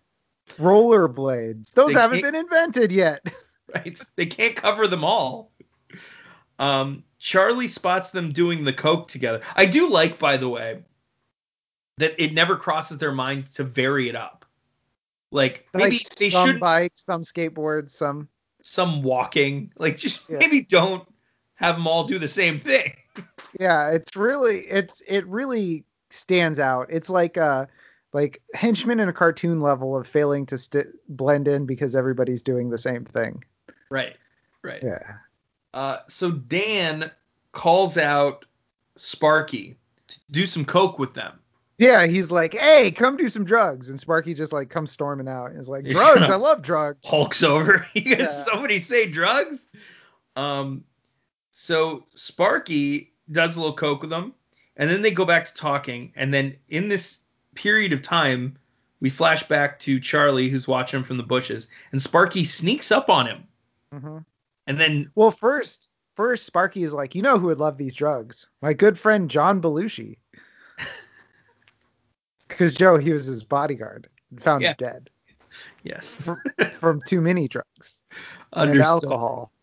Rollerblades. 0.57 1.73
Those 1.73 1.93
They 1.93 1.99
haven't 1.99 2.21
been 2.21 2.35
invented 2.35 2.91
yet. 2.91 3.25
right? 3.75 3.99
They 4.15 4.25
can't 4.25 4.55
cover 4.55 4.87
them 4.87 5.03
all. 5.03 5.51
Um, 6.57 7.03
Charlie 7.19 7.67
spots 7.67 8.09
them 8.09 8.31
doing 8.31 8.63
the 8.63 8.73
coke 8.73 9.07
together. 9.07 9.41
I 9.55 9.65
do 9.65 9.89
like, 9.89 10.19
by 10.19 10.37
the 10.37 10.49
way, 10.49 10.83
that 11.97 12.21
it 12.21 12.33
never 12.33 12.55
crosses 12.55 12.97
their 12.97 13.11
mind 13.11 13.47
to 13.53 13.63
vary 13.63 14.09
it 14.09 14.15
up. 14.15 14.45
Like 15.31 15.67
maybe 15.73 15.97
like 15.97 16.09
they 16.15 16.29
some 16.29 16.47
should 16.47 16.59
bikes, 16.59 17.03
some 17.03 17.21
skateboards, 17.21 17.91
some. 17.91 18.29
some 18.63 19.03
walking. 19.03 19.71
Like 19.77 19.97
just 19.97 20.29
Yeah. 20.29 20.39
maybe 20.39 20.61
don't 20.61 21.07
have 21.55 21.75
them 21.75 21.87
all 21.87 22.05
do 22.05 22.17
the 22.19 22.27
same 22.27 22.59
thing. 22.59 22.93
Yeah, 23.59 23.89
it's 23.89 24.15
really 24.15 24.59
it's 24.59 25.01
it 25.07 25.25
really 25.25 25.83
stands 26.11 26.59
out. 26.59 26.87
It's 26.91 27.09
like 27.09 27.35
uh 27.37 27.65
like 28.13 28.41
henchman 28.53 28.99
in 28.99 29.09
a 29.09 29.13
cartoon 29.13 29.59
level 29.59 29.97
of 29.97 30.07
failing 30.07 30.45
to 30.47 30.57
st- 30.57 30.87
blend 31.09 31.47
in 31.47 31.65
because 31.65 31.95
everybody's 31.95 32.43
doing 32.43 32.69
the 32.69 32.77
same 32.77 33.05
thing. 33.05 33.43
Right. 33.89 34.15
Right. 34.63 34.81
Yeah. 34.83 35.15
Uh, 35.73 35.97
so 36.07 36.31
Dan 36.31 37.11
calls 37.51 37.97
out 37.97 38.45
Sparky 38.95 39.77
to 40.07 40.19
do 40.31 40.45
some 40.45 40.63
coke 40.63 40.99
with 40.99 41.13
them. 41.15 41.39
Yeah, 41.79 42.05
he's 42.07 42.29
like, 42.29 42.53
"Hey, 42.53 42.91
come 42.91 43.15
do 43.15 43.29
some 43.29 43.45
drugs," 43.45 43.89
and 43.89 43.97
Sparky 43.97 44.33
just 44.33 44.51
like 44.51 44.69
comes 44.69 44.91
storming 44.91 45.29
out. 45.29 45.55
He's 45.55 45.69
like, 45.69 45.85
"Drugs, 45.85 46.29
I 46.29 46.35
love 46.35 46.61
drugs." 46.61 46.99
Hulks 47.05 47.41
over. 47.41 47.87
You 47.93 48.01
guys, 48.17 48.19
Yeah. 48.19 48.31
somebody 48.31 48.79
say 48.79 49.09
drugs. 49.09 49.65
Um, 50.35 50.83
so 51.51 52.03
Sparky 52.09 53.13
does 53.31 53.55
a 53.55 53.61
little 53.61 53.75
coke 53.75 54.01
with 54.01 54.09
them, 54.09 54.33
and 54.75 54.89
then 54.89 55.01
they 55.01 55.11
go 55.11 55.23
back 55.23 55.45
to 55.45 55.53
talking. 55.53 56.11
And 56.17 56.33
then 56.33 56.57
in 56.67 56.89
this 56.89 57.19
period 57.55 57.93
of 57.93 58.01
time, 58.01 58.57
we 58.99 59.09
flash 59.09 59.43
back 59.43 59.79
to 59.79 60.01
Charlie, 60.01 60.49
who's 60.49 60.67
watching 60.67 60.99
him 60.99 61.03
from 61.05 61.17
the 61.17 61.23
bushes, 61.23 61.67
and 61.93 62.01
Sparky 62.01 62.43
sneaks 62.43 62.91
up 62.91 63.09
on 63.09 63.25
him, 63.25 63.43
hmm 63.93 64.17
and 64.67 64.79
then 64.79 65.09
Well, 65.15 65.31
first, 65.31 65.89
first 66.15 66.45
Sparky 66.45 66.83
is 66.83 66.93
like, 66.93 67.15
"You 67.15 67.21
know 67.21 67.39
who 67.39 67.47
would 67.47 67.57
love 67.57 67.77
these 67.77 67.95
drugs? 67.95 68.47
My 68.61 68.73
good 68.73 68.99
friend 68.99 69.29
John 69.31 69.61
Belushi." 69.61 70.17
Because 72.59 72.75
Joe, 72.75 72.97
he 72.97 73.13
was 73.13 73.23
his 73.23 73.41
bodyguard, 73.43 74.09
and 74.31 74.43
found 74.43 74.63
Yeah. 74.63 74.71
him 74.71 74.75
dead 74.79 75.09
yes, 75.81 76.21
from 76.79 77.01
too 77.01 77.21
many 77.21 77.47
drugs 77.47 78.01
and 78.51 78.81
alcohol. 78.81 79.53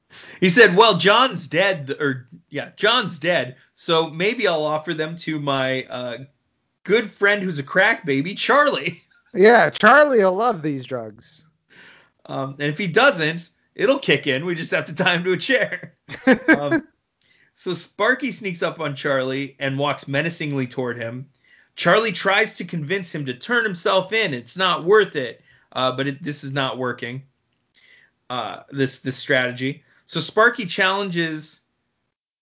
He 0.40 0.48
said, 0.48 0.74
"Well, 0.74 0.96
John's 0.96 1.46
dead, 1.46 1.94
or 2.00 2.26
yeah, 2.48 2.70
John's 2.76 3.18
dead. 3.18 3.56
So 3.74 4.08
maybe 4.08 4.48
I'll 4.48 4.64
offer 4.64 4.94
them 4.94 5.16
to 5.16 5.38
my 5.38 5.82
uh, 5.84 6.18
good 6.84 7.10
friend 7.10 7.42
who's 7.42 7.58
a 7.58 7.62
crack 7.62 8.06
baby, 8.06 8.34
Charlie." 8.34 9.02
Yeah, 9.34 9.68
Charlie 9.68 10.24
will 10.24 10.32
love 10.32 10.62
these 10.62 10.86
drugs. 10.86 11.44
Um, 12.24 12.52
and 12.52 12.70
if 12.70 12.78
he 12.78 12.86
doesn't, 12.86 13.50
it'll 13.74 13.98
kick 13.98 14.26
in. 14.26 14.46
We 14.46 14.54
just 14.54 14.70
have 14.70 14.86
to 14.86 14.94
tie 14.94 15.14
him 15.16 15.24
to 15.24 15.32
a 15.32 15.36
chair. 15.36 15.92
Um, 16.48 16.88
so 17.52 17.74
Sparky 17.74 18.30
sneaks 18.30 18.62
up 18.62 18.80
on 18.80 18.96
Charlie 18.96 19.54
and 19.58 19.78
walks 19.78 20.08
menacingly 20.08 20.68
toward 20.68 20.96
him. 20.96 21.28
Charlie 21.76 22.12
tries 22.12 22.56
to 22.56 22.64
convince 22.64 23.14
him 23.14 23.26
to 23.26 23.34
turn 23.34 23.64
himself 23.64 24.12
in. 24.12 24.34
It's 24.34 24.56
not 24.56 24.84
worth 24.84 25.14
it. 25.14 25.42
Uh, 25.72 25.92
but 25.92 26.06
it, 26.06 26.22
this 26.22 26.42
is 26.42 26.52
not 26.52 26.78
working. 26.78 27.22
Uh, 28.30 28.62
this 28.70 29.00
this 29.00 29.16
strategy. 29.16 29.84
So 30.06 30.20
Sparky 30.20 30.64
challenges 30.64 31.60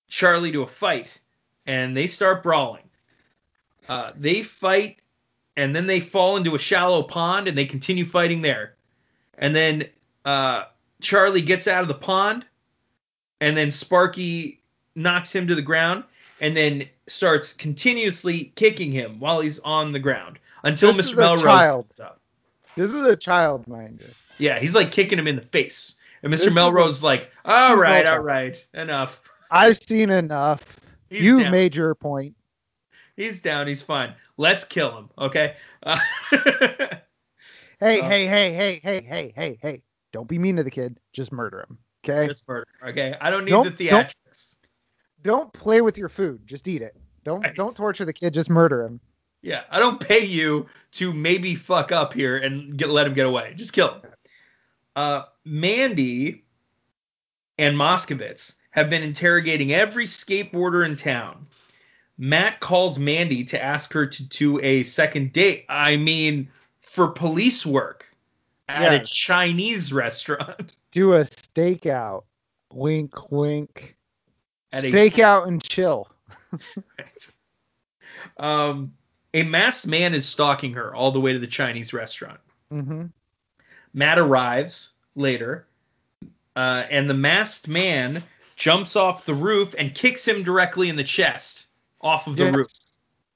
Charlie 0.09 0.53
to 0.53 0.63
a 0.63 0.67
fight, 0.69 1.21
and 1.67 1.97
they 1.97 2.07
start 2.07 2.43
brawling. 2.45 2.85
Uh, 3.89 4.13
they 4.17 4.43
fight, 4.43 4.99
and 5.57 5.75
then 5.75 5.87
they 5.87 5.99
fall 5.99 6.37
into 6.37 6.55
a 6.55 6.59
shallow 6.59 7.03
pond, 7.03 7.49
and 7.49 7.59
they 7.59 7.67
continue 7.67 8.05
fighting 8.05 8.41
there. 8.41 8.77
And 9.37 9.55
then 9.55 9.89
uh, 10.25 10.65
Charlie 11.01 11.43
gets 11.43 11.67
out 11.67 11.83
of 11.83 11.89
the 11.89 11.95
pond, 11.95 12.47
and 13.41 13.57
then 13.57 13.73
Sparky 13.73 14.63
knocks 14.95 15.35
him 15.35 15.49
to 15.49 15.55
the 15.57 15.63
ground, 15.63 16.05
and 16.41 16.57
then 16.57 16.89
starts 17.07 17.53
continuously 17.53 18.53
kicking 18.57 18.91
him 18.93 19.21
while 19.21 19.41
he's 19.41 19.59
on 19.61 19.93
the 19.93 19.99
ground 19.99 20.39
until 20.63 20.93
This 20.93 21.07
Mr. 21.09 21.13
is 21.13 21.19
a 21.19 21.21
Melrose 21.21 21.43
child. 21.43 21.87
up. 22.03 22.21
This 22.77 22.93
is 22.93 23.03
a 23.03 23.17
child, 23.17 23.69
mind 23.69 24.01
you. 24.01 24.09
Yeah, 24.39 24.59
he's 24.59 24.75
like 24.75 24.91
kicking 24.91 25.19
him 25.19 25.29
in 25.29 25.37
the 25.37 25.43
face, 25.43 25.95
and 26.23 26.33
Mr. 26.33 26.47
is 26.49 26.55
Melrose 26.55 27.03
like, 27.03 27.31
all 27.45 27.77
right, 27.77 28.07
all 28.07 28.19
right, 28.21 28.63
enough. 28.75 29.23
I've 29.51 29.77
seen 29.77 30.11
enough. 30.11 30.81
He's 31.09 31.23
you 31.23 31.41
down. 31.41 31.53
made 31.53 31.77
your 31.77 31.95
point. 31.95 32.35
He's 33.17 33.41
down. 33.41 33.69
He's 33.69 33.83
fine. 33.83 34.13
Let's 34.37 34.65
kill 34.65 34.97
him. 34.97 35.09
Okay. 35.19 35.55
Uh, 35.85 35.99
Hey, 37.81 38.01
Uh, 38.01 38.09
hey, 38.09 38.27
hey, 38.27 38.53
hey, 38.53 38.81
hey, 38.83 39.03
hey, 39.07 39.33
hey, 39.37 39.59
hey. 39.61 39.83
Don't 40.13 40.29
be 40.29 40.39
mean 40.39 40.57
to 40.57 40.63
the 40.63 40.71
kid. 40.71 40.99
Just 41.13 41.33
murder 41.33 41.61
him. 41.69 41.79
Okay? 42.05 42.27
just 42.29 42.47
murder. 42.49 42.67
Okay. 42.87 43.17
I 43.21 43.31
don't 43.31 43.45
need 43.45 43.51
Don't- 43.51 43.77
the 43.77 43.89
theatrics. 43.89 44.54
Don't 45.25 45.53
play 45.53 45.81
with 45.81 45.99
your 45.99 46.09
food. 46.09 46.47
Just 46.47 46.69
eat 46.69 46.83
it. 46.83 46.95
Don't 47.25 47.41
Right. 47.41 47.57
don't 47.57 47.75
torture 47.75 48.05
the 48.05 48.13
kid. 48.13 48.33
Just 48.33 48.51
murder 48.51 48.85
him. 48.85 49.01
Yeah, 49.43 49.63
I 49.71 49.79
don't 49.79 49.99
pay 50.01 50.25
you 50.25 50.67
to 50.93 51.13
maybe 51.13 51.55
fuck 51.55 51.91
up 51.93 52.13
here 52.15 52.37
and 52.37 52.77
get 52.77 52.91
let 52.91 53.07
him 53.07 53.15
get 53.15 53.27
away. 53.27 53.55
Just 53.57 53.73
kill 53.73 53.95
him. 53.95 54.03
Uh, 54.95 55.23
Mandy 55.45 56.45
and 57.59 57.77
Moskowitz 57.77 58.55
have 58.71 58.89
been 58.91 59.03
interrogating 59.03 59.73
every 59.73 60.05
skateboarder 60.07 60.87
in 60.87 60.97
town. 60.97 61.47
Matt 62.17 62.61
calls 62.61 62.99
Mandy 62.99 63.45
to 63.45 63.63
ask 63.63 63.93
her 63.93 64.07
to 64.07 64.23
do 64.23 64.61
a 64.63 64.83
second 64.85 65.33
date. 65.33 65.65
I 65.69 65.97
mean, 65.97 66.49
for 66.81 67.09
police 67.09 67.67
work 67.67 68.09
at 68.69 68.95
a 68.95 69.01
Chinese 69.05 69.93
restaurant. 69.93 70.77
Do 70.93 71.15
a 71.15 71.25
stakeout. 71.25 72.23
Wink, 72.73 73.31
wink. 73.33 73.97
At 74.75 74.85
a- 74.85 74.89
Stakeout 74.89 75.47
and 75.49 75.63
chill. 75.63 76.09
um, 78.37 78.93
a 79.33 79.43
masked 79.43 79.87
man 79.87 80.15
is 80.15 80.25
stalking 80.27 80.75
her 80.75 80.95
all 80.95 81.11
the 81.11 81.21
way 81.21 81.33
to 81.33 81.39
the 81.39 81.47
Chinese 81.47 81.93
restaurant. 81.93 82.41
Mm-hmm. 82.73 83.07
Matt 83.93 84.19
arrives 84.19 84.91
later, 85.15 85.67
uh, 86.57 86.85
and 86.91 87.09
the 87.09 87.15
masked 87.15 87.69
man 87.69 88.23
jumps 88.57 88.97
off 88.97 89.27
the 89.27 89.35
roof 89.35 89.75
and 89.79 89.95
kicks 89.95 90.27
him 90.27 90.43
directly 90.43 90.89
in 90.89 90.97
the 90.97 91.05
chest 91.05 91.67
off 92.01 92.27
of 92.27 92.37
the 92.37 92.51
roof. 92.53 92.69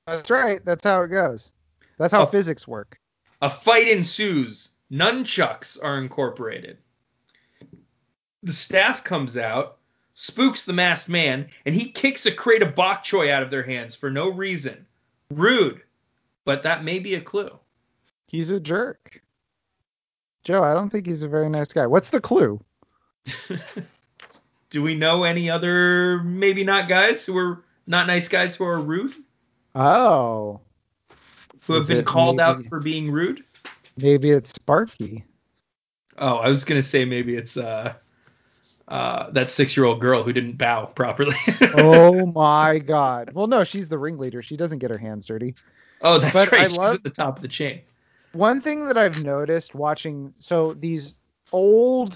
That's 0.06 0.30
right. 0.30 0.64
That's 0.64 0.84
how 0.84 1.02
it 1.02 1.08
goes. 1.08 1.52
That's 1.98 2.12
how 2.12 2.22
Oh. 2.22 2.26
physics 2.26 2.66
work. 2.66 2.98
A 3.42 3.50
fight 3.50 3.88
ensues. 3.88 4.68
Nunchucks 4.90 5.78
are 5.82 5.98
incorporated. 5.98 6.78
The 8.42 8.52
staff 8.52 9.04
comes 9.04 9.36
out, 9.36 9.77
spooks 10.20 10.64
the 10.64 10.72
masked 10.72 11.08
man, 11.08 11.48
and 11.64 11.74
he 11.74 11.90
kicks 11.90 12.26
a 12.26 12.32
crate 12.32 12.62
of 12.62 12.74
bok 12.74 13.04
choy 13.04 13.30
out 13.30 13.44
of 13.44 13.50
their 13.52 13.62
hands 13.62 13.94
for 13.94 14.10
no 14.10 14.28
reason. 14.28 14.84
Rude, 15.30 15.80
but 16.44 16.64
that 16.64 16.82
may 16.82 16.98
be 16.98 17.14
a 17.14 17.20
clue. 17.20 17.50
He's 18.26 18.50
a 18.50 18.58
jerk. 18.58 19.22
Joe, 20.42 20.64
I 20.64 20.74
don't 20.74 20.90
think 20.90 21.06
he's 21.06 21.22
a 21.22 21.28
very 21.28 21.48
nice 21.48 21.72
guy. 21.72 21.86
What's 21.86 22.10
the 22.10 22.20
clue? 22.20 22.60
Do 24.70 24.82
we 24.82 24.94
know 24.96 25.22
any 25.24 25.50
other 25.50 26.18
maybe 26.22 26.64
not 26.64 26.88
guys 26.88 27.24
who 27.24 27.36
are 27.38 27.62
not 27.86 28.06
nice 28.06 28.28
guys 28.28 28.56
who 28.56 28.64
are 28.64 28.80
rude? 28.80 29.14
Oh, 29.74 30.60
Who 31.66 31.74
have 31.74 31.82
Is 31.82 31.88
been 31.88 32.04
called 32.04 32.40
out 32.40 32.64
for 32.66 32.80
being 32.80 33.10
rude? 33.12 33.44
maybe 33.96 34.30
it's 34.30 34.50
Sparky. 34.50 35.24
Oh, 36.18 36.36
I 36.36 36.48
was 36.48 36.64
gonna 36.64 36.82
say 36.82 37.04
maybe 37.04 37.36
it's 37.36 37.56
uh 37.56 37.94
uh 38.88 39.30
that 39.30 39.50
six 39.50 39.76
year 39.76 39.86
old 39.86 40.00
girl 40.00 40.22
who 40.22 40.32
didn't 40.32 40.56
bow 40.58 40.86
properly. 40.86 41.36
oh 41.74 42.26
my 42.26 42.78
God. 42.78 43.30
Well, 43.34 43.46
no, 43.46 43.64
she's 43.64 43.88
the 43.88 43.98
ringleader. 43.98 44.42
She 44.42 44.56
doesn't 44.56 44.78
get 44.78 44.90
her 44.90 44.98
hands 44.98 45.26
dirty. 45.26 45.54
oh, 46.00 46.18
that's 46.18 46.32
but 46.32 46.50
right. 46.52 46.62
I 46.62 46.66
She's 46.68 46.78
love- 46.78 46.94
at 46.96 47.02
the 47.02 47.10
top 47.10 47.36
of 47.36 47.42
the 47.42 47.48
chain. 47.48 47.80
One 48.32 48.60
thing 48.60 48.86
that 48.86 48.98
I've 48.98 49.22
noticed 49.24 49.74
watching 49.74 50.32
so 50.36 50.74
these 50.74 51.16
old 51.52 52.14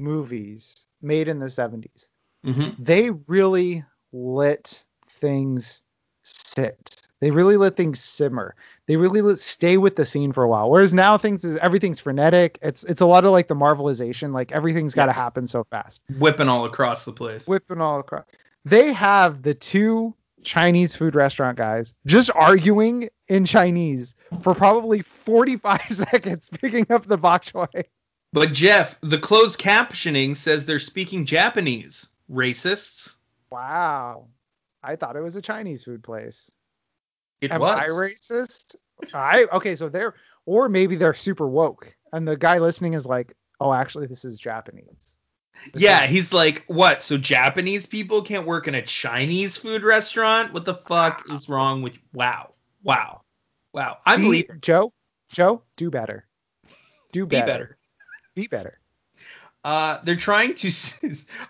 movies 0.00 0.86
made 1.02 1.28
in 1.28 1.38
the 1.40 1.46
70s, 1.46 2.08
Mm-hmm. 2.46 2.82
they 2.82 3.10
really 3.26 3.84
let 4.12 4.84
things 5.10 5.82
sit. 6.22 6.97
They 7.20 7.30
really 7.30 7.56
let 7.56 7.76
things 7.76 7.98
simmer. 8.00 8.54
They 8.86 8.96
really 8.96 9.22
let 9.22 9.40
stay 9.40 9.76
with 9.76 9.96
the 9.96 10.04
scene 10.04 10.32
for 10.32 10.44
a 10.44 10.48
while. 10.48 10.70
Whereas 10.70 10.94
now 10.94 11.18
things 11.18 11.44
is 11.44 11.56
everything's 11.58 11.98
frenetic. 12.00 12.58
It's 12.62 12.84
it's 12.84 13.00
a 13.00 13.06
lot 13.06 13.24
of 13.24 13.32
like 13.32 13.48
the 13.48 13.56
marvelization. 13.56 14.32
Like 14.32 14.52
everything's 14.52 14.94
got 14.94 15.06
to 15.06 15.10
Yes. 15.10 15.16
happen 15.16 15.46
so 15.46 15.64
fast. 15.64 16.00
Whipping 16.18 16.48
all 16.48 16.64
across 16.64 17.04
the 17.04 17.12
place. 17.12 17.46
Whipping 17.48 17.80
all 17.80 18.00
across. 18.00 18.24
They 18.64 18.92
have 18.92 19.42
the 19.42 19.54
two 19.54 20.14
Chinese 20.44 20.94
food 20.94 21.16
restaurant 21.16 21.58
guys 21.58 21.92
just 22.06 22.30
arguing 22.34 23.08
in 23.26 23.44
Chinese 23.44 24.14
for 24.42 24.54
probably 24.54 25.02
45 25.02 25.80
seconds, 25.90 26.48
picking 26.60 26.86
up 26.90 27.06
the 27.06 27.16
bok 27.18 27.44
choy. 27.44 27.84
But 28.32 28.52
Jeff, 28.52 28.96
the 29.00 29.18
closed 29.18 29.58
captioning 29.58 30.36
says 30.36 30.66
they're 30.66 30.78
speaking 30.78 31.24
Japanese. 31.24 32.08
Racists. 32.30 33.14
Wow. 33.50 34.28
I 34.82 34.96
thought 34.96 35.16
it 35.16 35.22
was 35.22 35.34
a 35.34 35.42
Chinese 35.42 35.82
food 35.82 36.02
place. 36.04 36.50
It 37.40 37.52
Am 37.52 37.60
was. 37.60 37.76
I 37.76 37.86
racist? 37.88 38.76
I 39.14 39.46
okay, 39.52 39.76
so 39.76 39.88
they're 39.88 40.14
or 40.46 40.68
maybe 40.68 40.96
they're 40.96 41.14
super 41.14 41.46
woke, 41.46 41.94
and 42.12 42.26
the 42.26 42.36
guy 42.36 42.58
listening 42.58 42.94
is 42.94 43.06
like, 43.06 43.34
oh, 43.60 43.72
actually, 43.72 44.06
this 44.06 44.24
is 44.24 44.38
Japanese. 44.38 45.18
This 45.72 45.82
Yeah, 45.82 46.04
is- 46.04 46.10
he's 46.10 46.32
like, 46.32 46.64
what? 46.66 47.02
So 47.02 47.16
Japanese 47.18 47.86
people 47.86 48.22
can't 48.22 48.46
work 48.46 48.66
in 48.68 48.74
a 48.74 48.82
Chinese 48.82 49.56
food 49.56 49.82
restaurant? 49.82 50.52
What 50.52 50.64
the 50.64 50.74
fuck 50.74 51.24
is 51.30 51.48
wrong 51.48 51.82
with? 51.82 51.98
Wow, 52.12 52.54
wow, 52.82 53.22
wow. 53.72 53.98
I 54.06 54.16
Be- 54.16 54.22
believe. 54.22 54.50
Joe. 54.60 54.92
Joe, 55.30 55.62
do 55.76 55.90
better. 55.90 56.26
Do 57.12 57.26
better. 57.26 57.44
Be 57.44 57.46
better. 57.46 57.78
Be 58.34 58.46
better. 58.46 58.80
Uh, 59.64 59.98
they're 60.04 60.16
trying 60.16 60.54
to. 60.54 60.70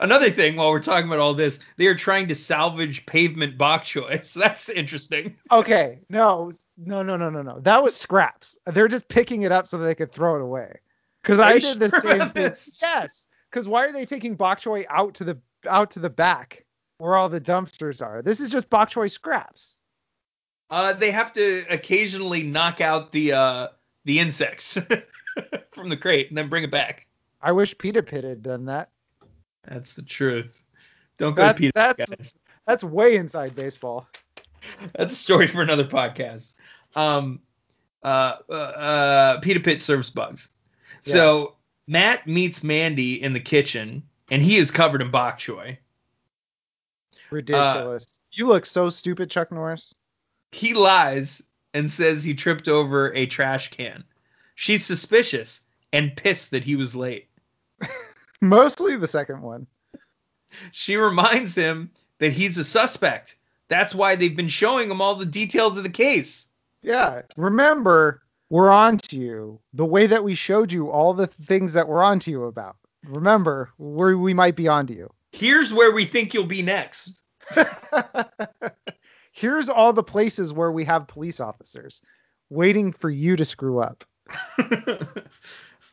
Another 0.01 0.31
thing, 0.31 0.57
while 0.57 0.71
we're 0.71 0.81
talking 0.83 1.07
about 1.07 1.19
all 1.19 1.35
this, 1.35 1.61
they 1.77 1.87
are 1.87 1.95
trying 1.95 2.29
to 2.29 2.35
salvage 2.35 3.07
pavement 3.07 3.59
bok 3.59 3.85
choy. 3.85 4.25
So 4.25 4.41
that's 4.41 4.69
interesting. 4.69 5.37
Okay, 5.51 6.01
no, 6.09 6.53
no, 6.77 7.03
no, 7.03 7.17
no, 7.17 7.31
no, 7.31 7.43
no. 7.43 7.61
That 7.61 7.83
was 7.83 7.95
scraps. 7.95 8.59
They're 8.67 8.89
just 8.89 9.09
picking 9.09 9.43
it 9.43 9.53
up 9.53 9.67
so 9.67 9.79
they 9.79 9.95
could 9.95 10.13
throw 10.13 10.37
it 10.37 10.43
away. 10.43 10.81
Because 11.23 11.41
I 11.41 11.59
did 11.59 11.79
the 11.79 12.01
same 12.01 12.31
thing. 12.31 12.55
Yes. 12.81 13.27
Because 13.51 13.69
why 13.69 13.87
are 13.87 13.93
they 13.93 14.07
taking 14.07 14.35
bok 14.35 14.61
choy 14.61 14.87
out 14.89 15.15
to 15.15 15.25
the 15.25 15.39
out 15.67 15.93
to 15.93 15.99
the 15.99 16.11
back 16.11 16.65
where 16.99 17.15
all 17.15 17.29
the 17.29 17.41
dumpsters 17.41 18.03
are? 18.03 18.23
This 18.23 18.41
is 18.41 18.51
just 18.51 18.71
bok 18.71 18.91
choy 18.91 19.11
scraps. 19.11 19.81
Uh, 20.71 20.93
they 20.93 21.11
have 21.11 21.33
to 21.35 21.65
occasionally 21.71 22.43
knock 22.43 22.81
out 22.81 23.13
the 23.13 23.33
uh 23.33 23.69
the 24.05 24.19
insects 24.21 24.79
from 25.73 25.89
the 25.89 25.97
crate 25.97 26.29
and 26.29 26.39
then 26.39 26.49
bring 26.49 26.65
it 26.65 26.71
back. 26.71 27.08
I 27.41 27.53
wish 27.53 27.77
Peter 27.79 28.03
Pitt 28.03 28.25
had 28.25 28.43
done 28.43 28.67
that. 28.67 28.91
That's 29.67 29.93
the 29.93 30.03
truth. 30.03 30.63
Don't 31.19 31.35
go 31.35 31.43
That's 31.43 31.57
to 31.57 31.61
Peter, 31.61 31.73
that's 31.75 32.11
guys. 32.11 32.39
that's 32.67 32.85
way 32.85 33.17
inside 33.17 33.55
baseball. 33.57 34.07
That's 34.95 35.13
a 35.13 35.17
story 35.17 35.47
for 35.47 35.63
another 35.63 35.85
podcast. 35.85 36.53
Um, 36.97 37.41
uh, 38.03 38.35
uh, 38.51 38.53
uh, 38.53 39.41
Peter 39.41 39.61
Pitt 39.61 39.81
serves 39.81 40.11
bugs. 40.11 40.49
So 41.03 41.55
Matt 41.87 42.27
meets 42.27 42.63
Mandy 42.63 43.23
in 43.23 43.33
the 43.33 43.41
kitchen, 43.41 44.03
and 44.31 44.43
he 44.43 44.57
is 44.57 44.71
covered 44.71 45.01
in 45.01 45.11
bok 45.11 45.39
choy. 45.39 45.79
Ridiculous. 47.31 48.21
you 48.33 48.47
look 48.47 48.67
so 48.67 48.91
stupid, 48.91 49.31
Chuck 49.31 49.53
Norris. 49.53 49.95
He 50.53 50.75
lies 50.75 51.43
and 51.75 51.91
says 51.91 52.25
he 52.25 52.35
tripped 52.35 52.69
over 52.69 53.15
a 53.15 53.27
trash 53.27 53.71
can. 53.71 54.05
She's 54.55 54.85
suspicious 54.85 55.63
and 55.93 56.17
pissed 56.17 56.51
that 56.51 56.65
he 56.65 56.77
was 56.77 56.97
late. 56.97 57.28
Mostly 58.41 58.97
the 58.97 59.07
second 59.07 59.43
one. 59.43 59.67
She 60.73 60.97
reminds 60.97 61.55
him 61.55 61.91
that 62.19 62.33
he's 62.33 62.59
a 62.59 62.65
suspect. 62.65 63.37
That's 63.69 63.95
why 63.95 64.17
they've 64.17 64.37
been 64.37 64.49
showing 64.49 64.91
him 64.91 65.01
all 65.01 65.15
the 65.15 65.27
details 65.27 65.77
of 65.77 65.85
the 65.85 65.91
case. 65.91 66.47
Yeah. 66.83 67.23
Remember, 67.37 68.23
we're 68.51 68.71
on 68.71 68.99
to 68.99 69.17
you 69.17 69.61
the 69.75 69.85
way 69.85 70.07
that 70.07 70.25
we 70.25 70.35
showed 70.35 70.73
you 70.73 70.91
all 70.91 71.13
the 71.13 71.27
things 71.27 71.75
that 71.75 71.89
we're 71.89 72.03
on 72.03 72.19
to 72.21 72.31
you 72.31 72.45
about. 72.45 72.77
Remember, 73.07 73.71
we 73.79 74.15
we 74.15 74.35
might 74.35 74.57
be 74.57 74.69
on 74.69 74.87
to 74.87 74.95
you. 74.95 75.11
Here's 75.33 75.73
where 75.73 75.93
we 75.93 76.05
think 76.05 76.35
you'll 76.35 76.45
be 76.45 76.63
next. 76.63 77.21
Here's 79.33 79.69
all 79.69 79.93
the 79.93 80.03
places 80.03 80.53
where 80.53 80.73
we 80.73 80.85
have 80.85 81.07
police 81.07 81.41
officers 81.41 82.03
waiting 82.51 82.93
for 82.93 83.11
you 83.11 83.37
to 83.37 83.45
screw 83.45 83.79
up. 83.81 84.05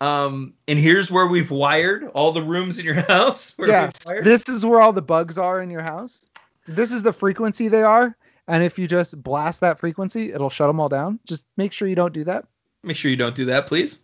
um, 0.06 0.54
and 0.68 0.78
here's 0.78 1.10
where 1.10 1.26
we've 1.26 1.50
wired 1.50 2.06
all 2.14 2.32
the 2.32 2.42
rooms 2.44 2.78
in 2.78 2.86
your 2.86 2.94
house. 3.08 3.56
Yeah, 3.58 3.90
this 4.22 4.48
is 4.48 4.64
where 4.64 4.80
all 4.80 4.94
the 4.94 5.02
bugs 5.02 5.40
are 5.40 5.62
in 5.62 5.72
your 5.72 5.82
house. 5.82 6.26
This 6.68 6.92
is 6.92 7.02
the 7.02 7.12
frequency 7.12 7.70
they 7.70 7.82
are, 7.82 8.16
and 8.48 8.64
if 8.64 8.78
you 8.78 8.88
just 8.88 9.22
blast 9.22 9.62
that 9.62 9.80
frequency, 9.80 10.32
it'll 10.32 10.52
shut 10.52 10.68
them 10.68 10.80
all 10.80 10.90
down. 10.90 11.20
Just 11.26 11.44
make 11.58 11.74
sure 11.74 11.88
you 11.88 11.96
don't 11.96 12.14
do 12.14 12.24
that. 12.26 12.46
Make 12.84 12.98
sure 12.98 13.10
you 13.10 13.18
don't 13.18 13.36
do 13.36 13.46
that, 13.46 13.66
please. 13.66 14.00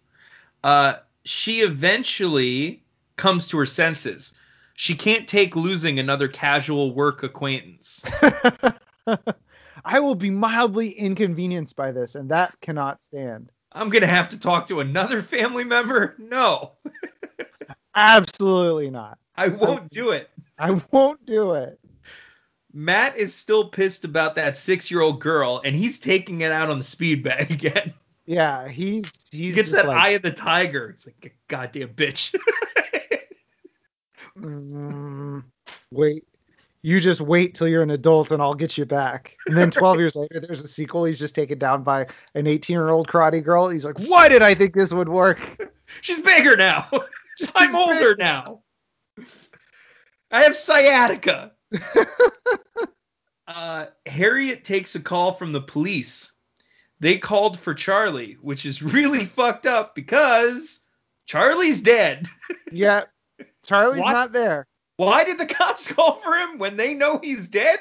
Uh, 0.64 0.96
she 1.24 1.62
eventually 1.62 2.84
comes 3.16 3.48
to 3.48 3.58
her 3.60 3.66
senses. 3.68 4.34
She 4.74 4.96
can't 4.96 5.28
take 5.28 5.56
losing 5.56 6.00
another 6.00 6.28
casual 6.28 6.96
work 6.96 7.22
acquaintance. 7.22 8.04
I 9.86 10.00
will 10.00 10.16
be 10.16 10.32
mildly 10.32 10.90
inconvenienced 10.90 11.76
by 11.76 11.92
this, 11.92 12.16
and 12.16 12.30
that 12.30 12.60
cannot 12.60 13.04
stand. 13.04 13.52
I'm 13.72 13.90
gonna 13.90 14.08
have 14.08 14.30
to 14.30 14.40
talk 14.40 14.68
to 14.68 14.80
another 14.80 15.22
family 15.22 15.64
member. 15.64 16.16
No, 16.18 16.74
Absolutely 17.96 18.90
not. 18.90 19.18
I 19.36 19.50
won't 19.50 19.90
do 19.90 20.12
it. 20.12 20.30
I 20.58 20.82
won't 20.92 21.26
do 21.26 21.54
it. 21.54 21.80
Matt 22.74 23.18
is 23.18 23.36
still 23.36 23.70
pissed 23.70 24.06
about 24.06 24.36
that 24.36 24.58
six-year-old 24.58 25.20
girl, 25.20 25.62
and 25.64 25.76
he's 25.76 26.00
taking 26.00 26.42
it 26.42 26.52
out 26.52 26.70
on 26.70 26.78
the 26.78 26.84
speed 26.84 27.24
bag 27.24 27.52
again. 27.52 27.94
Yeah, 28.26 28.68
he's 28.68 29.12
He 29.32 29.46
he's 29.46 29.56
gets 29.56 29.70
just 29.70 29.82
that 29.82 29.88
like, 29.88 29.98
eye 29.98 30.10
of 30.12 30.22
the 30.22 30.32
tiger. 30.32 30.90
It's 30.90 31.06
like 31.06 31.36
goddamn 31.48 31.90
bitch. 31.90 32.36
mm, 34.38 35.44
wait. 35.92 36.24
You 36.84 37.00
just 37.00 37.22
wait 37.22 37.54
till 37.54 37.68
you're 37.68 37.84
an 37.84 37.92
adult 37.92 38.32
and 38.32 38.42
I'll 38.42 38.56
get 38.56 38.78
you 38.78 38.86
back. 38.86 39.38
And 39.46 39.56
then 39.58 39.70
12 39.70 40.00
years 40.00 40.16
later, 40.16 40.40
there's 40.40 40.64
a 40.64 40.68
sequel. 40.68 41.06
He's 41.06 41.20
just 41.20 41.36
taken 41.36 41.60
down 41.60 41.84
by 41.84 42.08
an 42.34 42.48
18 42.48 42.74
year 42.74 42.90
old 42.90 43.08
karate 43.08 43.44
girl. 43.44 43.70
He's 43.70 43.86
like, 43.86 44.00
why 44.00 44.28
did 44.30 44.42
I 44.42 44.56
think 44.56 44.74
this 44.74 44.92
would 44.92 45.10
work? 45.10 45.40
She's 46.02 46.20
bigger 46.20 46.58
now. 46.58 46.90
I'm 47.56 47.76
older 47.76 48.16
big 48.16 48.20
now. 48.20 48.62
I 50.32 50.44
have 50.44 50.56
sciatica. 50.56 51.52
uh, 53.48 53.86
Harriet 54.06 54.64
takes 54.64 54.96
a 54.96 55.00
call 55.02 55.34
from 55.34 55.52
the 55.52 55.62
police. 55.62 56.32
They 57.00 57.18
called 57.18 57.60
for 57.60 57.74
Charlie, 57.74 58.38
which 58.42 58.66
is 58.66 58.82
really 58.82 59.26
fucked 59.26 59.66
up 59.66 59.96
because 59.96 60.80
Charlie's 61.26 61.82
dead. 61.82 62.28
Yeah. 62.72 63.06
Charlie's 63.66 64.02
What? 64.02 64.14
not 64.14 64.32
there. 64.32 64.68
Why 65.02 65.24
did 65.24 65.40
the 65.40 65.48
cops 65.48 65.88
call 65.88 66.18
for 66.18 66.36
him 66.36 66.60
when 66.60 66.78
they 66.78 66.94
know 66.94 67.18
he's 67.18 67.50
dead? 67.50 67.80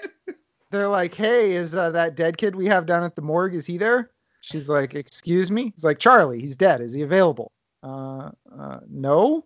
They're 0.70 0.88
like, 0.88 1.14
hey, 1.14 1.52
is 1.52 1.74
uh, 1.74 1.90
that 1.90 2.14
dead 2.14 2.38
kid 2.38 2.56
we 2.56 2.64
have 2.64 2.86
down 2.86 3.04
at 3.04 3.14
the 3.14 3.20
morgue, 3.20 3.54
is 3.54 3.66
he 3.66 3.76
there? 3.76 4.10
She's 4.40 4.70
like, 4.70 4.94
excuse 4.94 5.50
me? 5.50 5.70
He's 5.74 5.84
like, 5.84 5.98
Charlie, 5.98 6.40
he's 6.40 6.56
dead. 6.56 6.80
Is 6.80 6.94
he 6.94 7.02
available? 7.02 7.52
Uh, 7.82 8.30
uh 8.58 8.80
no. 8.88 9.44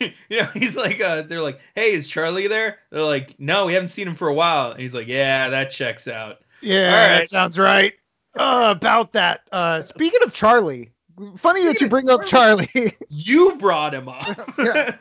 you 0.00 0.10
know, 0.30 0.46
he's 0.54 0.74
like, 0.74 1.02
uh, 1.02 1.20
they're 1.20 1.42
like, 1.42 1.60
hey, 1.74 1.92
is 1.92 2.08
Charlie 2.08 2.46
there? 2.46 2.78
They're 2.90 3.02
like, 3.02 3.34
no, 3.38 3.66
we 3.66 3.74
haven't 3.74 3.88
seen 3.88 4.08
him 4.08 4.14
for 4.14 4.28
a 4.28 4.34
while. 4.34 4.70
And 4.70 4.80
he's 4.80 4.94
like, 4.94 5.08
yeah, 5.08 5.50
that 5.50 5.70
checks 5.70 6.08
out. 6.08 6.38
Yeah, 6.62 6.86
right. 6.86 7.18
that 7.18 7.28
sounds 7.28 7.58
right. 7.58 7.92
Uh, 8.38 8.72
about 8.74 9.12
that. 9.12 9.42
Uh, 9.52 9.82
speaking 9.82 10.22
of 10.22 10.32
Charlie, 10.32 10.92
funny 11.36 11.62
that 11.64 11.82
you 11.82 11.90
bring 11.90 12.08
up 12.08 12.24
Charlie. 12.24 12.70
You 13.10 13.56
brought 13.58 13.92
him 13.92 14.08
up. 14.08 14.54
Yeah. 14.58 14.96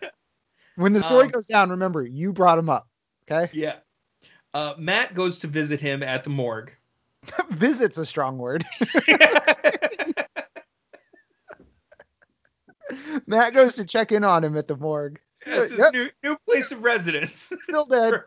When 0.75 0.93
the 0.93 1.01
story 1.03 1.25
Um, 1.25 1.31
goes 1.31 1.45
down, 1.45 1.69
remember 1.71 2.03
you 2.03 2.33
brought 2.33 2.57
him 2.57 2.69
up. 2.69 2.87
Okay. 3.29 3.49
Yeah. 3.53 3.75
Uh, 4.53 4.73
Matt 4.77 5.13
goes 5.13 5.39
to 5.39 5.47
visit 5.47 5.79
him 5.79 6.03
at 6.03 6.23
the 6.23 6.29
morgue. 6.29 6.73
Visit's 7.51 7.97
a 7.97 8.05
strong 8.05 8.37
word. 8.37 8.65
Matt 13.25 13.53
goes 13.53 13.75
to 13.75 13.85
check 13.85 14.11
in 14.11 14.23
on 14.23 14.43
him 14.43 14.57
at 14.57 14.67
the 14.67 14.75
morgue. 14.75 15.19
That's 15.45 15.71
his 15.71 15.79
Yep, 15.79 15.93
new, 15.93 16.09
new 16.23 16.37
place 16.49 16.71
of 16.71 16.83
residence. 16.83 17.51
still 17.61 17.85
dead. 17.85 18.21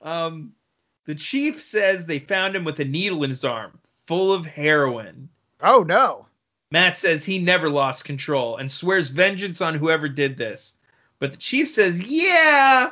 Um, 0.00 0.52
the 1.06 1.14
chief 1.14 1.62
says 1.62 2.04
they 2.06 2.18
found 2.18 2.56
him 2.56 2.64
with 2.64 2.80
a 2.80 2.84
needle 2.84 3.22
in 3.24 3.30
his 3.30 3.44
arm, 3.44 3.78
full 4.06 4.32
of 4.32 4.44
heroin. 4.46 5.28
Oh 5.60 5.84
no. 5.86 6.26
Matt 6.70 6.96
says 6.96 7.24
he 7.24 7.38
never 7.38 7.70
lost 7.70 8.04
control 8.04 8.56
and 8.56 8.70
swears 8.70 9.08
vengeance 9.08 9.60
on 9.60 9.74
whoever 9.74 10.08
did 10.08 10.36
this. 10.36 10.74
But 11.22 11.30
the 11.30 11.38
chief 11.38 11.68
says, 11.68 12.04
yeah, 12.04 12.90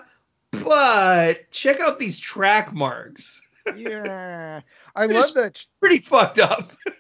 but 0.52 1.50
check 1.50 1.80
out 1.80 1.98
these 1.98 2.16
track 2.20 2.72
marks. 2.72 3.42
Yeah. 3.76 4.60
I 4.94 5.06
love 5.06 5.34
that. 5.34 5.66
Pretty 5.80 5.98
fucked 5.98 6.38
up. 6.38 6.70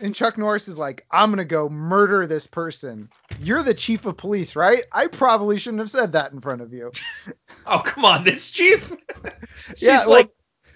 And 0.00 0.12
Chuck 0.14 0.36
Norris 0.36 0.66
is 0.66 0.76
like, 0.76 1.06
I'm 1.12 1.30
gonna 1.30 1.44
go 1.44 1.68
murder 1.68 2.26
this 2.26 2.48
person. 2.48 3.08
You're 3.38 3.62
the 3.62 3.72
chief 3.74 4.04
of 4.06 4.16
police, 4.16 4.56
right? 4.56 4.82
I 4.90 5.06
probably 5.06 5.56
shouldn't 5.56 5.78
have 5.80 5.90
said 5.90 6.12
that 6.12 6.32
in 6.32 6.40
front 6.40 6.60
of 6.62 6.72
you. 6.72 6.90
Oh, 7.66 7.78
come 7.78 8.04
on, 8.04 8.24
this 8.24 8.50
chief. 8.50 8.92
She's 9.76 9.82
Yeah, 9.84 10.00
well- 10.00 10.10
like, 10.10 10.30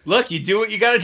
look, 0.05 0.31
you 0.31 0.39
do 0.39 0.59
what 0.61 0.71
you 0.71 0.79
gotta 0.79 1.01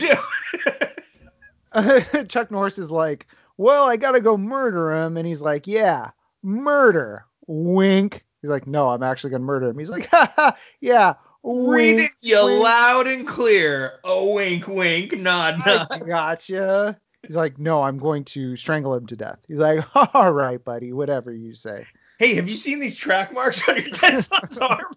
do. 1.75 2.25
Chuck 2.29 2.53
Norris 2.53 2.79
is 2.79 2.91
like, 2.93 3.27
well, 3.57 3.85
I 3.85 3.97
gotta 3.97 4.21
go 4.21 4.37
murder 4.37 4.93
him, 4.93 5.17
and 5.17 5.27
he's 5.27 5.43
like, 5.43 5.67
yeah, 5.67 6.11
murder. 6.45 7.25
Wink. 7.49 8.25
He's 8.43 8.51
like, 8.51 8.67
no, 8.67 8.89
I'm 8.89 9.03
actually 9.03 9.31
gonna 9.31 9.45
murder 9.45 9.69
him. 9.69 9.79
He's 9.79 9.91
like, 9.91 10.07
ha 10.11 10.33
ha, 10.37 10.57
yeah. 10.81 11.15
Read 11.45 11.95
it 11.95 11.97
Wink. 11.97 12.13
you 12.21 12.45
wink. 12.45 12.63
loud 12.63 13.07
and 13.09 13.27
clear. 13.27 13.99
A 14.05 14.25
wink, 14.27 14.69
wink, 14.69 15.19
nod, 15.19 15.61
I 15.65 15.87
nod. 15.91 16.03
gotcha. 16.07 16.99
He's 17.27 17.37
like, 17.37 17.59
no, 17.59 17.83
I'm 17.83 17.99
going 17.99 18.25
to 18.27 18.57
strangle 18.57 18.95
him 18.95 19.07
to 19.09 19.17
death. 19.17 19.39
He's 19.49 19.59
like, 19.59 19.85
all 20.15 20.33
right, 20.33 20.63
buddy, 20.63 20.93
whatever 20.93 21.33
you 21.33 21.55
say. 21.55 21.87
Hey, 22.19 22.35
have 22.35 22.49
you 22.49 22.55
seen 22.55 22.79
these 22.79 22.97
track 22.97 23.33
marks 23.33 23.69
on 23.69 23.77
your 23.77 23.91
dead 23.91 24.23
son's 24.23 24.59
arm? 24.59 24.95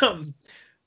Um, 0.00 0.34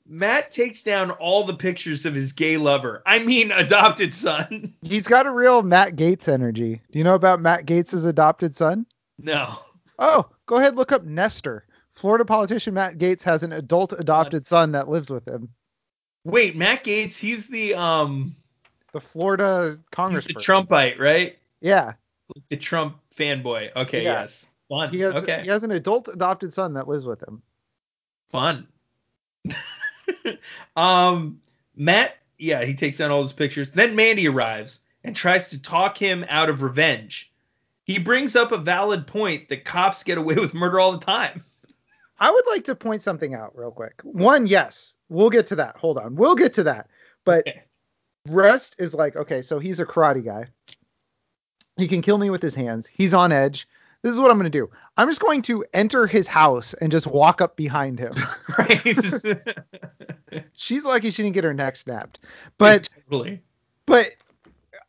Matt 0.07 0.51
takes 0.51 0.83
down 0.83 1.11
all 1.11 1.43
the 1.43 1.53
pictures 1.53 2.05
of 2.05 2.15
his 2.15 2.31
gay 2.31 2.55
lover. 2.57 3.03
I 3.05 3.19
mean, 3.19 3.51
adopted 3.51 4.13
son. 4.13 4.73
He's 4.81 5.07
got 5.07 5.27
a 5.27 5.31
real 5.31 5.61
Matt 5.63 5.97
Gaetz 5.97 6.29
energy. 6.29 6.81
Do 6.91 6.97
you 6.99 7.03
know 7.03 7.15
about 7.15 7.41
Matt 7.41 7.65
Gaetz' 7.65 8.07
adopted 8.07 8.55
son? 8.55 8.85
No. 9.19 9.57
Oh, 9.99 10.29
go 10.45 10.57
ahead 10.57 10.75
look 10.75 10.91
up 10.91 11.03
Nestor. 11.03 11.65
Florida 11.93 12.25
politician 12.25 12.73
Matt 12.75 12.97
Gaetz 12.99 13.23
has 13.23 13.41
an 13.43 13.51
adult 13.51 13.93
adopted 13.93 14.45
son 14.45 14.71
that 14.73 14.87
lives 14.87 15.09
with 15.09 15.27
him. 15.27 15.49
Wait, 16.23 16.55
Matt 16.55 16.83
Gaetz, 16.83 17.17
he's 17.17 17.47
the 17.47 17.73
um 17.73 18.35
The 18.91 19.01
Florida 19.01 19.77
Congressman. 19.91 20.35
he's 20.37 20.45
Congress. 20.45 20.67
the 20.67 20.73
Trumpite, 20.75 20.99
right? 20.99 21.37
Yeah. 21.61 21.93
The 22.49 22.57
Trump 22.57 22.97
fanboy. 23.15 23.75
Okay, 23.75 24.03
Yeah. 24.03 24.21
yes. 24.21 24.45
Fun. 24.69 24.89
He 24.89 24.99
has 24.99 25.15
okay. 25.15 25.41
he 25.43 25.47
has 25.49 25.63
an 25.63 25.71
adult 25.71 26.09
adopted 26.09 26.53
son 26.53 26.73
that 26.73 26.87
lives 26.87 27.05
with 27.07 27.23
him. 27.23 27.41
Fun. 28.29 28.67
um, 30.75 31.39
Matt, 31.75 32.17
yeah, 32.37 32.63
he 32.65 32.75
takes 32.75 32.97
down 32.97 33.11
all 33.11 33.21
his 33.21 33.33
pictures. 33.33 33.71
Then 33.71 33.95
Mandy 33.95 34.27
arrives 34.27 34.81
and 35.03 35.15
tries 35.15 35.49
to 35.49 35.61
talk 35.61 35.97
him 35.97 36.25
out 36.29 36.49
of 36.49 36.61
revenge. 36.61 37.31
He 37.87 37.99
brings 37.99 38.35
up 38.35 38.51
a 38.51 38.57
valid 38.57 39.07
point 39.07 39.49
that 39.49 39.63
cops 39.65 40.03
get 40.03 40.17
away 40.17 40.35
with 40.35 40.53
murder 40.53 40.79
all 40.79 40.91
the 40.91 41.05
time. 41.05 41.43
I 42.19 42.29
would 42.29 42.45
like 42.47 42.65
to 42.65 42.75
point 42.75 43.01
something 43.01 43.33
out 43.33 43.57
real 43.57 43.71
quick. 43.71 44.01
One, 44.03 44.45
yes, 44.45 44.95
we'll 45.07 45.29
get 45.29 45.45
to 45.47 45.55
that. 45.55 45.77
Hold 45.77 45.97
on, 45.97 46.15
we'll 46.15 46.35
get 46.35 46.53
to 46.53 46.63
that. 46.63 46.89
But 47.23 47.47
Okay. 47.47 47.63
Rust 48.27 48.75
is 48.77 48.93
like, 48.93 49.15
okay, 49.15 49.41
so 49.41 49.59
he's 49.59 49.79
a 49.79 49.85
karate 49.85 50.23
guy. 50.23 50.47
He 51.77 51.87
can 51.87 52.01
kill 52.01 52.17
me 52.17 52.29
with 52.29 52.41
his 52.41 52.55
hands. 52.55 52.87
He's 52.87 53.13
on 53.13 53.31
edge. 53.31 53.67
This 54.01 54.11
is 54.13 54.19
what 54.19 54.31
I'm 54.31 54.37
going 54.37 54.51
to 54.51 54.57
do. 54.57 54.69
I'm 54.97 55.07
just 55.07 55.21
going 55.21 55.41
to 55.43 55.63
enter 55.73 56.07
his 56.07 56.27
house 56.27 56.73
and 56.73 56.91
just 56.91 57.07
walk 57.07 57.41
up 57.41 57.55
behind 57.55 57.99
him. 57.99 58.13
right? 58.57 58.97
She's 60.53 60.85
lucky 60.85 61.11
she 61.11 61.23
didn't 61.23 61.35
get 61.35 61.43
her 61.43 61.53
neck 61.53 61.75
snapped. 61.75 62.19
But 62.57 62.89
totally. 63.09 63.41
but 63.85 64.13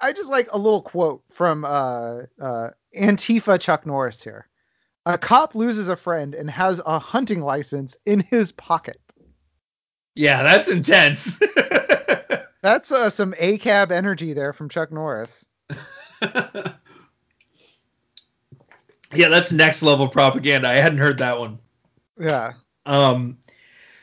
I 0.01 0.13
just 0.13 0.31
like 0.31 0.49
a 0.53 0.59
little 0.59 0.83
quote 0.83 1.23
from 1.31 1.65
uh, 1.65 2.23
uh, 2.41 2.71
Antifa 2.99 3.61
Chuck 3.61 3.87
Norris 3.87 4.23
here. 4.23 4.49
A 5.07 5.17
cop 5.17 5.55
loses 5.55 5.89
a 5.89 5.97
friend 5.97 6.35
and 6.35 6.51
has 6.51 6.81
a 6.85 6.99
hunting 6.99 7.41
license 7.41 7.97
in 8.05 8.21
his 8.21 8.53
pocket. 8.53 9.01
Yeah, 10.15 10.43
that's 10.43 10.69
intense. 10.69 11.41
That's 12.61 12.91
uh, 12.91 13.09
some 13.09 13.35
ACAB 13.35 13.93
energy 13.93 14.33
there 14.33 14.53
from 14.53 14.69
Chuck 14.69 14.91
Norris. 14.91 15.47
yeah, 16.21 16.73
that's 19.13 19.53
next 19.53 19.83
level 19.83 20.09
propaganda. 20.09 20.69
I 20.69 20.75
hadn't 20.75 20.99
heard 20.99 21.19
that 21.19 21.39
one. 21.39 21.61
Yeah. 22.19 22.55
Um, 22.85 23.39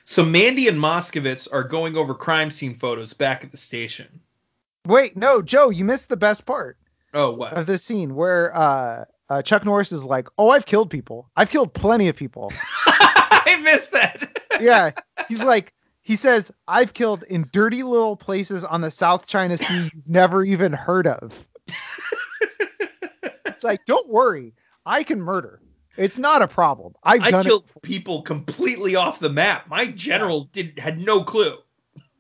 so 0.06 0.24
Mandy 0.24 0.70
and 0.70 0.80
Moskowitz 0.80 1.50
are 1.52 1.64
going 1.64 1.98
over 1.98 2.14
crime 2.14 2.50
scene 2.50 2.76
photos 2.76 3.14
back 3.14 3.44
at 3.44 3.52
the 3.52 3.58
station. 3.58 4.22
Wait, 4.86 5.18
no, 5.18 5.42
Joe, 5.42 5.70
you 5.70 5.84
missed 5.84 6.08
the 6.08 6.16
best 6.16 6.46
part 6.46 6.78
Oh, 7.16 7.32
what? 7.32 7.54
of 7.54 7.66
this 7.66 7.82
scene 7.82 8.14
where 8.14 8.56
uh, 8.56 9.06
uh, 9.30 9.42
Chuck 9.42 9.64
Norris 9.64 9.92
is 9.94 10.04
like, 10.04 10.28
"Oh, 10.38 10.50
I've 10.50 10.66
killed 10.66 10.90
people. 10.90 11.32
I've 11.36 11.50
killed 11.50 11.74
plenty 11.74 12.10
of 12.10 12.16
people." 12.16 12.52
I 12.86 13.60
missed 13.64 13.94
that. 13.94 14.42
yeah, 14.60 14.92
he's 15.30 15.42
like, 15.42 15.74
he 16.02 16.18
says, 16.18 16.52
"I've 16.68 16.94
killed 16.94 17.24
in 17.24 17.50
dirty 17.54 17.84
little 17.84 18.18
places 18.18 18.66
on 18.66 18.82
the 18.82 18.92
South 18.92 19.28
China 19.28 19.56
Sea 19.58 19.84
you've 19.86 20.10
never 20.10 20.44
even 20.44 20.74
heard 20.74 21.08
of." 21.08 21.48
It's 23.46 23.64
like, 23.64 23.86
don't 23.86 24.10
worry, 24.10 24.54
I 24.86 25.04
can 25.04 25.22
murder. 25.22 25.62
It's 25.96 26.20
not 26.20 26.42
a 26.42 26.48
problem. 26.48 26.94
I've 27.04 27.24
I 27.24 27.42
killed 27.42 27.64
people 27.82 28.22
completely 28.22 28.98
off 28.98 29.20
the 29.20 29.30
map. 29.30 29.70
My 29.70 29.86
general 29.86 30.50
did 30.52 30.78
had 30.78 31.00
no 31.00 31.24
clue. 31.24 31.56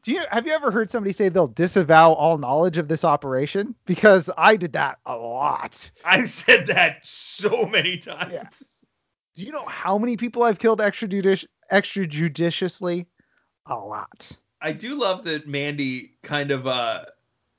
Do 0.05 0.11
you 0.11 0.21
have 0.29 0.45
you 0.45 0.53
ever 0.53 0.69
heard 0.69 0.91
somebody 0.91 1.13
say 1.13 1.29
they'll 1.29 1.47
disavow 1.47 2.13
all 2.13 2.37
knowledge 2.37 2.77
of 2.77 2.87
this 2.87 3.03
operation? 3.03 3.73
Because 3.85 4.29
I 4.37 4.55
did 4.55 4.73
that 4.73 4.99
a 5.03 5.17
lot. 5.17 5.89
I've 6.05 6.29
said 6.29 6.67
that 6.67 7.03
so 7.03 7.65
many 7.65 7.97
times. 7.97 8.31
Yeah. 8.31 8.47
Do 9.35 9.43
you 9.43 9.51
know 9.51 9.65
how 9.65 9.97
many 9.97 10.15
people 10.15 10.43
I've 10.43 10.59
killed 10.59 10.79
extrajudici- 10.79 11.47
extrajudiciously? 11.71 13.07
A 13.65 13.75
lot. 13.75 14.31
I 14.61 14.73
do 14.73 14.93
love 14.93 15.23
that 15.23 15.47
Mandy 15.47 16.17
kind 16.21 16.51
of 16.51 16.67
uh 16.67 17.05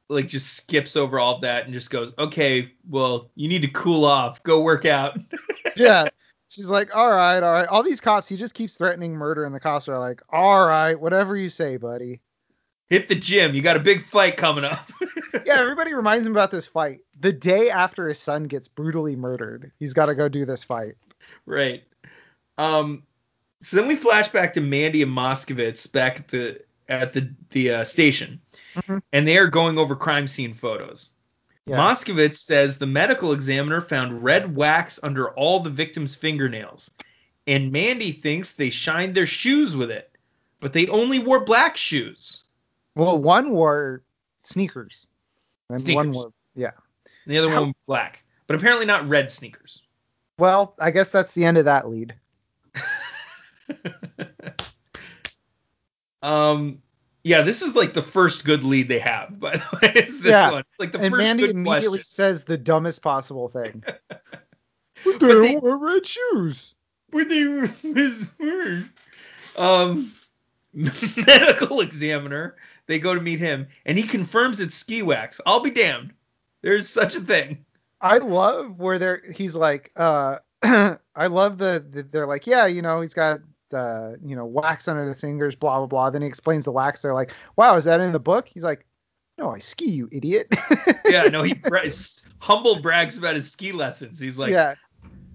like 0.08 0.28
just 0.28 0.54
skips 0.54 0.94
over 0.94 1.18
all 1.18 1.34
of 1.34 1.40
that 1.40 1.64
and 1.64 1.74
just 1.74 1.90
goes, 1.90 2.14
"Okay, 2.16 2.70
well, 2.88 3.32
you 3.34 3.48
need 3.48 3.62
to 3.62 3.68
cool 3.68 4.04
off. 4.04 4.40
Go 4.44 4.60
work 4.60 4.86
out." 4.86 5.18
Yeah. 5.74 6.08
She's 6.48 6.70
like, 6.70 6.96
all 6.96 7.10
right, 7.10 7.42
all 7.42 7.52
right. 7.52 7.66
All 7.66 7.82
these 7.82 8.00
cops, 8.00 8.28
he 8.28 8.36
just 8.36 8.54
keeps 8.54 8.78
threatening 8.78 9.12
murder, 9.12 9.44
and 9.44 9.54
the 9.54 9.60
cops 9.60 9.88
are 9.88 9.98
like, 9.98 10.22
all 10.30 10.66
right, 10.66 10.98
whatever 10.98 11.36
you 11.36 11.50
say, 11.50 11.76
buddy. 11.76 12.22
Hit 12.88 13.08
the 13.08 13.14
gym. 13.14 13.54
You 13.54 13.62
got 13.62 13.76
a 13.76 13.80
big 13.80 14.02
fight 14.02 14.36
coming 14.36 14.64
up. 14.64 14.90
Yeah, 15.44 15.60
everybody 15.60 15.92
reminds 15.94 16.26
him 16.26 16.32
about 16.32 16.50
this 16.50 16.66
fight. 16.66 17.00
The 17.20 17.32
day 17.32 17.68
after 17.70 18.08
his 18.08 18.18
son 18.18 18.44
gets 18.44 18.66
brutally 18.68 19.14
murdered, 19.14 19.70
he's 19.78 19.92
got 19.92 20.06
to 20.06 20.14
go 20.14 20.28
do 20.28 20.44
this 20.46 20.64
fight. 20.64 20.94
Right. 21.44 21.84
Um. 22.58 23.02
So 23.62 23.76
then 23.76 23.86
we 23.86 23.96
flash 23.96 24.28
back 24.28 24.54
to 24.54 24.60
Mandy 24.60 25.02
and 25.02 25.12
Moskowitz 25.12 25.90
back 25.92 26.16
at 26.20 26.28
the 26.28 26.60
at 26.88 27.12
the 27.12 27.30
the 27.50 27.70
uh, 27.70 27.84
station, 27.84 28.40
Mhm. 28.76 29.02
and 29.12 29.28
they 29.28 29.36
are 29.38 29.46
going 29.46 29.78
over 29.78 29.94
crime 29.94 30.26
scene 30.26 30.54
photos. 30.54 31.10
Yeah. 31.66 31.76
Moskowitz 31.76 32.36
says 32.36 32.78
the 32.78 32.86
medical 32.86 33.32
examiner 33.32 33.82
found 33.82 34.24
red 34.24 34.56
wax 34.56 34.98
under 35.02 35.30
all 35.30 35.60
the 35.60 35.70
victims' 35.70 36.16
fingernails, 36.16 36.90
and 37.46 37.70
Mandy 37.70 38.10
thinks 38.12 38.52
they 38.52 38.70
shined 38.70 39.14
their 39.14 39.26
shoes 39.26 39.76
with 39.76 39.90
it, 39.90 40.10
but 40.60 40.72
they 40.72 40.88
only 40.88 41.18
wore 41.20 41.44
black 41.44 41.76
shoes. 41.76 42.42
Well, 42.96 43.16
one 43.18 43.50
wore 43.50 44.02
sneakers, 44.42 45.06
and 45.68 45.74
one 45.76 45.80
Sneakers. 45.80 46.16
wore 46.16 46.32
yeah. 46.56 46.70
And 47.04 47.34
the 47.34 47.38
other 47.38 47.50
How- 47.50 47.60
one 47.62 47.74
black, 47.86 48.24
but 48.48 48.56
apparently 48.56 48.86
not 48.86 49.08
red 49.08 49.30
sneakers. 49.30 49.82
Well, 50.38 50.74
I 50.80 50.90
guess 50.90 51.10
that's 51.10 51.34
the 51.34 51.44
end 51.44 51.58
of 51.58 51.66
that 51.66 51.88
lead. 51.88 52.14
um. 56.22 56.82
Yeah, 57.24 57.42
this 57.42 57.60
is 57.60 57.74
like 57.74 57.92
the 57.92 58.02
first 58.02 58.44
good 58.44 58.62
lead 58.62 58.86
they 58.88 59.00
have, 59.00 59.40
by 59.40 59.56
the 59.56 59.64
way. 59.82 59.92
Is 59.96 60.20
this 60.20 60.30
Yeah. 60.30 60.52
one? 60.52 60.62
Like 60.78 60.92
the 60.92 61.00
and 61.00 61.10
first 61.12 61.18
Mandy 61.24 61.42
good 61.48 61.56
immediately 61.56 61.98
question. 61.98 62.04
says 62.14 62.44
the 62.44 62.56
dumbest 62.56 63.02
possible 63.02 63.48
thing. 63.48 63.82
But 65.04 65.20
they- 65.20 65.56
wear 65.56 65.76
red 65.76 66.06
shoes. 66.06 66.74
But 67.10 67.28
they 67.28 67.44
um 69.56 70.12
medical 70.72 71.80
examiner. 71.80 72.56
They 72.86 72.98
go 72.98 73.14
to 73.14 73.20
meet 73.20 73.38
him, 73.38 73.66
and 73.84 73.98
he 73.98 74.04
confirms 74.04 74.60
it's 74.60 74.74
ski 74.74 75.02
wax. 75.02 75.40
I'll 75.46 75.60
be 75.60 75.70
damned. 75.70 76.12
There's 76.62 76.88
such 76.88 77.16
a 77.16 77.20
thing. 77.20 77.64
I 78.00 78.18
love 78.18 78.78
where 78.78 78.98
they're 78.98 79.22
he's 79.32 79.56
like 79.56 79.90
uh 79.96 80.38
I 80.62 81.26
love 81.28 81.58
the, 81.58 81.84
the 81.90 82.02
they're 82.02 82.26
like 82.26 82.46
yeah 82.46 82.66
you 82.66 82.82
know 82.82 83.00
he's 83.00 83.14
got 83.14 83.40
uh 83.72 84.12
you 84.22 84.36
know 84.36 84.44
wax 84.44 84.86
under 84.86 85.06
the 85.06 85.14
fingers 85.14 85.56
blah 85.56 85.78
blah 85.78 85.86
blah 85.86 86.10
then 86.10 86.22
he 86.22 86.28
explains 86.28 86.66
the 86.66 86.72
wax 86.72 87.02
they're 87.02 87.14
like 87.14 87.32
wow 87.56 87.74
is 87.74 87.84
that 87.84 88.00
in 88.00 88.12
the 88.12 88.20
book 88.20 88.48
he's 88.48 88.62
like 88.62 88.84
no 89.38 89.50
I 89.50 89.58
ski 89.58 89.90
you 89.90 90.08
idiot 90.12 90.54
Yeah, 91.08 91.22
no, 91.22 91.42
he 91.42 91.54
bra- 91.54 91.82
humble 92.38 92.80
brags 92.80 93.16
about 93.16 93.36
his 93.36 93.50
ski 93.50 93.72
lessons. 93.72 94.18
He's 94.18 94.38
like, 94.38 94.50
yeah 94.50 94.74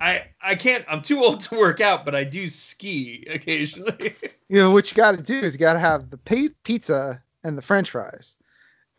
I 0.01 0.25
I 0.41 0.55
can't. 0.55 0.83
I'm 0.87 1.03
too 1.03 1.23
old 1.23 1.41
to 1.41 1.55
work 1.55 1.79
out, 1.79 2.05
but 2.05 2.15
I 2.15 2.23
do 2.23 2.49
ski 2.49 3.23
occasionally. 3.29 4.15
you 4.49 4.57
know 4.57 4.71
what 4.71 4.89
you 4.89 4.95
got 4.95 5.11
to 5.11 5.21
do 5.21 5.39
is 5.39 5.53
you 5.53 5.59
got 5.59 5.73
to 5.73 5.79
have 5.79 6.09
the 6.09 6.17
pizza 6.63 7.21
and 7.43 7.57
the 7.57 7.61
French 7.61 7.91
fries. 7.91 8.35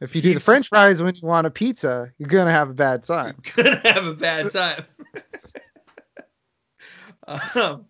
If 0.01 0.17
you 0.17 0.23
do 0.23 0.35
the 0.35 0.41
French 0.41 0.69
fries 0.69 1.01
when 1.01 1.15
you 1.15 1.27
want 1.27 1.47
a 1.47 1.51
pizza 1.51 2.13
you're 2.19 2.29
gonna 2.29 2.51
have 2.51 2.71
a 2.71 2.75
bad 2.75 3.05
time. 3.05 3.37
You're 3.57 3.65
gonna 3.65 3.93
have 3.93 4.07
a 4.07 4.15
bad 4.15 4.51
time. 4.51 4.85
um, 7.55 7.85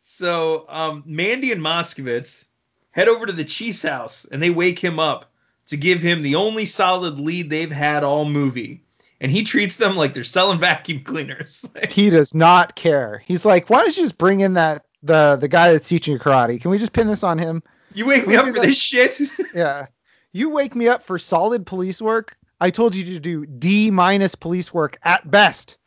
so 0.00 0.66
um, 0.68 1.02
Mandy 1.04 1.50
and 1.50 1.60
Moskowitz 1.60 2.44
head 2.90 3.08
over 3.08 3.26
to 3.26 3.32
the 3.32 3.44
chief's 3.44 3.82
house 3.82 4.24
and 4.24 4.42
they 4.42 4.50
wake 4.50 4.78
him 4.78 4.98
up 4.98 5.32
to 5.68 5.76
give 5.76 6.00
him 6.00 6.22
the 6.22 6.36
only 6.36 6.64
solid 6.64 7.18
lead 7.18 7.50
they've 7.50 7.70
had 7.70 8.02
all 8.02 8.24
movie, 8.24 8.82
and 9.20 9.30
he 9.30 9.44
treats 9.44 9.76
them 9.76 9.96
like 9.96 10.14
they're 10.14 10.24
selling 10.24 10.58
vacuum 10.58 11.00
cleaners. 11.00 11.68
he 11.90 12.08
does 12.10 12.34
not 12.34 12.74
care. 12.74 13.22
He's 13.26 13.44
like 13.44 13.68
why 13.68 13.78
don't 13.78 13.96
you 13.96 14.02
just 14.02 14.18
bring 14.18 14.40
in 14.40 14.54
that 14.54 14.84
the 15.02 15.36
the 15.36 15.48
guy 15.48 15.72
that's 15.72 15.88
teaching 15.88 16.14
you 16.14 16.20
karate? 16.20 16.60
Can 16.60 16.70
we 16.70 16.78
just 16.78 16.92
pin 16.92 17.06
this 17.06 17.22
on 17.22 17.38
him 17.38 17.62
you 17.98 18.06
wake 18.06 18.26
me 18.26 18.36
up 18.36 18.46
for 18.46 18.52
this 18.60 18.76
shit. 18.78 19.18
Yeah. 19.54 19.86
You 20.32 20.50
wake 20.50 20.74
me 20.74 20.88
up 20.88 21.02
for 21.02 21.18
solid 21.18 21.66
police 21.66 22.00
work. 22.02 22.36
I 22.60 22.70
told 22.70 22.94
you 22.94 23.04
to 23.04 23.18
do 23.20 23.46
D 23.46 23.90
minus 23.90 24.34
police 24.34 24.72
work 24.74 24.98
at 25.02 25.28
best. 25.30 25.78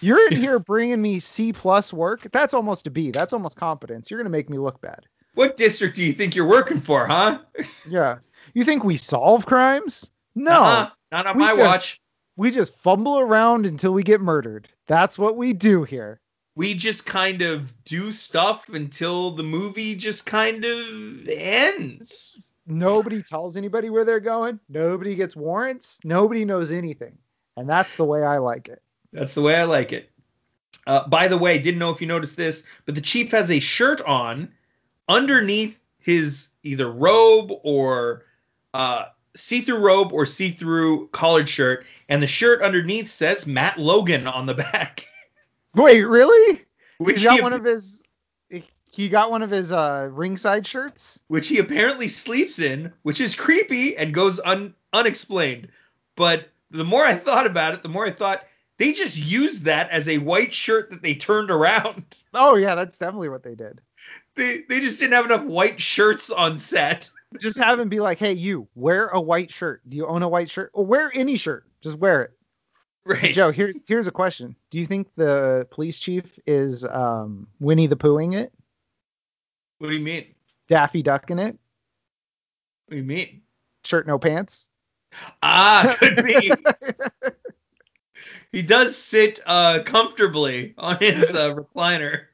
You're 0.00 0.28
in 0.30 0.38
here 0.40 0.58
bringing 0.58 1.00
me 1.02 1.20
C 1.20 1.52
plus 1.52 1.92
work. 1.92 2.28
That's 2.32 2.54
almost 2.54 2.86
a 2.86 2.90
B. 2.90 3.10
That's 3.10 3.32
almost 3.32 3.56
competence. 3.56 4.10
You're 4.10 4.20
gonna 4.20 4.30
make 4.30 4.48
me 4.50 4.58
look 4.58 4.80
bad. 4.80 5.06
what 5.34 5.56
district 5.56 5.96
do 5.96 6.04
you 6.04 6.12
think 6.12 6.34
you're 6.36 6.46
working 6.46 6.80
for, 6.80 7.06
huh? 7.06 7.40
Yeah. 7.88 8.18
You 8.54 8.64
think 8.64 8.84
we 8.84 8.96
solve 8.96 9.46
crimes? 9.46 10.10
No. 10.34 10.52
Nuh-uh, 10.52 10.90
not 11.12 11.26
on 11.26 11.36
We 11.36 11.42
my 11.44 11.50
just- 11.56 11.60
watch. 11.60 12.00
We 12.36 12.50
just 12.52 12.72
fumble 12.76 13.18
around 13.18 13.66
until 13.66 13.92
we 13.92 14.04
get 14.04 14.20
murdered. 14.20 14.68
That's 14.86 15.18
what 15.18 15.36
we 15.36 15.52
do 15.54 15.82
here. 15.82 16.20
We 16.58 16.74
just 16.74 17.06
kind 17.06 17.42
of 17.42 17.72
do 17.84 18.10
stuff 18.10 18.68
until 18.68 19.30
the 19.30 19.44
movie 19.44 19.94
just 19.94 20.26
kind 20.26 20.64
of 20.64 21.28
ends. 21.28 22.52
Nobody 22.66 23.22
tells 23.22 23.56
anybody 23.56 23.90
where 23.90 24.04
they're 24.04 24.18
going. 24.18 24.58
Nobody 24.68 25.14
gets 25.14 25.36
warrants. 25.36 26.00
Nobody 26.02 26.44
knows 26.44 26.72
anything. 26.72 27.16
And 27.56 27.68
that's 27.68 27.94
the 27.94 28.04
way 28.04 28.24
I 28.24 28.38
like 28.38 28.66
it. 28.66 28.82
That's 29.12 29.34
the 29.34 29.40
way 29.40 29.54
I 29.54 29.64
like 29.64 29.92
it. 29.92 30.10
Uh, 30.84 31.06
by 31.06 31.28
the 31.28 31.38
way, 31.38 31.60
didn't 31.60 31.78
know 31.78 31.90
if 31.90 32.00
you 32.00 32.08
noticed 32.08 32.36
this, 32.36 32.64
but 32.86 32.96
the 32.96 33.02
chief 33.02 33.30
has 33.30 33.52
a 33.52 33.60
shirt 33.60 34.00
on 34.00 34.48
underneath 35.08 35.78
his 36.00 36.48
either 36.64 36.90
robe 36.90 37.52
or 37.62 38.24
uh, 38.74 39.04
see-through 39.36 39.78
robe 39.78 40.12
or 40.12 40.26
see-through 40.26 41.06
collared 41.10 41.48
shirt, 41.48 41.86
and 42.08 42.20
the 42.20 42.26
shirt 42.26 42.62
underneath 42.62 43.08
says 43.12 43.46
Matt 43.46 43.78
Logan 43.78 44.26
on 44.26 44.46
the 44.46 44.54
back. 44.54 45.06
Wait, 45.78 46.02
really? 46.02 46.64
Which 46.98 47.20
he 47.20 47.24
got 47.24 47.36
he, 47.36 47.42
one 47.42 47.52
of 47.52 47.64
his 47.64 48.02
he 48.90 49.08
got 49.08 49.30
one 49.30 49.42
of 49.42 49.50
his 49.50 49.70
uh 49.70 50.08
ringside 50.10 50.66
shirts, 50.66 51.20
which 51.28 51.48
he 51.48 51.58
apparently 51.58 52.08
sleeps 52.08 52.58
in, 52.58 52.92
which 53.02 53.20
is 53.20 53.34
creepy 53.34 53.96
and 53.96 54.12
goes 54.12 54.40
un, 54.40 54.74
unexplained. 54.92 55.68
But 56.16 56.48
the 56.70 56.84
more 56.84 57.04
I 57.04 57.14
thought 57.14 57.46
about 57.46 57.74
it, 57.74 57.82
the 57.82 57.88
more 57.88 58.06
I 58.06 58.10
thought 58.10 58.44
they 58.78 58.92
just 58.92 59.16
used 59.16 59.64
that 59.64 59.90
as 59.90 60.08
a 60.08 60.18
white 60.18 60.52
shirt 60.52 60.90
that 60.90 61.02
they 61.02 61.14
turned 61.14 61.50
around. 61.50 62.04
Oh 62.34 62.56
yeah, 62.56 62.74
that's 62.74 62.98
definitely 62.98 63.30
what 63.30 63.42
they 63.42 63.54
did. 63.54 63.80
They 64.34 64.62
they 64.68 64.80
just 64.80 65.00
didn't 65.00 65.14
have 65.14 65.24
enough 65.24 65.44
white 65.44 65.80
shirts 65.80 66.30
on 66.30 66.58
set. 66.58 67.08
Just 67.40 67.58
have 67.58 67.78
him 67.78 67.88
be 67.88 68.00
like, 68.00 68.18
"Hey, 68.18 68.32
you 68.32 68.68
wear 68.74 69.08
a 69.08 69.20
white 69.20 69.50
shirt. 69.50 69.80
Do 69.88 69.96
you 69.96 70.06
own 70.06 70.22
a 70.22 70.28
white 70.28 70.50
shirt? 70.50 70.70
Or 70.74 70.84
wear 70.84 71.10
any 71.14 71.36
shirt. 71.36 71.64
Just 71.80 71.98
wear 71.98 72.22
it." 72.22 72.37
Right. 73.08 73.32
Joe, 73.32 73.50
here 73.50 73.72
here's 73.86 74.06
a 74.06 74.12
question. 74.12 74.54
Do 74.68 74.78
you 74.78 74.84
think 74.84 75.08
the 75.16 75.66
police 75.70 75.98
chief 75.98 76.38
is 76.46 76.84
um, 76.84 77.48
Winnie 77.58 77.86
the 77.86 77.96
Poohing 77.96 78.36
it? 78.36 78.52
What 79.78 79.88
do 79.88 79.94
you 79.94 80.04
mean? 80.04 80.26
Daffy 80.68 81.02
Ducking 81.02 81.38
it? 81.38 81.58
What 82.84 82.90
do 82.90 82.96
you 82.98 83.04
mean? 83.04 83.40
Shirt 83.82 84.06
no 84.06 84.18
pants? 84.18 84.68
Ah, 85.42 85.96
could 85.98 86.22
be. 86.22 86.52
he 88.52 88.60
does 88.60 88.94
sit 88.94 89.40
uh, 89.46 89.78
comfortably 89.86 90.74
on 90.76 90.98
his 90.98 91.34
uh, 91.34 91.54
recliner. 91.54 92.24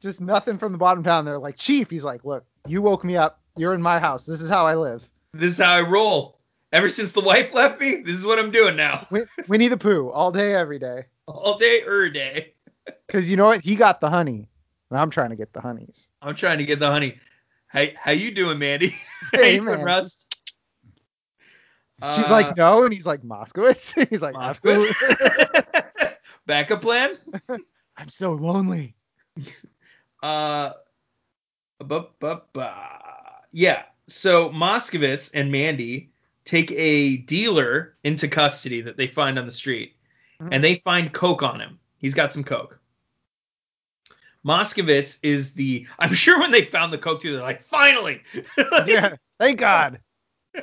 Just 0.00 0.20
nothing 0.20 0.58
from 0.58 0.70
the 0.70 0.78
bottom 0.78 1.02
down. 1.02 1.24
They're 1.24 1.36
like, 1.36 1.56
Chief. 1.56 1.90
He's 1.90 2.04
like, 2.04 2.24
look, 2.24 2.44
you 2.68 2.80
woke 2.80 3.02
me 3.02 3.16
up. 3.16 3.40
You're 3.56 3.74
in 3.74 3.82
my 3.82 3.98
house. 3.98 4.24
This 4.24 4.40
is 4.40 4.48
how 4.48 4.66
I 4.66 4.76
live. 4.76 5.04
This 5.32 5.50
is 5.50 5.58
how 5.58 5.74
I 5.74 5.80
roll. 5.80 6.37
Ever 6.72 6.88
since 6.88 7.12
the 7.12 7.20
wife 7.22 7.54
left 7.54 7.80
me, 7.80 7.96
this 8.02 8.14
is 8.18 8.24
what 8.24 8.38
I'm 8.38 8.50
doing 8.50 8.76
now. 8.76 9.06
Win- 9.10 9.26
Winnie 9.48 9.68
the 9.68 9.76
Pooh, 9.78 10.10
all 10.10 10.30
day, 10.32 10.54
every 10.54 10.78
day. 10.78 11.04
All 11.26 11.58
day, 11.58 11.80
every 11.82 12.10
day. 12.10 12.54
Because 13.06 13.28
you 13.30 13.36
know 13.36 13.44
what? 13.46 13.62
He 13.62 13.74
got 13.76 14.00
the 14.00 14.08
honey, 14.08 14.48
and 14.90 14.98
I'm 14.98 15.10
trying 15.10 15.28
to 15.30 15.36
get 15.36 15.52
the 15.52 15.60
honeys. 15.60 16.10
I'm 16.22 16.34
trying 16.34 16.56
to 16.58 16.64
get 16.64 16.78
the 16.80 16.90
honey. 16.90 17.18
Hey, 17.70 17.94
how 18.00 18.12
you 18.12 18.30
doing, 18.30 18.58
Mandy? 18.58 18.88
how 19.32 19.40
Hey, 19.42 19.56
you 19.56 19.60
doing, 19.60 19.76
man. 19.76 19.84
Rust? 19.84 20.34
She's 22.16 22.26
Uh, 22.26 22.30
like, 22.30 22.56
no, 22.56 22.84
and 22.84 22.92
he's 22.94 23.04
like, 23.04 23.20
Moskowitz. 23.22 24.08
he's 24.08 24.22
like, 24.22 24.34
Moskowitz? 24.34 24.86
Moskowitz. 24.94 26.14
Backup 26.46 26.80
plan? 26.80 27.14
I'm 27.98 28.08
so 28.08 28.32
lonely. 28.32 28.94
Uh, 30.22 30.70
bu- 31.78 32.06
bu- 32.18 32.40
bu- 32.54 32.62
yeah. 33.52 33.82
So 34.06 34.48
Moskowitz 34.48 35.30
and 35.34 35.52
Mandy 35.52 36.10
take 36.48 36.72
a 36.72 37.18
dealer 37.18 37.94
into 38.04 38.26
custody 38.26 38.80
that 38.80 38.96
they 38.96 39.06
find 39.06 39.38
on 39.38 39.44
the 39.44 39.52
street, 39.52 39.96
Mhm. 40.40 40.48
and 40.52 40.64
they 40.64 40.76
find 40.76 41.12
coke 41.12 41.42
on 41.42 41.60
him. 41.60 41.78
He's 41.98 42.14
got 42.14 42.32
some 42.32 42.42
coke. 42.42 42.80
Moskowitz 44.46 45.18
is 45.22 45.52
the. 45.52 45.86
I'm 45.98 46.14
sure 46.14 46.38
when 46.40 46.50
they 46.50 46.64
found 46.64 46.90
the 46.92 46.96
coke 46.98 47.20
too, 47.20 47.32
they're 47.32 47.42
like, 47.42 47.62
finally. 47.62 48.22
Like, 48.56 48.86
Yeah, 48.86 49.16
thank 49.38 49.58
God. 49.60 49.98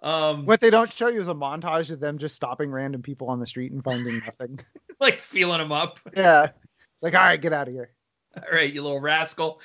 Um, 0.00 0.46
What 0.46 0.60
they 0.60 0.70
don't 0.70 0.92
show 0.92 1.08
you 1.08 1.20
is 1.20 1.26
a 1.26 1.34
montage 1.34 1.90
of 1.90 1.98
them 1.98 2.18
just 2.18 2.36
stopping 2.36 2.70
random 2.70 3.02
people 3.02 3.30
on 3.30 3.40
the 3.40 3.46
street 3.46 3.72
and 3.72 3.82
finding 3.82 4.18
nothing. 4.26 4.60
like 5.00 5.18
feeling 5.20 5.58
them 5.58 5.72
up. 5.72 5.98
yeah. 6.16 6.50
It's 6.94 7.02
like, 7.02 7.14
all 7.14 7.20
right, 7.24 7.40
get 7.40 7.52
out 7.52 7.66
of 7.66 7.74
here. 7.74 7.90
All 8.36 8.44
right, 8.52 8.72
you 8.72 8.80
little 8.82 9.00
rascal. 9.00 9.60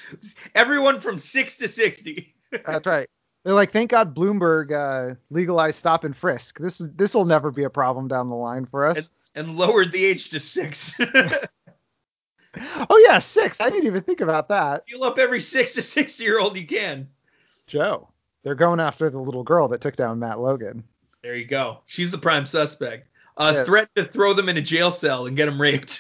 Everyone 0.56 1.00
from 1.00 1.20
six 1.20 1.58
to 1.58 1.68
sixty. 1.68 2.34
That's 2.52 2.88
right. 2.88 3.08
They're 3.44 3.54
like, 3.54 3.72
thank 3.72 3.92
God 3.92 4.16
Bloomberg 4.16 4.72
uh, 4.72 5.16
legalized 5.30 5.78
stop 5.78 6.04
and 6.06 6.16
frisk. 6.16 6.60
This 6.60 6.80
is 6.80 6.90
this 6.94 7.14
will 7.14 7.26
never 7.26 7.52
be 7.52 7.64
a 7.64 7.70
problem 7.70 8.08
down 8.08 8.30
the 8.30 8.36
line 8.36 8.66
for 8.66 8.86
us. 8.86 9.12
and 9.36 9.58
lowered 9.58 9.92
the 9.92 10.04
age 10.06 10.30
to 10.30 10.40
six. 10.40 10.94
oh 12.90 13.06
yeah, 13.08 13.20
six. 13.20 13.60
I 13.60 13.70
didn't 13.70 13.88
even 13.88 14.04
think 14.04 14.22
about 14.22 14.50
that. 14.50 14.86
Fuel 14.88 15.04
up 15.04 15.18
every 15.18 15.42
six 15.42 15.74
to 15.74 15.82
six 15.82 16.20
year 16.22 16.40
old 16.40 16.56
you 16.56 16.66
can. 16.66 17.10
Joe, 17.68 18.10
they're 18.44 18.56
going 18.56 18.80
after 18.80 19.10
the 19.10 19.20
little 19.20 19.44
girl 19.44 19.68
that 19.70 19.82
took 19.82 19.96
down 19.96 20.20
Matt 20.20 20.40
Logan. 20.40 20.84
There 21.24 21.36
you 21.36 21.46
go. 21.46 21.80
She's 21.86 22.12
the 22.12 22.18
prime 22.18 22.46
suspect. 22.46 23.08
A 23.38 23.52
Yes. 23.54 23.66
threat 23.66 23.90
to 23.96 24.06
throw 24.06 24.34
them 24.34 24.48
in 24.50 24.58
a 24.58 24.62
jail 24.62 24.92
cell 24.92 25.26
and 25.26 25.36
get 25.36 25.46
them 25.48 25.60
raped. 25.60 26.00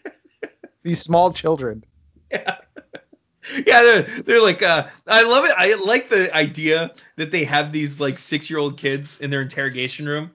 These 0.82 1.00
small 1.02 1.32
children. 1.32 1.84
yeah. 2.32 2.56
Yeah, 3.66 3.82
they're, 3.82 4.02
they're 4.02 4.42
like, 4.42 4.62
uh, 4.62 4.86
I 5.06 5.22
love 5.22 5.44
it. 5.46 5.52
I 5.56 5.74
like 5.84 6.08
the 6.10 6.34
idea 6.34 6.92
that 7.16 7.30
they 7.30 7.44
have 7.44 7.72
these 7.72 7.98
like 7.98 8.18
six 8.18 8.50
year 8.50 8.58
old 8.58 8.76
kids 8.76 9.18
in 9.20 9.30
their 9.30 9.40
interrogation 9.42 10.06
room. 10.06 10.30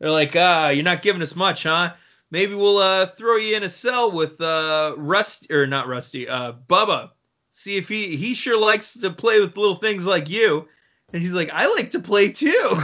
They're 0.00 0.10
like, 0.10 0.34
ah, 0.36 0.70
you're 0.70 0.84
not 0.84 1.02
giving 1.02 1.22
us 1.22 1.36
much, 1.36 1.62
huh? 1.62 1.92
Maybe 2.30 2.54
we'll 2.54 2.78
uh, 2.78 3.06
throw 3.06 3.36
you 3.36 3.56
in 3.56 3.62
a 3.62 3.68
cell 3.68 4.10
with 4.10 4.40
uh, 4.40 4.94
Rusty, 4.96 5.52
or 5.54 5.66
not 5.66 5.88
Rusty, 5.88 6.28
uh, 6.28 6.52
Bubba. 6.68 7.10
See 7.52 7.76
if 7.76 7.88
he 7.88 8.16
he 8.16 8.34
sure 8.34 8.58
likes 8.58 8.94
to 8.94 9.10
play 9.10 9.40
with 9.40 9.56
little 9.56 9.76
things 9.76 10.06
like 10.06 10.28
you. 10.28 10.66
And 11.12 11.22
he's 11.22 11.32
like, 11.32 11.50
I 11.52 11.66
like 11.74 11.92
to 11.92 12.00
play 12.00 12.30
too. 12.32 12.52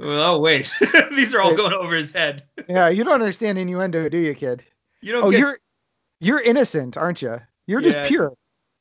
oh 0.00 0.38
wait, 0.40 0.72
these 1.12 1.34
are 1.34 1.40
all 1.40 1.54
going 1.56 1.72
over 1.72 1.94
his 1.94 2.12
head. 2.12 2.44
yeah, 2.68 2.88
you 2.88 3.04
don't 3.04 3.14
understand 3.14 3.58
innuendo, 3.58 4.08
do 4.08 4.18
you, 4.18 4.34
kid? 4.34 4.64
You 5.00 5.12
don't 5.12 5.24
Oh, 5.24 5.30
get. 5.30 5.40
you're 5.40 5.58
you're 6.20 6.40
innocent, 6.40 6.96
aren't 6.96 7.22
you? 7.22 7.40
You're 7.66 7.80
just 7.80 8.08
pure. 8.08 8.32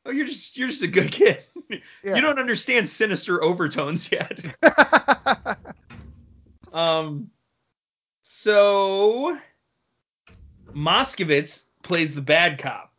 oh, 0.06 0.12
you're 0.12 0.26
just 0.26 0.56
you're 0.58 0.68
just 0.68 0.84
a 0.84 0.88
good 0.88 1.12
kid. 1.12 1.40
Yeah. 2.04 2.14
You 2.14 2.22
don't 2.22 2.38
understand 2.38 2.88
sinister 2.88 3.44
overtones 3.44 4.12
yet. 4.12 4.40
Um, 6.72 7.32
so 8.22 9.38
Moskowitz 10.74 11.66
plays 11.84 12.14
the 12.16 12.22
bad 12.22 12.60
cop, 12.60 12.94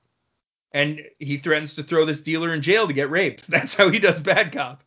and 0.72 1.00
he 1.18 1.36
threatens 1.36 1.74
to 1.76 1.82
throw 1.82 2.04
this 2.04 2.20
dealer 2.22 2.54
in 2.54 2.62
jail 2.62 2.86
to 2.86 2.92
get 2.94 3.10
raped. 3.10 3.46
That's 3.48 3.74
how 3.74 3.90
he 3.90 3.98
does 3.98 4.20
bad 4.20 4.50
cop. 4.52 4.82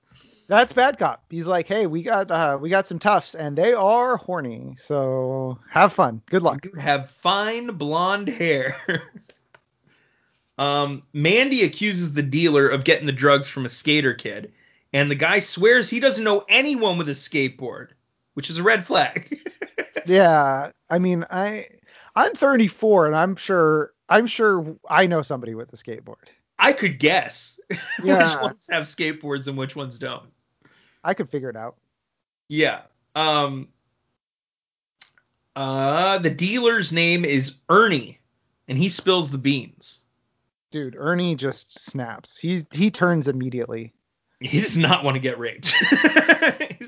That's 0.47 0.73
bad 0.73 0.97
cop. 0.97 1.23
He's 1.30 1.45
like, 1.45 1.67
hey, 1.67 1.85
we 1.85 2.01
got 2.01 2.31
uh, 2.31 2.57
we 2.59 2.69
got 2.69 2.88
some 2.88 2.97
toughs, 2.99 3.35
and 3.35 3.55
they 3.57 3.73
are 3.73 4.17
horny. 4.17 4.73
So 4.77 5.59
have 5.69 5.93
fun. 5.93 6.21
Good 6.31 6.41
luck. 6.41 6.65
Have 6.80 7.09
fine 7.09 7.67
blonde 7.77 8.27
hair. 8.27 9.03
Um, 10.60 11.03
Mandy 11.14 11.64
accuses 11.64 12.14
the 12.14 12.22
dealer 12.22 12.68
of 12.68 12.84
getting 12.84 13.06
the 13.06 13.14
drugs 13.14 13.48
from 13.48 13.65
a 13.65 13.69
skater 13.69 14.14
kid, 14.14 14.52
and 14.91 15.10
the 15.10 15.15
guy 15.15 15.40
swears 15.40 15.90
he 15.90 16.02
doesn't 16.02 16.23
know 16.23 16.44
anyone 16.49 16.98
with 16.98 17.07
a 17.07 17.14
skateboard, 17.14 17.91
which 18.34 18.49
is 18.49 18.60
a 18.60 18.64
red 18.64 18.86
flag. 18.86 19.40
Yeah, 20.06 20.72
I 20.90 20.98
mean, 20.98 21.26
I 21.30 21.68
I'm 22.15 22.34
34, 22.34 23.07
and 23.07 23.15
I'm 23.15 23.36
sure 23.36 23.94
I'm 24.07 24.26
sure 24.26 24.76
I 24.90 25.06
know 25.06 25.22
somebody 25.22 25.53
with 25.53 25.72
a 25.73 25.76
skateboard. 25.76 26.30
I 26.57 26.73
could 26.73 26.99
guess 26.99 27.60
which 27.69 28.36
ones 28.41 28.68
have 28.72 28.86
skateboards 28.86 29.48
and 29.48 29.57
which 29.57 29.76
ones 29.76 29.99
don't. 29.99 30.30
I 31.03 31.14
could 31.14 31.30
figure 31.30 31.49
it 31.49 31.56
out. 31.56 31.76
Yeah. 32.48 32.81
Um 33.14 33.68
uh 35.56 36.18
the 36.19 36.30
dealer's 36.30 36.91
name 36.91 37.23
is 37.23 37.56
Ernie 37.69 38.19
and 38.68 38.77
he 38.77 38.90
spills 38.90 39.30
the 39.30 39.38
beans. 39.38 39.99
Dude, 40.71 40.95
Ernie 40.97 41.35
just 41.35 41.79
snaps. 41.79 42.37
He 42.37 42.61
he 42.71 42.91
turns 42.91 43.27
immediately. 43.27 43.93
He 44.39 44.61
does 44.61 44.77
not 44.77 45.03
want 45.03 45.15
to 45.15 45.19
get 45.19 45.39
raped. 45.39 45.73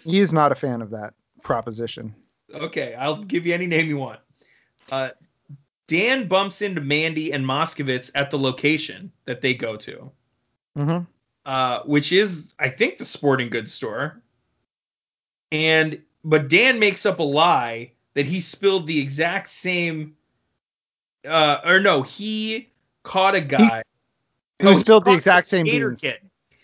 He 0.03 0.19
is 0.19 0.33
not 0.33 0.51
a 0.51 0.55
fan 0.55 0.81
of 0.81 0.91
that 0.91 1.13
proposition. 1.43 2.15
okay, 2.53 2.95
I'll 2.95 3.17
give 3.21 3.45
you 3.45 3.53
any 3.53 3.67
name 3.67 3.87
you 3.87 3.97
want. 3.97 4.19
Uh 4.91 5.09
Dan 5.87 6.27
bumps 6.27 6.61
into 6.61 6.81
Mandy 6.81 7.31
and 7.33 7.45
Moskowitz 7.45 8.09
at 8.15 8.31
the 8.31 8.39
location 8.39 9.11
that 9.25 9.41
they 9.41 9.53
go 9.53 9.75
to, 9.77 10.11
hmm 10.75 10.99
uh, 11.45 11.81
which 11.81 12.11
is, 12.13 12.53
I 12.57 12.69
think, 12.69 12.97
the 12.97 13.05
sporting 13.05 13.49
goods 13.49 13.73
store. 13.73 14.21
And 15.51 16.01
but 16.23 16.47
Dan 16.49 16.79
makes 16.79 17.05
up 17.05 17.19
a 17.19 17.23
lie 17.23 17.91
that 18.13 18.25
he 18.25 18.39
spilled 18.39 18.87
the 18.87 18.99
exact 18.99 19.49
same, 19.49 20.15
uh, 21.27 21.57
or 21.65 21.79
no, 21.79 22.01
he 22.03 22.70
caught 23.03 23.35
a 23.35 23.41
guy 23.41 23.83
Who 24.61 24.69
Oh, 24.69 24.73
spilled 24.75 25.05
the 25.05 25.13
exact 25.13 25.47
same 25.47 25.65
skater 25.65 25.89
beans? 25.89 26.01
kid. 26.01 26.19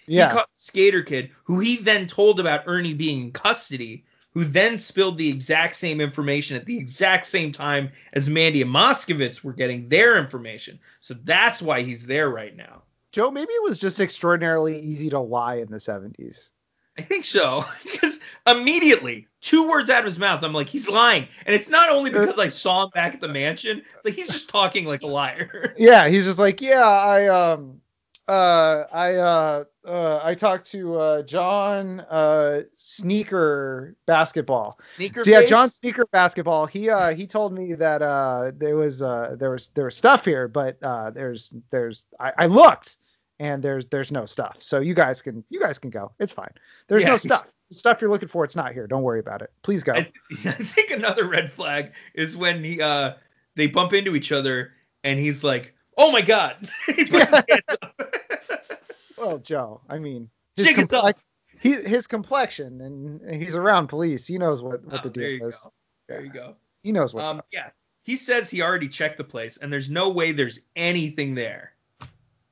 Yeah. 0.05 0.29
He 0.29 0.33
caught 0.35 0.49
the 0.55 0.61
skater 0.61 1.01
kid, 1.01 1.31
who 1.45 1.59
he 1.59 1.77
then 1.77 2.07
told 2.07 2.39
about 2.39 2.63
Ernie 2.67 2.93
being 2.93 3.21
in 3.23 3.31
custody, 3.31 4.05
who 4.33 4.45
then 4.45 4.77
spilled 4.77 5.17
the 5.17 5.29
exact 5.29 5.75
same 5.75 5.99
information 5.99 6.57
at 6.57 6.65
the 6.65 6.77
exact 6.77 7.25
same 7.25 7.51
time 7.51 7.91
as 8.13 8.29
Mandy 8.29 8.61
and 8.61 8.71
Moskowitz 8.71 9.43
were 9.43 9.53
getting 9.53 9.89
their 9.89 10.17
information. 10.19 10.79
So 11.01 11.15
that's 11.23 11.61
why 11.61 11.81
he's 11.81 12.05
there 12.05 12.29
right 12.29 12.55
now. 12.55 12.83
Joe, 13.11 13.31
maybe 13.31 13.51
it 13.51 13.63
was 13.63 13.79
just 13.79 13.99
extraordinarily 13.99 14.79
easy 14.79 15.09
to 15.09 15.19
lie 15.19 15.55
in 15.55 15.71
the 15.71 15.77
70s. 15.77 16.51
I 16.97 17.01
think 17.01 17.25
so. 17.25 17.65
Because 17.83 18.19
immediately, 18.45 19.27
two 19.41 19.67
words 19.69 19.89
out 19.89 19.99
of 19.99 20.05
his 20.05 20.19
mouth, 20.19 20.43
I'm 20.43 20.53
like, 20.53 20.67
he's 20.67 20.87
lying. 20.87 21.27
And 21.45 21.55
it's 21.55 21.69
not 21.69 21.89
only 21.89 22.11
because 22.11 22.37
I 22.37 22.47
saw 22.47 22.83
him 22.83 22.89
back 22.93 23.13
at 23.13 23.21
the 23.21 23.27
mansion, 23.27 23.81
like 24.03 24.13
he's 24.13 24.27
just 24.27 24.49
talking 24.49 24.85
like 24.85 25.03
a 25.03 25.07
liar. 25.07 25.73
Yeah, 25.77 26.07
he's 26.07 26.25
just 26.25 26.39
like, 26.39 26.61
yeah, 26.61 26.85
I 26.85 27.27
um 27.27 27.81
uh 28.27 28.83
I 28.91 29.15
uh 29.15 29.63
uh 29.85 30.19
I 30.23 30.35
talked 30.35 30.71
to 30.71 30.99
uh 30.99 31.21
John 31.23 31.99
uh 32.01 32.61
Sneaker 32.75 33.95
basketball. 34.05 34.77
Sneaker 34.95 35.23
yeah, 35.25 35.39
face? 35.39 35.49
John 35.49 35.69
Sneaker 35.69 36.05
basketball. 36.07 36.65
He 36.65 36.89
uh 36.89 37.13
he 37.15 37.27
told 37.27 37.53
me 37.53 37.73
that 37.75 38.01
uh 38.01 38.51
there 38.55 38.75
was 38.75 39.01
uh 39.01 39.35
there 39.39 39.51
was 39.51 39.69
there 39.69 39.85
was 39.85 39.97
stuff 39.97 40.25
here, 40.25 40.47
but 40.47 40.77
uh 40.81 41.11
there's 41.11 41.53
there's 41.71 42.05
I, 42.19 42.33
I 42.37 42.45
looked 42.47 42.97
and 43.39 43.61
there's 43.63 43.85
there's 43.87 44.11
no 44.11 44.25
stuff. 44.25 44.57
So 44.59 44.79
you 44.79 44.93
guys 44.93 45.21
can 45.21 45.43
you 45.49 45.59
guys 45.59 45.79
can 45.79 45.89
go. 45.89 46.11
It's 46.19 46.31
fine. 46.33 46.51
There's 46.87 47.03
Yeah. 47.03 47.09
no 47.09 47.17
stuff. 47.17 47.47
The 47.69 47.75
stuff 47.75 47.99
you're 48.01 48.09
looking 48.09 48.29
for, 48.29 48.45
it's 48.45 48.55
not 48.55 48.71
here. 48.73 48.87
Don't 48.87 49.03
worry 49.03 49.19
about 49.19 49.41
it. 49.41 49.51
Please 49.61 49.83
go. 49.83 49.93
I, 49.93 50.09
I 50.45 50.51
think 50.51 50.91
another 50.91 51.27
red 51.27 51.51
flag 51.51 51.91
is 52.13 52.35
when 52.37 52.63
he 52.63 52.81
uh 52.81 53.13
they 53.55 53.67
bump 53.67 53.93
into 53.93 54.15
each 54.15 54.31
other 54.31 54.71
and 55.03 55.19
he's 55.19 55.43
like, 55.43 55.73
"Oh 55.97 56.11
my 56.11 56.21
god!" 56.21 56.55
he 56.85 57.05
puts 57.05 57.29
his 57.29 57.43
hands 57.49 57.77
up. 57.81 57.93
Well, 59.17 59.39
Joe, 59.39 59.81
I 59.89 59.97
mean, 59.97 60.29
his, 60.55 60.67
is 60.67 60.75
complex- 60.75 61.19
he, 61.59 61.73
his 61.73 62.05
complexion, 62.05 62.81
and, 62.81 63.41
he's 63.41 63.55
around 63.55 63.87
police. 63.87 64.27
He 64.27 64.37
knows 64.37 64.61
what, 64.61 64.83
what 64.85 64.99
Oh, 64.99 65.03
the 65.03 65.09
there 65.09 65.29
deal 65.29 65.39
you 65.39 65.47
is. 65.47 65.55
go. 65.63 65.73
There 66.07 66.21
you 66.23 66.31
go. 66.31 66.55
He 66.83 66.91
knows 66.91 67.15
what's 67.15 67.27
Um, 67.31 67.39
up. 67.39 67.47
yeah, 67.51 67.69
he 68.03 68.15
says 68.15 68.47
he 68.47 68.61
already 68.61 68.87
checked 68.87 69.17
the 69.17 69.23
place 69.23 69.57
and 69.57 69.73
there's 69.73 69.89
no 69.89 70.09
way 70.09 70.31
there's 70.33 70.59
anything 70.75 71.33
there, 71.33 71.73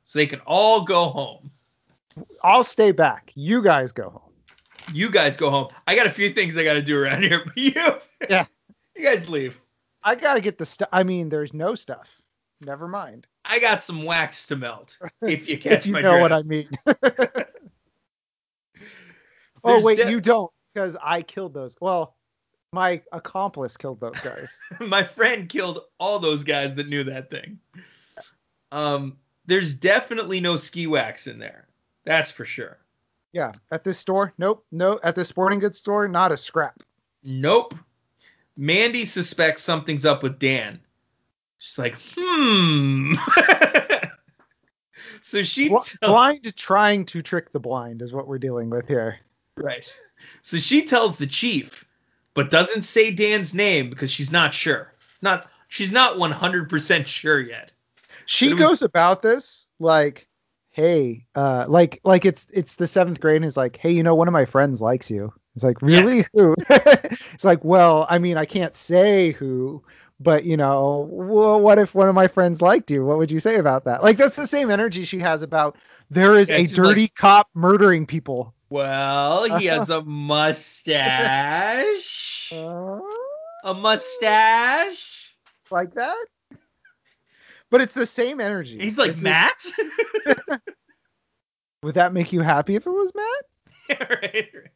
so 0.05 0.17
they 0.17 0.25
can 0.25 0.39
all 0.45 0.85
go 0.85 1.05
home. 1.09 1.51
I'll 2.43 2.63
stay 2.63 2.91
back. 2.93 3.31
You 3.35 3.61
guys 3.61 3.91
go 3.91 4.09
home. 4.09 4.21
You 4.93 5.09
guys 5.11 5.35
go 5.35 5.49
home. 5.49 5.67
I 5.87 5.95
got 5.95 6.05
a 6.07 6.11
few 6.11 6.29
things 6.29 6.55
I 6.55 6.63
got 6.63 6.75
to 6.75 6.81
do 6.81 6.97
around 6.97 7.23
here, 7.23 7.41
but 7.43 7.57
you, 7.57 7.73
Yeah. 8.29 8.45
you 8.95 9.03
guys 9.03 9.27
leave. 9.29 9.59
I 10.03 10.13
gotta 10.15 10.39
get 10.39 10.57
the 10.59 10.65
stuff. 10.65 10.87
I 10.93 11.01
mean, 11.03 11.27
there's 11.29 11.51
no 11.53 11.73
stuff. 11.73 12.07
Never 12.61 12.87
mind. 12.87 13.25
I 13.43 13.59
got 13.59 13.81
some 13.81 14.03
wax 14.05 14.45
to 14.47 14.55
melt. 14.55 14.97
If 15.23 15.49
you 15.49 15.57
catch 15.57 15.79
if 15.79 15.85
you 15.87 15.93
my 15.93 16.01
know 16.01 16.11
drift. 16.19 16.21
what 16.21 16.31
I 16.31 16.43
mean. 16.43 16.69
oh 19.63 19.83
wait, 19.83 19.97
de- 19.97 20.11
you 20.11 20.21
don't, 20.21 20.51
because 20.73 20.95
I 21.01 21.21
killed 21.23 21.53
those. 21.55 21.75
Well, 21.81 22.15
my 22.71 23.01
accomplice 23.11 23.77
killed 23.77 23.99
those 23.99 24.19
guys. 24.19 24.59
my 24.79 25.03
friend 25.03 25.49
killed 25.49 25.79
all 25.99 26.19
those 26.19 26.43
guys 26.43 26.75
that 26.75 26.87
knew 26.87 27.03
that 27.05 27.29
thing. 27.31 27.57
Um, 28.71 29.17
there's 29.47 29.73
definitely 29.73 30.39
no 30.39 30.55
ski 30.55 30.87
wax 30.87 31.27
in 31.27 31.39
there. 31.39 31.67
That's 32.05 32.31
for 32.31 32.45
sure. 32.45 32.77
yeah, 33.33 33.51
at 33.71 33.83
this 33.83 33.97
store, 33.97 34.33
nope, 34.37 34.65
no. 34.71 34.99
At 35.03 35.15
the 35.15 35.25
sporting 35.25 35.59
goods 35.59 35.77
store, 35.77 36.07
not 36.07 36.31
a 36.31 36.37
scrap. 36.37 36.81
Nope. 37.23 37.75
Mandy 38.57 39.05
suspects 39.05 39.63
something's 39.63 40.05
up 40.05 40.23
with 40.23 40.39
Dan. 40.39 40.79
She's 41.57 41.77
like, 41.77 41.95
hmm. 42.15 43.15
so 45.21 45.43
she 45.43 45.69
Bl- 45.69 45.75
tells, 45.77 45.97
blind 46.01 46.55
trying 46.55 47.05
to 47.07 47.21
trick 47.21 47.51
the 47.51 47.59
blind 47.59 48.01
is 48.01 48.13
what 48.13 48.27
we're 48.27 48.39
dealing 48.39 48.69
with 48.69 48.87
here. 48.87 49.19
right. 49.57 49.89
So 50.41 50.57
she 50.57 50.85
tells 50.85 51.17
the 51.17 51.27
chief, 51.27 51.85
but 52.33 52.49
doesn't 52.49 52.83
say 52.83 53.11
Dan's 53.11 53.53
name 53.53 53.89
because 53.89 54.09
she's 54.11 54.31
not 54.31 54.53
sure. 54.53 54.91
Not 55.21 55.47
she's 55.67 55.91
not 55.91 56.17
100% 56.17 57.05
sure 57.05 57.39
yet. 57.41 57.71
She 58.25 58.49
was- 58.49 58.55
goes 58.55 58.81
about 58.81 59.21
this 59.21 59.67
like 59.79 60.27
hey 60.71 61.25
uh 61.35 61.65
like 61.67 61.99
like 62.03 62.25
it's 62.25 62.47
it's 62.53 62.75
the 62.75 62.87
seventh 62.87 63.19
grade 63.19 63.37
and 63.37 63.45
is 63.45 63.57
like 63.57 63.77
hey 63.77 63.91
you 63.91 64.03
know 64.03 64.15
one 64.15 64.27
of 64.27 64.33
my 64.33 64.45
friends 64.45 64.81
likes 64.81 65.09
you 65.09 65.33
it's 65.55 65.63
like 65.63 65.81
really 65.81 66.17
Yes. 66.17 66.29
who 66.33 66.53
it's 66.69 67.43
like 67.43 67.63
well 67.63 68.05
i 68.09 68.17
mean 68.19 68.37
i 68.37 68.45
can't 68.45 68.75
say 68.75 69.31
who 69.31 69.83
but 70.19 70.43
you 70.45 70.57
know 70.57 71.07
well, 71.11 71.59
what 71.59 71.79
if 71.79 71.93
one 71.95 72.07
of 72.09 72.15
my 72.15 72.27
friends 72.27 72.61
liked 72.61 72.89
you 72.91 73.05
what 73.05 73.17
would 73.17 73.31
you 73.31 73.39
say 73.39 73.55
about 73.57 73.85
that 73.85 74.03
like 74.03 74.17
that's 74.17 74.35
the 74.35 74.47
same 74.47 74.69
energy 74.69 75.03
she 75.05 75.19
has 75.19 75.43
about 75.43 75.77
there 76.09 76.37
is 76.37 76.49
Yeah, 76.49 76.57
a 76.57 76.67
dirty 76.67 77.07
cop 77.07 77.47
murdering 77.53 78.05
people 78.05 78.53
Well, 78.69 79.43
he 79.45 79.65
has 79.65 79.89
a 79.89 80.01
mustache. 80.05 80.91
Uh, 82.51 82.99
A 83.63 83.73
mustache. 83.73 85.35
like 85.71 85.93
that 85.95 86.25
but 87.69 87.81
it's 87.81 87.93
the 87.93 88.05
same 88.05 88.39
energy 88.39 88.79
He's 88.79 88.97
like 88.97 89.11
It's 89.11 89.21
Matt. 89.21 89.65
would 91.83 91.95
that 91.95 92.13
make 92.13 92.33
you 92.33 92.41
happy 92.41 92.75
if 92.75 92.85
it 92.85 92.91
was 92.91 93.11
matt 93.15 93.45
right, 94.09 94.49
right. 94.53 94.71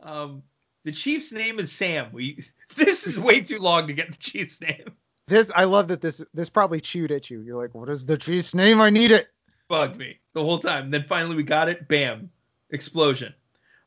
Um, 0.00 0.42
the 0.84 0.92
chief's 0.92 1.32
name 1.32 1.58
is 1.58 1.72
Sam. 1.72 2.08
We 2.12 2.42
this 2.76 3.06
is 3.06 3.18
way 3.18 3.40
too 3.40 3.58
long 3.58 3.86
to 3.86 3.92
get 3.92 4.10
the 4.10 4.18
chief's 4.18 4.60
name. 4.60 4.92
This 5.26 5.50
I 5.54 5.64
love 5.64 5.88
that 5.88 6.00
this 6.00 6.24
this 6.32 6.48
probably 6.48 6.80
chewed 6.80 7.10
at 7.10 7.30
you. 7.30 7.40
You're 7.40 7.56
like, 7.56 7.74
what 7.74 7.88
is 7.88 8.06
the 8.06 8.16
chief's 8.16 8.54
name? 8.54 8.80
I 8.80 8.90
need 8.90 9.10
it. 9.10 9.28
Bugged 9.68 9.98
me 9.98 10.18
the 10.32 10.42
whole 10.42 10.58
time. 10.58 10.90
Then 10.90 11.04
finally 11.04 11.36
we 11.36 11.42
got 11.42 11.68
it. 11.68 11.88
Bam, 11.88 12.30
explosion. 12.70 13.34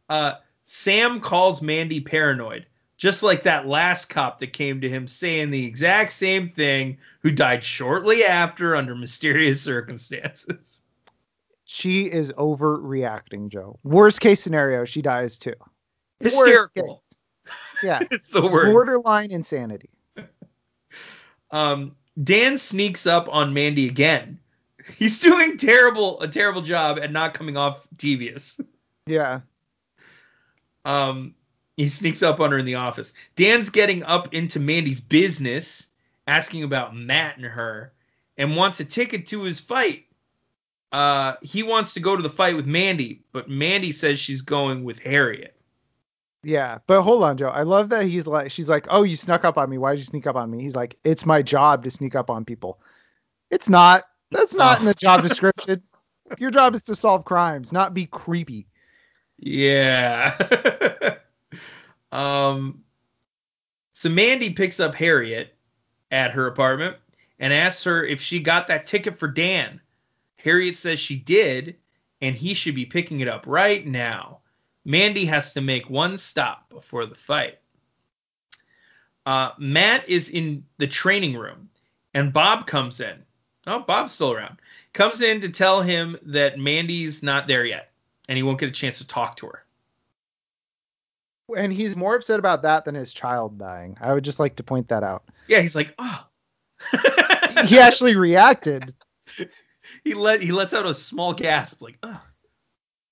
Uh, 0.09 0.35
Sam 0.63 1.19
calls 1.19 1.61
Mandy 1.61 1.99
paranoid, 2.01 2.67
just 3.01 3.23
like 3.23 3.41
that 3.43 3.67
last 3.67 4.09
cop 4.11 4.37
that 4.39 4.53
came 4.53 4.81
to 4.81 4.87
him 4.87 5.07
saying 5.07 5.49
the 5.49 5.65
exact 5.65 6.11
same 6.11 6.47
thing, 6.47 6.99
who 7.21 7.31
died 7.31 7.63
shortly 7.63 8.23
after 8.23 8.75
under 8.75 8.93
mysterious 8.93 9.59
circumstances. 9.59 10.83
She 11.65 12.03
is 12.03 12.31
overreacting, 12.33 13.49
Joe. 13.49 13.79
Worst 13.83 14.21
case 14.21 14.39
scenario, 14.39 14.85
she 14.85 15.01
dies 15.01 15.39
too. 15.39 15.55
Hysterical. 16.19 17.01
Yeah. 17.81 18.01
it's 18.11 18.27
the 18.27 18.45
word. 18.45 18.71
Borderline 18.71 19.31
insanity. 19.31 19.89
Um, 21.53 21.97
Dan 22.23 22.57
sneaks 22.57 23.05
up 23.05 23.27
on 23.29 23.53
Mandy 23.53 23.89
again. 23.89 24.39
He's 24.95 25.19
doing 25.19 25.57
terrible 25.57 26.21
a 26.21 26.27
terrible 26.29 26.61
job 26.61 26.97
at 26.97 27.11
not 27.11 27.33
coming 27.33 27.57
off 27.57 27.85
devious. 27.97 28.57
Yeah. 29.05 29.41
Um, 30.85 31.35
he 31.77 31.87
sneaks 31.87 32.21
up 32.23 32.39
on 32.39 32.51
her 32.51 32.57
in 32.57 32.65
the 32.65 32.75
office. 32.75 33.13
Dan's 33.35 33.69
getting 33.69 34.03
up 34.03 34.33
into 34.33 34.59
Mandy's 34.59 35.01
business, 35.01 35.87
asking 36.27 36.63
about 36.63 36.95
Matt 36.95 37.37
and 37.37 37.45
her, 37.45 37.93
and 38.37 38.55
wants 38.55 38.79
a 38.79 38.85
ticket 38.85 39.27
to 39.27 39.43
his 39.43 39.59
fight. 39.59 40.05
Uh, 40.91 41.35
he 41.41 41.63
wants 41.63 41.93
to 41.93 41.99
go 42.01 42.15
to 42.15 42.21
the 42.21 42.29
fight 42.29 42.55
with 42.55 42.65
Mandy, 42.65 43.23
but 43.31 43.49
Mandy 43.49 43.91
says 43.91 44.19
she's 44.19 44.41
going 44.41 44.83
with 44.83 44.99
Harriet. 44.99 45.55
Yeah. 46.43 46.79
But 46.87 47.03
hold 47.03 47.23
on, 47.23 47.37
Joe. 47.37 47.49
I 47.49 47.63
love 47.63 47.89
that 47.89 48.05
he's 48.05 48.27
like 48.27 48.51
she's 48.51 48.69
like, 48.69 48.87
Oh, 48.89 49.03
you 49.03 49.15
snuck 49.15 49.45
up 49.45 49.57
on 49.57 49.69
me. 49.69 49.77
Why 49.77 49.91
did 49.91 49.99
you 49.99 50.05
sneak 50.05 50.27
up 50.27 50.35
on 50.35 50.49
me? 50.49 50.61
He's 50.61 50.75
like, 50.75 50.97
It's 51.03 51.25
my 51.25 51.41
job 51.41 51.83
to 51.83 51.91
sneak 51.91 52.15
up 52.15 52.29
on 52.29 52.45
people. 52.45 52.79
It's 53.49 53.69
not. 53.69 54.05
That's 54.31 54.55
not 54.55 54.79
in 54.79 54.85
the 54.85 54.93
job 54.93 55.21
description. 55.27 55.83
Your 56.39 56.51
job 56.51 56.73
is 56.75 56.83
to 56.83 56.95
solve 56.95 57.25
crimes, 57.25 57.71
not 57.71 57.93
be 57.93 58.05
creepy. 58.05 58.67
Yeah. 59.37 61.17
um, 62.11 62.83
so 63.93 64.09
Mandy 64.09 64.51
picks 64.51 64.79
up 64.79 64.95
Harriet 64.95 65.55
at 66.11 66.31
her 66.31 66.47
apartment 66.47 66.97
and 67.39 67.53
asks 67.53 67.83
her 67.83 68.05
if 68.05 68.21
she 68.21 68.39
got 68.39 68.67
that 68.67 68.85
ticket 68.85 69.17
for 69.17 69.27
Dan. 69.27 69.79
Harriet 70.37 70.75
says 70.75 70.99
she 70.99 71.15
did, 71.15 71.75
and 72.21 72.35
he 72.35 72.53
should 72.53 72.75
be 72.75 72.85
picking 72.85 73.19
it 73.19 73.27
up 73.27 73.45
right 73.47 73.85
now. 73.85 74.39
Mandy 74.85 75.25
has 75.25 75.53
to 75.53 75.61
make 75.61 75.89
one 75.89 76.17
stop 76.17 76.69
before 76.69 77.05
the 77.05 77.15
fight. 77.15 77.59
Uh, 79.25 79.51
Matt 79.59 80.09
is 80.09 80.29
in 80.29 80.65
the 80.77 80.87
training 80.87 81.37
room, 81.37 81.69
and 82.13 82.33
Bob 82.33 82.65
comes 82.65 82.99
in. 82.99 83.23
Oh, 83.67 83.79
Bob's 83.79 84.13
still 84.13 84.33
around. 84.33 84.57
Comes 84.93 85.21
in 85.21 85.41
to 85.41 85.49
tell 85.49 85.81
him 85.81 86.17
that 86.23 86.57
Mandy's 86.57 87.21
not 87.21 87.47
there 87.47 87.63
yet, 87.63 87.91
and 88.27 88.35
he 88.35 88.43
won't 88.43 88.59
get 88.59 88.69
a 88.69 88.73
chance 88.73 88.97
to 88.97 89.07
talk 89.07 89.37
to 89.37 89.47
her. 89.47 89.63
And 91.57 91.71
he's 91.73 91.95
more 91.95 92.15
upset 92.15 92.39
about 92.39 92.61
that 92.63 92.85
than 92.85 92.95
his 92.95 93.13
child 93.13 93.57
dying. 93.57 93.97
I 93.99 94.13
would 94.13 94.23
just 94.23 94.39
like 94.39 94.55
to 94.57 94.63
point 94.63 94.87
that 94.89 95.03
out. 95.03 95.23
Yeah, 95.47 95.61
he's 95.61 95.75
like, 95.75 95.93
oh. 95.97 96.25
He 97.65 97.79
actually 97.79 98.15
reacted. 98.15 98.93
he 100.03 100.13
let 100.13 100.41
he 100.41 100.51
lets 100.51 100.73
out 100.73 100.85
a 100.85 100.93
small 100.93 101.33
gasp, 101.33 101.81
like, 101.81 101.97
oh. 102.03 102.21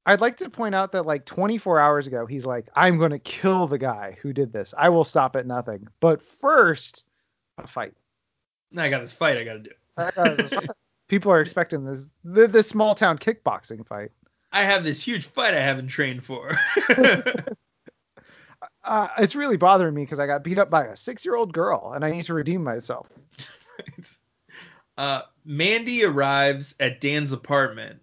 I'd 0.06 0.22
like 0.22 0.38
to 0.38 0.50
point 0.50 0.74
out 0.74 0.94
that 0.94 1.06
like 1.06 1.26
24 1.26 1.80
hours 1.80 2.08
ago, 2.08 2.26
he's 2.26 2.46
like, 2.46 2.68
I'm 2.76 2.98
going 2.98 3.12
to 3.12 3.20
kill 3.20 3.68
the 3.68 3.78
guy 3.78 4.18
who 4.22 4.34
did 4.34 4.52
this. 4.52 4.74
I 4.76 4.90
will 4.90 5.04
stop 5.04 5.36
at 5.36 5.46
nothing. 5.46 5.88
But 6.00 6.22
first, 6.22 7.06
a 7.58 7.68
fight. 7.68 7.94
Now 8.72 8.84
I 8.84 8.90
got 8.90 9.02
this 9.02 9.14
fight 9.14 9.38
I 9.38 9.44
got 9.44 9.54
to 9.54 9.60
do. 9.60 9.72
I 9.98 10.12
got. 10.12 10.66
People 11.10 11.32
are 11.32 11.42
expecting 11.42 11.86
this 11.86 12.10
the, 12.24 12.48
this 12.48 12.70
small 12.70 12.96
town 12.96 13.18
kickboxing 13.18 13.86
fight. 13.86 14.12
I 14.52 14.64
have 14.64 14.84
this 14.84 15.04
huge 15.04 15.26
fight 15.26 15.54
I 15.54 15.60
haven't 15.60 15.88
trained 15.88 16.24
for. 16.24 16.58
uh, 18.90 19.08
it's 19.20 19.36
really 19.36 19.56
bothering 19.58 19.94
me 19.94 20.02
because 20.04 20.20
I 20.20 20.26
got 20.26 20.44
beat 20.44 20.58
up 20.58 20.72
by 20.72 20.86
a 20.86 20.96
six-year-old 20.96 21.54
girl, 21.54 21.94
and 21.94 22.04
I 22.04 22.12
need 22.12 22.24
to 22.24 22.34
redeem 22.34 22.64
myself. 22.64 23.08
uh, 24.98 25.22
Mandy 25.46 26.04
arrives 26.04 26.74
at 26.80 27.00
Dan's 27.00 27.32
apartment, 27.32 28.00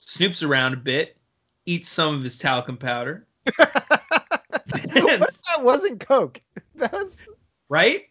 snoops 0.00 0.46
around 0.46 0.74
a 0.74 0.76
bit, 0.76 1.16
eats 1.64 1.88
some 1.88 2.14
of 2.16 2.22
his 2.22 2.36
talcum 2.36 2.76
powder. 2.76 3.26
what 3.56 3.70
if 4.94 5.42
that 5.48 5.62
wasn't 5.62 6.00
Coke? 6.00 6.40
That 6.76 6.92
was 6.92 7.18
right. 7.68 8.06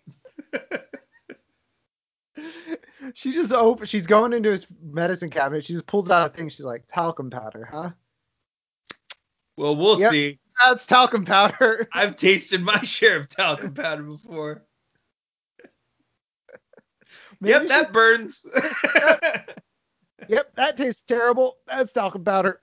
she 3.15 3.31
just 3.31 3.51
open. 3.51 3.87
She's 3.87 4.05
going 4.05 4.33
into 4.33 4.51
his 4.51 4.67
medicine 4.83 5.29
cabinet. 5.31 5.65
She 5.65 5.73
just 5.73 5.87
pulls 5.87 6.11
out 6.11 6.31
a 6.31 6.37
thing. 6.37 6.49
She's 6.49 6.65
like 6.65 6.83
talcum 6.87 7.31
powder, 7.31 7.67
huh? 7.71 7.89
Well, 9.57 9.75
we'll 9.75 9.99
Yep. 9.99 10.11
see. 10.11 10.39
That's 10.59 10.85
talcum 10.85 11.25
powder. 11.25 11.87
I've 11.93 12.17
tasted 12.17 12.61
my 12.61 12.81
share 12.81 13.17
of 13.17 13.29
talcum 13.29 13.73
powder 13.73 14.03
before. 14.03 14.63
Maybe 17.41 17.51
yep, 17.51 17.67
that 17.67 17.93
burns. 17.93 18.45
Yep, 20.27 20.55
that 20.55 20.77
tastes 20.77 21.01
terrible. 21.07 21.57
That's 21.65 21.91
talcum 21.91 22.23
powder. 22.23 22.61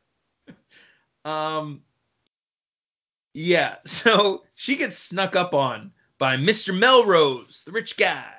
um, 1.25 1.83
yeah. 3.35 3.77
So 3.85 4.45
she 4.55 4.77
gets 4.77 4.97
snuck 4.97 5.35
up 5.35 5.53
on 5.53 5.93
by 6.19 6.37
Mr. 6.37 6.77
Melrose, 6.79 7.63
the 7.65 7.73
rich 7.73 7.97
guy. 7.97 8.33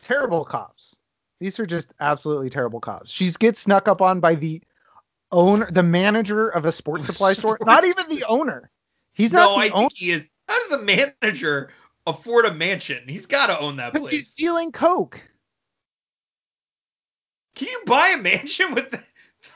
Terrible 0.00 0.44
cops. 0.44 0.98
These 1.40 1.58
are 1.58 1.66
just 1.66 1.92
absolutely 2.00 2.50
terrible 2.50 2.80
cops. 2.80 3.10
She 3.10 3.30
gets 3.32 3.60
snuck 3.60 3.88
up 3.88 4.02
on 4.02 4.20
by 4.20 4.34
the 4.34 4.62
owner, 5.34 5.70
the 5.70 5.82
manager 5.82 6.48
of 6.48 6.64
a 6.64 6.72
sports 6.72 7.06
supply 7.06 7.32
store. 7.32 7.56
Sports- 7.56 7.66
Not 7.66 7.84
even 7.84 8.08
the 8.08 8.24
owner. 8.28 8.70
He's 9.12 9.32
not 9.32 9.50
no, 9.50 9.60
the 9.60 9.66
I 9.66 9.68
owner 9.70 9.88
think 9.88 9.92
he 9.94 10.10
is. 10.10 10.26
How 10.48 10.58
does 10.60 10.72
a 10.72 10.78
manager 10.82 11.70
afford 12.06 12.44
a 12.46 12.54
mansion? 12.54 13.02
He's 13.08 13.26
got 13.26 13.46
to 13.46 13.58
own 13.58 13.76
that 13.76 13.92
because 13.92 14.08
he's 14.08 14.28
stealing 14.28 14.72
coke. 14.72 15.20
Can 17.54 17.68
you 17.68 17.82
buy 17.86 18.08
a 18.08 18.16
mansion 18.16 18.74
with 18.74 18.90
that? 18.90 19.04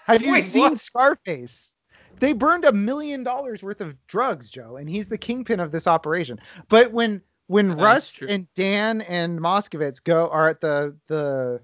Have 0.06 0.22
you 0.22 0.40
seen 0.42 0.60
what? 0.62 0.80
Scarface? 0.80 1.74
They 2.20 2.32
burned 2.32 2.64
a 2.64 2.72
million 2.72 3.22
dollars 3.22 3.62
worth 3.62 3.80
of 3.80 3.94
drugs, 4.06 4.50
Joe, 4.50 4.76
and 4.76 4.88
he's 4.88 5.08
the 5.08 5.18
kingpin 5.18 5.60
of 5.60 5.70
this 5.72 5.86
operation. 5.86 6.40
But 6.68 6.92
when 6.92 7.22
when 7.46 7.68
That's 7.68 7.80
Rust 7.80 8.16
true. 8.16 8.28
and 8.28 8.46
Dan 8.54 9.00
and 9.00 9.40
Moskowitz 9.40 10.02
go 10.02 10.28
are 10.28 10.48
at 10.48 10.60
the 10.60 10.96
the 11.08 11.60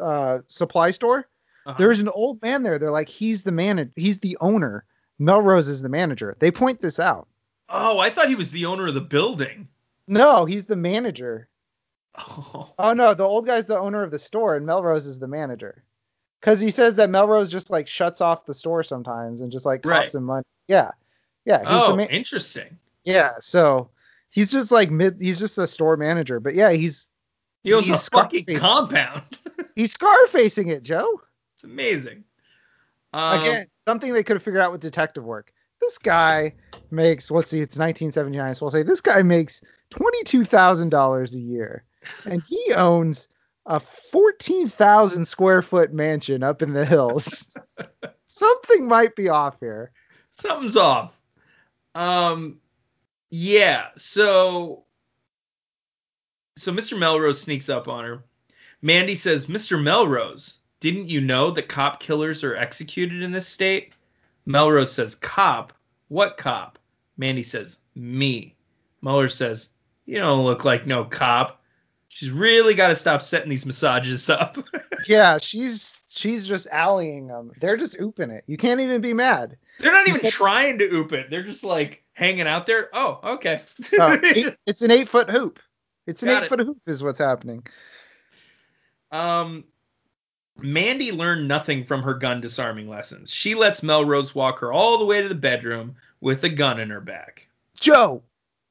uh, 0.00 0.40
supply 0.46 0.90
store, 0.90 1.26
Uh-huh. 1.66 1.76
there's 1.78 2.00
an 2.00 2.08
old 2.08 2.40
man 2.42 2.62
there. 2.62 2.78
They're 2.78 2.90
like, 2.90 3.08
he's 3.08 3.42
the 3.42 3.52
man, 3.52 3.90
he's 3.96 4.18
the 4.20 4.36
owner. 4.40 4.84
Melrose 5.18 5.68
is 5.68 5.80
the 5.82 5.88
manager. 5.88 6.36
They 6.38 6.50
point 6.50 6.80
this 6.80 6.98
out. 7.00 7.28
Oh, 7.68 7.98
I 7.98 8.10
thought 8.10 8.28
he 8.28 8.34
was 8.34 8.50
the 8.50 8.66
owner 8.66 8.86
of 8.88 8.94
the 8.94 9.00
building. 9.00 9.68
No, 10.06 10.44
he's 10.44 10.66
the 10.66 10.76
manager. 10.76 11.48
Oh. 12.16 12.72
Oh 12.78 12.92
no, 12.92 13.14
the 13.14 13.24
old 13.24 13.46
guy's 13.46 13.66
the 13.66 13.78
owner 13.78 14.02
of 14.02 14.10
the 14.10 14.18
store, 14.18 14.54
and 14.56 14.66
Melrose 14.66 15.06
is 15.06 15.18
the 15.18 15.26
manager. 15.28 15.82
Because 16.40 16.60
he 16.60 16.70
says 16.70 16.96
that 16.96 17.08
Melrose 17.10 17.50
just 17.50 17.70
like 17.70 17.88
shuts 17.88 18.20
off 18.20 18.44
the 18.44 18.54
store 18.54 18.82
sometimes 18.82 19.40
and 19.40 19.50
just 19.50 19.64
like 19.64 19.82
costs 19.82 20.14
Right. 20.14 20.18
him 20.20 20.24
money. 20.24 20.44
Yeah, 20.68 20.90
yeah, 21.44 21.58
he's 21.60 21.68
Oh, 21.70 21.90
the 21.92 21.96
man. 21.96 22.08
interesting. 22.08 22.78
Yeah, 23.04 23.32
so 23.40 23.88
he's 24.30 24.52
just 24.52 24.70
like 24.70 24.90
mid. 24.90 25.16
He's 25.20 25.38
just 25.38 25.56
a 25.58 25.66
store 25.66 25.96
manager, 25.96 26.40
but 26.40 26.54
yeah, 26.54 26.72
he's 26.72 27.06
He 27.62 27.72
owns 27.72 27.88
a 27.88 27.92
He's 27.92 28.08
fucking 28.10 28.42
Scarface. 28.44 28.60
compound. 28.60 29.22
he's 29.74 29.92
scar 29.92 30.26
facing 30.28 30.68
it, 30.68 30.82
Joe. 30.82 31.20
It's 31.64 31.72
amazing. 31.72 32.24
Um, 33.12 33.40
Again, 33.40 33.66
something 33.84 34.12
they 34.12 34.22
could 34.22 34.36
have 34.36 34.42
figured 34.42 34.62
out 34.62 34.72
with 34.72 34.80
detective 34.80 35.24
work. 35.24 35.52
This 35.80 35.98
guy 35.98 36.54
makes 36.90 37.30
let's 37.30 37.50
see, 37.50 37.60
it's 37.60 37.76
1979, 37.76 38.54
so 38.54 38.64
we'll 38.66 38.70
say 38.70 38.82
this 38.82 39.00
guy 39.00 39.22
makes 39.22 39.62
twenty 39.90 40.22
two 40.24 40.44
thousand 40.44 40.88
dollars 40.90 41.34
a 41.34 41.40
year, 41.40 41.84
and 42.24 42.42
he 42.48 42.72
owns 42.74 43.28
a 43.66 43.80
fourteen 43.80 44.68
thousand 44.68 45.26
square 45.26 45.62
foot 45.62 45.92
mansion 45.92 46.42
up 46.42 46.62
in 46.62 46.72
the 46.72 46.84
hills. 46.84 47.56
something 48.26 48.86
might 48.88 49.14
be 49.14 49.28
off 49.28 49.58
here. 49.60 49.92
something's 50.30 50.76
off. 50.76 51.18
Um, 51.94 52.58
yeah. 53.30 53.88
So, 53.96 54.84
so 56.56 56.72
Mr. 56.72 56.98
Melrose 56.98 57.40
sneaks 57.40 57.68
up 57.68 57.86
on 57.88 58.04
her. 58.04 58.24
Mandy 58.82 59.14
says, 59.14 59.46
"Mr. 59.46 59.80
Melrose, 59.80 60.58
didn't 60.84 61.08
you 61.08 61.22
know 61.22 61.50
that 61.52 61.66
cop 61.66 61.98
killers 61.98 62.44
are 62.44 62.54
executed 62.54 63.22
in 63.22 63.32
this 63.32 63.48
state?" 63.48 63.94
Melrose 64.44 64.92
says, 64.92 65.14
"Cop? 65.14 65.72
What 66.08 66.36
cop?" 66.36 66.78
Mandy 67.16 67.42
says, 67.42 67.78
"Me." 67.94 68.54
Mueller 69.00 69.30
says, 69.30 69.70
"You 70.04 70.18
don't 70.18 70.44
look 70.44 70.66
like 70.66 70.86
no 70.86 71.06
cop." 71.06 71.62
She's 72.08 72.30
really 72.30 72.74
got 72.74 72.88
to 72.88 72.96
stop 72.96 73.22
setting 73.22 73.48
these 73.48 73.64
massages 73.66 74.28
up. 74.28 74.58
Yeah, 75.06 75.36
she's 75.36 76.00
she's 76.08 76.46
just 76.46 76.66
alleying 76.72 77.26
them. 77.26 77.52
They're 77.60 77.76
just 77.76 77.98
ooping 77.98 78.30
it. 78.30 78.44
You 78.46 78.56
can't 78.56 78.80
even 78.80 79.02
be 79.02 79.12
mad. 79.12 79.58
They're 79.78 79.92
not 79.92 80.08
even 80.08 80.18
said- 80.20 80.32
trying 80.32 80.78
to 80.78 80.84
oop 80.94 81.12
it. 81.12 81.28
They're 81.28 81.42
just 81.42 81.62
like 81.62 82.02
hanging 82.14 82.46
out 82.46 82.64
there. 82.64 82.88
Oh, 82.94 83.20
okay. 83.22 83.60
Oh, 83.98 84.18
eight- 84.24 84.54
it's 84.66 84.80
an 84.80 84.90
eight 84.90 85.08
foot 85.10 85.28
hoop. 85.28 85.58
It's 86.06 86.22
an 86.22 86.30
eight 86.30 86.48
foot 86.48 86.60
hoop 86.60 86.78
is 86.86 87.02
what's 87.02 87.18
happening. 87.18 87.66
Um, 89.12 89.64
Mandy 90.58 91.10
learned 91.12 91.48
nothing 91.48 91.84
from 91.84 92.02
her 92.02 92.14
gun 92.14 92.40
disarming 92.40 92.88
lessons. 92.88 93.32
She 93.32 93.54
lets 93.54 93.82
Melrose 93.82 94.34
walk 94.34 94.60
her 94.60 94.72
all 94.72 94.98
the 94.98 95.04
way 95.04 95.20
to 95.20 95.28
the 95.28 95.34
bedroom 95.34 95.96
with 96.20 96.44
a 96.44 96.48
gun 96.48 96.78
in 96.78 96.90
her 96.90 97.00
back. 97.00 97.48
Joe, 97.78 98.22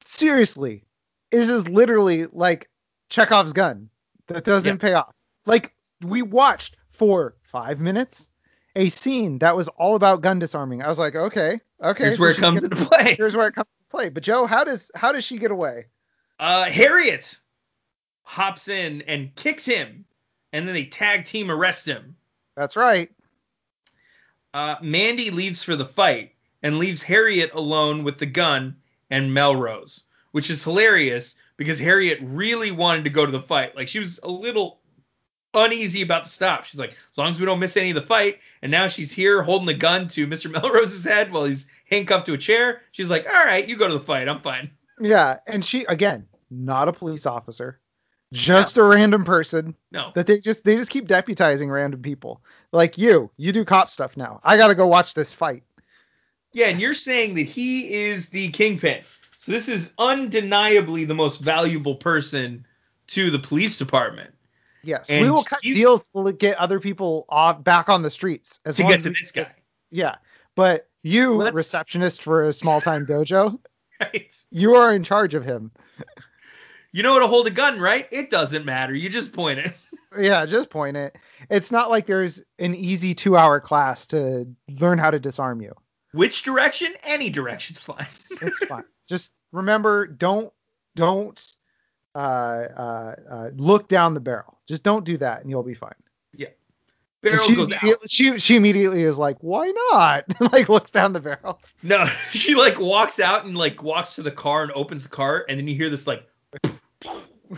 seriously, 0.05 0.83
this 1.31 1.49
is 1.49 1.67
literally 1.67 2.25
like 2.27 2.69
Chekhov's 3.09 3.53
gun 3.53 3.89
that 4.27 4.43
doesn't 4.43 4.79
pay 4.79 4.93
off. 4.93 5.13
Like 5.45 5.73
we 6.01 6.21
watched 6.21 6.77
for 6.91 7.35
five 7.43 7.79
minutes 7.79 8.29
a 8.75 8.89
scene 8.89 9.39
that 9.39 9.55
was 9.55 9.67
all 9.69 9.95
about 9.95 10.21
gun 10.21 10.39
disarming. 10.39 10.81
I 10.81 10.87
was 10.87 10.97
like, 10.99 11.15
okay, 11.15 11.59
okay. 11.81 12.03
Here's 12.05 12.15
so 12.15 12.21
where 12.21 12.31
it 12.31 12.37
comes 12.37 12.61
gonna- 12.61 12.75
into 12.75 12.87
play. 12.89 13.15
Here's 13.17 13.35
where 13.35 13.47
it 13.47 13.55
comes 13.55 13.67
into 13.79 13.89
play. 13.91 14.09
But 14.09 14.23
Joe, 14.23 14.45
how 14.45 14.63
does 14.63 14.89
how 14.95 15.11
does 15.11 15.23
she 15.23 15.37
get 15.37 15.51
away? 15.51 15.87
Uh, 16.39 16.63
Harriet 16.65 17.37
hops 18.23 18.67
in 18.67 19.01
and 19.03 19.35
kicks 19.35 19.65
him, 19.65 20.05
and 20.53 20.67
then 20.67 20.73
they 20.73 20.85
tag 20.85 21.25
team 21.25 21.51
arrest 21.51 21.85
him. 21.85 22.15
That's 22.55 22.77
right. 22.77 23.11
Uh, 24.53 24.75
Mandy 24.81 25.31
leaves 25.31 25.63
for 25.63 25.75
the 25.75 25.85
fight 25.85 26.33
and 26.61 26.77
leaves 26.77 27.01
Harriet 27.01 27.51
alone 27.53 28.03
with 28.03 28.19
the 28.19 28.27
gun 28.27 28.77
and 29.09 29.33
Melrose, 29.33 30.03
which 30.31 30.49
is 30.49 30.63
hilarious 30.63 31.35
because 31.57 31.79
Harriet 31.79 32.19
really 32.21 32.71
wanted 32.71 33.03
to 33.03 33.09
go 33.09 33.25
to 33.25 33.31
the 33.31 33.41
fight. 33.41 33.75
Like 33.75 33.87
she 33.87 33.99
was 33.99 34.19
a 34.21 34.29
little 34.29 34.79
uneasy 35.55 36.03
about 36.03 36.25
the 36.25 36.29
stop. 36.29 36.65
She's 36.65 36.79
like, 36.79 36.95
as 37.11 37.17
long 37.17 37.29
as 37.29 37.39
we 37.39 37.45
don't 37.45 37.59
miss 37.59 37.77
any 37.77 37.89
of 37.89 37.95
the 37.95 38.01
fight, 38.01 38.39
and 38.61 38.71
now 38.71 38.87
she's 38.87 39.11
here 39.11 39.41
holding 39.41 39.67
the 39.67 39.73
gun 39.73 40.07
to 40.09 40.27
Mr. 40.27 40.51
Melrose's 40.61 41.03
head 41.03 41.31
while 41.31 41.45
he's 41.45 41.67
handcuffed 41.89 42.27
to 42.27 42.33
a 42.33 42.37
chair. 42.37 42.81
She's 42.91 43.09
like, 43.09 43.25
all 43.25 43.45
right, 43.45 43.67
you 43.67 43.75
go 43.75 43.87
to 43.87 43.93
the 43.93 43.99
fight. 43.99 44.29
I'm 44.29 44.41
fine. 44.41 44.69
Yeah, 44.99 45.39
and 45.47 45.65
she 45.65 45.85
again, 45.85 46.27
not 46.51 46.87
a 46.87 46.93
police 46.93 47.25
officer, 47.25 47.79
just 48.33 48.77
a 48.77 48.83
random 48.83 49.23
person 49.23 49.75
No. 49.91 50.11
that 50.15 50.27
they 50.27 50.39
just 50.39 50.63
they 50.63 50.75
just 50.75 50.89
keep 50.89 51.07
deputizing 51.07 51.71
random 51.71 52.01
people. 52.01 52.41
Like 52.71 52.97
you, 52.97 53.31
you 53.37 53.51
do 53.53 53.63
cop 53.63 53.89
stuff 53.89 54.17
now. 54.17 54.39
I 54.43 54.57
gotta 54.57 54.75
go 54.75 54.87
watch 54.87 55.13
this 55.13 55.33
fight. 55.33 55.63
Yeah, 56.51 56.67
and 56.67 56.79
you're 56.79 56.93
saying 56.93 57.35
that 57.35 57.43
he 57.43 57.93
is 57.93 58.29
the 58.29 58.49
kingpin. 58.49 59.03
So 59.37 59.51
this 59.51 59.67
is 59.67 59.93
undeniably 59.97 61.05
the 61.05 61.15
most 61.15 61.41
valuable 61.41 61.95
person 61.95 62.65
to 63.07 63.29
the 63.31 63.39
police 63.39 63.77
department. 63.77 64.31
Yes, 64.83 65.09
And 65.09 65.21
we 65.21 65.31
will 65.31 65.43
cut 65.43 65.61
deals 65.61 66.09
to 66.09 66.31
get 66.33 66.57
other 66.57 66.79
people 66.79 67.25
off 67.29 67.63
back 67.63 67.87
on 67.89 68.01
the 68.01 68.11
streets 68.11 68.59
as 68.65 68.75
to 68.77 68.83
get 68.83 69.01
to 69.03 69.09
this 69.11 69.31
guy. 69.31 69.43
just- 69.43 69.57
Yeah, 69.91 70.15
but 70.55 70.87
you, 71.03 71.35
Let's- 71.35 71.55
receptionist 71.55 72.21
for 72.23 72.43
a 72.43 72.53
small 72.53 72.81
time 72.81 73.05
dojo, 73.05 73.59
Right? 74.01 74.33
you 74.51 74.75
are 74.75 74.93
in 74.93 75.03
charge 75.03 75.35
of 75.35 75.45
him. 75.45 75.71
You 76.93 77.01
know 77.03 77.13
how 77.13 77.19
to 77.19 77.27
hold 77.27 77.47
a 77.47 77.51
gun, 77.51 77.79
right? 77.79 78.07
It 78.11 78.29
doesn't 78.29 78.65
matter. 78.65 78.93
You 78.93 79.09
just 79.09 79.33
point 79.33 79.59
it. 79.59 79.73
Yeah, 80.15 80.45
just 80.45 80.69
point 80.69 80.95
it. 80.95 81.17
It's 81.49 81.71
not 81.71 81.89
like 81.89 82.05
there's 82.05 82.43
an 82.59 82.75
easy 82.75 83.15
two-hour 83.15 83.59
class 83.61 84.05
to 84.07 84.47
learn 84.79 84.99
how 84.99 85.09
to 85.09 85.17
disarm 85.17 85.59
you. 85.59 85.73
Which 86.11 86.43
direction? 86.43 86.93
Any 87.01 87.31
direction's 87.31 87.79
fine. 87.79 88.05
It's 88.43 88.63
fine. 88.65 88.83
just 89.09 89.31
remember, 89.51 90.05
don't 90.05 90.53
don't 90.95 91.43
uh, 92.13 92.17
uh, 92.17 93.15
uh, 93.27 93.49
look 93.55 93.87
down 93.87 94.13
the 94.13 94.19
barrel. 94.19 94.59
Just 94.67 94.83
don't 94.83 95.03
do 95.03 95.17
that, 95.17 95.41
and 95.41 95.49
you'll 95.49 95.63
be 95.63 95.73
fine. 95.73 95.95
Yeah. 96.35 96.49
Barrel 97.23 97.39
she, 97.39 97.55
goes 97.55 97.71
out. 97.71 97.81
she 98.07 98.37
she 98.37 98.55
immediately 98.55 99.01
is 99.01 99.17
like, 99.17 99.37
why 99.39 99.73
not? 99.91 100.25
like 100.53 100.69
looks 100.69 100.91
down 100.91 101.13
the 101.13 101.21
barrel. 101.21 101.59
No, 101.81 102.05
she 102.31 102.53
like 102.53 102.79
walks 102.79 103.19
out 103.19 103.45
and 103.45 103.57
like 103.57 103.81
walks 103.81 104.15
to 104.15 104.21
the 104.21 104.31
car 104.31 104.61
and 104.61 104.71
opens 104.73 105.03
the 105.03 105.09
car, 105.09 105.45
and 105.49 105.59
then 105.59 105.67
you 105.67 105.75
hear 105.75 105.89
this 105.89 106.05
like, 106.05 106.27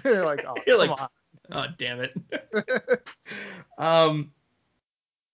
You're 0.04 0.26
like, 0.26 0.46
oh, 0.48 0.56
You're 0.68 0.78
like- 0.78 0.90
on. 0.90 1.10
oh 1.52 1.66
damn 1.78 2.00
it. 2.02 2.14
um, 3.78 4.32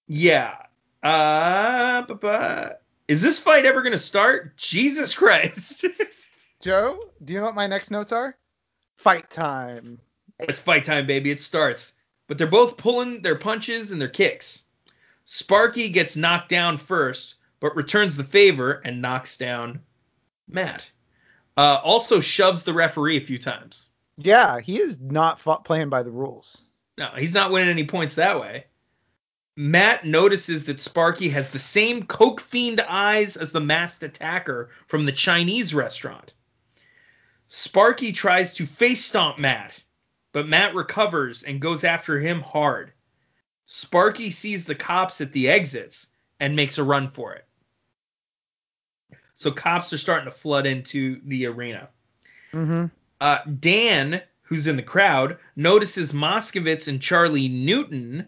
yeah. 0.08 0.56
Uh, 1.04 2.04
ba-ba. 2.04 2.78
is 3.08 3.22
this 3.22 3.40
fight 3.40 3.66
ever 3.66 3.82
gonna 3.82 3.98
start? 3.98 4.56
Jesus 4.58 5.16
Christ. 5.16 5.86
Joe, 6.62 7.00
do 7.24 7.34
you 7.34 7.40
know 7.40 7.46
what 7.46 7.56
my 7.56 7.66
next 7.68 7.90
notes 7.92 8.12
are? 8.12 8.38
Fight 8.98 9.30
time. 9.32 10.00
It's 10.40 10.60
fight 10.60 10.86
time, 10.86 11.08
baby. 11.08 11.32
It 11.32 11.42
starts. 11.42 11.94
But 12.28 12.38
they're 12.38 12.46
both 12.48 12.78
pulling 12.78 13.22
their 13.24 13.36
punches 13.36 13.92
and 13.92 14.00
their 14.00 14.08
kicks. 14.10 14.64
Sparky 15.24 15.90
gets 15.90 16.16
knocked 16.16 16.50
down 16.50 16.78
first, 16.78 17.36
but 17.60 17.76
returns 17.76 18.16
the 18.16 18.24
favor 18.24 18.82
and 18.86 19.02
knocks 19.02 19.38
down 19.38 19.82
Matt. 20.48 20.90
Uh, 21.58 21.80
also 21.84 22.20
shoves 22.20 22.64
the 22.64 22.74
referee 22.74 23.18
a 23.18 23.22
few 23.22 23.38
times. 23.40 23.90
Yeah, 24.26 24.60
he 24.60 24.80
is 24.80 25.00
not 25.00 25.40
playing 25.66 25.90
by 25.90 26.04
the 26.04 26.12
rules. 26.12 26.64
No, 26.98 27.10
he's 27.18 27.34
not 27.34 27.52
winning 27.52 27.70
any 27.70 27.86
points 27.86 28.16
that 28.16 28.40
way. 28.40 28.66
Matt 29.58 30.06
notices 30.06 30.66
that 30.66 30.80
Sparky 30.80 31.30
has 31.30 31.50
the 31.50 31.60
same 31.60 32.06
coke 32.06 32.40
fiend 32.40 32.82
eyes 32.82 33.36
as 33.38 33.52
the 33.52 33.60
masked 33.60 34.04
attacker 34.04 34.70
from 34.88 35.06
the 35.06 35.12
Chinese 35.12 35.74
restaurant. 35.74 36.34
Sparky 37.48 38.14
tries 38.14 38.54
to 38.56 38.66
face 38.66 39.04
stomp 39.04 39.38
Matt, 39.38 39.84
but 40.32 40.48
Matt 40.48 40.74
recovers 40.74 41.44
and 41.44 41.60
goes 41.60 41.84
after 41.84 42.20
him 42.20 42.42
hard. 42.42 42.94
Sparky 43.66 44.32
sees 44.32 44.64
the 44.64 44.76
cops 44.76 45.20
at 45.20 45.34
the 45.34 45.50
exits 45.50 46.08
and 46.40 46.56
makes 46.56 46.78
a 46.78 46.84
run 46.84 47.10
for 47.10 47.34
it. 47.34 47.46
So 49.34 49.52
cops 49.52 49.92
are 49.92 49.98
starting 49.98 50.26
to 50.26 50.32
flood 50.32 50.66
into 50.66 51.20
the 51.26 51.48
arena. 51.48 51.90
Mm-hmm. 52.54 52.86
Uh, 53.22 53.38
Dan, 53.60 54.22
who's 54.42 54.68
in 54.68 54.76
the 54.76 54.84
crowd, 54.84 55.38
notices 55.56 56.12
Moskowitz 56.12 56.88
and 56.88 57.02
Charlie 57.02 57.48
Newton 57.48 58.28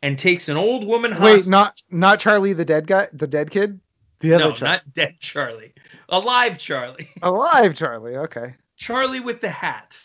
and 0.00 0.18
takes 0.18 0.48
an 0.48 0.56
old 0.56 0.86
woman 0.86 1.12
hostage. 1.12 1.42
Wait, 1.42 1.50
not 1.50 1.82
not 1.90 2.20
Charlie 2.20 2.52
the 2.52 2.64
dead 2.64 2.86
guy, 2.86 3.08
the 3.12 3.26
dead 3.26 3.50
kid, 3.50 3.80
the 4.20 4.34
other 4.34 4.44
no, 4.44 4.52
Charlie. 4.52 4.72
not 4.72 4.94
dead 4.94 5.16
Charlie. 5.20 5.74
Alive 6.08 6.56
Charlie. 6.56 7.10
alive 7.22 7.74
Charlie. 7.74 8.16
Okay. 8.16 8.54
Charlie 8.76 9.20
with 9.20 9.40
the 9.40 9.50
hat. 9.50 9.98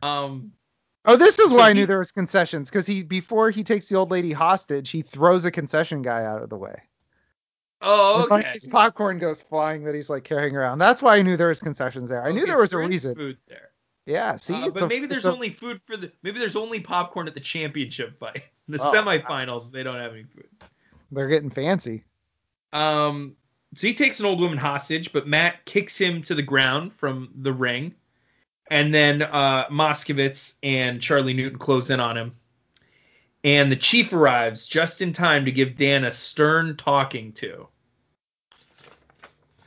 Um, 0.00 0.52
Oh, 1.04 1.16
this 1.16 1.38
is 1.38 1.50
So 1.50 1.56
why 1.56 1.70
I 1.70 1.72
knew 1.72 1.86
there 1.86 1.98
was 1.98 2.12
concessions 2.12 2.68
because 2.68 2.86
he 2.86 3.02
before 3.02 3.50
he 3.50 3.64
takes 3.64 3.88
the 3.88 3.96
old 3.96 4.10
lady 4.10 4.32
hostage, 4.32 4.90
he 4.90 5.00
throws 5.00 5.44
a 5.44 5.50
concession 5.50 6.02
guy 6.02 6.24
out 6.24 6.42
of 6.42 6.50
the 6.50 6.56
way. 6.56 6.82
Oh, 7.82 8.26
like, 8.30 8.44
okay. 8.44 8.52
his 8.54 8.66
popcorn 8.66 9.18
goes 9.18 9.42
flying 9.42 9.84
that 9.84 9.94
he's 9.94 10.10
like 10.10 10.24
carrying 10.24 10.56
around. 10.56 10.78
That's 10.78 11.00
why 11.02 11.16
I 11.16 11.22
knew 11.22 11.36
there 11.36 11.48
was 11.48 11.60
concessions 11.60 12.08
there. 12.08 12.24
I 12.24 12.32
knew 12.32 12.46
there 12.46 12.58
was 12.58 12.70
so 12.70 12.78
a 12.78 12.86
reason. 12.86 13.14
Food 13.14 13.38
there. 13.48 13.70
Yeah. 14.06 14.36
See, 14.36 14.54
Uh, 14.54 14.70
but 14.70 14.84
a- 14.84 14.86
maybe 14.88 15.06
there's 15.06 15.24
a- 15.26 15.32
only 15.32 15.50
food 15.50 15.80
for 15.82 15.96
the. 15.96 16.10
Maybe 16.22 16.38
there's 16.38 16.56
only 16.56 16.80
popcorn 16.80 17.28
at 17.28 17.34
the 17.34 17.40
championship 17.40 18.18
fight. 18.18 18.42
The 18.70 18.78
Oh, 18.82 18.92
semifinals, 18.92 19.70
they 19.72 19.82
don't 19.82 19.96
have 19.96 20.12
any 20.12 20.24
food. 20.24 20.46
they're 21.10 21.26
getting 21.28 21.48
fancy. 21.48 22.04
Um, 22.74 23.34
so 23.74 23.86
he 23.86 23.94
takes 23.94 24.20
an 24.20 24.26
old 24.26 24.40
woman 24.40 24.58
hostage, 24.58 25.10
but 25.10 25.26
Matt 25.26 25.64
kicks 25.64 25.96
him 25.98 26.20
to 26.24 26.34
the 26.34 26.42
ground 26.42 26.92
from 26.92 27.30
the 27.34 27.50
ring. 27.52 27.94
And 28.70 28.92
then 28.92 29.22
uh, 29.22 29.68
Moskowitz 29.70 30.56
and 30.62 31.00
Charlie 31.00 31.32
Newton 31.32 31.58
close 31.58 31.88
in 31.88 31.98
on 31.98 32.14
him. 32.18 32.32
And 33.48 33.72
the 33.72 33.76
chief 33.76 34.12
arrives 34.12 34.66
just 34.66 35.00
in 35.00 35.14
time 35.14 35.46
to 35.46 35.50
give 35.50 35.74
Dan 35.74 36.04
a 36.04 36.12
stern 36.12 36.76
talking 36.76 37.32
to. 37.32 37.66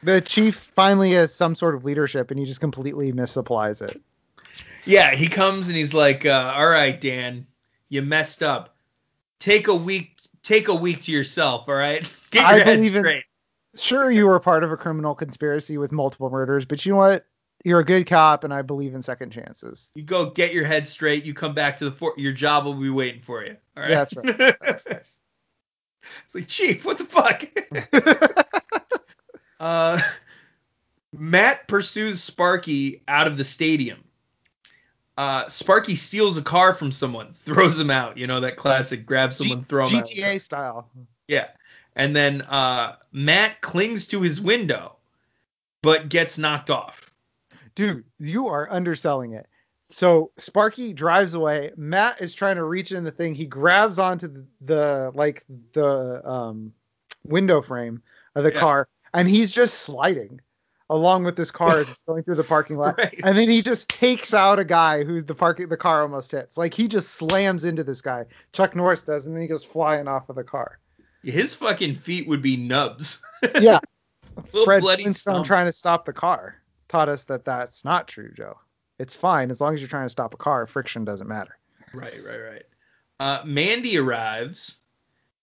The 0.04 0.22
chief 0.22 0.56
finally 0.56 1.14
has 1.14 1.34
some 1.34 1.56
sort 1.56 1.74
of 1.74 1.84
leadership, 1.84 2.30
and 2.30 2.40
he 2.40 2.46
just 2.46 2.60
completely 2.60 3.12
misapplies 3.12 3.82
it. 3.82 4.00
Yeah, 4.86 5.16
he 5.16 5.28
comes 5.28 5.68
and 5.68 5.76
he's 5.76 5.96
like, 5.96 6.28
uh, 6.28 6.54
"All 6.56 6.68
right, 6.68 7.02
Dan, 7.02 7.48
you 7.90 8.04
messed 8.04 8.44
up. 8.44 8.76
Take 9.40 9.68
a 9.68 9.76
week. 9.76 10.16
Take 10.44 10.68
a 10.68 10.76
week 10.76 11.02
to 11.04 11.12
yourself. 11.12 11.68
All 11.68 11.74
right. 11.74 12.02
Get 12.32 12.42
your 12.42 12.48
I 12.48 12.60
head 12.60 12.76
believe 12.78 12.96
in- 12.96 13.02
straight." 13.02 13.24
Sure, 13.76 14.12
you 14.12 14.28
were 14.28 14.40
part 14.40 14.64
of 14.64 14.72
a 14.72 14.78
criminal 14.78 15.16
conspiracy 15.16 15.80
with 15.80 15.92
multiple 15.92 16.30
murders, 16.30 16.66
but 16.66 16.86
you 16.86 16.92
know 16.92 16.98
what? 17.00 17.26
You're 17.64 17.80
a 17.80 17.86
good 17.86 18.08
cop, 18.08 18.44
and 18.44 18.54
I 18.54 18.62
believe 18.62 18.96
in 18.96 19.02
second 19.02 19.32
chances. 19.32 19.90
You 19.94 20.04
go 20.04 20.30
get 20.30 20.54
your 20.54 20.66
head 20.66 20.88
straight. 20.88 21.26
You 21.26 21.34
come 21.34 21.54
back 21.54 21.78
to 21.78 21.86
the 21.86 21.92
fort. 21.92 22.18
Your 22.18 22.34
job 22.34 22.66
will 22.66 22.74
be 22.74 22.90
waiting 22.90 23.22
for 23.22 23.44
you. 23.44 23.56
All 23.78 23.84
right. 23.84 23.92
Yeah, 23.92 23.96
that's 23.98 24.16
right. 24.16 24.38
That's 24.38 24.88
right. 24.88 24.96
it's 26.26 26.36
like, 26.36 26.48
chief, 26.48 26.86
what 26.86 26.98
the 26.98 27.06
fuck? 27.06 27.46
uh, 29.60 30.02
Matt 31.14 31.68
pursues 31.68 32.24
Sparky 32.24 33.04
out 33.08 33.28
of 33.28 33.38
the 33.38 33.44
stadium. 33.44 34.04
Uh, 35.18 35.48
Sparky 35.50 35.96
steals 35.96 36.38
a 36.38 36.42
car 36.42 36.74
from 36.74 36.92
someone, 36.92 37.34
throws 37.44 37.80
him 37.80 37.92
out. 37.92 38.18
You 38.18 38.28
know 38.28 38.40
that 38.40 38.58
classic 38.58 39.06
grab 39.06 39.34
someone, 39.34 39.60
G- 39.60 39.66
throw 39.66 39.88
him 39.88 39.98
out. 39.98 40.06
GTA 40.06 40.42
style. 40.42 40.90
Yeah. 41.28 41.48
And 41.96 42.16
then 42.16 42.42
uh, 42.42 42.96
Matt 43.12 43.62
clings 43.62 44.08
to 44.08 44.22
his 44.22 44.40
window, 44.40 44.96
but 45.84 46.10
gets 46.10 46.38
knocked 46.38 46.70
off. 46.70 47.11
Dude, 47.76 48.04
you 48.20 48.48
are 48.48 48.68
underselling 48.72 49.34
it. 49.34 49.48
So 49.90 50.32
Sparky 50.38 50.94
drives 50.94 51.34
away. 51.34 51.72
Matt 51.76 52.22
is 52.22 52.34
trying 52.34 52.56
to 52.56 52.64
reach 52.64 52.92
in 52.92 53.04
the 53.04 53.12
thing. 53.12 53.36
He 53.36 53.46
grabs 53.46 54.00
onto 54.00 54.28
the, 54.28 54.46
the 54.62 55.12
like 55.14 55.44
the 55.74 56.22
um, 56.30 56.74
window 57.26 57.62
frame 57.62 58.02
of 58.36 58.44
the 58.44 58.54
Yeah. 58.54 58.60
car, 58.60 58.88
and 59.14 59.28
he's 59.30 59.52
just 59.52 59.76
sliding 59.80 60.40
along 60.90 61.24
with 61.24 61.36
this 61.38 61.52
car 61.52 61.78
as 61.78 61.90
it's 61.90 62.02
going 62.04 62.24
through 62.24 62.36
the 62.36 62.44
parking 62.44 62.78
lot. 62.78 62.96
Right. 62.98 63.20
And 63.24 63.38
then 63.38 63.50
he 63.50 63.62
just 63.62 63.88
takes 63.90 64.34
out 64.34 64.60
a 64.60 64.66
guy 64.66 65.04
who 65.04 65.22
the 65.22 65.36
parking 65.36 65.68
the 65.70 65.78
car 65.78 66.02
almost 66.02 66.32
hits. 66.32 66.58
Like 66.58 66.74
he 66.74 66.88
just 66.88 67.10
slams 67.16 67.64
into 67.66 67.84
this 67.84 68.02
guy. 68.02 68.26
Chuck 68.54 68.76
Norris 68.76 69.04
does, 69.04 69.26
and 69.28 69.36
then 69.36 69.42
he 69.42 69.48
goes 69.48 69.64
flying 69.66 70.08
off 70.08 70.30
of 70.30 70.36
the 70.38 70.44
car. 70.44 70.80
His 71.24 71.54
fucking 71.56 71.96
feet 71.96 72.28
would 72.28 72.42
be 72.42 72.56
nubs. 72.58 73.22
Yeah, 73.60 73.80
Little 74.54 74.64
Fred 74.66 74.82
bloody 74.82 75.04
Flintstone 75.04 75.34
stumps. 75.36 75.48
trying 75.48 75.66
to 75.68 75.74
stop 75.74 76.06
the 76.06 76.14
car 76.14 76.56
taught 76.92 77.10
us 77.10 77.24
that 77.26 77.46
that's 77.46 77.86
not 77.86 78.08
true, 78.08 78.32
Joe. 78.36 78.60
It's 79.00 79.16
fine 79.16 79.50
as 79.50 79.62
long 79.62 79.74
as 79.74 79.82
you're 79.82 79.88
trying 79.88 80.06
to 80.06 80.12
stop 80.12 80.34
a 80.34 80.38
car. 80.38 80.68
Friction 80.68 81.06
doesn't 81.06 81.28
matter. 81.28 81.58
Right, 81.94 82.24
right, 82.24 82.38
right. 82.38 82.64
Uh, 83.20 83.42
Mandy 83.46 83.98
arrives, 83.98 84.80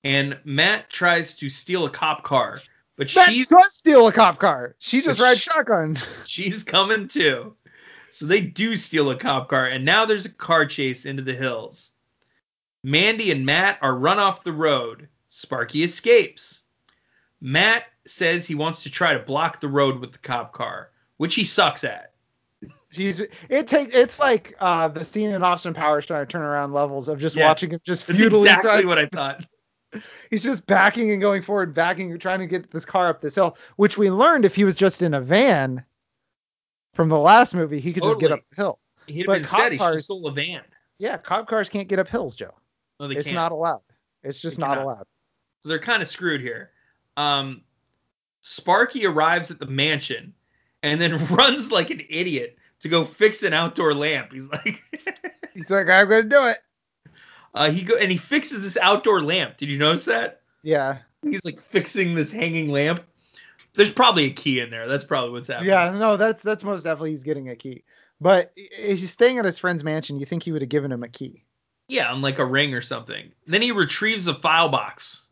and 0.05 0.39
Matt 0.45 0.91
tries 0.91 1.37
to 1.37 1.49
steal 1.49 1.87
a 1.87 1.91
cop 1.91 2.23
car, 2.23 2.61
but 2.97 3.13
Matt 3.17 3.31
she's 3.31 3.49
does 3.49 3.73
steal 3.73 4.07
a 4.07 4.13
cop 4.13 4.39
car. 4.39 4.77
She 4.79 5.01
just 5.01 5.21
rides 5.21 5.41
she- 5.41 5.51
shotgun. 5.51 5.99
she's 6.25 6.65
coming 6.65 7.09
too. 7.09 7.55
So 8.11 8.27
they 8.27 8.41
do 8.41 8.77
steal 8.77 9.11
a 9.11 9.17
cop 9.17 9.49
car, 9.49 9.67
and 9.67 9.85
now 9.85 10.05
there's 10.05 10.27
a 10.27 10.31
car 10.31 10.67
chase 10.67 11.05
into 11.05 11.23
the 11.23 11.35
hills. 11.35 11.91
Mandy 12.85 13.31
and 13.31 13.45
Matt 13.45 13.79
are 13.83 13.95
run 13.95 14.19
off 14.19 14.45
the 14.45 14.53
road. 14.53 15.09
Sparky 15.29 15.83
escapes. 15.83 16.65
Matt 17.41 17.85
says 18.07 18.47
he 18.47 18.55
wants 18.55 18.83
to 18.85 18.91
try 18.91 19.15
to 19.15 19.21
block 19.21 19.61
the 19.61 19.69
road 19.69 20.01
with 20.01 20.13
the 20.13 20.19
cop 20.19 20.53
car, 20.53 20.91
which 21.19 21.35
he 21.35 21.45
sucks 21.45 21.85
at. 21.85 22.13
He's 22.91 23.21
it 23.21 23.69
takes 23.69 23.93
it's 23.93 24.19
like 24.19 24.57
uh, 24.59 24.89
the 24.89 25.05
scene 25.05 25.31
in 25.31 25.43
Austin 25.43 25.75
Powers 25.75 26.07
trying 26.07 26.27
to 26.27 26.33
turn 26.33 26.41
around 26.43 26.73
levels 26.73 27.09
of 27.09 27.19
just 27.19 27.37
Yes. 27.37 27.45
watching 27.45 27.71
him 27.71 27.81
just 27.85 28.07
That's 28.07 28.19
futilely 28.19 28.49
exactly 28.49 28.71
try- 28.71 28.85
what 28.85 28.99
I 28.99 29.07
thought. 29.07 29.45
he's 30.31 30.43
just 30.43 30.67
backing 30.67 31.11
and 31.13 31.21
going 31.21 31.43
forward, 31.43 31.75
backing, 31.75 32.19
trying 32.19 32.41
to 32.41 32.47
get 32.47 32.71
this 32.71 32.85
car 32.87 33.09
up 33.09 33.21
this 33.21 33.35
hill, 33.35 33.57
which 33.77 33.97
we 33.99 34.11
learned 34.11 34.45
if 34.47 34.55
he 34.55 34.65
was 34.65 34.75
just 34.75 35.03
in 35.03 35.13
a 35.15 35.21
van 35.21 35.85
from 36.95 37.09
the 37.11 37.19
last 37.19 37.55
movie, 37.55 37.79
he 37.81 37.93
could 37.93 38.03
just 38.03 38.19
get 38.21 38.33
up 38.33 38.41
the 38.51 38.57
hill. 38.57 38.79
He'd 39.07 39.19
have 39.21 39.27
But 39.27 39.33
been 39.35 39.45
cop 39.45 39.61
said 39.61 39.73
he 39.73 39.79
cars- 39.79 40.05
stole 40.05 40.27
a 40.27 40.33
van. 40.33 40.63
Yeah, 40.99 41.17
cop 41.19 41.47
cars 41.47 41.69
can't 41.69 41.89
get 41.89 41.99
up 41.99 42.09
hills, 42.09 42.37
Joe. 42.37 42.55
No, 42.99 43.07
they 43.09 43.17
It's 43.17 43.25
can't. 43.27 43.37
not 43.37 43.53
allowed. 43.53 43.83
It's 44.25 44.41
just 44.43 44.57
They 44.57 44.63
not 44.63 44.71
cannot. 44.79 44.85
allowed. 44.85 45.07
So 45.63 45.69
they're 45.69 45.79
kind 45.79 46.03
of 46.03 46.09
screwed 46.09 46.41
here. 46.41 46.71
Um, 47.17 47.63
Sparky 48.41 49.07
arrives 49.07 49.51
at 49.51 49.59
the 49.59 49.67
mansion 49.67 50.35
and 50.83 51.01
then 51.01 51.27
runs 51.31 51.71
like 51.73 51.91
an 51.91 52.03
idiot 52.09 52.59
to 52.81 52.89
go 52.89 53.05
fix 53.05 53.43
an 53.43 53.53
outdoor 53.53 53.95
lamp. 53.95 54.33
He's 54.33 54.49
like, 54.49 54.83
He's 55.55 55.71
like, 55.71 55.89
I'm 55.89 56.09
gonna 56.09 56.23
do 56.25 56.47
it. 56.47 56.59
uh, 57.55 57.71
he 57.71 57.83
go 57.83 57.97
and 57.97 58.11
he 58.11 58.17
fixes 58.19 58.63
this 58.63 58.77
outdoor 58.77 59.23
lamp. 59.23 59.57
Did 59.57 59.71
you 59.71 59.79
notice 59.79 60.05
that? 60.07 60.43
Yeah. 60.63 60.99
He's 61.23 61.45
like 61.45 61.61
fixing 61.61 62.15
this 62.15 62.31
hanging 62.33 62.69
lamp. 62.71 63.03
There's 63.75 63.93
probably 63.93 64.27
a 64.27 64.31
key 64.31 64.61
in 64.61 64.71
there. 64.71 64.87
That's 64.89 65.05
probably 65.05 65.31
what's 65.31 65.49
happening. 65.49 65.71
Yeah, 65.71 65.91
no, 65.91 66.17
that's 66.17 66.43
that's 66.43 66.65
most 66.65 66.83
definitely 66.83 67.11
he's 67.11 67.23
getting 67.23 67.49
a 67.49 67.57
key. 67.57 67.85
But 68.21 68.53
if 68.57 68.99
he's 68.99 69.11
staying 69.11 69.39
at 69.39 69.45
his 69.45 69.59
friend's 69.59 69.85
mansion, 69.85 70.19
you 70.19 70.27
think 70.27 70.43
he 70.43 70.51
would 70.53 70.63
have 70.63 70.69
given 70.69 70.91
him 70.91 71.03
a 71.05 71.09
key. 71.09 71.45
Yeah, 71.89 72.13
on 72.13 72.21
like 72.21 72.39
a 72.39 72.45
ring 72.45 72.75
or 72.75 72.81
something. 72.81 73.31
Then 73.47 73.63
he 73.63 73.73
retrieves 73.73 74.27
a 74.27 74.35
file 74.35 74.69
box. 74.69 75.27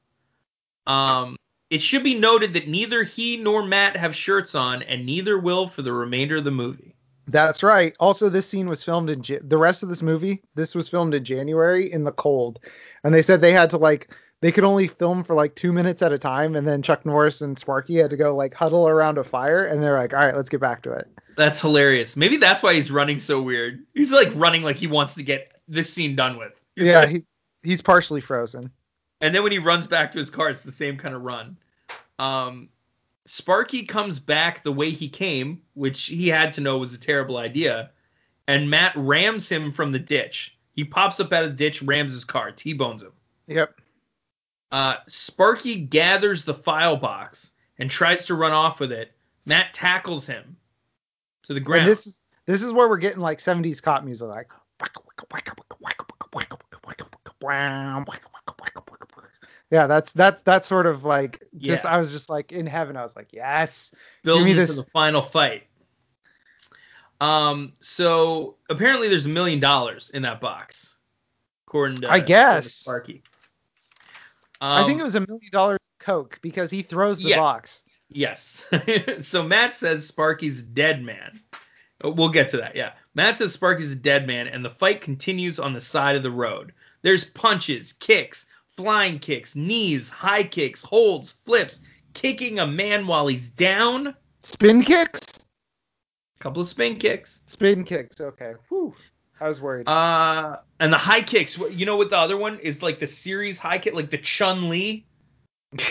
Um, 0.86 1.36
it 1.70 1.82
should 1.82 2.04
be 2.04 2.14
noted 2.14 2.54
that 2.54 2.68
neither 2.68 3.02
he 3.02 3.36
nor 3.36 3.64
Matt 3.64 3.96
have 3.96 4.14
shirts 4.14 4.54
on, 4.54 4.82
and 4.82 5.04
neither 5.04 5.38
will 5.38 5.68
for 5.68 5.82
the 5.82 5.92
remainder 5.92 6.36
of 6.36 6.44
the 6.44 6.50
movie. 6.50 6.94
That's 7.28 7.62
right. 7.62 7.94
Also, 7.98 8.28
this 8.28 8.48
scene 8.48 8.68
was 8.68 8.84
filmed 8.84 9.10
in 9.10 9.22
Ja- 9.24 9.38
the 9.42 9.58
rest 9.58 9.82
of 9.82 9.88
this 9.88 10.02
movie. 10.02 10.42
This 10.54 10.74
was 10.74 10.88
filmed 10.88 11.14
in 11.14 11.24
January 11.24 11.90
in 11.90 12.04
the 12.04 12.12
cold, 12.12 12.60
and 13.02 13.12
they 13.12 13.22
said 13.22 13.40
they 13.40 13.52
had 13.52 13.70
to 13.70 13.78
like 13.78 14.14
they 14.42 14.52
could 14.52 14.64
only 14.64 14.86
film 14.86 15.24
for 15.24 15.34
like 15.34 15.56
two 15.56 15.72
minutes 15.72 16.02
at 16.02 16.12
a 16.12 16.18
time, 16.18 16.54
and 16.54 16.66
then 16.68 16.82
Chuck 16.82 17.04
Norris 17.04 17.40
and 17.40 17.58
Sparky 17.58 17.96
had 17.96 18.10
to 18.10 18.16
go 18.16 18.36
like 18.36 18.54
huddle 18.54 18.86
around 18.86 19.18
a 19.18 19.24
fire, 19.24 19.64
and 19.64 19.82
they're 19.82 19.98
like, 19.98 20.14
all 20.14 20.20
right, 20.20 20.36
let's 20.36 20.50
get 20.50 20.60
back 20.60 20.82
to 20.82 20.92
it. 20.92 21.08
That's 21.36 21.60
hilarious. 21.60 22.16
Maybe 22.16 22.36
that's 22.36 22.62
why 22.62 22.74
he's 22.74 22.90
running 22.90 23.18
so 23.18 23.42
weird. 23.42 23.84
He's 23.92 24.12
like 24.12 24.28
running 24.34 24.62
like 24.62 24.76
he 24.76 24.86
wants 24.86 25.14
to 25.14 25.22
get 25.24 25.52
this 25.66 25.92
scene 25.92 26.14
done 26.14 26.38
with. 26.38 26.52
Yeah, 26.76 27.06
he, 27.06 27.24
he's 27.62 27.82
partially 27.82 28.20
frozen. 28.20 28.70
And 29.26 29.34
then 29.34 29.42
when 29.42 29.50
he 29.50 29.58
runs 29.58 29.88
back 29.88 30.12
to 30.12 30.18
his 30.18 30.30
car, 30.30 30.50
it's 30.50 30.60
the 30.60 30.70
same 30.70 30.96
kind 30.96 31.12
of 31.12 31.22
run. 31.22 31.56
Um, 32.20 32.68
Sparky 33.24 33.84
comes 33.84 34.20
back 34.20 34.62
the 34.62 34.70
way 34.70 34.90
he 34.90 35.08
came, 35.08 35.60
which 35.74 36.06
he 36.06 36.28
had 36.28 36.52
to 36.52 36.60
know 36.60 36.78
was 36.78 36.94
a 36.94 37.00
terrible 37.00 37.36
idea, 37.36 37.90
and 38.46 38.70
Matt 38.70 38.92
rams 38.94 39.48
him 39.48 39.72
from 39.72 39.90
the 39.90 39.98
ditch. 39.98 40.56
He 40.76 40.84
pops 40.84 41.18
up 41.18 41.32
out 41.32 41.42
of 41.42 41.50
the 41.50 41.56
ditch, 41.56 41.82
rams 41.82 42.12
his 42.12 42.24
car, 42.24 42.52
T-bones 42.52 43.02
him. 43.02 43.12
Yep. 43.48 43.80
Uh, 44.70 44.94
Sparky 45.08 45.74
gathers 45.80 46.44
the 46.44 46.54
file 46.54 46.96
box 46.96 47.50
and 47.80 47.90
tries 47.90 48.26
to 48.26 48.36
run 48.36 48.52
off 48.52 48.78
with 48.78 48.92
it. 48.92 49.10
Matt 49.44 49.74
tackles 49.74 50.24
him 50.24 50.56
to 51.42 51.54
the 51.54 51.58
ground. 51.58 51.80
And 51.80 51.90
this 51.90 52.06
is 52.06 52.20
this 52.44 52.62
is 52.62 52.70
where 52.70 52.88
we're 52.88 52.98
getting 52.98 53.20
like 53.20 53.38
70s 53.38 53.82
cop 53.82 54.04
music, 54.04 54.28
like. 54.28 54.50
Yeah, 59.70 59.86
that's 59.86 60.12
that's 60.12 60.42
that's 60.42 60.68
sort 60.68 60.86
of 60.86 61.04
like 61.04 61.42
just 61.56 61.84
Yeah. 61.84 61.90
I 61.90 61.98
was 61.98 62.12
just 62.12 62.28
like 62.28 62.52
in 62.52 62.66
heaven. 62.66 62.96
I 62.96 63.02
was 63.02 63.16
like, 63.16 63.32
yes, 63.32 63.92
building 64.22 64.44
me 64.44 64.52
this- 64.52 64.76
the 64.76 64.84
final 64.84 65.22
fight. 65.22 65.64
Um, 67.20 67.72
so 67.80 68.56
apparently 68.68 69.08
there's 69.08 69.26
a 69.26 69.30
million 69.30 69.58
dollars 69.58 70.10
in 70.10 70.22
that 70.22 70.40
box, 70.40 70.96
according 71.66 72.02
to 72.02 72.10
I 72.10 72.20
guess. 72.20 72.72
Sparky. 72.72 73.22
Um, 74.60 74.84
I 74.84 74.86
think 74.86 75.00
it 75.00 75.04
was 75.04 75.14
a 75.14 75.20
million 75.20 75.50
dollars 75.50 75.78
coke 75.98 76.38
because 76.42 76.70
he 76.70 76.82
throws 76.82 77.18
the 77.18 77.30
yeah. 77.30 77.36
box. 77.36 77.84
Yes. 78.08 78.66
so 79.20 79.42
Matt 79.42 79.74
says 79.74 80.06
Sparky's 80.06 80.62
dead 80.62 81.02
man. 81.02 81.40
Uh, 82.04 82.10
We'll 82.10 82.28
get 82.28 82.50
to 82.50 82.58
that. 82.58 82.76
Yeah. 82.76 82.92
Matt 83.14 83.38
says 83.38 83.52
Sparky's 83.52 83.92
a 83.92 83.96
dead 83.96 84.26
man, 84.26 84.46
and 84.48 84.64
the 84.64 84.70
fight 84.70 85.00
continues 85.00 85.58
on 85.58 85.72
the 85.72 85.80
side 85.80 86.16
of 86.16 86.22
the 86.22 86.30
road. 86.30 86.72
There's 87.02 87.24
punches, 87.24 87.92
kicks, 87.94 88.46
flying 88.76 89.18
kicks, 89.18 89.56
knees, 89.56 90.08
high 90.08 90.42
kicks, 90.42 90.82
holds, 90.82 91.32
flips, 91.32 91.80
kicking 92.14 92.58
a 92.58 92.66
man 92.66 93.06
while 93.06 93.26
he's 93.26 93.50
down. 93.50 94.14
Spin 94.40 94.82
kicks. 94.82 95.20
A 96.38 96.42
couple 96.42 96.62
of 96.62 96.68
spin 96.68 96.96
kicks. 96.96 97.42
Spin 97.46 97.84
kicks. 97.84 98.20
Okay. 98.20 98.54
Whew. 98.68 98.94
I 99.40 99.48
was 99.48 99.60
worried. 99.60 99.88
Uh, 99.88 100.56
and 100.80 100.92
the 100.92 100.98
high 100.98 101.20
kicks. 101.20 101.58
You 101.58 101.86
know 101.86 101.96
what 101.96 102.10
the 102.10 102.16
other 102.16 102.36
one 102.36 102.58
is 102.60 102.82
like 102.82 102.98
the 102.98 103.06
series 103.06 103.58
high 103.58 103.78
kick, 103.78 103.94
like 103.94 104.10
the 104.10 104.18
Chun 104.18 104.68
Li. 104.68 105.04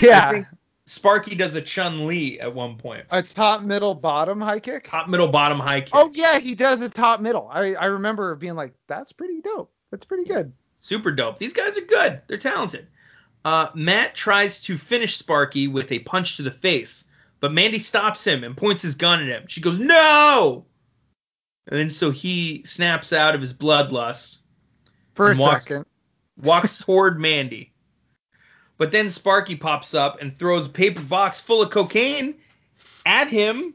Yeah. 0.02 0.46
Sparky 0.88 1.36
does 1.36 1.56
a 1.56 1.62
Chun 1.62 2.06
Li 2.08 2.40
at 2.40 2.54
one 2.54 2.78
point. 2.78 3.06
A 3.10 3.22
top, 3.22 3.64
middle, 3.64 3.96
bottom 3.96 4.40
high 4.40 4.60
kick. 4.60 4.84
Top, 4.84 5.10
middle, 5.10 5.28
bottom, 5.28 5.60
high 5.60 5.82
kick. 5.82 5.94
Oh 5.94 6.12
yeah, 6.14 6.40
he 6.40 6.54
does 6.56 6.82
a 6.82 6.90
top 6.90 7.22
middle. 7.22 7.50
I 7.52 7.74
I 7.74 7.86
remember 7.86 8.36
being 8.36 8.56
like, 8.56 8.74
that's 8.88 9.12
pretty 9.12 9.42
dope. 9.42 9.72
That's 9.92 10.06
pretty 10.06 10.26
good. 10.26 10.54
Super 10.86 11.12
dope. 11.12 11.40
These 11.40 11.54
guys 11.54 11.76
are 11.80 11.86
good. 11.86 12.22
They're 12.28 12.38
talented. 12.38 12.86
Uh, 13.44 13.70
Matt 13.74 14.14
tries 14.14 14.60
to 14.62 14.78
finish 14.78 15.18
Sparky 15.18 15.68
with 15.68 15.92
a 15.92 15.98
punch 15.98 16.38
to 16.38 16.44
the 16.44 16.52
face, 16.52 17.06
but 17.40 17.52
Mandy 17.52 17.80
stops 17.80 18.24
him 18.24 18.44
and 18.44 18.56
points 18.56 18.84
his 18.84 18.94
gun 18.94 19.20
at 19.20 19.28
him. 19.28 19.48
She 19.48 19.62
goes, 19.62 19.80
"No!" 19.80 20.64
And 21.66 21.80
then 21.80 21.90
so 21.90 22.12
he 22.12 22.64
snaps 22.66 23.14
out 23.14 23.34
of 23.34 23.42
his 23.42 23.52
bloodlust, 23.52 24.38
For 25.16 25.32
a 25.32 25.36
walks- 25.36 25.66
second. 25.70 25.88
walks 26.38 26.78
toward 26.78 27.20
Mandy. 27.20 27.74
But 28.78 28.92
then 28.92 29.10
Sparky 29.10 29.56
pops 29.56 29.96
up 29.96 30.22
and 30.22 30.38
throws 30.38 30.68
a 30.68 30.70
paper 30.70 31.02
box 31.02 31.42
full 31.42 31.64
of 31.64 31.72
cocaine 31.72 32.36
at 33.08 33.28
him 33.28 33.74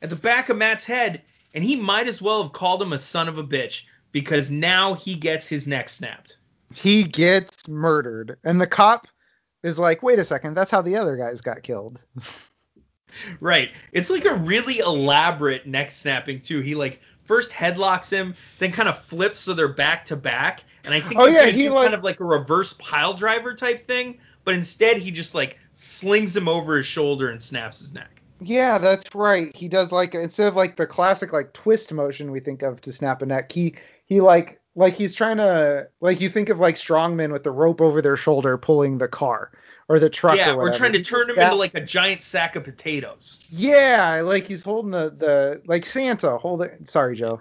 at 0.00 0.10
the 0.10 0.16
back 0.16 0.48
of 0.48 0.56
Matt's 0.56 0.84
head, 0.84 1.22
and 1.54 1.64
he 1.64 1.74
might 1.74 2.06
as 2.06 2.22
well 2.22 2.44
have 2.44 2.52
called 2.52 2.80
him 2.80 2.92
a 2.92 3.00
son 3.00 3.26
of 3.26 3.36
a 3.38 3.42
bitch 3.44 3.82
because 4.12 4.48
now 4.52 4.94
he 4.94 5.16
gets 5.16 5.48
his 5.48 5.66
neck 5.66 5.88
snapped. 5.88 6.36
He 6.74 7.04
gets 7.04 7.68
murdered, 7.68 8.36
and 8.44 8.60
the 8.60 8.66
cop 8.66 9.06
is 9.62 9.78
like, 9.78 10.02
wait 10.02 10.18
a 10.18 10.24
second, 10.24 10.54
that's 10.54 10.70
how 10.70 10.82
the 10.82 10.96
other 10.96 11.16
guys 11.16 11.40
got 11.40 11.62
killed. 11.62 12.00
Right. 13.40 13.70
It's 13.92 14.08
like 14.08 14.24
a 14.24 14.36
really 14.36 14.78
elaborate 14.78 15.66
neck 15.66 15.90
snapping 15.90 16.40
too. 16.40 16.60
He 16.60 16.74
like 16.74 17.00
first 17.24 17.50
headlocks 17.52 18.10
him, 18.10 18.34
then 18.58 18.72
kind 18.72 18.88
of 18.88 18.98
flips 18.98 19.40
so 19.40 19.52
they're 19.52 19.68
back 19.68 20.06
to 20.06 20.16
back. 20.16 20.64
And 20.84 20.94
I 20.94 21.00
think 21.00 21.20
Oh, 21.20 21.26
he's 21.26 21.34
yeah, 21.34 21.46
he, 21.48 21.68
like- 21.68 21.84
kind 21.90 21.94
of 21.94 22.04
like 22.04 22.20
a 22.20 22.24
reverse 22.24 22.72
pile 22.78 23.12
driver 23.12 23.52
type 23.52 23.86
thing, 23.86 24.18
but 24.44 24.54
instead 24.54 24.96
he 24.96 25.10
just 25.10 25.34
like 25.34 25.58
slings 25.74 26.34
him 26.34 26.48
over 26.48 26.78
his 26.78 26.86
shoulder 26.86 27.28
and 27.28 27.42
snaps 27.42 27.80
his 27.80 27.92
neck. 27.92 28.22
Yeah, 28.40 28.78
that's 28.78 29.14
right. 29.14 29.54
He 29.54 29.68
does 29.68 29.92
like 29.92 30.14
instead 30.14 30.48
of 30.48 30.56
like 30.56 30.76
the 30.76 30.86
classic 30.86 31.34
like 31.34 31.52
twist 31.52 31.92
motion 31.92 32.30
we 32.32 32.40
think 32.40 32.62
of 32.62 32.80
to 32.80 32.94
snap 32.94 33.20
a 33.20 33.26
neck, 33.26 33.52
he 33.52 33.74
he 34.06 34.22
like 34.22 34.58
like 34.74 34.94
he's 34.94 35.14
trying 35.14 35.36
to 35.38 35.88
like 36.00 36.20
you 36.20 36.28
think 36.28 36.48
of 36.48 36.58
like 36.58 36.76
strongmen 36.76 37.32
with 37.32 37.44
the 37.44 37.50
rope 37.50 37.80
over 37.80 38.00
their 38.02 38.16
shoulder 38.16 38.56
pulling 38.58 38.98
the 38.98 39.08
car 39.08 39.50
or 39.88 39.98
the 39.98 40.08
truck 40.10 40.36
yeah, 40.36 40.52
or 40.52 40.56
we're 40.58 40.72
trying 40.72 40.92
to 40.92 41.02
turn 41.02 41.28
him 41.28 41.36
that- 41.36 41.44
into 41.44 41.56
like 41.56 41.74
a 41.74 41.80
giant 41.80 42.22
sack 42.22 42.56
of 42.56 42.64
potatoes. 42.64 43.44
Yeah, 43.50 44.22
like 44.24 44.44
he's 44.44 44.62
holding 44.62 44.90
the 44.92 45.10
the 45.10 45.62
like 45.66 45.84
Santa 45.86 46.38
holding. 46.38 46.86
Sorry, 46.86 47.16
Joe. 47.16 47.40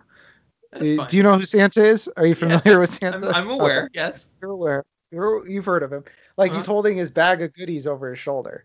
Fine. 0.74 1.06
Do 1.08 1.18
you 1.18 1.24
know 1.24 1.38
who 1.38 1.46
Santa 1.46 1.84
is? 1.84 2.10
Are 2.16 2.26
you 2.26 2.36
familiar 2.36 2.62
Yes, 2.66 2.78
with 2.78 2.94
Santa? 2.94 3.18
I'm, 3.30 3.36
I'm 3.36 3.50
aware. 3.50 3.84
Okay, 3.84 3.90
Yes. 3.94 4.30
You're 4.42 4.52
aware. 4.52 4.86
You're, 5.12 5.46
you've 5.46 5.66
heard 5.66 5.84
of 5.84 5.92
him. 5.92 6.06
Like 6.38 6.52
he's 6.52 6.60
Uh-huh. 6.64 6.72
holding 6.72 6.96
his 6.96 7.10
bag 7.12 7.42
of 7.42 7.54
goodies 7.54 7.88
over 7.88 8.12
his 8.12 8.20
shoulder. 8.20 8.64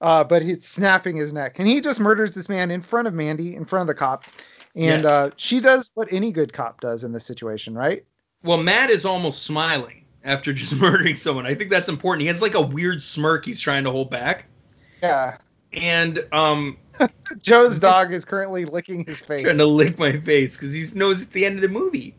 Uh, 0.00 0.24
but 0.24 0.40
he's 0.42 0.66
snapping 0.66 1.16
his 1.16 1.32
neck, 1.32 1.58
and 1.60 1.68
he 1.68 1.80
just 1.80 2.00
murders 2.00 2.32
this 2.32 2.48
man 2.48 2.70
in 2.72 2.80
front 2.82 3.06
of 3.06 3.14
Mandy, 3.14 3.54
in 3.54 3.64
front 3.66 3.82
of 3.82 3.86
the 3.86 3.94
cop, 3.94 4.24
and 4.74 5.02
Yes. 5.02 5.04
uh, 5.04 5.30
she 5.36 5.60
does 5.60 5.90
what 5.94 6.08
any 6.12 6.32
good 6.32 6.52
cop 6.52 6.80
does 6.80 7.04
in 7.04 7.12
this 7.12 7.24
situation, 7.26 7.74
right? 7.74 8.04
Well, 8.42 8.62
Matt 8.62 8.90
is 8.90 9.04
almost 9.04 9.42
smiling 9.44 10.04
after 10.24 10.52
just 10.52 10.74
murdering 10.80 11.16
someone. 11.16 11.46
I 11.46 11.54
think 11.54 11.70
that's 11.70 11.88
important. 11.88 12.22
He 12.22 12.28
has 12.28 12.42
like 12.42 12.54
a 12.54 12.60
weird 12.62 13.00
smirk 13.02 13.44
he's 13.44 13.60
trying 13.60 13.84
to 13.84 13.90
hold 13.90 14.10
back. 14.10 14.46
Yeah. 15.02 15.38
And 15.72 16.24
um 16.32 16.76
Joe's 17.42 17.78
dog 17.80 18.12
is 18.12 18.24
currently 18.24 18.64
licking 18.64 19.04
his 19.04 19.20
face. 19.20 19.42
trying 19.42 19.58
to 19.58 19.66
lick 19.66 19.98
my 19.98 20.12
face 20.18 20.54
because 20.56 20.72
he 20.72 20.84
knows 20.98 21.22
it's 21.22 21.30
the 21.32 21.44
end 21.46 21.56
of 21.56 21.62
the 21.62 21.68
movie. 21.68 22.14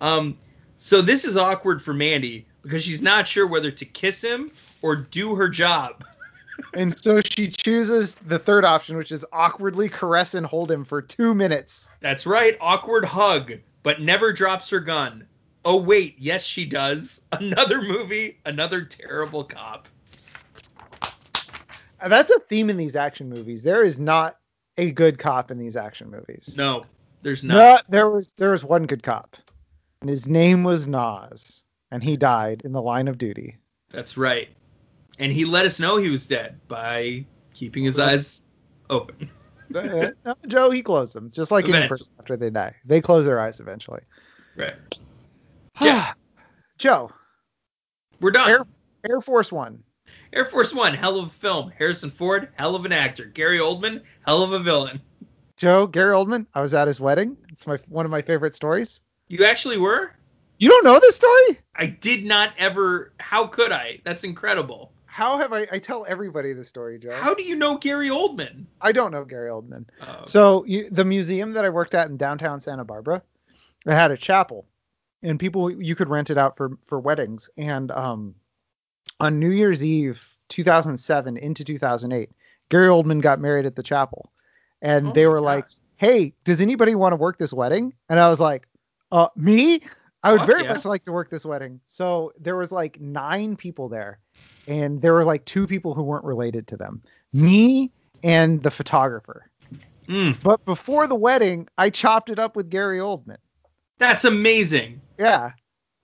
Um, 0.00 0.38
so 0.76 1.00
this 1.02 1.24
is 1.24 1.36
awkward 1.36 1.82
for 1.82 1.92
Mandy 1.94 2.46
because 2.62 2.84
she's 2.84 3.02
not 3.02 3.26
sure 3.26 3.46
whether 3.46 3.70
to 3.70 3.84
kiss 3.84 4.22
him 4.22 4.52
or 4.82 4.94
do 4.96 5.34
her 5.34 5.48
job. 5.48 6.04
And 6.74 6.96
so 6.98 7.20
she 7.20 7.48
chooses 7.48 8.16
the 8.16 8.38
third 8.38 8.64
option, 8.64 8.96
which 8.96 9.12
is 9.12 9.24
awkwardly 9.32 9.88
caress 9.88 10.34
and 10.34 10.44
hold 10.44 10.70
him 10.70 10.84
for 10.84 11.00
two 11.00 11.34
minutes. 11.34 11.88
That's 12.00 12.26
right, 12.26 12.56
awkward 12.60 13.04
hug, 13.04 13.54
but 13.82 14.00
never 14.00 14.32
drops 14.32 14.70
her 14.70 14.80
gun. 14.80 15.26
Oh 15.64 15.80
wait, 15.80 16.16
yes 16.18 16.44
she 16.44 16.64
does. 16.64 17.20
Another 17.32 17.82
movie, 17.82 18.38
another 18.46 18.84
terrible 18.84 19.44
cop. 19.44 19.88
Uh, 22.00 22.08
That's 22.08 22.30
a 22.30 22.38
theme 22.40 22.70
in 22.70 22.76
these 22.76 22.96
action 22.96 23.28
movies. 23.28 23.62
There 23.62 23.84
is 23.84 23.98
not 23.98 24.38
a 24.76 24.90
good 24.92 25.18
cop 25.18 25.50
in 25.50 25.58
these 25.58 25.76
action 25.76 26.10
movies. 26.10 26.54
No, 26.56 26.86
there's 27.22 27.42
not. 27.42 27.56
No, 27.56 27.78
there 27.88 28.10
was 28.10 28.28
there 28.36 28.52
was 28.52 28.62
one 28.62 28.84
good 28.84 29.02
cop, 29.02 29.36
and 30.00 30.08
his 30.08 30.28
name 30.28 30.62
was 30.62 30.86
Nas, 30.86 31.64
and 31.90 32.02
he 32.02 32.16
died 32.16 32.62
in 32.64 32.72
the 32.72 32.82
line 32.82 33.08
of 33.08 33.18
duty. 33.18 33.56
That's 33.90 34.16
right. 34.16 34.48
And 35.18 35.32
he 35.32 35.44
let 35.44 35.66
us 35.66 35.80
know 35.80 35.96
he 35.96 36.10
was 36.10 36.26
dead 36.26 36.60
by 36.68 37.24
keeping 37.54 37.84
his 37.84 37.98
eyes 37.98 38.42
open. 38.88 39.28
Joe, 40.46 40.70
he 40.70 40.82
closed 40.82 41.12
them, 41.14 41.30
just 41.30 41.50
like 41.50 41.64
any 41.64 41.72
Eventually. 41.74 41.98
person 41.98 42.14
after 42.20 42.36
they 42.36 42.50
die. 42.50 42.74
They 42.84 43.00
close 43.00 43.24
their 43.24 43.40
eyes 43.40 43.60
eventually. 43.60 44.00
Right. 44.56 44.74
Yeah. 45.80 46.12
Joe, 46.78 47.10
We're 48.20 48.32
done. 48.32 48.50
Air, 48.50 48.66
Air 49.08 49.20
Force 49.20 49.52
One. 49.52 49.82
Air 50.32 50.44
Force 50.44 50.74
One, 50.74 50.92
hell 50.92 51.18
of 51.20 51.26
a 51.26 51.30
film. 51.30 51.70
Harrison 51.78 52.10
Ford, 52.10 52.48
hell 52.54 52.74
of 52.74 52.84
an 52.84 52.90
actor. 52.92 53.26
Gary 53.26 53.58
Oldman, 53.58 54.02
hell 54.26 54.42
of 54.42 54.52
a 54.52 54.58
villain. 54.58 55.00
Joe, 55.56 55.86
Gary 55.86 56.12
Oldman. 56.14 56.46
I 56.54 56.62
was 56.62 56.74
at 56.74 56.88
his 56.88 56.98
wedding. 56.98 57.36
It's 57.52 57.64
my 57.66 57.78
one 57.88 58.04
of 58.06 58.10
my 58.10 58.22
favorite 58.22 58.56
stories. 58.56 59.00
You 59.28 59.44
actually 59.44 59.78
were? 59.78 60.12
You 60.58 60.68
don't 60.68 60.84
know 60.84 60.98
this 60.98 61.14
story? 61.14 61.60
I 61.76 61.86
did 61.86 62.24
not 62.24 62.52
ever. 62.58 63.12
How 63.20 63.46
could 63.46 63.70
I? 63.70 64.00
That's 64.02 64.24
incredible. 64.24 64.92
How 65.18 65.36
have 65.36 65.52
I? 65.52 65.66
I 65.72 65.80
tell 65.80 66.06
everybody 66.08 66.52
the 66.52 66.62
story, 66.62 66.96
Joe. 66.96 67.10
How 67.12 67.34
do 67.34 67.42
you 67.42 67.56
know 67.56 67.76
Gary 67.76 68.08
Oldman? 68.08 68.66
I 68.80 68.92
don't 68.92 69.10
know 69.10 69.24
Gary 69.24 69.50
Oldman. 69.50 69.86
Oh, 70.00 70.24
So 70.26 70.64
you, 70.64 70.88
the 70.90 71.04
museum 71.04 71.54
that 71.54 71.64
I 71.64 71.70
worked 71.70 71.96
at 71.96 72.08
in 72.08 72.16
downtown 72.16 72.60
Santa 72.60 72.84
Barbara, 72.84 73.20
it 73.84 73.90
had 73.90 74.12
a 74.12 74.16
chapel, 74.16 74.64
and 75.24 75.40
people 75.40 75.72
you 75.72 75.96
could 75.96 76.08
rent 76.08 76.30
it 76.30 76.38
out 76.38 76.56
for 76.56 76.78
for 76.86 77.00
weddings. 77.00 77.50
And 77.58 77.90
um, 77.90 78.36
on 79.18 79.40
New 79.40 79.50
Year's 79.50 79.82
Eve, 79.82 80.24
2007 80.50 81.36
into 81.36 81.64
2008, 81.64 82.30
Gary 82.68 82.86
Oldman 82.86 83.20
got 83.20 83.40
married 83.40 83.66
at 83.66 83.74
the 83.74 83.82
chapel, 83.82 84.30
and 84.82 85.08
Oh 85.08 85.12
they 85.12 85.26
were 85.26 85.40
like, 85.40 85.64
"Hey, 85.96 86.32
does 86.44 86.60
anybody 86.60 86.94
want 86.94 87.10
to 87.10 87.16
work 87.16 87.38
this 87.38 87.52
wedding?" 87.52 87.92
And 88.08 88.20
I 88.20 88.28
was 88.28 88.40
like, 88.40 88.68
"Uh, 89.10 89.26
me." 89.34 89.80
I 90.22 90.32
would 90.32 90.40
Fuck 90.40 90.48
very 90.48 90.64
yeah. 90.64 90.72
much 90.72 90.84
like 90.84 91.04
to 91.04 91.12
work 91.12 91.30
this 91.30 91.46
wedding. 91.46 91.80
So 91.86 92.32
there 92.40 92.56
was 92.56 92.72
like 92.72 93.00
nine 93.00 93.56
people 93.56 93.88
there, 93.88 94.18
and 94.66 95.00
there 95.00 95.12
were 95.12 95.24
like 95.24 95.44
two 95.44 95.66
people 95.66 95.94
who 95.94 96.02
weren't 96.02 96.24
related 96.24 96.66
to 96.68 96.76
them, 96.76 97.02
me 97.32 97.92
and 98.22 98.62
the 98.62 98.70
photographer. 98.70 99.48
Mm, 100.08 100.42
But 100.42 100.64
before 100.64 101.06
the 101.06 101.14
wedding, 101.14 101.68
I 101.76 101.90
chopped 101.90 102.30
it 102.30 102.38
up 102.38 102.56
with 102.56 102.70
Gary 102.70 102.98
Oldman. 102.98 103.36
that's 103.98 104.24
amazing. 104.24 105.00
Yeah. 105.18 105.52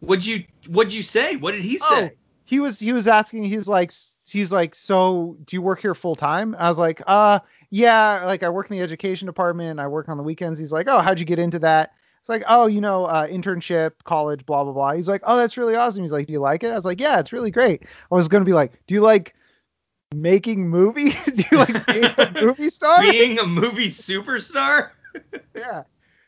What'd 0.01 0.27
you 0.27 0.45
What'd 0.69 0.93
you 0.93 1.03
say? 1.03 1.37
What 1.37 1.53
did 1.53 1.63
he 1.63 1.79
say? 1.79 1.85
Oh, 1.89 2.11
he 2.45 2.61
was 2.61 2.79
he 2.79 2.93
was 2.93 3.09
asking. 3.09 3.45
He 3.45 3.57
was 3.57 3.67
like, 3.69 3.93
he's 4.29 4.53
like, 4.53 4.75
so 4.75 5.37
do 5.45 5.57
you 5.57 5.63
work 5.63 5.81
here 5.81 5.95
full 5.95 6.15
time? 6.15 6.55
I 6.59 6.69
was 6.69 6.79
like, 6.79 7.01
uh, 7.07 7.39
yeah, 7.71 8.23
like 8.27 8.43
I 8.43 8.51
work 8.51 8.71
in 8.71 8.77
the 8.77 8.83
education 8.83 9.27
department. 9.27 9.81
I 9.81 9.87
work 9.89 10.09
on 10.09 10.19
the 10.19 10.23
weekends. 10.23 10.61
He's 10.61 10.73
like, 10.73 10.87
oh, 10.89 10.99
how'd 10.99 11.19
you 11.19 11.25
get 11.25 11.39
into 11.39 11.59
that? 11.61 11.93
It's 12.25 12.29
like, 12.31 12.45
oh, 12.49 12.69
you 12.69 12.81
know, 12.81 13.05
uh, 13.05 13.27
internship, 13.27 13.93
college, 14.03 14.47
blah 14.47 14.65
blah 14.65 14.73
blah. 14.73 14.95
He's 14.95 15.11
like, 15.11 15.21
oh, 15.27 15.37
that's 15.37 15.59
really 15.59 15.75
awesome. 15.75 16.01
He's 16.01 16.11
like, 16.11 16.27
do 16.27 16.33
you 16.33 16.41
like 16.41 16.65
it? 16.65 16.71
I 16.71 16.75
was 16.75 16.87
like, 16.87 16.99
yeah, 16.99 17.21
it's 17.21 17.35
really 17.35 17.51
great. 17.51 17.83
I 17.83 18.15
was 18.15 18.29
gonna 18.29 18.47
be 18.47 18.55
like, 18.55 18.73
do 18.87 18.95
you 18.95 19.03
like 19.03 19.35
making 20.15 20.67
movies? 20.67 21.23
do 21.27 21.45
you 21.53 21.59
like 21.59 21.87
being 21.87 22.11
a 22.17 22.31
movie 22.43 22.71
star? 22.71 23.03
Being 23.03 23.41
a 23.41 23.47
movie 23.47 23.89
superstar? 23.89 24.93
yeah. 25.55 25.83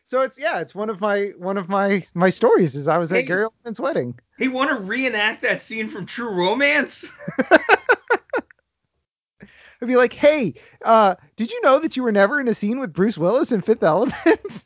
So 0.04 0.20
it's 0.20 0.38
yeah, 0.38 0.60
it's 0.60 0.74
one 0.74 0.90
of 0.90 1.00
my 1.00 1.30
one 1.38 1.56
of 1.56 1.70
my 1.70 2.04
my 2.12 2.28
stories 2.28 2.74
is 2.74 2.88
I 2.88 2.98
was 2.98 3.10
at 3.10 3.24
Gary 3.24 3.46
Oldman's 3.46 3.80
wedding. 3.80 4.18
He 4.36 4.48
want 4.48 4.68
to 4.68 4.76
reenact 4.76 5.44
that 5.44 5.62
scene 5.62 5.88
from 5.88 6.04
True 6.04 6.34
Romance? 6.34 7.10
I'd 7.40 7.58
be 9.86 9.96
like, 9.96 10.12
hey, 10.12 10.52
uh, 10.84 11.14
did 11.36 11.50
you 11.50 11.62
know 11.62 11.78
that 11.78 11.96
you 11.96 12.02
were 12.02 12.12
never 12.12 12.38
in 12.38 12.48
a 12.48 12.54
scene 12.54 12.80
with 12.80 12.92
Bruce 12.92 13.16
Willis 13.16 13.50
in 13.50 13.62
Fifth 13.62 13.82
Element? 13.82 14.64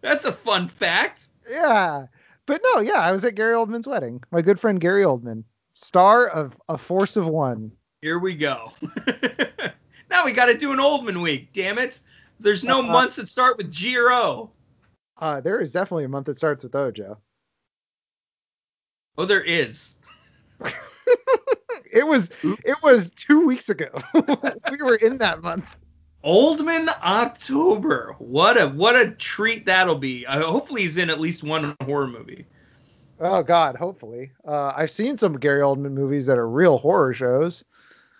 That's 0.00 0.24
a 0.24 0.32
fun 0.32 0.68
fact. 0.68 1.26
yeah. 1.50 2.06
But 2.46 2.62
no, 2.74 2.80
yeah, 2.80 3.00
I 3.00 3.12
was 3.12 3.24
at 3.26 3.34
Gary 3.34 3.54
Oldman's 3.54 3.86
wedding. 3.86 4.22
My 4.30 4.40
good 4.40 4.58
friend 4.58 4.80
Gary 4.80 5.02
Oldman, 5.04 5.44
star 5.74 6.26
of 6.26 6.56
A 6.68 6.78
Force 6.78 7.16
of 7.16 7.26
One. 7.26 7.72
Here 8.00 8.18
we 8.18 8.34
go. 8.34 8.72
now 10.10 10.24
we 10.24 10.32
got 10.32 10.46
to 10.46 10.56
do 10.56 10.72
an 10.72 10.78
Oldman 10.78 11.20
week. 11.22 11.52
Damn 11.52 11.78
it. 11.78 12.00
There's 12.40 12.64
no 12.64 12.78
Uh, 12.78 12.82
months 12.82 13.16
that 13.16 13.28
start 13.28 13.58
with 13.58 13.70
G 13.70 13.98
or 13.98 14.10
O. 14.12 14.50
Uh, 15.20 15.40
there 15.40 15.60
is 15.60 15.72
definitely 15.72 16.04
a 16.04 16.08
month 16.08 16.26
that 16.26 16.38
starts 16.38 16.62
with 16.62 16.74
O, 16.74 16.90
Joe. 16.90 17.18
Oh, 19.18 19.24
there 19.24 19.42
is. 19.42 19.96
It 21.90 22.06
was 22.06 22.30
it 22.42 22.76
was 22.82 23.10
two 23.16 23.46
weeks 23.46 23.70
ago. 23.70 23.88
we 24.70 24.82
were 24.82 24.96
in 24.96 25.16
that 25.18 25.42
month. 25.42 25.74
Oldman 26.24 26.88
October. 27.02 28.16
What 28.18 28.60
a 28.60 28.68
what 28.68 28.96
a 28.96 29.12
treat 29.12 29.66
that'll 29.66 29.96
be. 29.98 30.26
Uh, 30.26 30.42
hopefully 30.42 30.82
he's 30.82 30.98
in 30.98 31.10
at 31.10 31.20
least 31.20 31.44
one 31.44 31.76
horror 31.84 32.08
movie. 32.08 32.46
Oh 33.20 33.42
God, 33.42 33.76
hopefully. 33.76 34.32
Uh, 34.46 34.72
I've 34.76 34.90
seen 34.90 35.18
some 35.18 35.38
Gary 35.38 35.60
Oldman 35.60 35.92
movies 35.92 36.26
that 36.26 36.38
are 36.38 36.48
real 36.48 36.78
horror 36.78 37.14
shows. 37.14 37.64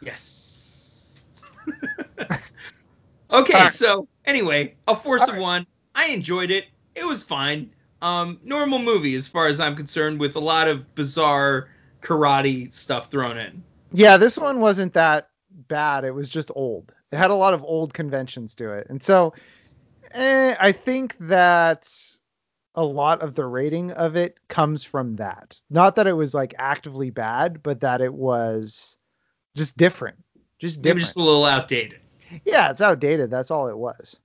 Yes. 0.00 1.20
okay, 3.30 3.52
right. 3.52 3.72
so 3.72 4.08
anyway, 4.24 4.74
a 4.86 4.96
force 4.96 5.22
All 5.22 5.30
of 5.30 5.34
right. 5.34 5.42
one. 5.42 5.66
I 5.94 6.08
enjoyed 6.08 6.50
it. 6.50 6.66
It 6.94 7.04
was 7.04 7.22
fine. 7.22 7.70
Um, 8.00 8.38
normal 8.44 8.78
movie 8.78 9.16
as 9.16 9.26
far 9.26 9.48
as 9.48 9.58
I'm 9.58 9.74
concerned, 9.74 10.20
with 10.20 10.36
a 10.36 10.40
lot 10.40 10.68
of 10.68 10.94
bizarre 10.94 11.68
karate 12.00 12.72
stuff 12.72 13.10
thrown 13.10 13.38
in. 13.38 13.62
Yeah, 13.92 14.18
this 14.18 14.38
one 14.38 14.60
wasn't 14.60 14.94
that 14.94 15.30
bad. 15.50 16.04
It 16.04 16.12
was 16.12 16.28
just 16.28 16.50
old. 16.54 16.94
It 17.10 17.16
had 17.16 17.30
a 17.30 17.34
lot 17.34 17.54
of 17.54 17.62
old 17.62 17.94
conventions 17.94 18.54
to 18.56 18.72
it, 18.72 18.86
and 18.90 19.02
so 19.02 19.34
eh, 20.12 20.54
I 20.58 20.72
think 20.72 21.16
that 21.20 21.88
a 22.74 22.84
lot 22.84 23.22
of 23.22 23.34
the 23.34 23.44
rating 23.46 23.92
of 23.92 24.14
it 24.16 24.38
comes 24.48 24.84
from 24.84 25.16
that. 25.16 25.60
Not 25.70 25.96
that 25.96 26.06
it 26.06 26.12
was 26.12 26.34
like 26.34 26.54
actively 26.58 27.10
bad, 27.10 27.62
but 27.62 27.80
that 27.80 28.00
it 28.00 28.12
was 28.12 28.96
just 29.56 29.76
different. 29.76 30.22
Just 30.58 30.78
Maybe 30.78 30.82
different. 30.84 31.04
just 31.06 31.16
a 31.16 31.22
little 31.22 31.44
outdated. 31.44 32.00
Yeah, 32.44 32.70
it's 32.70 32.82
outdated. 32.82 33.30
That's 33.30 33.50
all 33.50 33.68
it 33.68 33.76
was. 33.76 34.20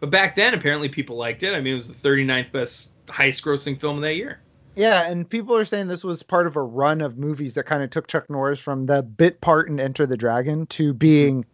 But 0.00 0.10
back 0.10 0.36
then, 0.36 0.54
apparently 0.54 0.88
people 0.88 1.16
liked 1.16 1.42
it. 1.42 1.54
I 1.54 1.60
mean, 1.60 1.72
it 1.72 1.76
was 1.76 1.88
the 1.88 2.08
39th 2.08 2.52
best, 2.52 2.90
highest 3.08 3.42
grossing 3.44 3.78
film 3.80 3.96
of 3.96 4.02
that 4.02 4.14
year. 4.16 4.40
Yeah, 4.76 5.08
and 5.08 5.28
people 5.28 5.56
are 5.56 5.64
saying 5.64 5.88
this 5.88 6.04
was 6.04 6.22
part 6.22 6.46
of 6.46 6.56
a 6.56 6.62
run 6.62 7.00
of 7.00 7.16
movies 7.16 7.54
that 7.54 7.64
kind 7.64 7.82
of 7.82 7.90
took 7.90 8.06
Chuck 8.06 8.28
Norris 8.28 8.58
from 8.58 8.86
the 8.86 9.02
bit 9.02 9.40
part 9.40 9.68
in 9.68 9.78
Enter 9.78 10.06
the 10.06 10.16
Dragon 10.16 10.66
to 10.68 10.92
being 10.92 11.44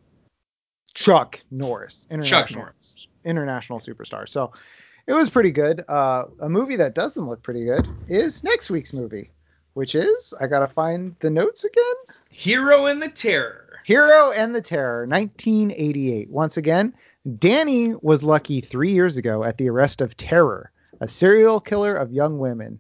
Chuck 0.95 1.41
Norris, 1.51 2.07
international, 2.11 2.63
Norris. 2.63 3.07
international 3.25 3.79
superstar. 3.79 4.29
So 4.29 4.53
it 5.07 5.13
was 5.15 5.31
pretty 5.31 5.51
good. 5.51 5.85
Uh, 5.89 6.25
a 6.41 6.49
movie 6.49 6.77
that 6.77 6.95
doesn't 6.95 7.27
look 7.27 7.43
pretty 7.43 7.65
good 7.65 7.89
is 8.09 8.45
next 8.45 8.71
week's 8.71 8.93
movie, 8.93 9.31
which 9.75 9.95
is 9.95 10.35
I 10.41 10.47
gotta 10.47 10.69
find 10.69 11.17
the 11.21 11.31
notes 11.31 11.65
again. 11.65 12.17
Hero 12.31 12.87
and 12.87 13.03
the 13.03 13.09
Terror. 13.09 13.81
Hero 13.85 14.31
and 14.31 14.55
the 14.55 14.61
Terror, 14.61 15.07
1988. 15.07 16.31
Once 16.31 16.57
again, 16.57 16.95
Danny 17.39 17.95
was 18.03 18.23
lucky 18.23 18.61
three 18.61 18.93
years 18.93 19.17
ago 19.17 19.43
at 19.43 19.59
the 19.59 19.69
arrest 19.69 20.01
of 20.01 20.17
Terror, 20.17 20.71
a 21.01 21.09
serial 21.09 21.61
killer 21.61 21.97
of 21.97 22.13
young 22.13 22.39
women. 22.39 22.79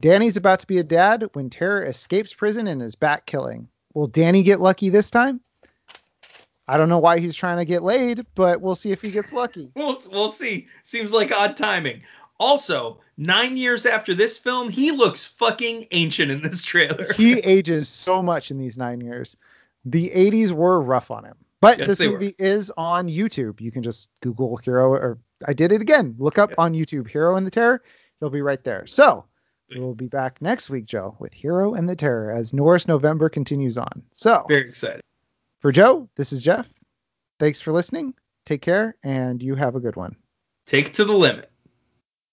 Danny's 0.00 0.36
about 0.36 0.60
to 0.60 0.66
be 0.66 0.78
a 0.78 0.84
dad 0.84 1.24
when 1.32 1.48
Terror 1.48 1.84
escapes 1.84 2.34
prison 2.34 2.66
and 2.66 2.82
is 2.82 2.94
back 2.96 3.24
killing. 3.24 3.68
Will 3.94 4.08
Danny 4.08 4.42
get 4.42 4.60
lucky 4.60 4.88
this 4.88 5.10
time? 5.10 5.40
I 6.68 6.76
don't 6.76 6.88
know 6.88 6.98
why 6.98 7.18
he's 7.18 7.36
trying 7.36 7.58
to 7.58 7.64
get 7.64 7.82
laid, 7.82 8.24
but 8.34 8.60
we'll 8.60 8.74
see 8.76 8.92
if 8.92 9.02
he 9.02 9.10
gets 9.10 9.32
lucky. 9.32 9.70
We'll 9.76 10.00
we'll 10.10 10.30
see. 10.30 10.68
Seems 10.84 11.12
like 11.12 11.32
odd 11.32 11.56
timing. 11.56 12.02
Also, 12.38 13.00
nine 13.16 13.56
years 13.56 13.86
after 13.86 14.14
this 14.14 14.38
film, 14.38 14.68
he 14.68 14.90
looks 14.90 15.26
fucking 15.26 15.86
ancient 15.92 16.30
in 16.30 16.42
this 16.42 16.62
trailer. 16.64 17.12
He 17.12 17.34
ages 17.40 17.88
so 17.88 18.22
much 18.22 18.50
in 18.50 18.58
these 18.58 18.76
nine 18.76 19.00
years. 19.00 19.36
The 19.84 20.10
80s 20.10 20.50
were 20.52 20.80
rough 20.80 21.10
on 21.10 21.24
him. 21.24 21.36
But 21.60 21.78
Yes, 21.78 21.88
this 21.88 22.00
movie 22.00 22.34
is 22.38 22.72
on 22.76 23.08
YouTube. 23.08 23.60
You 23.60 23.70
can 23.70 23.84
just 23.84 24.10
Google 24.20 24.56
Hero, 24.56 24.90
or 24.90 25.18
I 25.46 25.52
did 25.52 25.70
it 25.70 25.80
again. 25.80 26.16
Look 26.18 26.36
up 26.38 26.50
Yeah. 26.50 26.56
on 26.58 26.72
YouTube 26.74 27.08
Hero 27.08 27.36
and 27.36 27.46
the 27.46 27.50
Terror. 27.52 27.82
It'll 28.20 28.30
be 28.30 28.42
right 28.42 28.62
there. 28.64 28.86
So 28.86 29.24
we'll 29.76 29.94
be 29.94 30.08
back 30.08 30.42
next 30.42 30.68
week, 30.70 30.86
Joe, 30.86 31.16
with 31.20 31.32
Hero 31.32 31.74
and 31.74 31.88
the 31.88 31.94
Terror 31.96 32.32
as 32.32 32.52
Norrisvember 32.52 33.30
continues 33.30 33.78
on. 33.78 34.02
So 34.12 34.44
Very 34.48 34.68
excited. 34.68 35.02
For 35.62 35.70
Joe, 35.70 36.08
this 36.16 36.32
is 36.32 36.42
Jeff. 36.42 36.68
Thanks 37.38 37.60
for 37.60 37.72
listening. 37.72 38.14
Take 38.44 38.62
care, 38.62 38.96
and 39.04 39.40
you 39.40 39.54
have 39.54 39.76
a 39.76 39.80
good 39.80 39.94
one. 39.94 40.16
Take 40.66 40.92
to 40.94 41.04
the 41.04 41.12
limit. 41.12 41.51